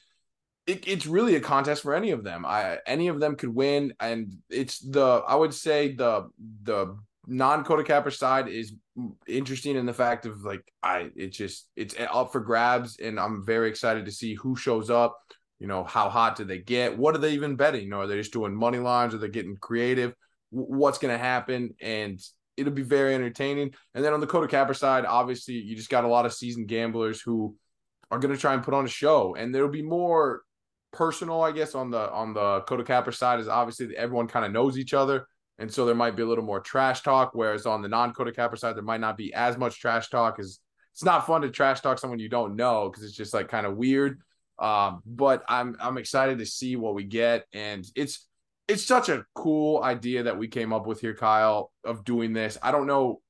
It, 0.66 0.88
it's 0.88 1.05
really 1.05 1.36
a 1.36 1.41
contest 1.41 1.84
for 1.84 1.93
any 1.93 2.11
of 2.11 2.24
them. 2.24 2.45
I 2.45 2.80
any 2.88 3.09
of 3.09 3.20
them 3.20 3.36
could 3.36 3.53
win, 3.53 3.93
and 3.99 4.34
it's 4.49 4.80
the 4.80 5.24
I 5.28 5.36
would 5.36 5.53
say 5.53 5.93
the 5.93 6.30
the 6.64 6.97
non 7.28 7.64
Kota 7.64 7.84
Capper 7.84 8.11
side 8.11 8.47
is 8.47 8.74
interesting 9.28 9.76
in 9.76 9.86
the 9.86 9.93
fact 9.93 10.26
of 10.26 10.43
like 10.43 10.64
I 10.82 11.09
it's 11.16 11.38
just 11.38 11.68
it's 11.76 11.95
up 11.99 12.32
for 12.32 12.39
grabs 12.39 12.97
and 12.97 13.20
I'm 13.20 13.45
very 13.45 13.70
excited 13.70 14.05
to 14.05 14.11
see 14.11 14.36
who 14.36 14.55
shows 14.55 14.89
up. 14.89 15.18
You 15.59 15.68
know, 15.68 15.84
how 15.84 16.09
hot 16.09 16.36
do 16.36 16.43
they 16.43 16.59
get? 16.59 16.97
What 16.97 17.16
are 17.16 17.20
they 17.20 17.34
even 17.34 17.55
betting? 17.55 17.84
You 17.84 17.89
know, 17.89 18.01
are 18.01 18.07
they 18.07 18.18
just 18.18 18.34
doing 18.34 18.55
money 18.55 18.80
lines? 18.80 19.14
Are 19.14 19.18
they 19.18 19.30
getting 19.30 19.55
creative? 19.57 20.14
what's 20.53 20.99
going 20.99 21.14
to 21.14 21.18
happen? 21.18 21.74
And 21.82 22.22
it'll 22.55 22.74
be 22.74 22.84
very 22.84 23.16
entertaining. 23.16 23.74
And 23.93 24.05
then 24.05 24.14
on 24.14 24.20
the 24.20 24.28
Kota 24.28 24.47
Capper 24.47 24.74
side, 24.74 25.05
obviously, 25.05 25.55
you 25.55 25.76
just 25.76 25.89
got 25.89 26.05
a 26.05 26.07
lot 26.07 26.26
of 26.26 26.34
seasoned 26.34 26.68
gamblers 26.68 27.22
who 27.22 27.55
are 28.11 28.20
going 28.20 28.34
to 28.34 28.39
try 28.39 28.53
and 28.53 28.64
put 28.64 28.76
on 28.76 28.86
a 28.86 28.89
show, 28.89 29.36
and 29.36 29.53
there'll 29.53 29.70
be 29.70 29.82
more 29.82 30.43
personal, 30.94 31.41
I 31.41 31.52
guess, 31.52 31.76
on 31.76 31.89
the 31.89 32.10
on 32.12 32.34
the 32.34 32.62
Kota 32.62 32.84
Capper 32.84 33.12
side. 33.12 33.39
Is 33.39 33.48
obviously 33.48 33.96
everyone 33.98 34.28
kind 34.28 34.46
of 34.46 34.52
knows 34.52 34.78
each 34.78 34.94
other. 34.94 35.28
And 35.60 35.72
so 35.72 35.86
there 35.86 35.96
might 35.96 36.16
be 36.16 36.24
a 36.24 36.26
little 36.26 36.44
more 36.44 36.60
trash 36.60 37.02
talk, 37.04 37.32
whereas 37.34 37.68
on 37.68 37.82
the 37.82 37.88
non-Kota 37.88 38.32
Capper 38.32 38.56
side, 38.56 38.76
there 38.76 38.84
might 38.84 39.00
not 39.00 39.18
be 39.18 39.34
as 39.34 39.58
much 39.58 39.80
trash 39.80 40.10
talk. 40.10 40.39
Is 40.39 40.60
it's 40.94 41.04
not 41.04 41.28
fun 41.28 41.41
to 41.41 41.50
trash 41.50 41.82
talk 41.82 42.00
someone 42.00 42.20
you 42.20 42.30
don't 42.30 42.56
know 42.56 42.89
because 42.89 43.04
it's 43.04 43.16
just 43.16 43.34
like 43.34 43.50
kind 43.50 43.66
of 43.66 43.76
weird. 43.76 44.22
Um, 44.60 45.02
but 45.06 45.44
I'm 45.50 45.76
I'm 45.80 45.98
excited 45.98 46.38
to 46.39 46.46
see 46.46 46.76
what 46.76 46.96
we 46.96 47.04
get, 47.04 47.46
and 47.54 47.86
it's 47.96 48.28
it's 48.68 48.86
such 48.86 49.10
a 49.10 49.26
cool 49.36 49.84
idea 49.84 50.24
that 50.24 50.38
we 50.38 50.48
came 50.48 50.72
up 50.72 50.88
with 50.88 51.02
here, 51.02 51.16
Kyle, 51.16 51.72
of 51.84 52.06
doing 52.06 52.34
this. 52.34 52.58
I 52.62 52.72
don't 52.72 52.88
know 52.88 53.22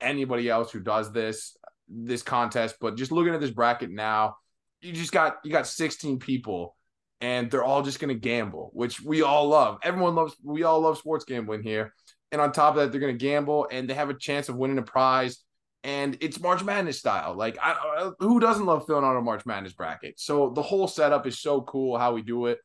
anybody 0.00 0.48
else 0.48 0.70
who 0.70 0.80
does 0.80 1.12
this 1.12 1.56
this 1.88 2.22
contest, 2.22 2.76
but 2.80 2.96
just 2.96 3.12
looking 3.12 3.34
at 3.34 3.40
this 3.40 3.50
bracket 3.50 3.90
now, 3.90 4.36
you 4.80 4.92
just 4.92 5.12
got 5.12 5.38
you 5.44 5.50
got 5.50 5.66
16 5.66 6.18
people 6.18 6.76
and 7.20 7.50
they're 7.50 7.64
all 7.64 7.82
just 7.82 8.00
going 8.00 8.14
to 8.14 8.20
gamble, 8.20 8.70
which 8.72 9.00
we 9.00 9.22
all 9.22 9.48
love. 9.48 9.78
Everyone 9.82 10.14
loves, 10.14 10.36
we 10.42 10.62
all 10.62 10.80
love 10.80 10.98
sports 10.98 11.24
gambling 11.24 11.62
here. 11.62 11.92
And 12.30 12.40
on 12.40 12.52
top 12.52 12.76
of 12.76 12.82
that, 12.82 12.92
they're 12.92 13.00
going 13.00 13.16
to 13.16 13.24
gamble 13.24 13.68
and 13.70 13.88
they 13.88 13.94
have 13.94 14.10
a 14.10 14.14
chance 14.14 14.48
of 14.48 14.56
winning 14.56 14.78
a 14.78 14.82
prize. 14.82 15.38
And 15.84 16.16
it's 16.20 16.40
March 16.40 16.62
Madness 16.62 16.98
style. 16.98 17.34
Like, 17.34 17.56
I, 17.60 18.10
who 18.18 18.40
doesn't 18.40 18.66
love 18.66 18.86
filling 18.86 19.04
out 19.04 19.16
a 19.16 19.22
March 19.22 19.46
Madness 19.46 19.72
bracket? 19.72 20.20
So 20.20 20.50
the 20.50 20.62
whole 20.62 20.88
setup 20.88 21.26
is 21.26 21.38
so 21.38 21.62
cool 21.62 21.96
how 21.98 22.12
we 22.12 22.22
do 22.22 22.46
it. 22.46 22.58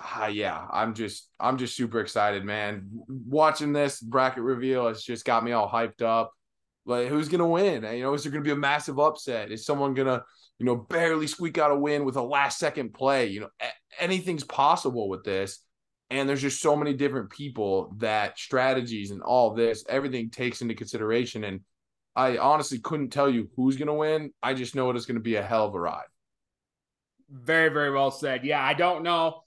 Ah, 0.00 0.28
yeah, 0.28 0.66
I'm 0.70 0.94
just, 0.94 1.28
I'm 1.40 1.58
just 1.58 1.74
super 1.74 2.00
excited, 2.00 2.44
man. 2.44 2.88
Watching 3.08 3.72
this 3.72 4.00
bracket 4.00 4.44
reveal 4.44 4.86
has 4.86 5.02
just 5.02 5.24
got 5.24 5.42
me 5.42 5.52
all 5.52 5.68
hyped 5.68 6.02
up. 6.02 6.32
Like, 6.86 7.08
who's 7.08 7.28
gonna 7.28 7.48
win? 7.48 7.82
You 7.82 8.02
know, 8.02 8.14
is 8.14 8.22
there 8.22 8.30
gonna 8.30 8.44
be 8.44 8.52
a 8.52 8.56
massive 8.56 8.98
upset? 9.00 9.50
Is 9.50 9.66
someone 9.66 9.94
gonna 9.94 10.22
you 10.58 10.66
know, 10.66 10.76
barely 10.76 11.26
squeak 11.26 11.58
out 11.58 11.70
a 11.70 11.76
win 11.76 12.04
with 12.04 12.16
a 12.16 12.22
last 12.22 12.58
second 12.58 12.92
play. 12.92 13.26
You 13.26 13.40
know, 13.40 13.48
anything's 13.98 14.44
possible 14.44 15.08
with 15.08 15.24
this. 15.24 15.60
And 16.10 16.28
there's 16.28 16.42
just 16.42 16.62
so 16.62 16.74
many 16.74 16.94
different 16.94 17.30
people 17.30 17.94
that 17.98 18.38
strategies 18.38 19.10
and 19.10 19.22
all 19.22 19.54
this, 19.54 19.84
everything 19.88 20.30
takes 20.30 20.62
into 20.62 20.74
consideration. 20.74 21.44
And 21.44 21.60
I 22.16 22.38
honestly 22.38 22.78
couldn't 22.78 23.10
tell 23.10 23.28
you 23.28 23.50
who's 23.56 23.76
going 23.76 23.88
to 23.88 23.94
win. 23.94 24.32
I 24.42 24.54
just 24.54 24.74
know 24.74 24.90
it 24.90 24.96
is 24.96 25.06
going 25.06 25.16
to 25.16 25.22
be 25.22 25.36
a 25.36 25.42
hell 25.42 25.66
of 25.66 25.74
a 25.74 25.80
ride. 25.80 26.06
Very, 27.30 27.68
very 27.68 27.90
well 27.90 28.10
said. 28.10 28.44
Yeah, 28.44 28.64
I 28.64 28.72
don't 28.72 29.02
know 29.02 29.42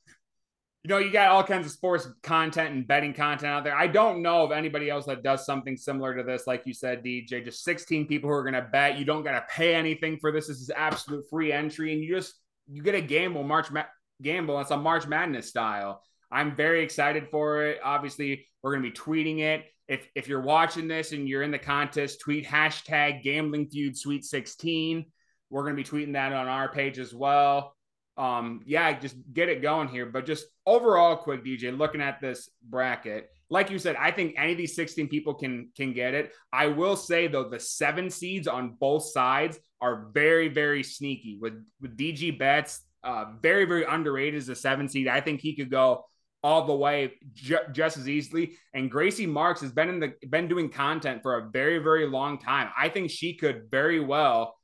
you 0.83 0.89
know, 0.89 0.97
you 0.97 1.11
got 1.11 1.29
all 1.29 1.43
kinds 1.43 1.67
of 1.67 1.71
sports 1.71 2.07
content 2.23 2.73
and 2.73 2.87
betting 2.87 3.13
content 3.13 3.51
out 3.51 3.63
there. 3.63 3.75
I 3.75 3.85
don't 3.85 4.23
know 4.23 4.43
of 4.43 4.51
anybody 4.51 4.89
else 4.89 5.05
that 5.05 5.21
does 5.21 5.45
something 5.45 5.77
similar 5.77 6.15
to 6.15 6.23
this, 6.23 6.47
like 6.47 6.63
you 6.65 6.73
said, 6.73 7.03
DJ. 7.03 7.45
Just 7.45 7.63
16 7.63 8.07
people 8.07 8.29
who 8.29 8.35
are 8.35 8.41
going 8.41 8.55
to 8.55 8.67
bet. 8.71 8.97
You 8.97 9.05
don't 9.05 9.23
got 9.23 9.33
to 9.33 9.45
pay 9.53 9.75
anything 9.75 10.17
for 10.17 10.31
this. 10.31 10.47
This 10.47 10.57
is 10.57 10.71
absolute 10.75 11.25
free 11.29 11.51
entry, 11.51 11.93
and 11.93 12.03
you 12.03 12.15
just 12.15 12.33
you 12.67 12.81
get 12.81 12.95
a 12.95 13.01
gamble 13.01 13.43
March 13.43 13.69
Ma- 13.69 13.83
gamble. 14.23 14.59
It's 14.59 14.71
a 14.71 14.77
March 14.77 15.05
Madness 15.05 15.49
style. 15.49 16.01
I'm 16.31 16.55
very 16.55 16.83
excited 16.83 17.27
for 17.29 17.63
it. 17.67 17.79
Obviously, 17.83 18.47
we're 18.63 18.75
going 18.75 18.83
to 18.83 18.89
be 18.89 18.97
tweeting 18.97 19.39
it. 19.39 19.65
If 19.87 20.07
if 20.15 20.27
you're 20.27 20.41
watching 20.41 20.87
this 20.87 21.11
and 21.11 21.29
you're 21.29 21.43
in 21.43 21.51
the 21.51 21.59
contest, 21.59 22.21
tweet 22.21 22.47
hashtag 22.47 23.21
Gambling 23.21 23.67
Feud 23.67 23.95
Sweet 23.95 24.23
16. 24.23 25.05
We're 25.51 25.63
going 25.63 25.75
to 25.75 25.83
be 25.83 25.87
tweeting 25.87 26.13
that 26.13 26.33
on 26.33 26.47
our 26.47 26.71
page 26.71 26.97
as 26.97 27.13
well 27.13 27.75
um, 28.17 28.61
yeah, 28.65 28.97
just 28.97 29.15
get 29.33 29.49
it 29.49 29.61
going 29.61 29.87
here. 29.87 30.05
But 30.05 30.25
just 30.25 30.45
overall, 30.65 31.15
quick 31.15 31.43
DJ, 31.43 31.75
looking 31.75 32.01
at 32.01 32.21
this 32.21 32.49
bracket, 32.63 33.29
like 33.49 33.69
you 33.69 33.79
said, 33.79 33.95
I 33.97 34.11
think 34.11 34.35
any 34.37 34.53
of 34.53 34.57
these 34.57 34.75
16 34.75 35.07
people 35.07 35.33
can 35.33 35.69
can 35.75 35.93
get 35.93 36.13
it. 36.13 36.31
I 36.53 36.67
will 36.67 36.95
say 36.95 37.27
though, 37.27 37.49
the 37.49 37.59
seven 37.59 38.09
seeds 38.09 38.47
on 38.47 38.77
both 38.79 39.03
sides 39.03 39.59
are 39.81 40.07
very, 40.13 40.47
very 40.47 40.83
sneaky. 40.83 41.37
With 41.41 41.63
with 41.81 41.97
DG 41.97 42.37
Betts, 42.37 42.81
uh, 43.03 43.25
very, 43.41 43.65
very 43.65 43.83
underrated 43.83 44.37
as 44.37 44.49
a 44.49 44.55
seven 44.55 44.87
seed. 44.87 45.07
I 45.07 45.21
think 45.21 45.41
he 45.41 45.55
could 45.55 45.71
go 45.71 46.05
all 46.43 46.65
the 46.65 46.75
way 46.75 47.13
ju- 47.33 47.57
just 47.71 47.97
as 47.97 48.09
easily. 48.09 48.53
And 48.73 48.89
Gracie 48.89 49.27
Marks 49.27 49.61
has 49.61 49.71
been 49.71 49.89
in 49.89 49.99
the 49.99 50.13
been 50.29 50.47
doing 50.47 50.69
content 50.69 51.21
for 51.21 51.37
a 51.37 51.49
very, 51.49 51.79
very 51.79 52.07
long 52.07 52.39
time. 52.39 52.69
I 52.77 52.89
think 52.89 53.11
she 53.11 53.35
could 53.35 53.69
very 53.69 53.99
well 53.99 54.55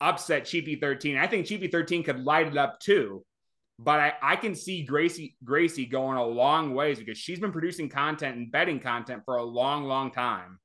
upset 0.00 0.44
Cheapy 0.44 0.76
13. 0.76 1.16
I 1.16 1.26
think 1.26 1.46
Cheapy 1.46 1.68
13 1.68 2.04
could 2.04 2.24
light 2.24 2.46
it 2.46 2.56
up 2.56 2.80
too. 2.80 3.24
But 3.78 4.00
I, 4.00 4.12
I 4.22 4.36
can 4.36 4.54
see 4.54 4.84
Gracie 4.84 5.36
Gracie 5.44 5.84
going 5.84 6.16
a 6.16 6.24
long 6.24 6.74
ways 6.74 6.98
because 6.98 7.18
she's 7.18 7.38
been 7.38 7.52
producing 7.52 7.90
content 7.90 8.36
and 8.36 8.50
betting 8.50 8.80
content 8.80 9.22
for 9.24 9.36
a 9.36 9.42
long, 9.42 9.84
long 9.84 10.10
time. 10.10 10.58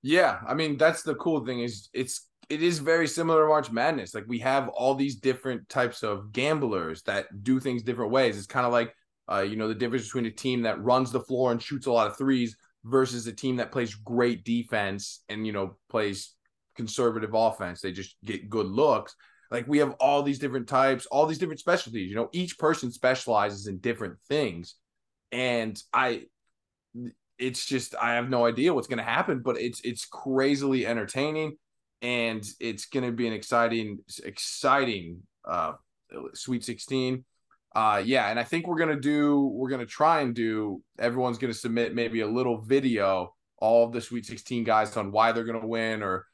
Yeah, 0.00 0.38
I 0.46 0.54
mean 0.54 0.78
that's 0.78 1.02
the 1.02 1.16
cool 1.16 1.44
thing 1.44 1.60
is 1.60 1.90
it's 1.92 2.26
it 2.48 2.62
is 2.62 2.78
very 2.78 3.06
similar 3.06 3.42
to 3.42 3.48
March 3.48 3.70
Madness. 3.70 4.14
Like 4.14 4.24
we 4.26 4.38
have 4.38 4.68
all 4.70 4.94
these 4.94 5.16
different 5.16 5.68
types 5.68 6.02
of 6.02 6.32
gamblers 6.32 7.02
that 7.02 7.26
do 7.42 7.60
things 7.60 7.82
different 7.82 8.10
ways. 8.10 8.38
It's 8.38 8.46
kind 8.46 8.64
of 8.64 8.72
like 8.72 8.94
uh, 9.30 9.40
you 9.40 9.56
know, 9.56 9.68
the 9.68 9.74
difference 9.74 10.04
between 10.04 10.26
a 10.26 10.30
team 10.30 10.62
that 10.62 10.82
runs 10.82 11.12
the 11.12 11.20
floor 11.20 11.52
and 11.52 11.62
shoots 11.62 11.86
a 11.86 11.92
lot 11.92 12.06
of 12.06 12.16
threes 12.16 12.56
versus 12.84 13.26
a 13.26 13.32
team 13.32 13.56
that 13.56 13.72
plays 13.72 13.94
great 13.94 14.44
defense 14.44 15.22
and 15.28 15.46
you 15.46 15.52
know 15.52 15.76
plays 15.90 16.34
conservative 16.78 17.34
offense. 17.34 17.82
They 17.82 17.92
just 17.92 18.16
get 18.24 18.48
good 18.48 18.66
looks. 18.66 19.14
Like 19.50 19.66
we 19.66 19.78
have 19.78 19.94
all 20.00 20.22
these 20.22 20.38
different 20.38 20.68
types, 20.68 21.04
all 21.06 21.26
these 21.26 21.38
different 21.38 21.60
specialties. 21.60 22.08
You 22.08 22.16
know, 22.16 22.30
each 22.32 22.58
person 22.58 22.90
specializes 22.90 23.66
in 23.66 23.78
different 23.78 24.16
things. 24.28 24.76
And 25.32 25.78
I 25.92 26.24
it's 27.38 27.66
just 27.66 27.94
I 28.00 28.14
have 28.14 28.30
no 28.30 28.46
idea 28.46 28.72
what's 28.72 28.88
going 28.88 28.98
to 28.98 29.04
happen, 29.04 29.40
but 29.44 29.60
it's 29.60 29.80
it's 29.82 30.06
crazily 30.06 30.86
entertaining 30.86 31.56
and 32.00 32.44
it's 32.60 32.86
going 32.86 33.04
to 33.04 33.12
be 33.12 33.26
an 33.26 33.32
exciting 33.32 33.98
exciting 34.24 35.22
uh 35.44 35.72
Sweet 36.34 36.64
16. 36.64 37.24
Uh 37.74 38.02
yeah, 38.04 38.28
and 38.28 38.38
I 38.38 38.44
think 38.44 38.66
we're 38.66 38.78
going 38.78 38.94
to 38.94 39.00
do 39.00 39.40
we're 39.52 39.68
going 39.68 39.86
to 39.86 39.86
try 39.86 40.20
and 40.20 40.34
do 40.34 40.82
everyone's 40.98 41.38
going 41.38 41.52
to 41.52 41.58
submit 41.58 41.94
maybe 41.94 42.20
a 42.20 42.26
little 42.26 42.62
video 42.62 43.34
all 43.58 43.86
of 43.86 43.92
the 43.92 44.00
Sweet 44.00 44.24
16 44.26 44.64
guys 44.64 44.96
on 44.96 45.10
why 45.10 45.32
they're 45.32 45.44
going 45.44 45.60
to 45.60 45.66
win 45.66 46.02
or 46.02 46.26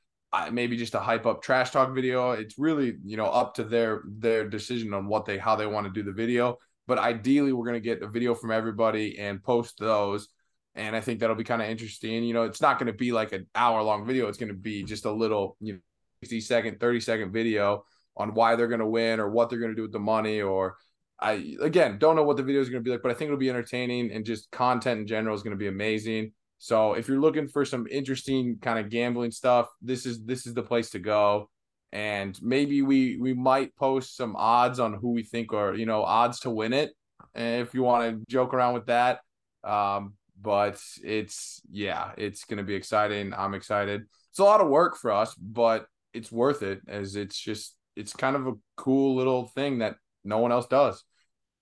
maybe 0.52 0.76
just 0.76 0.94
a 0.94 1.00
hype 1.00 1.26
up 1.26 1.42
trash 1.42 1.70
talk 1.70 1.94
video. 1.94 2.32
It's 2.32 2.58
really 2.58 2.94
you 3.04 3.16
know 3.16 3.26
up 3.26 3.54
to 3.54 3.64
their 3.64 4.02
their 4.06 4.48
decision 4.48 4.94
on 4.94 5.06
what 5.06 5.24
they 5.24 5.38
how 5.38 5.56
they 5.56 5.66
want 5.66 5.86
to 5.86 5.92
do 5.92 6.02
the 6.02 6.12
video. 6.12 6.58
But 6.86 6.98
ideally, 6.98 7.52
we're 7.52 7.66
gonna 7.66 7.80
get 7.80 8.02
a 8.02 8.08
video 8.08 8.34
from 8.34 8.50
everybody 8.50 9.18
and 9.18 9.42
post 9.42 9.78
those. 9.78 10.28
And 10.74 10.96
I 10.96 11.00
think 11.00 11.20
that'll 11.20 11.36
be 11.36 11.44
kind 11.44 11.62
of 11.62 11.68
interesting. 11.68 12.24
You 12.24 12.34
know, 12.34 12.42
it's 12.42 12.60
not 12.60 12.78
going 12.78 12.88
to 12.88 12.92
be 12.92 13.12
like 13.12 13.32
an 13.32 13.46
hour 13.54 13.80
long 13.82 14.04
video. 14.06 14.26
It's 14.26 14.38
going 14.38 14.48
to 14.48 14.58
be 14.58 14.82
just 14.82 15.04
a 15.04 15.12
little, 15.12 15.56
you 15.60 15.74
know, 15.74 15.78
60 16.22 16.40
second, 16.40 16.80
30 16.80 17.00
second 17.00 17.32
video 17.32 17.84
on 18.16 18.34
why 18.34 18.56
they're 18.56 18.68
going 18.68 18.80
to 18.80 18.86
win 18.86 19.20
or 19.20 19.30
what 19.30 19.48
they're 19.50 19.60
going 19.60 19.70
to 19.70 19.76
do 19.76 19.82
with 19.82 19.92
the 19.92 20.00
money. 20.00 20.42
Or 20.42 20.76
I, 21.20 21.54
again, 21.60 21.98
don't 21.98 22.16
know 22.16 22.24
what 22.24 22.36
the 22.36 22.42
video 22.42 22.60
is 22.60 22.70
going 22.70 22.82
to 22.82 22.84
be 22.84 22.90
like, 22.90 23.02
but 23.02 23.12
I 23.12 23.14
think 23.14 23.28
it'll 23.28 23.38
be 23.38 23.50
entertaining 23.50 24.10
and 24.10 24.24
just 24.24 24.50
content 24.50 25.00
in 25.00 25.06
general 25.06 25.36
is 25.36 25.42
going 25.42 25.56
to 25.56 25.58
be 25.58 25.68
amazing. 25.68 26.32
So 26.64 26.94
if 26.94 27.08
you're 27.08 27.20
looking 27.20 27.46
for 27.46 27.66
some 27.66 27.86
interesting 27.90 28.56
kind 28.58 28.78
of 28.78 28.88
gambling 28.88 29.32
stuff, 29.32 29.68
this 29.82 30.06
is 30.06 30.24
this 30.24 30.46
is 30.46 30.54
the 30.54 30.62
place 30.62 30.88
to 30.92 30.98
go. 30.98 31.50
And 31.92 32.38
maybe 32.40 32.80
we 32.80 33.18
we 33.18 33.34
might 33.34 33.76
post 33.76 34.16
some 34.16 34.34
odds 34.34 34.80
on 34.80 34.94
who 34.94 35.10
we 35.10 35.24
think 35.24 35.52
are 35.52 35.74
you 35.74 35.84
know 35.84 36.02
odds 36.02 36.40
to 36.40 36.50
win 36.50 36.72
it, 36.72 36.92
if 37.34 37.74
you 37.74 37.82
want 37.82 38.18
to 38.18 38.32
joke 38.32 38.54
around 38.54 38.72
with 38.72 38.86
that. 38.86 39.20
Um, 39.62 40.14
but 40.40 40.80
it's 41.02 41.60
yeah, 41.70 42.12
it's 42.16 42.46
gonna 42.46 42.62
be 42.62 42.74
exciting. 42.74 43.34
I'm 43.34 43.52
excited. 43.52 44.00
It's 44.30 44.38
a 44.38 44.44
lot 44.44 44.62
of 44.62 44.68
work 44.68 44.96
for 44.96 45.10
us, 45.10 45.34
but 45.34 45.84
it's 46.14 46.32
worth 46.32 46.62
it 46.62 46.80
as 46.88 47.14
it's 47.14 47.38
just 47.38 47.76
it's 47.94 48.14
kind 48.14 48.36
of 48.36 48.46
a 48.46 48.54
cool 48.78 49.16
little 49.16 49.48
thing 49.48 49.80
that 49.80 49.96
no 50.24 50.38
one 50.38 50.50
else 50.50 50.66
does. 50.66 51.04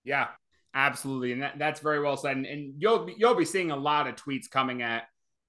Yeah, 0.05 0.28
absolutely, 0.75 1.33
and 1.33 1.43
that, 1.43 1.59
that's 1.59 1.81
very 1.81 2.01
well 2.01 2.16
said. 2.16 2.37
And, 2.37 2.47
and 2.47 2.75
you'll 2.79 3.09
you'll 3.16 3.35
be 3.35 3.45
seeing 3.45 3.70
a 3.70 3.77
lot 3.77 4.07
of 4.07 4.16
tweets 4.16 4.51
coming 4.51 4.83
at 4.83 5.05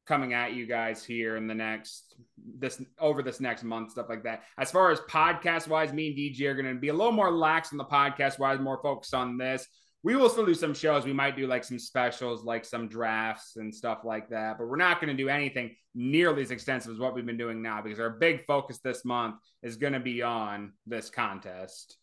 coming 0.06 0.34
at 0.34 0.54
you 0.54 0.66
guys 0.66 1.04
here 1.04 1.38
in 1.38 1.48
the 1.48 1.54
next 1.54 2.16
this 2.60 2.82
over 3.00 3.24
this 3.24 3.40
next 3.40 3.64
month 3.64 3.92
stuff 3.92 4.08
like 4.10 4.24
that. 4.24 4.44
As 4.58 4.72
far 4.72 4.92
as 4.92 5.00
podcast 5.02 5.68
wise 5.68 5.94
me 5.94 6.08
and 6.08 6.18
dj 6.18 6.42
are 6.46 6.56
going 6.56 6.74
to 6.74 6.80
be 6.80 6.90
a 6.90 6.94
little 6.94 7.14
more 7.14 7.32
lax 7.32 7.72
on 7.72 7.78
the 7.78 7.86
podcast 7.86 8.38
wise 8.38 8.60
more 8.60 8.80
focused 8.82 9.14
on 9.14 9.38
this. 9.38 9.68
We 10.04 10.18
will 10.18 10.28
still 10.28 10.46
do 10.46 10.54
some 10.54 10.74
shows. 10.74 11.06
We 11.06 11.14
might 11.14 11.38
do 11.38 11.48
like 11.48 11.64
some 11.64 11.80
specials 11.80 12.44
like 12.44 12.66
some 12.66 12.90
drafts 12.90 13.56
and 13.56 13.74
stuff 13.74 14.00
like 14.04 14.30
that 14.30 14.58
but 14.58 14.68
we're 14.68 14.76
not 14.76 15.00
going 15.00 15.16
to 15.16 15.24
do 15.24 15.30
anything 15.30 15.76
nearly 15.96 16.42
as 16.42 16.52
extensive 16.52 16.92
as 16.92 17.00
what 17.00 17.16
we've 17.16 17.26
been 17.26 17.38
doing 17.38 17.62
now 17.62 17.82
because 17.82 18.00
our 18.00 18.10
big 18.10 18.46
focus 18.46 18.80
this 18.80 19.06
month 19.06 19.36
is 19.62 19.78
going 19.78 19.94
to 19.94 20.00
be 20.00 20.22
on 20.22 20.74
this 20.86 21.10
contest. 21.10 21.98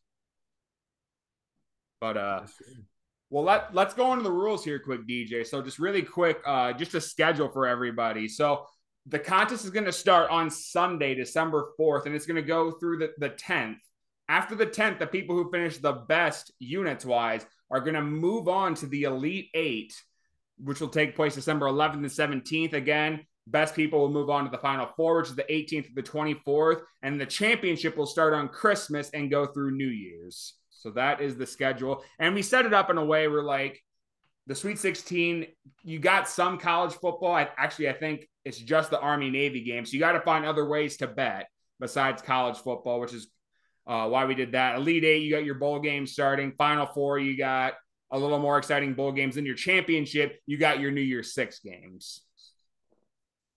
But 2.00 2.16
uh 2.16 2.46
well, 3.30 3.44
let 3.44 3.72
let's 3.74 3.94
go 3.94 4.12
into 4.12 4.24
the 4.24 4.32
rules 4.32 4.64
here, 4.64 4.80
quick, 4.80 5.06
DJ. 5.06 5.46
So 5.46 5.62
just 5.62 5.78
really 5.78 6.02
quick, 6.02 6.40
uh, 6.44 6.72
just 6.72 6.94
a 6.94 7.00
schedule 7.00 7.48
for 7.48 7.66
everybody. 7.66 8.26
So 8.26 8.66
the 9.06 9.20
contest 9.20 9.64
is 9.64 9.70
going 9.70 9.86
to 9.86 9.92
start 9.92 10.30
on 10.30 10.50
Sunday, 10.50 11.14
December 11.14 11.70
fourth, 11.76 12.06
and 12.06 12.14
it's 12.14 12.26
going 12.26 12.36
to 12.36 12.42
go 12.42 12.72
through 12.72 12.98
the 12.98 13.12
the 13.18 13.30
tenth. 13.30 13.78
After 14.28 14.54
the 14.54 14.66
tenth, 14.66 14.98
the 14.98 15.06
people 15.06 15.36
who 15.36 15.50
finish 15.50 15.78
the 15.78 15.92
best 15.92 16.52
units 16.58 17.04
wise 17.04 17.46
are 17.70 17.80
going 17.80 17.94
to 17.94 18.02
move 18.02 18.48
on 18.48 18.74
to 18.76 18.86
the 18.86 19.04
Elite 19.04 19.48
Eight, 19.54 19.94
which 20.58 20.80
will 20.80 20.88
take 20.88 21.16
place 21.16 21.36
December 21.36 21.66
11th 21.66 21.94
and 21.94 22.44
17th. 22.44 22.72
Again, 22.72 23.26
best 23.46 23.74
people 23.74 24.00
will 24.00 24.10
move 24.10 24.30
on 24.30 24.44
to 24.44 24.50
the 24.50 24.58
Final 24.58 24.88
Four, 24.96 25.18
which 25.18 25.30
is 25.30 25.36
the 25.36 25.44
18th 25.44 25.86
to 25.86 25.94
the 25.94 26.02
24th, 26.02 26.82
and 27.02 27.20
the 27.20 27.26
championship 27.26 27.96
will 27.96 28.06
start 28.06 28.34
on 28.34 28.48
Christmas 28.48 29.10
and 29.10 29.30
go 29.30 29.46
through 29.46 29.72
New 29.72 29.88
Year's. 29.88 30.54
So 30.80 30.90
that 30.92 31.20
is 31.20 31.36
the 31.36 31.46
schedule. 31.46 32.02
And 32.18 32.34
we 32.34 32.42
set 32.42 32.64
it 32.64 32.72
up 32.72 32.88
in 32.90 32.96
a 32.96 33.04
way 33.04 33.28
where 33.28 33.42
like 33.42 33.82
the 34.46 34.54
Sweet 34.54 34.78
16, 34.78 35.46
you 35.84 35.98
got 35.98 36.28
some 36.28 36.58
college 36.58 36.94
football. 36.94 37.34
I, 37.34 37.48
actually, 37.56 37.90
I 37.90 37.92
think 37.92 38.28
it's 38.44 38.58
just 38.58 38.90
the 38.90 38.98
Army 38.98 39.30
Navy 39.30 39.62
game. 39.62 39.84
So 39.84 39.92
you 39.92 40.00
got 40.00 40.12
to 40.12 40.20
find 40.22 40.44
other 40.44 40.66
ways 40.66 40.96
to 40.98 41.06
bet 41.06 41.48
besides 41.78 42.22
college 42.22 42.56
football, 42.56 42.98
which 43.00 43.12
is 43.12 43.28
uh, 43.86 44.08
why 44.08 44.24
we 44.24 44.34
did 44.34 44.52
that. 44.52 44.76
Elite 44.76 45.04
Eight, 45.04 45.22
you 45.22 45.30
got 45.30 45.44
your 45.44 45.56
bowl 45.56 45.80
game 45.80 46.06
starting. 46.06 46.52
Final 46.56 46.86
Four, 46.86 47.18
you 47.18 47.36
got 47.36 47.74
a 48.10 48.18
little 48.18 48.38
more 48.38 48.58
exciting 48.58 48.94
bowl 48.94 49.12
games. 49.12 49.36
In 49.36 49.44
your 49.44 49.54
championship, 49.54 50.40
you 50.46 50.56
got 50.56 50.80
your 50.80 50.90
New 50.90 51.00
Year's 51.00 51.34
Six 51.34 51.60
games. 51.60 52.22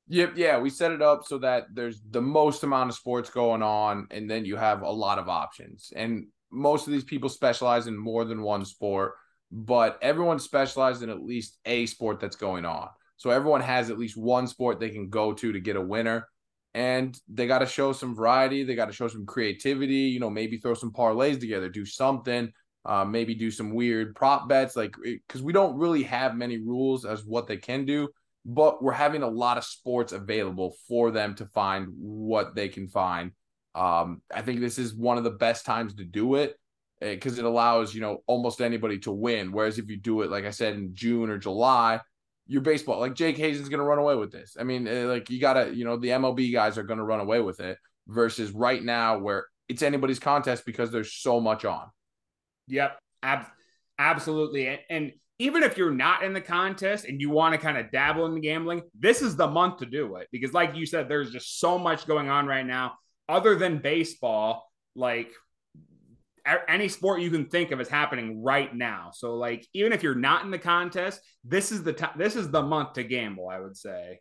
Yep, 0.09 0.33
yeah, 0.35 0.59
we 0.59 0.69
set 0.69 0.91
it 0.91 1.01
up 1.01 1.23
so 1.25 1.37
that 1.39 1.67
there's 1.73 2.01
the 2.09 2.21
most 2.21 2.63
amount 2.63 2.89
of 2.89 2.95
sports 2.95 3.29
going 3.29 3.63
on, 3.63 4.07
and 4.11 4.29
then 4.29 4.43
you 4.43 4.57
have 4.57 4.81
a 4.81 4.91
lot 4.91 5.17
of 5.17 5.29
options. 5.29 5.93
And 5.95 6.27
most 6.53 6.87
of 6.87 6.93
these 6.93 7.03
people 7.03 7.29
specialize 7.29 7.87
in 7.87 7.97
more 7.97 8.25
than 8.25 8.41
one 8.41 8.65
sport, 8.65 9.13
but 9.51 9.97
everyone 10.01 10.39
specialized 10.39 11.03
in 11.03 11.09
at 11.09 11.23
least 11.23 11.59
a 11.65 11.85
sport 11.85 12.19
that's 12.19 12.35
going 12.35 12.65
on. 12.65 12.89
So 13.17 13.29
everyone 13.29 13.61
has 13.61 13.89
at 13.89 13.99
least 13.99 14.17
one 14.17 14.47
sport 14.47 14.79
they 14.79 14.89
can 14.89 15.09
go 15.09 15.33
to 15.33 15.51
to 15.51 15.59
get 15.59 15.75
a 15.75 15.81
winner. 15.81 16.27
And 16.75 17.15
they 17.27 17.45
got 17.45 17.59
to 17.59 17.67
show 17.67 17.93
some 17.93 18.15
variety. 18.15 18.63
They 18.63 18.73
got 18.73 18.87
to 18.87 18.93
show 18.93 19.07
some 19.07 19.25
creativity. 19.25 20.09
You 20.09 20.19
know, 20.19 20.29
maybe 20.29 20.57
throw 20.57 20.73
some 20.73 20.91
parlays 20.91 21.39
together, 21.39 21.69
do 21.69 21.85
something. 21.85 22.51
Uh, 22.85 23.05
maybe 23.05 23.33
do 23.33 23.49
some 23.49 23.73
weird 23.73 24.13
prop 24.13 24.49
bets, 24.49 24.75
like 24.75 24.93
because 25.01 25.41
we 25.41 25.53
don't 25.53 25.77
really 25.77 26.03
have 26.03 26.35
many 26.35 26.57
rules 26.57 27.05
as 27.05 27.23
what 27.23 27.47
they 27.47 27.55
can 27.55 27.85
do, 27.85 28.09
but 28.45 28.83
we're 28.83 28.91
having 28.91 29.23
a 29.23 29.27
lot 29.27 29.57
of 29.57 29.63
sports 29.63 30.11
available 30.11 30.75
for 30.89 31.09
them 31.09 31.33
to 31.35 31.45
find 31.45 31.87
what 31.95 32.55
they 32.55 32.67
can 32.67 32.89
find 32.89 33.31
um, 33.75 34.21
I 34.33 34.41
think 34.41 34.59
this 34.59 34.77
is 34.77 34.93
one 34.93 35.17
of 35.17 35.23
the 35.23 35.31
best 35.31 35.65
times 35.65 35.95
to 35.95 36.03
do 36.03 36.35
it 36.35 36.55
because 37.01 37.37
eh, 37.37 37.41
it 37.41 37.45
allows 37.45 37.93
you 37.93 38.01
know 38.01 38.23
almost 38.27 38.61
anybody 38.61 38.99
to 38.99 39.11
win. 39.11 39.51
Whereas 39.51 39.79
if 39.79 39.89
you 39.89 39.97
do 39.97 40.21
it, 40.21 40.31
like 40.31 40.45
I 40.45 40.51
said, 40.51 40.75
in 40.75 40.93
June 40.93 41.29
or 41.29 41.37
July, 41.37 41.99
your 42.47 42.61
baseball 42.61 42.99
like 42.99 43.15
Jake 43.15 43.37
Hazen's 43.37 43.69
going 43.69 43.79
to 43.79 43.85
run 43.85 43.99
away 43.99 44.15
with 44.15 44.31
this. 44.31 44.55
I 44.59 44.63
mean, 44.63 44.87
eh, 44.87 45.05
like 45.05 45.29
you 45.29 45.39
gotta, 45.39 45.73
you 45.73 45.85
know, 45.85 45.97
the 45.97 46.09
MLB 46.09 46.51
guys 46.53 46.77
are 46.77 46.83
going 46.83 46.99
to 46.99 47.05
run 47.05 47.19
away 47.19 47.41
with 47.41 47.59
it 47.59 47.77
versus 48.07 48.51
right 48.51 48.83
now 48.83 49.17
where 49.19 49.47
it's 49.67 49.81
anybody's 49.81 50.19
contest 50.19 50.65
because 50.65 50.91
there's 50.91 51.13
so 51.13 51.39
much 51.39 51.65
on. 51.65 51.87
Yep, 52.67 52.99
ab- 53.23 53.47
absolutely, 53.97 54.67
and, 54.67 54.79
and 54.89 55.11
even 55.39 55.63
if 55.63 55.77
you're 55.77 55.91
not 55.91 56.23
in 56.23 56.33
the 56.33 56.41
contest 56.41 57.05
and 57.05 57.19
you 57.19 57.29
want 57.29 57.53
to 57.53 57.57
kind 57.57 57.77
of 57.77 57.91
dabble 57.91 58.25
in 58.27 58.35
the 58.35 58.39
gambling, 58.39 58.83
this 58.97 59.21
is 59.21 59.35
the 59.35 59.47
month 59.47 59.79
to 59.79 59.85
do 59.85 60.15
it 60.17 60.27
because, 60.31 60.53
like 60.53 60.75
you 60.75 60.85
said, 60.85 61.09
there's 61.09 61.31
just 61.31 61.59
so 61.59 61.79
much 61.79 62.05
going 62.05 62.29
on 62.29 62.45
right 62.45 62.65
now 62.65 62.93
other 63.29 63.55
than 63.55 63.79
baseball, 63.79 64.69
like 64.95 65.31
any 66.67 66.89
sport 66.89 67.21
you 67.21 67.29
can 67.29 67.45
think 67.45 67.71
of 67.71 67.79
is 67.79 67.87
happening 67.87 68.43
right 68.43 68.73
now. 68.75 69.11
So 69.13 69.35
like 69.35 69.65
even 69.73 69.93
if 69.93 70.03
you're 70.03 70.15
not 70.15 70.43
in 70.43 70.51
the 70.51 70.59
contest, 70.59 71.21
this 71.43 71.71
is 71.71 71.83
the 71.83 71.93
time 71.93 72.17
this 72.17 72.35
is 72.35 72.51
the 72.51 72.61
month 72.61 72.93
to 72.93 73.03
gamble, 73.03 73.49
I 73.49 73.59
would 73.59 73.77
say. 73.77 74.19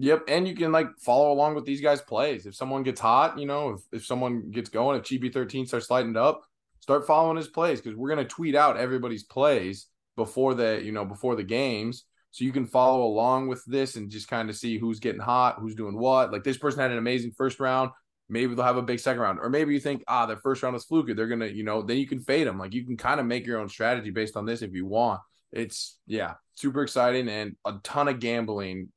Yep, 0.00 0.24
and 0.28 0.46
you 0.46 0.54
can 0.54 0.70
like 0.70 0.88
follow 1.00 1.32
along 1.32 1.54
with 1.54 1.64
these 1.64 1.80
guys' 1.80 2.00
plays. 2.00 2.46
If 2.46 2.54
someone 2.54 2.82
gets 2.82 3.00
hot, 3.00 3.38
you 3.38 3.46
know, 3.46 3.70
if, 3.70 3.80
if 3.92 4.06
someone 4.06 4.50
gets 4.50 4.68
going, 4.68 4.98
if 4.98 5.04
GB13 5.04 5.66
starts 5.66 5.90
lighting 5.90 6.16
up, 6.16 6.42
start 6.80 7.06
following 7.06 7.36
his 7.36 7.48
plays 7.48 7.80
because 7.80 7.96
we're 7.96 8.10
gonna 8.10 8.24
tweet 8.24 8.54
out 8.54 8.76
everybody's 8.76 9.24
plays 9.24 9.86
before 10.16 10.54
the 10.54 10.80
you 10.84 10.92
know 10.92 11.04
before 11.04 11.36
the 11.36 11.42
games 11.42 12.04
so 12.30 12.44
you 12.44 12.52
can 12.52 12.66
follow 12.66 13.04
along 13.04 13.48
with 13.48 13.64
this 13.64 13.96
and 13.96 14.10
just 14.10 14.28
kind 14.28 14.50
of 14.50 14.56
see 14.56 14.78
who's 14.78 15.00
getting 15.00 15.20
hot, 15.20 15.56
who's 15.58 15.74
doing 15.74 15.96
what. 15.98 16.32
Like 16.32 16.44
this 16.44 16.58
person 16.58 16.80
had 16.80 16.90
an 16.90 16.98
amazing 16.98 17.32
first 17.32 17.58
round. 17.60 17.90
Maybe 18.28 18.54
they'll 18.54 18.64
have 18.64 18.76
a 18.76 18.82
big 18.82 19.00
second 19.00 19.22
round. 19.22 19.38
Or 19.40 19.48
maybe 19.48 19.72
you 19.72 19.80
think, 19.80 20.04
ah, 20.06 20.26
their 20.26 20.36
first 20.36 20.62
round 20.62 20.76
is 20.76 20.84
fluky. 20.84 21.14
They're 21.14 21.28
going 21.28 21.40
to, 21.40 21.50
you 21.50 21.64
know, 21.64 21.80
then 21.82 21.96
you 21.96 22.06
can 22.06 22.20
fade 22.20 22.46
them. 22.46 22.58
Like 22.58 22.74
you 22.74 22.84
can 22.84 22.96
kind 22.96 23.20
of 23.20 23.26
make 23.26 23.46
your 23.46 23.58
own 23.58 23.68
strategy 23.68 24.10
based 24.10 24.36
on 24.36 24.44
this 24.44 24.60
if 24.60 24.74
you 24.74 24.84
want. 24.84 25.20
It's, 25.50 25.98
yeah, 26.06 26.34
super 26.54 26.82
exciting 26.82 27.28
and 27.28 27.56
a 27.64 27.74
ton 27.82 28.08
of 28.08 28.20
gambling, 28.20 28.90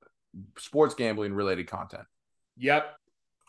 sports 0.57 0.95
gambling 0.95 1.33
related 1.33 1.67
content. 1.67 2.03
Yep. 2.57 2.93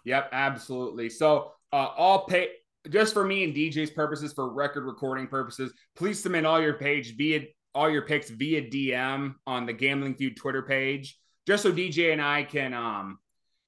Yep. 0.05 0.29
Absolutely. 0.31 1.11
So, 1.11 1.53
uh, 1.73 1.89
all 1.97 2.27
pay 2.27 2.49
just 2.91 3.15
for 3.15 3.25
me 3.25 3.45
and 3.45 3.55
DJ's 3.55 3.91
purposes, 3.91 4.33
for 4.33 4.53
record 4.53 4.85
recording 4.85 5.27
purposes, 5.27 5.73
please 5.95 6.21
submit 6.21 6.45
all 6.45 6.61
your 6.61 6.75
page 6.75 7.17
via 7.17 7.43
all 7.75 7.91
your 7.91 8.03
picks 8.03 8.31
via 8.31 8.63
DM 8.63 9.35
on 9.47 9.67
the 9.67 9.73
Gambling 9.73 10.15
Feud 10.15 10.37
Twitter 10.37 10.63
page, 10.63 11.19
just 11.47 11.63
so 11.63 11.73
DJ 11.73 12.13
and 12.13 12.23
I 12.23 12.43
can 12.43 12.75
um 12.75 13.19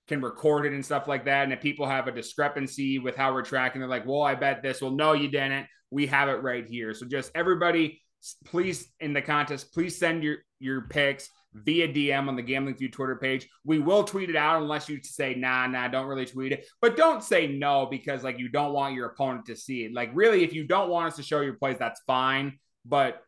can 0.07 0.21
record 0.21 0.67
it 0.67 0.73
and 0.73 0.85
stuff 0.85 1.09
like 1.09 1.25
that. 1.25 1.45
And 1.45 1.53
if 1.53 1.61
people 1.61 1.87
have 1.87 2.09
a 2.09 2.13
discrepancy 2.13 2.99
with 2.99 3.17
how 3.17 3.33
we're 3.33 3.43
tracking, 3.43 3.81
they're 3.81 3.89
like, 3.89 4.07
"Well, 4.07 4.23
I 4.23 4.35
bet 4.35 4.63
this." 4.63 4.83
Well, 4.83 4.91
no, 4.91 5.13
you 5.13 5.29
didn't. 5.29 5.67
We 5.91 6.07
have 6.07 6.29
it 6.29 6.43
right 6.43 6.67
here. 6.67 6.93
So 6.95 7.07
just 7.07 7.31
everybody, 7.35 8.03
please 8.45 8.93
in 9.01 9.13
the 9.13 9.23
contest, 9.23 9.73
please 9.73 9.99
send 9.99 10.23
your 10.23 10.39
your 10.59 10.83
picks 10.83 11.29
via 11.55 11.89
DM 11.89 12.29
on 12.29 12.37
the 12.37 12.43
Gambling 12.43 12.75
Feud 12.75 12.93
Twitter 12.93 13.17
page. 13.17 13.49
We 13.65 13.79
will 13.79 14.05
tweet 14.05 14.29
it 14.29 14.37
out 14.37 14.61
unless 14.61 14.89
you 14.89 15.01
say, 15.03 15.35
nah, 15.35 15.67
nah, 15.67 15.89
don't 15.89 16.07
really 16.07 16.27
tweet 16.27 16.53
it. 16.53 16.67
But 16.81 16.97
don't 16.97 17.23
say 17.23 17.47
no 17.47 17.87
because 17.87 18.25
like 18.25 18.39
you 18.39 18.49
don't 18.49 18.73
want 18.73 18.95
your 18.95 19.07
opponent 19.07 19.47
to 19.47 19.57
see 19.57 19.85
it. 19.85 19.95
Like 19.95 20.11
really, 20.15 20.43
if 20.43 20.53
you 20.53 20.67
don't 20.67 20.91
want 20.91 21.07
us 21.07 21.17
to 21.17 21.23
show 21.23 21.41
your 21.41 21.55
plays, 21.55 21.77
that's 21.79 22.01
fine. 22.07 22.59
But 22.85 23.23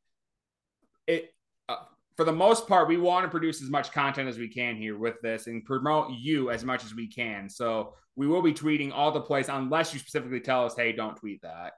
it 1.06 1.34
uh, 1.68 1.76
for 2.16 2.24
the 2.24 2.32
most 2.32 2.66
part, 2.66 2.88
we 2.88 2.96
want 2.96 3.24
to 3.24 3.30
produce 3.30 3.62
as 3.62 3.70
much 3.70 3.92
content 3.92 4.28
as 4.28 4.38
we 4.38 4.48
can 4.48 4.76
here 4.76 4.98
with 4.98 5.20
this 5.22 5.46
and 5.46 5.64
promote 5.64 6.10
you 6.12 6.50
as 6.50 6.64
much 6.64 6.84
as 6.84 6.94
we 6.94 7.08
can. 7.08 7.48
So 7.48 7.94
we 8.16 8.26
will 8.26 8.42
be 8.42 8.54
tweeting 8.54 8.92
all 8.92 9.12
the 9.12 9.20
plays 9.20 9.48
unless 9.48 9.92
you 9.92 10.00
specifically 10.00 10.40
tell 10.40 10.64
us, 10.64 10.74
hey, 10.76 10.92
don't 10.92 11.16
tweet 11.16 11.42
that. 11.42 11.74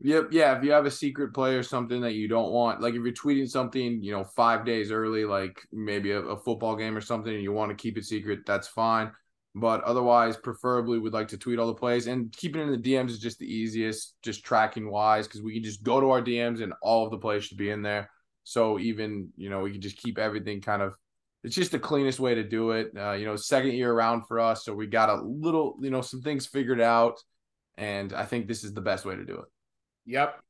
Yep. 0.00 0.28
Yeah. 0.32 0.58
If 0.58 0.64
you 0.64 0.72
have 0.72 0.86
a 0.86 0.90
secret 0.90 1.32
play 1.32 1.54
or 1.54 1.62
something 1.62 2.00
that 2.00 2.14
you 2.14 2.28
don't 2.28 2.50
want, 2.50 2.80
like 2.80 2.94
if 2.94 3.02
you're 3.02 3.12
tweeting 3.12 3.48
something, 3.48 4.02
you 4.02 4.12
know, 4.12 4.24
five 4.24 4.66
days 4.66 4.90
early, 4.90 5.24
like 5.24 5.62
maybe 5.72 6.10
a, 6.10 6.20
a 6.20 6.36
football 6.36 6.76
game 6.76 6.96
or 6.96 7.00
something, 7.00 7.32
and 7.32 7.42
you 7.42 7.52
want 7.52 7.70
to 7.70 7.80
keep 7.80 7.96
it 7.96 8.04
secret, 8.04 8.40
that's 8.44 8.68
fine. 8.68 9.12
But 9.54 9.84
otherwise, 9.84 10.36
preferably, 10.36 10.98
we'd 10.98 11.12
like 11.12 11.28
to 11.28 11.38
tweet 11.38 11.60
all 11.60 11.68
the 11.68 11.74
plays 11.74 12.08
and 12.08 12.32
keeping 12.32 12.60
it 12.60 12.64
in 12.64 12.72
the 12.72 12.92
DMs 12.92 13.10
is 13.10 13.20
just 13.20 13.38
the 13.38 13.46
easiest, 13.46 14.14
just 14.20 14.44
tracking 14.44 14.90
wise, 14.90 15.28
because 15.28 15.42
we 15.42 15.54
can 15.54 15.62
just 15.62 15.84
go 15.84 16.00
to 16.00 16.10
our 16.10 16.20
DMs 16.20 16.60
and 16.60 16.72
all 16.82 17.04
of 17.04 17.12
the 17.12 17.18
plays 17.18 17.44
should 17.44 17.58
be 17.58 17.70
in 17.70 17.82
there. 17.82 18.10
So 18.42 18.78
even 18.78 19.28
you 19.36 19.50
know 19.50 19.60
we 19.60 19.70
can 19.72 19.80
just 19.80 19.96
keep 19.96 20.18
everything 20.18 20.60
kind 20.60 20.82
of. 20.82 20.94
It's 21.44 21.54
just 21.54 21.72
the 21.72 21.78
cleanest 21.78 22.18
way 22.18 22.34
to 22.34 22.42
do 22.42 22.70
it. 22.70 22.92
Uh, 22.96 23.12
you 23.12 23.26
know, 23.26 23.36
second 23.36 23.72
year 23.72 23.92
around 23.92 24.26
for 24.26 24.40
us, 24.40 24.64
so 24.64 24.74
we 24.74 24.86
got 24.86 25.10
a 25.10 25.20
little, 25.22 25.76
you 25.78 25.90
know, 25.90 26.00
some 26.00 26.22
things 26.22 26.46
figured 26.46 26.80
out, 26.80 27.20
and 27.76 28.14
I 28.14 28.24
think 28.24 28.48
this 28.48 28.64
is 28.64 28.72
the 28.72 28.80
best 28.80 29.04
way 29.04 29.14
to 29.14 29.24
do 29.24 29.34
it. 29.34 29.44
Yep, 30.06 30.40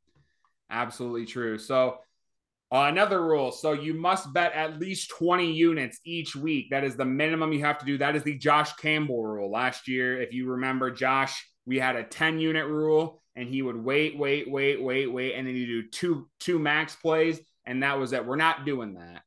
absolutely 0.71 1.27
true. 1.27 1.59
So 1.59 1.99
Another 2.71 3.23
rule. 3.23 3.53
So 3.53 3.73
you 3.73 3.95
must 3.95 4.33
bet 4.33 4.53
at 4.53 4.81
least 4.81 5.11
20 5.11 5.53
units 5.53 6.01
each 6.05 6.35
week. 6.35 6.71
That 6.71 6.83
is 6.83 6.97
the 6.97 7.05
minimum 7.05 7.53
you 7.53 7.61
have 7.61 7.79
to 7.79 7.87
do. 7.87 7.99
That 7.99 8.17
is 8.17 8.23
the 8.23 8.37
Josh 8.37 8.73
Campbell 8.75 9.23
rule. 9.23 9.51
Last 9.51 9.87
year, 9.87 10.21
if 10.21 10.33
you 10.33 10.49
remember, 10.49 10.91
Josh, 10.91 11.47
we 11.67 11.79
had 11.79 11.97
a 11.97 12.03
10 12.03 12.39
unit 12.39 12.67
rule 12.67 13.23
and 13.37 13.49
he 13.49 13.63
would 13.63 13.77
wait, 13.77 14.19
wait, 14.19 14.51
wait, 14.51 14.83
wait, 14.83 15.13
wait. 15.13 15.35
And 15.35 15.47
then 15.47 15.55
you 15.55 15.67
do 15.67 15.89
two, 15.89 16.29
two 16.41 16.59
max 16.59 16.97
plays. 16.97 17.39
And 17.65 17.83
that 17.83 17.99
was 17.99 18.13
it. 18.13 18.27
We're 18.27 18.37
not 18.37 18.65
doing 18.65 18.95
that 18.95 19.23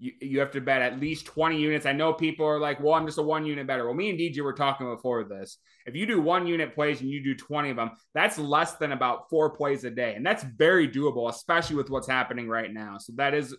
you, 0.00 0.12
you 0.20 0.40
have 0.40 0.50
to 0.52 0.60
bet 0.60 0.82
at 0.82 0.98
least 0.98 1.26
20 1.26 1.58
units. 1.58 1.86
I 1.86 1.92
know 1.92 2.12
people 2.12 2.46
are 2.46 2.58
like, 2.58 2.80
well, 2.80 2.94
I'm 2.94 3.06
just 3.06 3.18
a 3.18 3.22
one 3.22 3.44
unit 3.44 3.66
better. 3.66 3.84
Well, 3.84 3.94
me 3.94 4.10
and 4.10 4.18
DJ 4.18 4.40
were 4.40 4.54
talking 4.54 4.88
before 4.88 5.24
this. 5.24 5.58
If 5.90 5.96
you 5.96 6.06
do 6.06 6.20
one 6.20 6.46
unit 6.46 6.74
plays 6.74 7.00
and 7.00 7.10
you 7.10 7.22
do 7.22 7.34
20 7.34 7.70
of 7.70 7.76
them, 7.76 7.90
that's 8.14 8.38
less 8.38 8.76
than 8.76 8.92
about 8.92 9.28
four 9.28 9.50
plays 9.50 9.84
a 9.84 9.90
day. 9.90 10.14
And 10.14 10.24
that's 10.24 10.44
very 10.44 10.88
doable, 10.88 11.28
especially 11.28 11.76
with 11.76 11.90
what's 11.90 12.06
happening 12.06 12.48
right 12.48 12.72
now. 12.72 12.98
So 12.98 13.12
that 13.16 13.34
is 13.34 13.54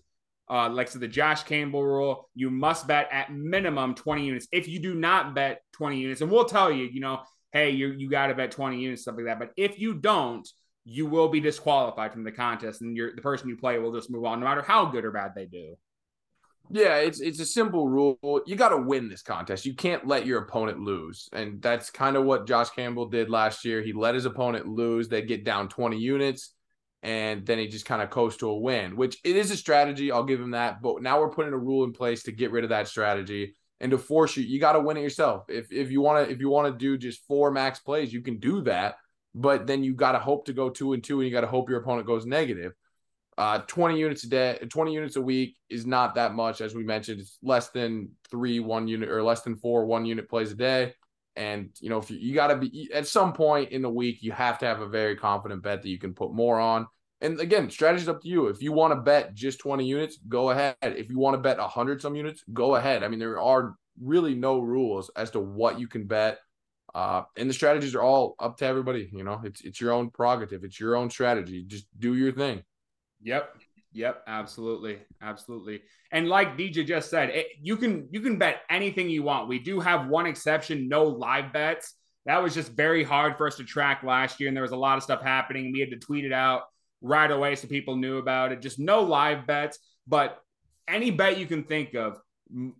uh, 0.49 0.69
like 0.69 0.87
so 0.87 0.99
the 0.99 1.07
Josh 1.07 1.43
Campbell 1.43 1.83
rule, 1.83 2.29
you 2.35 2.49
must 2.49 2.87
bet 2.87 3.09
at 3.11 3.33
minimum 3.33 3.95
20 3.95 4.25
units. 4.25 4.47
If 4.51 4.67
you 4.67 4.79
do 4.79 4.95
not 4.95 5.35
bet 5.35 5.61
20 5.73 5.99
units, 5.99 6.21
and 6.21 6.31
we'll 6.31 6.45
tell 6.45 6.71
you, 6.71 6.85
you 6.85 6.99
know, 6.99 7.21
hey, 7.51 7.71
you 7.71 7.89
you 7.91 8.09
got 8.09 8.27
to 8.27 8.35
bet 8.35 8.51
20 8.51 8.79
units, 8.79 9.03
stuff 9.03 9.15
like 9.15 9.25
that. 9.25 9.39
But 9.39 9.51
if 9.55 9.79
you 9.79 9.93
don't, 9.93 10.47
you 10.83 11.05
will 11.05 11.29
be 11.29 11.39
disqualified 11.39 12.11
from 12.11 12.23
the 12.23 12.31
contest, 12.31 12.81
and 12.81 12.97
you're 12.97 13.15
the 13.15 13.21
person 13.21 13.49
you 13.49 13.57
play 13.57 13.77
will 13.79 13.93
just 13.93 14.09
move 14.09 14.25
on, 14.25 14.39
no 14.39 14.45
matter 14.45 14.61
how 14.61 14.85
good 14.85 15.05
or 15.05 15.11
bad 15.11 15.33
they 15.35 15.45
do. 15.45 15.75
Yeah, 16.73 16.97
it's 16.97 17.19
it's 17.19 17.39
a 17.41 17.45
simple 17.45 17.89
rule. 17.89 18.17
You 18.45 18.55
got 18.55 18.69
to 18.69 18.77
win 18.77 19.09
this 19.09 19.21
contest. 19.21 19.65
You 19.65 19.75
can't 19.75 20.07
let 20.07 20.25
your 20.25 20.41
opponent 20.41 20.79
lose, 20.79 21.27
and 21.33 21.61
that's 21.61 21.89
kind 21.89 22.15
of 22.15 22.23
what 22.23 22.47
Josh 22.47 22.69
Campbell 22.69 23.09
did 23.09 23.29
last 23.29 23.65
year. 23.65 23.81
He 23.81 23.91
let 23.91 24.15
his 24.15 24.25
opponent 24.25 24.67
lose. 24.67 25.09
They 25.09 25.21
get 25.21 25.43
down 25.43 25.67
twenty 25.67 25.97
units, 25.97 26.53
and 27.03 27.45
then 27.45 27.57
he 27.57 27.67
just 27.67 27.85
kind 27.85 28.01
of 28.01 28.09
coast 28.09 28.39
to 28.39 28.49
a 28.49 28.57
win. 28.57 28.95
Which 28.95 29.17
it 29.25 29.35
is 29.35 29.51
a 29.51 29.57
strategy. 29.57 30.13
I'll 30.13 30.23
give 30.23 30.39
him 30.39 30.51
that. 30.51 30.81
But 30.81 31.01
now 31.01 31.19
we're 31.19 31.31
putting 31.31 31.51
a 31.51 31.57
rule 31.57 31.83
in 31.83 31.91
place 31.91 32.23
to 32.23 32.31
get 32.31 32.51
rid 32.51 32.63
of 32.63 32.69
that 32.69 32.87
strategy 32.87 33.55
and 33.81 33.91
to 33.91 33.97
force 33.97 34.37
you. 34.37 34.43
You 34.43 34.61
got 34.61 34.73
to 34.73 34.79
win 34.79 34.95
it 34.95 35.01
yourself. 35.01 35.43
If 35.49 35.73
if 35.73 35.91
you 35.91 35.99
want 35.99 36.25
to 36.25 36.31
if 36.33 36.39
you 36.39 36.49
want 36.49 36.71
to 36.71 36.77
do 36.77 36.97
just 36.97 37.27
four 37.27 37.51
max 37.51 37.79
plays, 37.79 38.13
you 38.13 38.21
can 38.21 38.39
do 38.39 38.61
that. 38.61 38.95
But 39.35 39.67
then 39.67 39.83
you 39.83 39.93
got 39.93 40.13
to 40.13 40.19
hope 40.19 40.45
to 40.45 40.53
go 40.53 40.69
two 40.69 40.93
and 40.93 41.03
two, 41.03 41.19
and 41.19 41.27
you 41.27 41.33
got 41.33 41.41
to 41.41 41.47
hope 41.47 41.69
your 41.69 41.81
opponent 41.81 42.07
goes 42.07 42.25
negative. 42.25 42.71
Uh, 43.41 43.57
20 43.65 43.97
units 43.97 44.23
a 44.23 44.29
day, 44.29 44.59
20 44.69 44.93
units 44.93 45.15
a 45.15 45.21
week 45.21 45.57
is 45.67 45.83
not 45.83 46.13
that 46.13 46.35
much. 46.35 46.61
As 46.61 46.75
we 46.75 46.83
mentioned, 46.83 47.19
it's 47.19 47.39
less 47.41 47.69
than 47.69 48.11
three 48.29 48.59
one 48.59 48.87
unit 48.87 49.09
or 49.09 49.23
less 49.23 49.41
than 49.41 49.55
four 49.55 49.87
one 49.87 50.05
unit 50.05 50.29
plays 50.29 50.51
a 50.51 50.55
day. 50.55 50.93
And, 51.35 51.71
you 51.79 51.89
know, 51.89 51.97
if 51.97 52.11
you, 52.11 52.19
you 52.19 52.35
got 52.35 52.49
to 52.49 52.57
be 52.57 52.91
at 52.93 53.07
some 53.07 53.33
point 53.33 53.71
in 53.71 53.81
the 53.81 53.89
week, 53.89 54.21
you 54.21 54.31
have 54.31 54.59
to 54.59 54.67
have 54.67 54.81
a 54.81 54.87
very 54.87 55.15
confident 55.15 55.63
bet 55.63 55.81
that 55.81 55.89
you 55.89 55.97
can 55.97 56.13
put 56.13 56.31
more 56.35 56.59
on. 56.59 56.85
And 57.19 57.39
again, 57.39 57.71
strategy 57.71 58.03
is 58.03 58.09
up 58.09 58.21
to 58.21 58.27
you. 58.27 58.45
If 58.45 58.61
you 58.61 58.73
want 58.73 58.91
to 58.91 59.01
bet 59.01 59.33
just 59.33 59.57
20 59.57 59.87
units, 59.87 60.19
go 60.29 60.51
ahead. 60.51 60.75
If 60.83 61.09
you 61.09 61.17
want 61.17 61.33
to 61.33 61.41
bet 61.41 61.57
100 61.57 61.99
some 61.99 62.15
units, 62.15 62.43
go 62.53 62.75
ahead. 62.75 63.03
I 63.03 63.07
mean, 63.07 63.17
there 63.17 63.41
are 63.41 63.73
really 63.99 64.35
no 64.35 64.59
rules 64.59 65.09
as 65.15 65.31
to 65.31 65.39
what 65.39 65.79
you 65.79 65.87
can 65.87 66.05
bet. 66.05 66.37
Uh, 66.93 67.23
and 67.35 67.49
the 67.49 67.55
strategies 67.55 67.95
are 67.95 68.03
all 68.03 68.35
up 68.37 68.57
to 68.57 68.65
everybody. 68.65 69.09
You 69.11 69.23
know, 69.23 69.41
it's 69.43 69.61
it's 69.61 69.81
your 69.81 69.93
own 69.93 70.11
prerogative. 70.11 70.63
It's 70.63 70.79
your 70.79 70.95
own 70.95 71.09
strategy. 71.09 71.63
Just 71.63 71.87
do 71.97 72.13
your 72.13 72.33
thing. 72.33 72.61
Yep. 73.23 73.57
Yep, 73.93 74.23
absolutely, 74.25 74.99
absolutely. 75.21 75.81
And 76.13 76.29
like 76.29 76.57
DJ 76.57 76.85
just 76.85 77.09
said, 77.09 77.29
it, 77.29 77.47
you 77.61 77.75
can 77.75 78.07
you 78.09 78.21
can 78.21 78.37
bet 78.37 78.61
anything 78.69 79.09
you 79.09 79.21
want. 79.23 79.49
We 79.49 79.59
do 79.59 79.81
have 79.81 80.07
one 80.07 80.25
exception: 80.27 80.87
no 80.87 81.03
live 81.03 81.51
bets. 81.51 81.95
That 82.25 82.41
was 82.41 82.53
just 82.53 82.71
very 82.71 83.03
hard 83.03 83.37
for 83.37 83.47
us 83.47 83.57
to 83.57 83.65
track 83.65 84.03
last 84.03 84.39
year, 84.39 84.47
and 84.47 84.55
there 84.55 84.61
was 84.61 84.71
a 84.71 84.77
lot 84.77 84.95
of 84.95 85.03
stuff 85.03 85.21
happening. 85.21 85.73
We 85.73 85.81
had 85.81 85.89
to 85.89 85.97
tweet 85.99 86.23
it 86.23 86.31
out 86.31 86.63
right 87.01 87.29
away 87.29 87.55
so 87.55 87.67
people 87.67 87.97
knew 87.97 88.17
about 88.17 88.53
it. 88.53 88.61
Just 88.61 88.79
no 88.79 89.01
live 89.01 89.45
bets, 89.45 89.77
but 90.07 90.39
any 90.87 91.11
bet 91.11 91.37
you 91.37 91.45
can 91.45 91.63
think 91.63 91.93
of: 91.93 92.17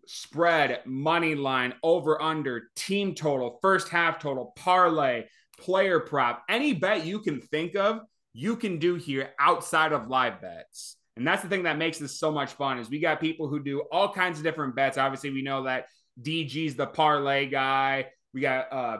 spread, 0.08 0.80
money 0.86 1.36
line, 1.36 1.74
over 1.84 2.22
under, 2.22 2.70
team 2.78 3.16
total, 3.16 3.60
first 3.62 3.90
half 3.90 4.18
total, 4.20 4.54
parlay, 4.56 5.26
player 5.60 6.00
prop, 6.00 6.44
any 6.48 6.72
bet 6.74 7.06
you 7.06 7.20
can 7.20 7.42
think 7.42 7.76
of 7.76 8.00
you 8.34 8.56
can 8.56 8.80
do 8.80 8.96
here 8.96 9.32
outside 9.40 9.92
of 9.92 10.08
live 10.08 10.42
bets. 10.42 10.98
And 11.18 11.28
that's 11.28 11.44
the 11.44 11.50
thing 11.50 11.64
that 11.64 11.78
makes 11.78 11.98
this 11.98 12.18
so 12.18 12.32
much 12.32 12.54
fun 12.54 12.80
is 12.80 12.90
we 12.90 13.00
got 13.00 13.20
people 13.20 13.48
who 13.48 13.62
do 13.62 13.82
all 13.92 14.12
kinds 14.12 14.38
of 14.38 14.44
different 14.44 14.76
bets. 14.76 14.98
Obviously, 14.98 15.30
we 15.30 15.42
know 15.42 15.64
that 15.64 15.86
DG's 16.22 16.76
the 16.76 16.88
parlay 16.88 17.48
guy. 17.48 18.08
We 18.34 18.42
got 18.42 18.72
uh 18.72 18.98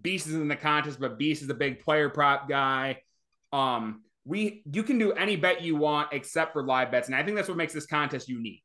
Beast 0.00 0.26
is 0.26 0.34
in 0.34 0.48
the 0.48 0.56
contest, 0.56 0.98
but 0.98 1.18
Beast 1.18 1.42
is 1.42 1.48
the 1.48 1.54
big 1.54 1.80
player 1.80 2.08
prop 2.08 2.48
guy. 2.48 3.02
Um, 3.52 4.02
we 4.24 4.62
you 4.72 4.82
can 4.82 4.98
do 4.98 5.12
any 5.12 5.36
bet 5.36 5.62
you 5.62 5.76
want 5.76 6.08
except 6.12 6.52
for 6.52 6.62
live 6.62 6.90
bets, 6.90 7.08
and 7.08 7.16
I 7.16 7.22
think 7.22 7.36
that's 7.36 7.48
what 7.48 7.56
makes 7.58 7.74
this 7.74 7.86
contest 7.86 8.28
unique. 8.28 8.62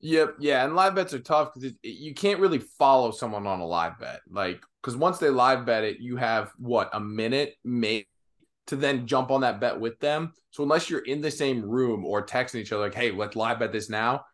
Yep, 0.00 0.36
yeah, 0.38 0.64
and 0.64 0.76
live 0.76 0.94
bets 0.94 1.14
are 1.14 1.18
tough 1.18 1.54
because 1.54 1.72
you 1.82 2.14
can't 2.14 2.38
really 2.38 2.58
follow 2.58 3.10
someone 3.10 3.46
on 3.46 3.60
a 3.60 3.66
live 3.66 3.98
bet, 3.98 4.20
like 4.28 4.62
because 4.82 4.96
once 4.96 5.18
they 5.18 5.30
live 5.30 5.64
bet 5.64 5.84
it, 5.84 6.00
you 6.00 6.16
have 6.16 6.52
what 6.58 6.90
a 6.92 7.00
minute, 7.00 7.54
maybe 7.64 8.06
to 8.68 8.76
then 8.76 9.06
jump 9.06 9.30
on 9.30 9.40
that 9.40 9.60
bet 9.60 9.78
with 9.78 9.98
them. 9.98 10.32
So 10.50 10.62
unless 10.62 10.88
you're 10.88 11.00
in 11.00 11.20
the 11.20 11.30
same 11.30 11.62
room 11.62 12.04
or 12.04 12.24
texting 12.24 12.56
each 12.56 12.72
other 12.72 12.84
like, 12.84 12.94
"Hey, 12.94 13.10
let's 13.10 13.36
live 13.36 13.58
bet 13.58 13.72
this 13.72 13.90
now," 13.90 14.24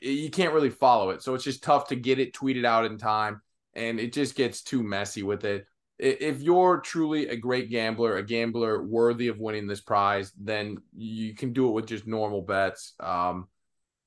you 0.00 0.30
can't 0.30 0.54
really 0.54 0.70
follow 0.70 1.10
it. 1.10 1.22
So 1.22 1.34
it's 1.34 1.44
just 1.44 1.62
tough 1.62 1.88
to 1.88 1.96
get 1.96 2.18
it 2.18 2.34
tweeted 2.34 2.64
out 2.64 2.86
in 2.86 2.98
time, 2.98 3.42
and 3.74 4.00
it 4.00 4.12
just 4.12 4.34
gets 4.36 4.62
too 4.62 4.82
messy 4.82 5.22
with 5.22 5.44
it. 5.44 5.66
If 5.98 6.40
you're 6.40 6.80
truly 6.80 7.28
a 7.28 7.36
great 7.36 7.68
gambler, 7.70 8.16
a 8.16 8.24
gambler 8.24 8.82
worthy 8.82 9.28
of 9.28 9.38
winning 9.38 9.66
this 9.66 9.82
prize, 9.82 10.32
then 10.40 10.78
you 10.96 11.34
can 11.34 11.52
do 11.52 11.68
it 11.68 11.72
with 11.72 11.86
just 11.86 12.06
normal 12.06 12.40
bets. 12.40 12.94
Um, 13.00 13.48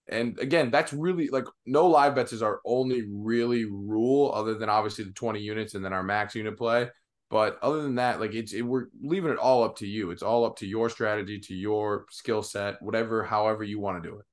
and 0.07 0.37
again, 0.39 0.71
that's 0.71 0.91
really 0.91 1.27
like 1.27 1.45
no 1.65 1.87
live 1.87 2.15
bets 2.15 2.33
is 2.33 2.41
our 2.41 2.61
only 2.65 3.03
really 3.09 3.65
rule, 3.65 4.31
other 4.33 4.55
than 4.55 4.69
obviously 4.69 5.05
the 5.05 5.11
20 5.11 5.39
units 5.39 5.75
and 5.75 5.85
then 5.85 5.93
our 5.93 6.03
max 6.03 6.35
unit 6.35 6.57
play. 6.57 6.89
But 7.33 7.57
other 7.63 7.81
than 7.81 7.95
that, 7.95 8.19
like 8.19 8.35
it's 8.35 8.53
it, 8.53 8.61
we're 8.61 8.89
leaving 9.01 9.31
it 9.31 9.39
all 9.39 9.63
up 9.63 9.77
to 9.77 9.87
you. 9.87 10.11
It's 10.11 10.21
all 10.21 10.45
up 10.45 10.57
to 10.57 10.67
your 10.67 10.87
strategy, 10.87 11.39
to 11.39 11.55
your 11.55 12.05
skill 12.11 12.43
set, 12.43 12.79
whatever, 12.79 13.23
however 13.23 13.63
you 13.63 13.79
want 13.79 14.03
to 14.03 14.07
do 14.07 14.19
it. 14.19 14.25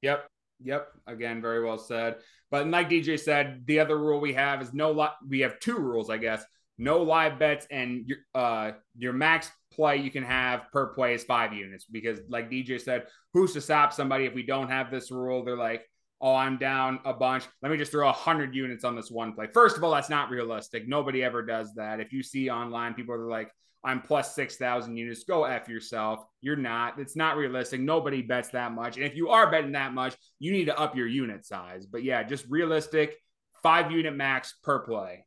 Yep. 0.00 0.26
Yep. 0.64 0.88
Again, 1.06 1.42
very 1.42 1.62
well 1.62 1.76
said. 1.76 2.16
But 2.50 2.66
like 2.66 2.88
DJ 2.88 3.20
said, 3.20 3.64
the 3.66 3.78
other 3.78 3.98
rule 3.98 4.20
we 4.20 4.32
have 4.32 4.62
is 4.62 4.72
no 4.72 4.90
li- 4.92 5.28
we 5.28 5.40
have 5.40 5.60
two 5.60 5.76
rules, 5.76 6.08
I 6.08 6.16
guess. 6.16 6.42
No 6.78 7.02
live 7.02 7.38
bets 7.38 7.66
and 7.70 8.06
your 8.06 8.18
uh 8.34 8.72
your 8.96 9.12
max 9.12 9.50
play 9.70 9.98
you 9.98 10.10
can 10.10 10.24
have 10.24 10.62
per 10.72 10.94
play 10.94 11.12
is 11.12 11.24
five 11.24 11.52
units 11.52 11.84
because 11.84 12.20
like 12.30 12.50
DJ 12.50 12.80
said, 12.80 13.04
who's 13.34 13.52
to 13.52 13.60
stop 13.60 13.92
somebody 13.92 14.24
if 14.24 14.32
we 14.32 14.46
don't 14.46 14.70
have 14.70 14.90
this 14.90 15.10
rule? 15.10 15.44
They're 15.44 15.58
like, 15.58 15.82
oh, 16.20 16.34
I'm 16.34 16.56
down 16.58 17.00
a 17.04 17.12
bunch. 17.12 17.44
Let 17.62 17.70
me 17.70 17.78
just 17.78 17.92
throw 17.92 18.08
a 18.08 18.12
hundred 18.12 18.54
units 18.54 18.84
on 18.84 18.96
this 18.96 19.10
one 19.10 19.32
play. 19.32 19.46
First 19.52 19.76
of 19.76 19.84
all, 19.84 19.90
that's 19.90 20.10
not 20.10 20.30
realistic. 20.30 20.88
Nobody 20.88 21.22
ever 21.22 21.42
does 21.42 21.74
that. 21.74 22.00
If 22.00 22.12
you 22.12 22.22
see 22.22 22.50
online, 22.50 22.94
people 22.94 23.14
are 23.14 23.28
like, 23.28 23.50
I'm 23.84 24.02
plus 24.02 24.34
6,000 24.34 24.96
units. 24.96 25.22
Go 25.24 25.44
F 25.44 25.68
yourself. 25.68 26.24
You're 26.40 26.56
not. 26.56 26.98
It's 26.98 27.14
not 27.14 27.36
realistic. 27.36 27.80
Nobody 27.80 28.20
bets 28.20 28.48
that 28.48 28.72
much. 28.72 28.96
And 28.96 29.06
if 29.06 29.14
you 29.14 29.28
are 29.28 29.48
betting 29.50 29.72
that 29.72 29.94
much, 29.94 30.16
you 30.40 30.50
need 30.50 30.64
to 30.64 30.78
up 30.78 30.96
your 30.96 31.06
unit 31.06 31.44
size. 31.46 31.86
But 31.86 32.02
yeah, 32.02 32.24
just 32.24 32.46
realistic 32.48 33.16
five 33.62 33.92
unit 33.92 34.16
max 34.16 34.54
per 34.64 34.80
play. 34.80 35.24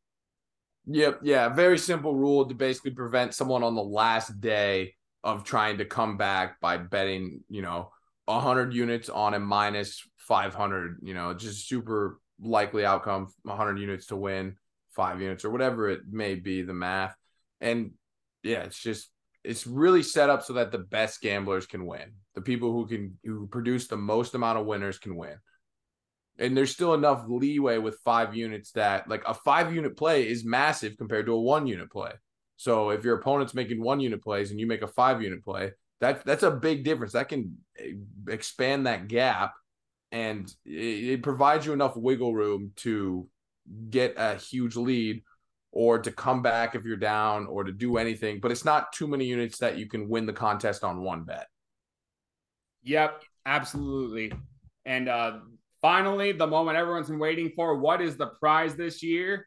Yep. 0.86 1.20
Yeah. 1.22 1.48
Very 1.48 1.78
simple 1.78 2.14
rule 2.14 2.46
to 2.46 2.54
basically 2.54 2.90
prevent 2.90 3.34
someone 3.34 3.62
on 3.62 3.74
the 3.74 3.82
last 3.82 4.40
day 4.40 4.94
of 5.24 5.44
trying 5.44 5.78
to 5.78 5.84
come 5.84 6.16
back 6.16 6.60
by 6.60 6.76
betting, 6.76 7.42
you 7.48 7.62
know, 7.62 7.90
100 8.26 8.72
units 8.74 9.08
on 9.08 9.34
a 9.34 9.40
minus 9.40 10.02
500, 10.18 10.98
you 11.02 11.14
know, 11.14 11.34
just 11.34 11.68
super 11.68 12.20
likely 12.40 12.84
outcome 12.84 13.28
100 13.42 13.78
units 13.78 14.06
to 14.06 14.16
win, 14.16 14.56
five 14.90 15.20
units 15.20 15.44
or 15.44 15.50
whatever 15.50 15.88
it 15.88 16.00
may 16.10 16.34
be, 16.34 16.62
the 16.62 16.74
math. 16.74 17.14
And 17.60 17.92
yeah, 18.42 18.62
it's 18.62 18.78
just, 18.78 19.10
it's 19.42 19.66
really 19.66 20.02
set 20.02 20.30
up 20.30 20.42
so 20.42 20.54
that 20.54 20.72
the 20.72 20.78
best 20.78 21.20
gamblers 21.20 21.66
can 21.66 21.86
win. 21.86 22.12
The 22.34 22.42
people 22.42 22.72
who 22.72 22.86
can, 22.86 23.18
who 23.24 23.46
produce 23.46 23.88
the 23.88 23.96
most 23.96 24.34
amount 24.34 24.58
of 24.58 24.66
winners 24.66 24.98
can 24.98 25.16
win. 25.16 25.36
And 26.38 26.56
there's 26.56 26.70
still 26.70 26.94
enough 26.94 27.24
leeway 27.28 27.78
with 27.78 27.98
five 28.02 28.34
units 28.34 28.72
that, 28.72 29.08
like, 29.08 29.22
a 29.26 29.34
five 29.34 29.74
unit 29.74 29.96
play 29.96 30.26
is 30.26 30.44
massive 30.44 30.96
compared 30.96 31.26
to 31.26 31.32
a 31.32 31.40
one 31.40 31.66
unit 31.66 31.90
play. 31.90 32.12
So 32.56 32.90
if 32.90 33.04
your 33.04 33.18
opponent's 33.18 33.54
making 33.54 33.82
one 33.82 34.00
unit 34.00 34.22
plays 34.22 34.50
and 34.50 34.58
you 34.58 34.66
make 34.66 34.82
a 34.82 34.86
five 34.86 35.22
unit 35.22 35.44
play, 35.44 35.72
that 36.00 36.24
that's 36.24 36.42
a 36.42 36.50
big 36.50 36.84
difference. 36.84 37.12
That 37.12 37.28
can 37.28 37.58
eh, 37.78 37.92
expand 38.28 38.86
that 38.86 39.08
gap 39.08 39.54
and 40.12 40.52
it, 40.64 41.10
it 41.10 41.22
provides 41.22 41.66
you 41.66 41.72
enough 41.72 41.96
wiggle 41.96 42.34
room 42.34 42.72
to 42.76 43.28
get 43.90 44.14
a 44.16 44.34
huge 44.36 44.76
lead 44.76 45.22
or 45.72 45.98
to 46.00 46.10
come 46.10 46.42
back 46.42 46.74
if 46.74 46.84
you're 46.84 46.96
down 46.96 47.46
or 47.46 47.62
to 47.64 47.72
do 47.72 47.96
anything, 47.96 48.40
but 48.40 48.50
it's 48.50 48.64
not 48.64 48.92
too 48.92 49.06
many 49.06 49.24
units 49.24 49.58
that 49.58 49.78
you 49.78 49.86
can 49.86 50.08
win 50.08 50.26
the 50.26 50.32
contest 50.32 50.82
on 50.82 51.02
one 51.02 51.22
bet. 51.22 51.46
Yep, 52.82 53.22
absolutely. 53.46 54.32
And 54.84 55.08
uh 55.08 55.38
finally, 55.80 56.32
the 56.32 56.46
moment 56.46 56.76
everyone's 56.76 57.08
been 57.08 57.18
waiting 57.18 57.52
for, 57.54 57.78
what 57.78 58.00
is 58.00 58.16
the 58.16 58.26
prize 58.26 58.74
this 58.74 59.02
year? 59.02 59.46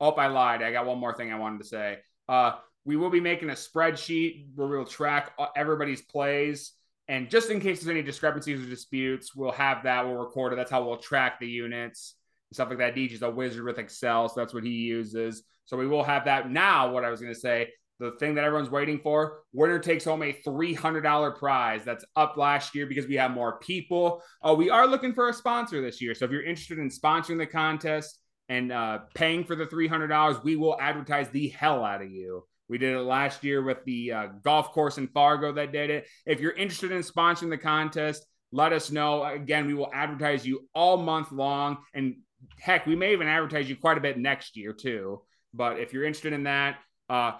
Oh, 0.00 0.12
I 0.12 0.28
lied. 0.28 0.62
I 0.62 0.72
got 0.72 0.86
one 0.86 0.98
more 0.98 1.14
thing 1.14 1.32
I 1.32 1.38
wanted 1.38 1.58
to 1.58 1.66
say. 1.66 1.98
Uh 2.28 2.52
we 2.88 2.96
will 2.96 3.10
be 3.10 3.20
making 3.20 3.50
a 3.50 3.52
spreadsheet 3.52 4.46
where 4.54 4.66
we'll 4.66 4.82
track 4.82 5.32
everybody's 5.54 6.00
plays 6.00 6.72
And 7.06 7.28
just 7.28 7.50
in 7.50 7.60
case 7.60 7.80
there's 7.82 7.94
any 7.94 8.02
discrepancies 8.02 8.64
or 8.64 8.66
disputes, 8.66 9.34
we'll 9.34 9.52
have 9.52 9.82
that. 9.82 10.06
We'll 10.06 10.16
record 10.16 10.54
it. 10.54 10.56
That's 10.56 10.70
how 10.70 10.82
we'll 10.82 10.96
track 10.96 11.38
the 11.38 11.46
units 11.46 12.14
and 12.48 12.54
stuff 12.54 12.70
like 12.70 12.78
that. 12.78 12.94
DJ's 12.94 13.20
a 13.20 13.30
wizard 13.30 13.64
with 13.64 13.78
Excel, 13.78 14.30
so 14.30 14.40
that's 14.40 14.54
what 14.54 14.64
he 14.64 14.70
uses. 14.70 15.42
So 15.66 15.76
we 15.76 15.86
will 15.86 16.02
have 16.02 16.24
that. 16.24 16.50
Now, 16.50 16.90
what 16.90 17.04
I 17.04 17.10
was 17.10 17.20
going 17.20 17.34
to 17.34 17.38
say, 17.38 17.68
the 17.98 18.12
thing 18.12 18.34
that 18.36 18.44
everyone's 18.44 18.70
waiting 18.70 19.00
for, 19.00 19.40
winner 19.52 19.78
takes 19.78 20.06
home 20.06 20.22
a 20.22 20.32
$300 20.32 21.36
prize. 21.36 21.84
That's 21.84 22.06
up 22.16 22.38
last 22.38 22.74
year 22.74 22.86
because 22.86 23.06
we 23.06 23.16
have 23.16 23.32
more 23.32 23.58
people. 23.58 24.22
Oh, 24.42 24.54
we 24.54 24.70
are 24.70 24.86
looking 24.86 25.12
for 25.12 25.28
a 25.28 25.34
sponsor 25.34 25.82
this 25.82 26.00
year. 26.00 26.14
So 26.14 26.24
if 26.24 26.30
you're 26.30 26.42
interested 26.42 26.78
in 26.78 26.88
sponsoring 26.88 27.36
the 27.36 27.46
contest 27.46 28.18
and 28.48 28.72
uh, 28.72 29.00
paying 29.14 29.44
for 29.44 29.56
the 29.56 29.66
$300, 29.66 30.42
we 30.42 30.56
will 30.56 30.80
advertise 30.80 31.28
the 31.28 31.48
hell 31.48 31.84
out 31.84 32.00
of 32.00 32.10
you. 32.10 32.44
We 32.68 32.78
did 32.78 32.94
it 32.94 33.00
last 33.00 33.42
year 33.44 33.62
with 33.62 33.84
the 33.84 34.12
uh, 34.12 34.26
golf 34.42 34.72
course 34.72 34.98
in 34.98 35.08
Fargo 35.08 35.52
that 35.52 35.72
did 35.72 35.90
it. 35.90 36.06
If 36.26 36.40
you're 36.40 36.52
interested 36.52 36.92
in 36.92 37.02
sponsoring 37.02 37.50
the 37.50 37.58
contest, 37.58 38.26
let 38.52 38.72
us 38.72 38.90
know. 38.90 39.24
Again, 39.24 39.66
we 39.66 39.74
will 39.74 39.90
advertise 39.92 40.46
you 40.46 40.68
all 40.74 40.96
month 40.96 41.32
long. 41.32 41.78
And 41.94 42.16
heck, 42.58 42.86
we 42.86 42.96
may 42.96 43.12
even 43.12 43.28
advertise 43.28 43.68
you 43.68 43.76
quite 43.76 43.98
a 43.98 44.00
bit 44.00 44.18
next 44.18 44.56
year 44.56 44.72
too. 44.72 45.22
But 45.54 45.80
if 45.80 45.92
you're 45.92 46.04
interested 46.04 46.32
in 46.32 46.44
that, 46.44 46.78
uh, 47.10 47.32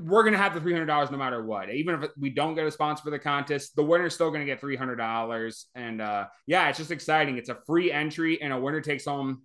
we're 0.00 0.22
going 0.22 0.32
to 0.32 0.38
have 0.38 0.54
the 0.54 0.60
$300 0.60 1.10
no 1.10 1.18
matter 1.18 1.44
what. 1.44 1.70
Even 1.70 2.02
if 2.02 2.10
we 2.16 2.30
don't 2.30 2.54
get 2.54 2.66
a 2.66 2.70
sponsor 2.70 3.02
for 3.02 3.10
the 3.10 3.18
contest, 3.18 3.74
the 3.74 3.82
winner's 3.82 4.14
still 4.14 4.30
going 4.30 4.46
to 4.46 4.46
get 4.46 4.60
$300. 4.60 5.64
And 5.74 6.00
uh, 6.00 6.26
yeah, 6.46 6.68
it's 6.68 6.78
just 6.78 6.92
exciting. 6.92 7.36
It's 7.36 7.48
a 7.48 7.58
free 7.66 7.90
entry, 7.90 8.40
and 8.40 8.52
a 8.52 8.60
winner 8.60 8.80
takes 8.80 9.06
home, 9.06 9.42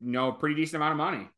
you 0.00 0.12
know, 0.12 0.28
a 0.28 0.32
pretty 0.32 0.54
decent 0.54 0.76
amount 0.76 0.92
of 0.92 0.98
money. 0.98 1.28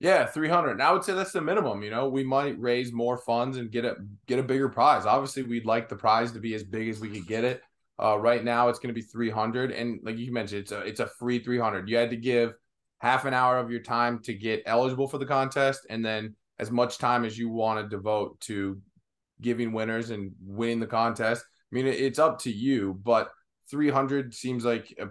Yeah, 0.00 0.24
300. 0.24 0.72
And 0.72 0.82
I 0.82 0.92
would 0.92 1.04
say 1.04 1.12
that's 1.12 1.32
the 1.32 1.42
minimum, 1.42 1.82
you 1.82 1.90
know. 1.90 2.08
We 2.08 2.24
might 2.24 2.58
raise 2.58 2.90
more 2.90 3.18
funds 3.18 3.58
and 3.58 3.70
get 3.70 3.84
a 3.84 3.96
get 4.26 4.38
a 4.38 4.42
bigger 4.42 4.70
prize. 4.70 5.04
Obviously, 5.04 5.42
we'd 5.42 5.66
like 5.66 5.90
the 5.90 5.96
prize 5.96 6.32
to 6.32 6.40
be 6.40 6.54
as 6.54 6.64
big 6.64 6.88
as 6.88 7.00
we 7.00 7.10
could 7.10 7.26
get 7.26 7.44
it. 7.44 7.62
Uh, 8.02 8.18
right 8.18 8.42
now 8.42 8.68
it's 8.70 8.78
going 8.78 8.88
to 8.88 8.98
be 8.98 9.06
300 9.06 9.72
and 9.72 10.00
like 10.02 10.16
you 10.16 10.32
mentioned 10.32 10.62
it's 10.62 10.72
a 10.72 10.80
it's 10.80 11.00
a 11.00 11.06
free 11.06 11.38
300. 11.38 11.86
You 11.86 11.98
had 11.98 12.08
to 12.10 12.16
give 12.16 12.54
half 12.98 13.26
an 13.26 13.34
hour 13.34 13.58
of 13.58 13.70
your 13.70 13.82
time 13.82 14.20
to 14.20 14.32
get 14.32 14.62
eligible 14.64 15.06
for 15.06 15.18
the 15.18 15.26
contest 15.26 15.86
and 15.90 16.02
then 16.02 16.34
as 16.58 16.70
much 16.70 16.96
time 16.96 17.26
as 17.26 17.36
you 17.36 17.50
want 17.50 17.78
to 17.78 17.94
devote 17.94 18.40
to 18.40 18.80
giving 19.42 19.72
winners 19.72 20.08
and 20.08 20.32
winning 20.42 20.80
the 20.80 20.86
contest. 20.86 21.44
I 21.44 21.74
mean, 21.74 21.86
it's 21.86 22.18
up 22.18 22.38
to 22.40 22.50
you, 22.50 22.98
but 23.02 23.30
300 23.70 24.32
seems 24.32 24.64
like 24.64 24.94
a 24.98 25.08
a 25.08 25.10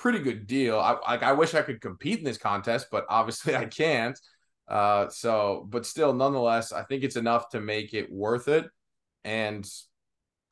pretty 0.00 0.18
good 0.18 0.46
deal. 0.46 0.80
I 0.80 0.96
like 1.06 1.22
I 1.22 1.32
wish 1.32 1.54
I 1.54 1.62
could 1.62 1.80
compete 1.80 2.18
in 2.18 2.24
this 2.24 2.38
contest, 2.38 2.86
but 2.90 3.04
obviously 3.08 3.54
I 3.64 3.66
can't. 3.66 4.18
Uh, 4.66 5.08
so, 5.08 5.66
but 5.68 5.84
still, 5.84 6.12
nonetheless, 6.12 6.72
I 6.72 6.84
think 6.84 7.04
it's 7.04 7.16
enough 7.16 7.50
to 7.50 7.60
make 7.60 7.92
it 7.92 8.10
worth 8.10 8.48
it. 8.48 8.66
And 9.24 9.68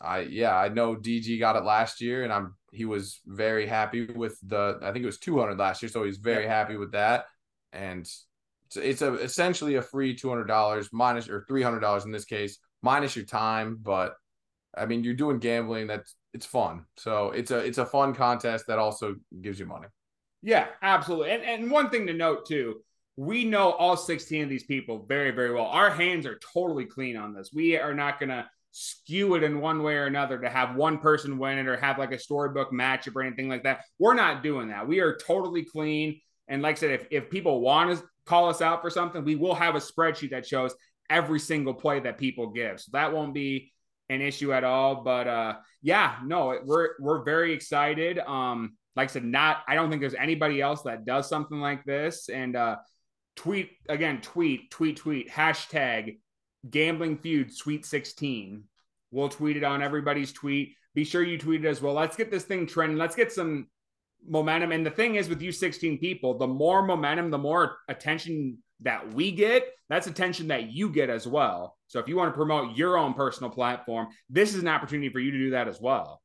I, 0.00 0.20
yeah, 0.20 0.56
I 0.56 0.68
know 0.68 0.96
DG 0.96 1.38
got 1.38 1.56
it 1.56 1.64
last 1.64 2.00
year, 2.00 2.24
and 2.24 2.32
I'm 2.32 2.54
he 2.72 2.84
was 2.84 3.20
very 3.26 3.66
happy 3.66 4.06
with 4.06 4.38
the. 4.42 4.78
I 4.82 4.92
think 4.92 5.02
it 5.02 5.06
was 5.06 5.18
200 5.18 5.58
last 5.58 5.82
year, 5.82 5.88
so 5.88 6.04
he's 6.04 6.18
very 6.18 6.46
happy 6.46 6.76
with 6.76 6.92
that. 6.92 7.24
And 7.72 8.00
it's, 8.00 8.76
it's 8.76 9.02
a 9.02 9.14
essentially 9.14 9.76
a 9.76 9.82
free 9.82 10.14
$200 10.14 10.88
minus 10.92 11.28
or 11.28 11.46
$300 11.48 12.04
in 12.04 12.12
this 12.12 12.24
case 12.24 12.58
minus 12.82 13.16
your 13.16 13.24
time, 13.24 13.78
but 13.80 14.14
I 14.76 14.86
mean, 14.86 15.02
you're 15.02 15.14
doing 15.14 15.38
gambling. 15.38 15.86
That's 15.86 16.14
it's 16.34 16.46
fun. 16.46 16.84
So 16.96 17.30
it's 17.30 17.50
a 17.50 17.59
it's 17.59 17.78
a 17.78 17.86
fun 17.86 18.14
contest 18.14 18.66
that 18.68 18.78
also 18.78 19.16
gives 19.40 19.59
you 19.59 19.66
money. 19.66 19.86
Yeah, 20.42 20.66
absolutely. 20.82 21.30
And 21.30 21.42
and 21.42 21.70
one 21.70 21.90
thing 21.90 22.06
to 22.06 22.12
note 22.12 22.46
too, 22.46 22.82
we 23.16 23.44
know 23.44 23.72
all 23.72 23.96
16 23.96 24.44
of 24.44 24.48
these 24.48 24.64
people 24.64 25.05
very 25.09 25.30
very 25.30 25.52
well. 25.52 25.66
Our 25.66 25.90
hands 25.90 26.26
are 26.26 26.38
totally 26.52 26.84
clean 26.84 27.16
on 27.16 27.34
this. 27.34 27.50
We 27.52 27.76
are 27.76 27.94
not 27.94 28.20
to 28.20 28.46
skew 28.70 29.34
it 29.34 29.42
in 29.42 29.60
one 29.60 29.82
way 29.82 29.94
or 29.94 30.06
another 30.06 30.38
to 30.38 30.48
have 30.48 30.76
one 30.76 30.98
person 30.98 31.38
win 31.38 31.59
it 31.59 31.66
or 31.66 31.76
have 31.76 31.98
like 31.98 32.12
a 32.12 32.18
storybook 32.18 32.70
matchup 32.72 33.16
or 33.16 33.22
anything 33.22 33.48
like 33.48 33.64
that. 33.64 33.80
We're 33.98 34.14
not 34.14 34.42
doing 34.42 34.68
that. 34.68 34.86
We 34.86 35.00
are 35.00 35.16
totally 35.16 35.64
clean. 35.64 36.20
And 36.48 36.62
like 36.62 36.76
I 36.76 36.80
said, 36.80 36.90
if, 36.90 37.06
if 37.10 37.30
people 37.30 37.60
want 37.60 37.98
to 37.98 38.05
call 38.24 38.48
us 38.48 38.62
out 38.62 38.82
for 38.82 38.90
something, 38.90 39.24
we 39.24 39.36
will 39.36 39.55
have 39.55 39.74
a 39.74 39.80
spreadsheet 39.80 40.30
that 40.30 40.46
shows 40.46 40.74
every 41.10 41.40
single 41.40 41.74
play 41.74 42.00
that 42.00 42.18
people 42.18 42.48
give. 42.48 42.80
So 42.80 42.90
that 42.92 43.12
won't 43.12 43.34
be 43.34 43.72
an 44.09 44.20
issue 44.20 44.52
at 44.52 44.64
all. 44.64 45.02
But 45.02 45.28
uh, 45.28 45.56
yeah, 45.82 46.16
no, 46.24 46.59
we're 46.64 46.90
we're 47.01 47.22
very 47.22 47.52
excited. 47.52 48.18
Um, 48.18 48.76
like 48.97 49.10
I 49.10 49.12
said, 49.12 49.24
not 49.24 49.59
I 49.68 49.74
don't 49.74 49.90
think 49.90 50.01
there's 50.01 50.14
anybody 50.14 50.60
else 50.60 50.82
that 50.82 51.05
does 51.05 51.28
something 51.28 51.60
like 51.60 51.85
this. 51.85 52.28
And 52.28 52.56
uh, 52.56 52.76
tweet 53.36 53.70
again, 53.89 54.20
tweet, 54.20 54.70
tweet, 54.70 54.97
tweet, 54.97 55.30
hashtag 55.30 56.18
gambling 56.68 57.18
feud 57.18 57.55
sweet 57.55 57.86
16. 57.86 58.64
We'll 59.10 59.28
tweet 59.28 59.56
it 59.56 59.64
on 59.64 59.82
everybody's 59.82 60.32
tweet. 60.32 60.74
Be 60.94 61.05
sure 61.05 61.22
you 61.22 61.39
tweet 61.39 61.64
it 61.64 61.68
as 61.68 61.80
well. 61.80 61.94
Let's 61.94 62.16
get 62.16 62.30
this 62.30 62.44
thing 62.44 62.66
trending. 62.66 62.98
Let's 62.98 63.14
get 63.14 63.32
some 63.32 63.68
momentum. 64.27 64.73
And 64.73 64.85
the 64.85 64.90
thing 64.90 65.16
is 65.16 65.28
with 65.28 65.43
you 65.43 65.53
16 65.53 65.99
people, 65.99 66.39
the 66.39 66.47
more 66.47 66.82
momentum, 66.82 67.31
the 67.31 67.39
more 67.39 67.78
attention 67.89 68.59
that 68.81 69.12
we 69.12 69.32
get, 69.32 69.66
that's 69.89 70.07
attention 70.07 70.49
that 70.49 70.70
you 70.70 70.90
get 70.90 71.11
as 71.11 71.27
well. 71.27 71.77
So 71.86 71.99
if 71.99 72.09
you 72.09 72.16
want 72.16 72.32
to 72.32 72.36
promote 72.36 72.77
your 72.77 72.97
own 72.97 73.15
personal 73.15 73.51
platform, 73.51 74.09
this 74.28 74.55
is 74.55 74.62
an 74.62 74.69
opportunity 74.69 75.09
for 75.09 75.20
you 75.20 75.31
to 75.31 75.39
do 75.39 75.51
that 75.51 75.69
as 75.69 75.81
well. 75.81 76.23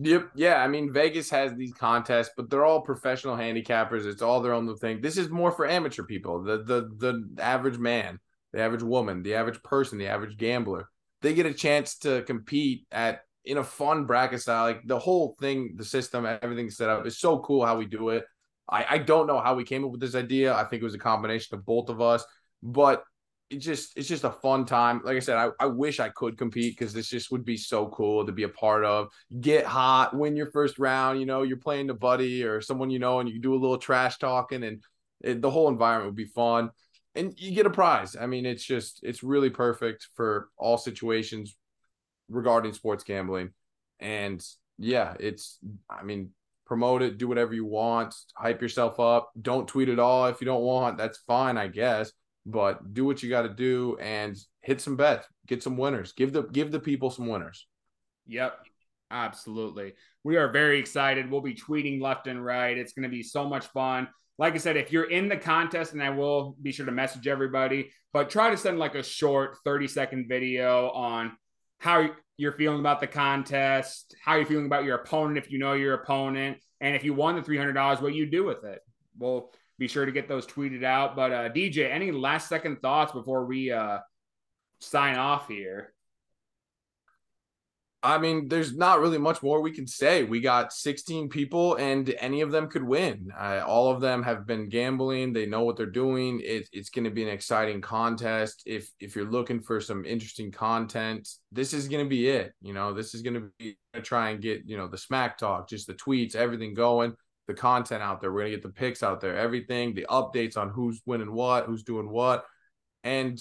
Yep. 0.00 0.30
Yeah. 0.34 0.56
I 0.62 0.68
mean, 0.68 0.92
Vegas 0.92 1.28
has 1.30 1.54
these 1.54 1.74
contests, 1.74 2.30
but 2.36 2.48
they're 2.48 2.64
all 2.64 2.80
professional 2.80 3.36
handicappers. 3.36 4.06
It's 4.06 4.22
all 4.22 4.40
their 4.40 4.54
own 4.54 4.74
thing. 4.76 5.02
This 5.02 5.18
is 5.18 5.28
more 5.28 5.52
for 5.52 5.66
amateur 5.66 6.04
people, 6.04 6.42
the 6.42 6.58
the 6.62 6.90
the 6.96 7.42
average 7.42 7.78
man, 7.78 8.18
the 8.52 8.62
average 8.62 8.82
woman, 8.82 9.22
the 9.22 9.34
average 9.34 9.62
person, 9.62 9.98
the 9.98 10.08
average 10.08 10.38
gambler. 10.38 10.88
They 11.20 11.34
get 11.34 11.46
a 11.46 11.52
chance 11.52 11.98
to 11.98 12.22
compete 12.22 12.86
at 12.90 13.20
in 13.44 13.58
a 13.58 13.64
fun 13.64 14.04
bracket 14.04 14.40
style. 14.40 14.64
Like 14.64 14.86
the 14.86 14.98
whole 14.98 15.36
thing, 15.40 15.74
the 15.76 15.84
system, 15.84 16.26
everything 16.26 16.70
set 16.70 16.88
up 16.88 17.06
is 17.06 17.18
so 17.18 17.38
cool 17.40 17.64
how 17.64 17.76
we 17.76 17.86
do 17.86 18.10
it. 18.10 18.24
I, 18.68 18.86
I 18.90 18.98
don't 18.98 19.26
know 19.26 19.40
how 19.40 19.54
we 19.54 19.64
came 19.64 19.84
up 19.84 19.90
with 19.90 20.00
this 20.00 20.14
idea. 20.14 20.54
I 20.54 20.64
think 20.64 20.82
it 20.82 20.84
was 20.84 20.94
a 20.94 20.98
combination 20.98 21.56
of 21.56 21.66
both 21.66 21.88
of 21.88 22.00
us, 22.00 22.24
but 22.62 23.04
it 23.50 23.58
just 23.58 23.96
it's 23.96 24.08
just 24.08 24.24
a 24.24 24.30
fun 24.30 24.64
time. 24.64 25.02
Like 25.04 25.16
I 25.16 25.20
said, 25.20 25.36
I, 25.36 25.50
I 25.60 25.66
wish 25.66 26.00
I 26.00 26.08
could 26.08 26.38
compete 26.38 26.78
because 26.78 26.94
this 26.94 27.08
just 27.08 27.30
would 27.30 27.44
be 27.44 27.56
so 27.56 27.88
cool 27.88 28.24
to 28.24 28.32
be 28.32 28.44
a 28.44 28.48
part 28.48 28.84
of. 28.84 29.08
Get 29.40 29.66
hot, 29.66 30.16
win 30.16 30.36
your 30.36 30.50
first 30.52 30.78
round. 30.78 31.20
You 31.20 31.26
know, 31.26 31.42
you're 31.42 31.58
playing 31.58 31.88
the 31.88 31.94
buddy 31.94 32.44
or 32.44 32.60
someone 32.60 32.88
you 32.88 32.98
know, 32.98 33.20
and 33.20 33.28
you 33.28 33.40
do 33.40 33.54
a 33.54 33.60
little 33.60 33.76
trash 33.76 34.18
talking, 34.18 34.62
and 34.62 34.82
it, 35.20 35.42
the 35.42 35.50
whole 35.50 35.68
environment 35.68 36.08
would 36.08 36.16
be 36.16 36.24
fun. 36.24 36.70
And 37.14 37.34
you 37.36 37.54
get 37.54 37.66
a 37.66 37.70
prize. 37.70 38.16
I 38.18 38.24
mean, 38.24 38.46
it's 38.46 38.64
just 38.64 39.00
it's 39.02 39.22
really 39.22 39.50
perfect 39.50 40.08
for 40.14 40.48
all 40.56 40.78
situations 40.78 41.56
regarding 42.32 42.72
sports 42.72 43.04
gambling. 43.04 43.50
And 44.00 44.44
yeah, 44.78 45.14
it's 45.20 45.58
I 45.88 46.02
mean, 46.02 46.30
promote 46.66 47.02
it, 47.02 47.18
do 47.18 47.28
whatever 47.28 47.54
you 47.54 47.64
want, 47.64 48.14
hype 48.34 48.62
yourself 48.62 48.98
up. 48.98 49.30
Don't 49.40 49.68
tweet 49.68 49.88
at 49.88 49.98
all 49.98 50.26
if 50.26 50.40
you 50.40 50.44
don't 50.44 50.62
want. 50.62 50.98
That's 50.98 51.18
fine, 51.18 51.56
I 51.56 51.68
guess. 51.68 52.12
But 52.44 52.92
do 52.92 53.04
what 53.04 53.22
you 53.22 53.30
got 53.30 53.42
to 53.42 53.48
do 53.48 53.96
and 54.00 54.36
hit 54.62 54.80
some 54.80 54.96
bets, 54.96 55.26
get 55.46 55.62
some 55.62 55.76
winners. 55.76 56.12
Give 56.12 56.32
the 56.32 56.42
give 56.42 56.72
the 56.72 56.80
people 56.80 57.10
some 57.10 57.28
winners. 57.28 57.66
Yep. 58.26 58.58
Absolutely. 59.12 59.92
We 60.24 60.36
are 60.38 60.50
very 60.50 60.78
excited. 60.78 61.30
We'll 61.30 61.42
be 61.42 61.54
tweeting 61.54 62.00
left 62.00 62.26
and 62.26 62.42
right. 62.42 62.78
It's 62.78 62.94
going 62.94 63.02
to 63.02 63.14
be 63.14 63.22
so 63.22 63.46
much 63.46 63.66
fun. 63.66 64.08
Like 64.38 64.54
I 64.54 64.58
said, 64.58 64.78
if 64.78 64.90
you're 64.90 65.10
in 65.10 65.28
the 65.28 65.36
contest, 65.36 65.92
and 65.92 66.02
I 66.02 66.10
will 66.10 66.56
be 66.62 66.72
sure 66.72 66.86
to 66.86 66.92
message 66.92 67.28
everybody, 67.28 67.90
but 68.14 68.30
try 68.30 68.50
to 68.50 68.56
send 68.56 68.78
like 68.78 68.94
a 68.94 69.02
short 69.02 69.58
30 69.64 69.86
second 69.86 70.28
video 70.28 70.88
on 70.90 71.32
how 71.78 72.08
you're 72.42 72.50
feeling 72.50 72.80
about 72.80 72.98
the 72.98 73.06
contest, 73.06 74.16
how 74.20 74.34
you're 74.34 74.44
feeling 74.44 74.66
about 74.66 74.82
your 74.82 74.96
opponent 74.96 75.38
if 75.38 75.48
you 75.48 75.60
know 75.60 75.74
your 75.74 75.94
opponent, 75.94 76.58
and 76.80 76.96
if 76.96 77.04
you 77.04 77.14
won 77.14 77.36
the 77.36 77.40
$300, 77.40 78.02
what 78.02 78.14
you 78.14 78.26
do 78.26 78.42
with 78.42 78.64
it. 78.64 78.80
We'll 79.16 79.52
be 79.78 79.86
sure 79.86 80.04
to 80.04 80.10
get 80.10 80.26
those 80.26 80.44
tweeted 80.44 80.82
out. 80.82 81.14
But 81.14 81.32
uh, 81.32 81.48
DJ, 81.50 81.88
any 81.88 82.10
last 82.10 82.48
second 82.48 82.82
thoughts 82.82 83.12
before 83.12 83.46
we 83.46 83.70
uh, 83.70 83.98
sign 84.80 85.16
off 85.16 85.46
here? 85.46 85.94
I 88.04 88.18
mean, 88.18 88.48
there's 88.48 88.74
not 88.74 88.98
really 88.98 89.18
much 89.18 89.44
more 89.44 89.60
we 89.60 89.70
can 89.70 89.86
say. 89.86 90.24
We 90.24 90.40
got 90.40 90.72
16 90.72 91.28
people, 91.28 91.76
and 91.76 92.12
any 92.18 92.40
of 92.40 92.50
them 92.50 92.68
could 92.68 92.82
win. 92.82 93.30
Uh, 93.38 93.62
all 93.64 93.92
of 93.92 94.00
them 94.00 94.24
have 94.24 94.44
been 94.44 94.68
gambling. 94.68 95.32
They 95.32 95.46
know 95.46 95.62
what 95.62 95.76
they're 95.76 95.86
doing. 95.86 96.40
It, 96.42 96.68
it's 96.72 96.90
going 96.90 97.04
to 97.04 97.12
be 97.12 97.22
an 97.22 97.28
exciting 97.28 97.80
contest. 97.80 98.64
If 98.66 98.90
if 98.98 99.14
you're 99.14 99.30
looking 99.30 99.60
for 99.60 99.80
some 99.80 100.04
interesting 100.04 100.50
content, 100.50 101.28
this 101.52 101.72
is 101.72 101.86
going 101.86 102.04
to 102.04 102.08
be 102.08 102.28
it. 102.28 102.52
You 102.60 102.74
know, 102.74 102.92
this 102.92 103.14
is 103.14 103.22
going 103.22 103.34
to 103.34 103.50
be 103.58 103.78
try 104.02 104.30
and 104.30 104.42
get 104.42 104.62
you 104.66 104.76
know 104.76 104.88
the 104.88 104.98
smack 104.98 105.38
talk, 105.38 105.68
just 105.68 105.86
the 105.86 105.94
tweets, 105.94 106.34
everything 106.34 106.74
going, 106.74 107.14
the 107.46 107.54
content 107.54 108.02
out 108.02 108.20
there. 108.20 108.32
We're 108.32 108.40
going 108.40 108.52
to 108.52 108.56
get 108.56 108.62
the 108.64 108.70
picks 108.70 109.04
out 109.04 109.20
there, 109.20 109.36
everything, 109.36 109.94
the 109.94 110.06
updates 110.10 110.56
on 110.56 110.70
who's 110.70 111.00
winning 111.06 111.32
what, 111.32 111.66
who's 111.66 111.84
doing 111.84 112.08
what, 112.08 112.44
and 113.04 113.40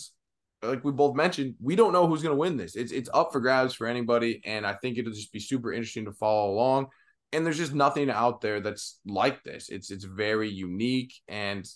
like 0.64 0.84
we 0.84 0.92
both 0.92 1.16
mentioned, 1.16 1.56
we 1.62 1.76
don't 1.76 1.94
know 1.94 2.08
who's 2.08 2.22
going 2.22 2.36
to 2.36 2.40
win 2.40 2.58
this. 2.58 2.76
It's 2.76 2.92
it's 2.92 3.10
up 3.14 3.32
for 3.32 3.40
grabs 3.40 3.74
for 3.74 3.88
anybody, 3.88 4.42
and 4.46 4.66
I 4.66 4.74
think 4.74 4.98
it'll 4.98 5.14
just 5.14 5.34
be 5.34 5.40
super 5.40 5.74
interesting 5.74 6.06
to 6.06 6.14
follow 6.14 6.52
along. 6.52 6.88
And 7.34 7.46
there's 7.46 7.58
just 7.58 7.74
nothing 7.74 8.10
out 8.10 8.42
there 8.42 8.60
that's 8.60 9.00
like 9.06 9.44
this. 9.44 9.70
It's 9.70 9.92
it's 9.92 10.04
very 10.04 10.50
unique, 10.50 11.14
and 11.28 11.68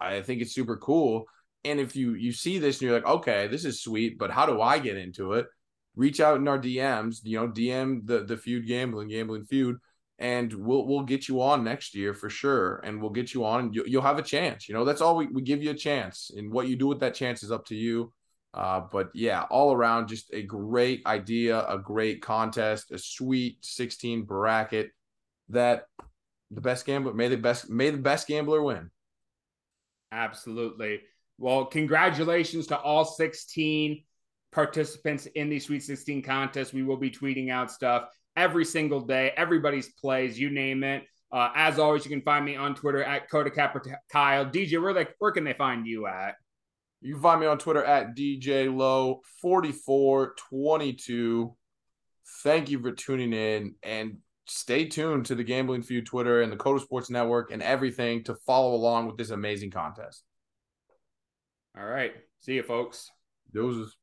I 0.00 0.22
think 0.22 0.42
it's 0.42 0.54
super 0.54 0.76
cool. 0.76 1.24
And 1.64 1.80
if 1.80 1.96
you 1.96 2.14
you 2.14 2.32
see 2.32 2.58
this 2.58 2.76
and 2.80 2.88
you're 2.88 2.98
like, 2.98 3.08
okay, 3.08 3.46
this 3.46 3.64
is 3.64 3.82
sweet, 3.82 4.18
but 4.18 4.30
how 4.30 4.46
do 4.46 4.60
I 4.60 4.78
get 4.78 4.96
into 4.96 5.34
it? 5.34 5.46
reach 5.96 6.20
out 6.20 6.38
in 6.38 6.48
our 6.48 6.58
DMs, 6.58 7.20
you 7.22 7.38
know, 7.38 7.48
DM 7.48 8.06
the 8.06 8.24
the 8.24 8.36
feud 8.36 8.66
gambling, 8.66 9.08
gambling 9.08 9.44
feud, 9.44 9.76
and 10.18 10.52
we'll 10.52 10.86
we'll 10.86 11.02
get 11.02 11.28
you 11.28 11.40
on 11.42 11.64
next 11.64 11.94
year 11.94 12.14
for 12.14 12.30
sure. 12.30 12.80
And 12.84 13.00
we'll 13.00 13.10
get 13.10 13.34
you 13.34 13.44
on 13.44 13.60
and 13.60 13.74
you, 13.74 13.84
will 13.92 14.02
have 14.02 14.18
a 14.18 14.22
chance. 14.22 14.68
You 14.68 14.74
know, 14.74 14.84
that's 14.84 15.00
all 15.00 15.16
we, 15.16 15.26
we 15.26 15.42
give 15.42 15.62
you 15.62 15.70
a 15.70 15.74
chance. 15.74 16.30
And 16.36 16.52
what 16.52 16.68
you 16.68 16.76
do 16.76 16.86
with 16.86 17.00
that 17.00 17.14
chance 17.14 17.42
is 17.42 17.52
up 17.52 17.66
to 17.66 17.74
you. 17.74 18.12
Uh, 18.54 18.82
but 18.92 19.10
yeah, 19.14 19.42
all 19.50 19.72
around, 19.72 20.08
just 20.08 20.32
a 20.32 20.42
great 20.42 21.04
idea, 21.06 21.66
a 21.66 21.76
great 21.76 22.22
contest, 22.22 22.92
a 22.92 22.98
sweet 22.98 23.58
16 23.62 24.22
bracket 24.22 24.90
that 25.48 25.86
the 26.50 26.60
best 26.60 26.86
gambler 26.86 27.12
may 27.12 27.28
the 27.28 27.36
best 27.36 27.68
may 27.68 27.90
the 27.90 27.98
best 27.98 28.28
gambler 28.28 28.62
win. 28.62 28.90
Absolutely. 30.12 31.00
Well, 31.38 31.64
congratulations 31.64 32.68
to 32.68 32.78
all 32.78 33.04
16 33.04 34.04
participants 34.52 35.26
in 35.26 35.48
the 35.48 35.58
Sweet 35.58 35.82
16 35.82 36.22
contest. 36.22 36.72
We 36.72 36.84
will 36.84 36.96
be 36.96 37.10
tweeting 37.10 37.50
out 37.50 37.72
stuff 37.72 38.04
every 38.36 38.64
single 38.64 39.00
day, 39.00 39.32
everybody's 39.36 39.92
plays, 39.94 40.38
you 40.38 40.50
name 40.50 40.84
it. 40.84 41.02
Uh, 41.32 41.50
as 41.56 41.80
always, 41.80 42.04
you 42.04 42.10
can 42.10 42.22
find 42.22 42.44
me 42.44 42.54
on 42.54 42.76
Twitter 42.76 43.02
at 43.02 43.28
Kota 43.28 43.50
Kyle. 44.12 44.46
DJ, 44.46 44.80
where 44.80 44.92
they 44.92 45.08
where 45.18 45.32
can 45.32 45.42
they 45.42 45.54
find 45.54 45.84
you 45.84 46.06
at? 46.06 46.36
You 47.04 47.12
can 47.12 47.22
find 47.22 47.38
me 47.38 47.46
on 47.46 47.58
Twitter 47.58 47.84
at 47.84 48.16
DJ 48.16 48.74
Low 48.74 49.20
4422. 49.42 51.54
Thank 52.42 52.70
you 52.70 52.80
for 52.80 52.92
tuning 52.92 53.34
in 53.34 53.74
and 53.82 54.16
stay 54.46 54.86
tuned 54.86 55.26
to 55.26 55.34
the 55.34 55.44
Gambling 55.44 55.82
Feud 55.82 56.06
Twitter 56.06 56.40
and 56.40 56.50
the 56.50 56.56
Kota 56.56 56.80
Sports 56.80 57.10
Network 57.10 57.52
and 57.52 57.62
everything 57.62 58.24
to 58.24 58.34
follow 58.34 58.74
along 58.74 59.06
with 59.06 59.18
this 59.18 59.28
amazing 59.28 59.70
contest. 59.70 60.24
All 61.78 61.84
right. 61.84 62.14
See 62.40 62.54
you, 62.54 62.62
folks. 62.62 63.10
Doses. 63.52 63.94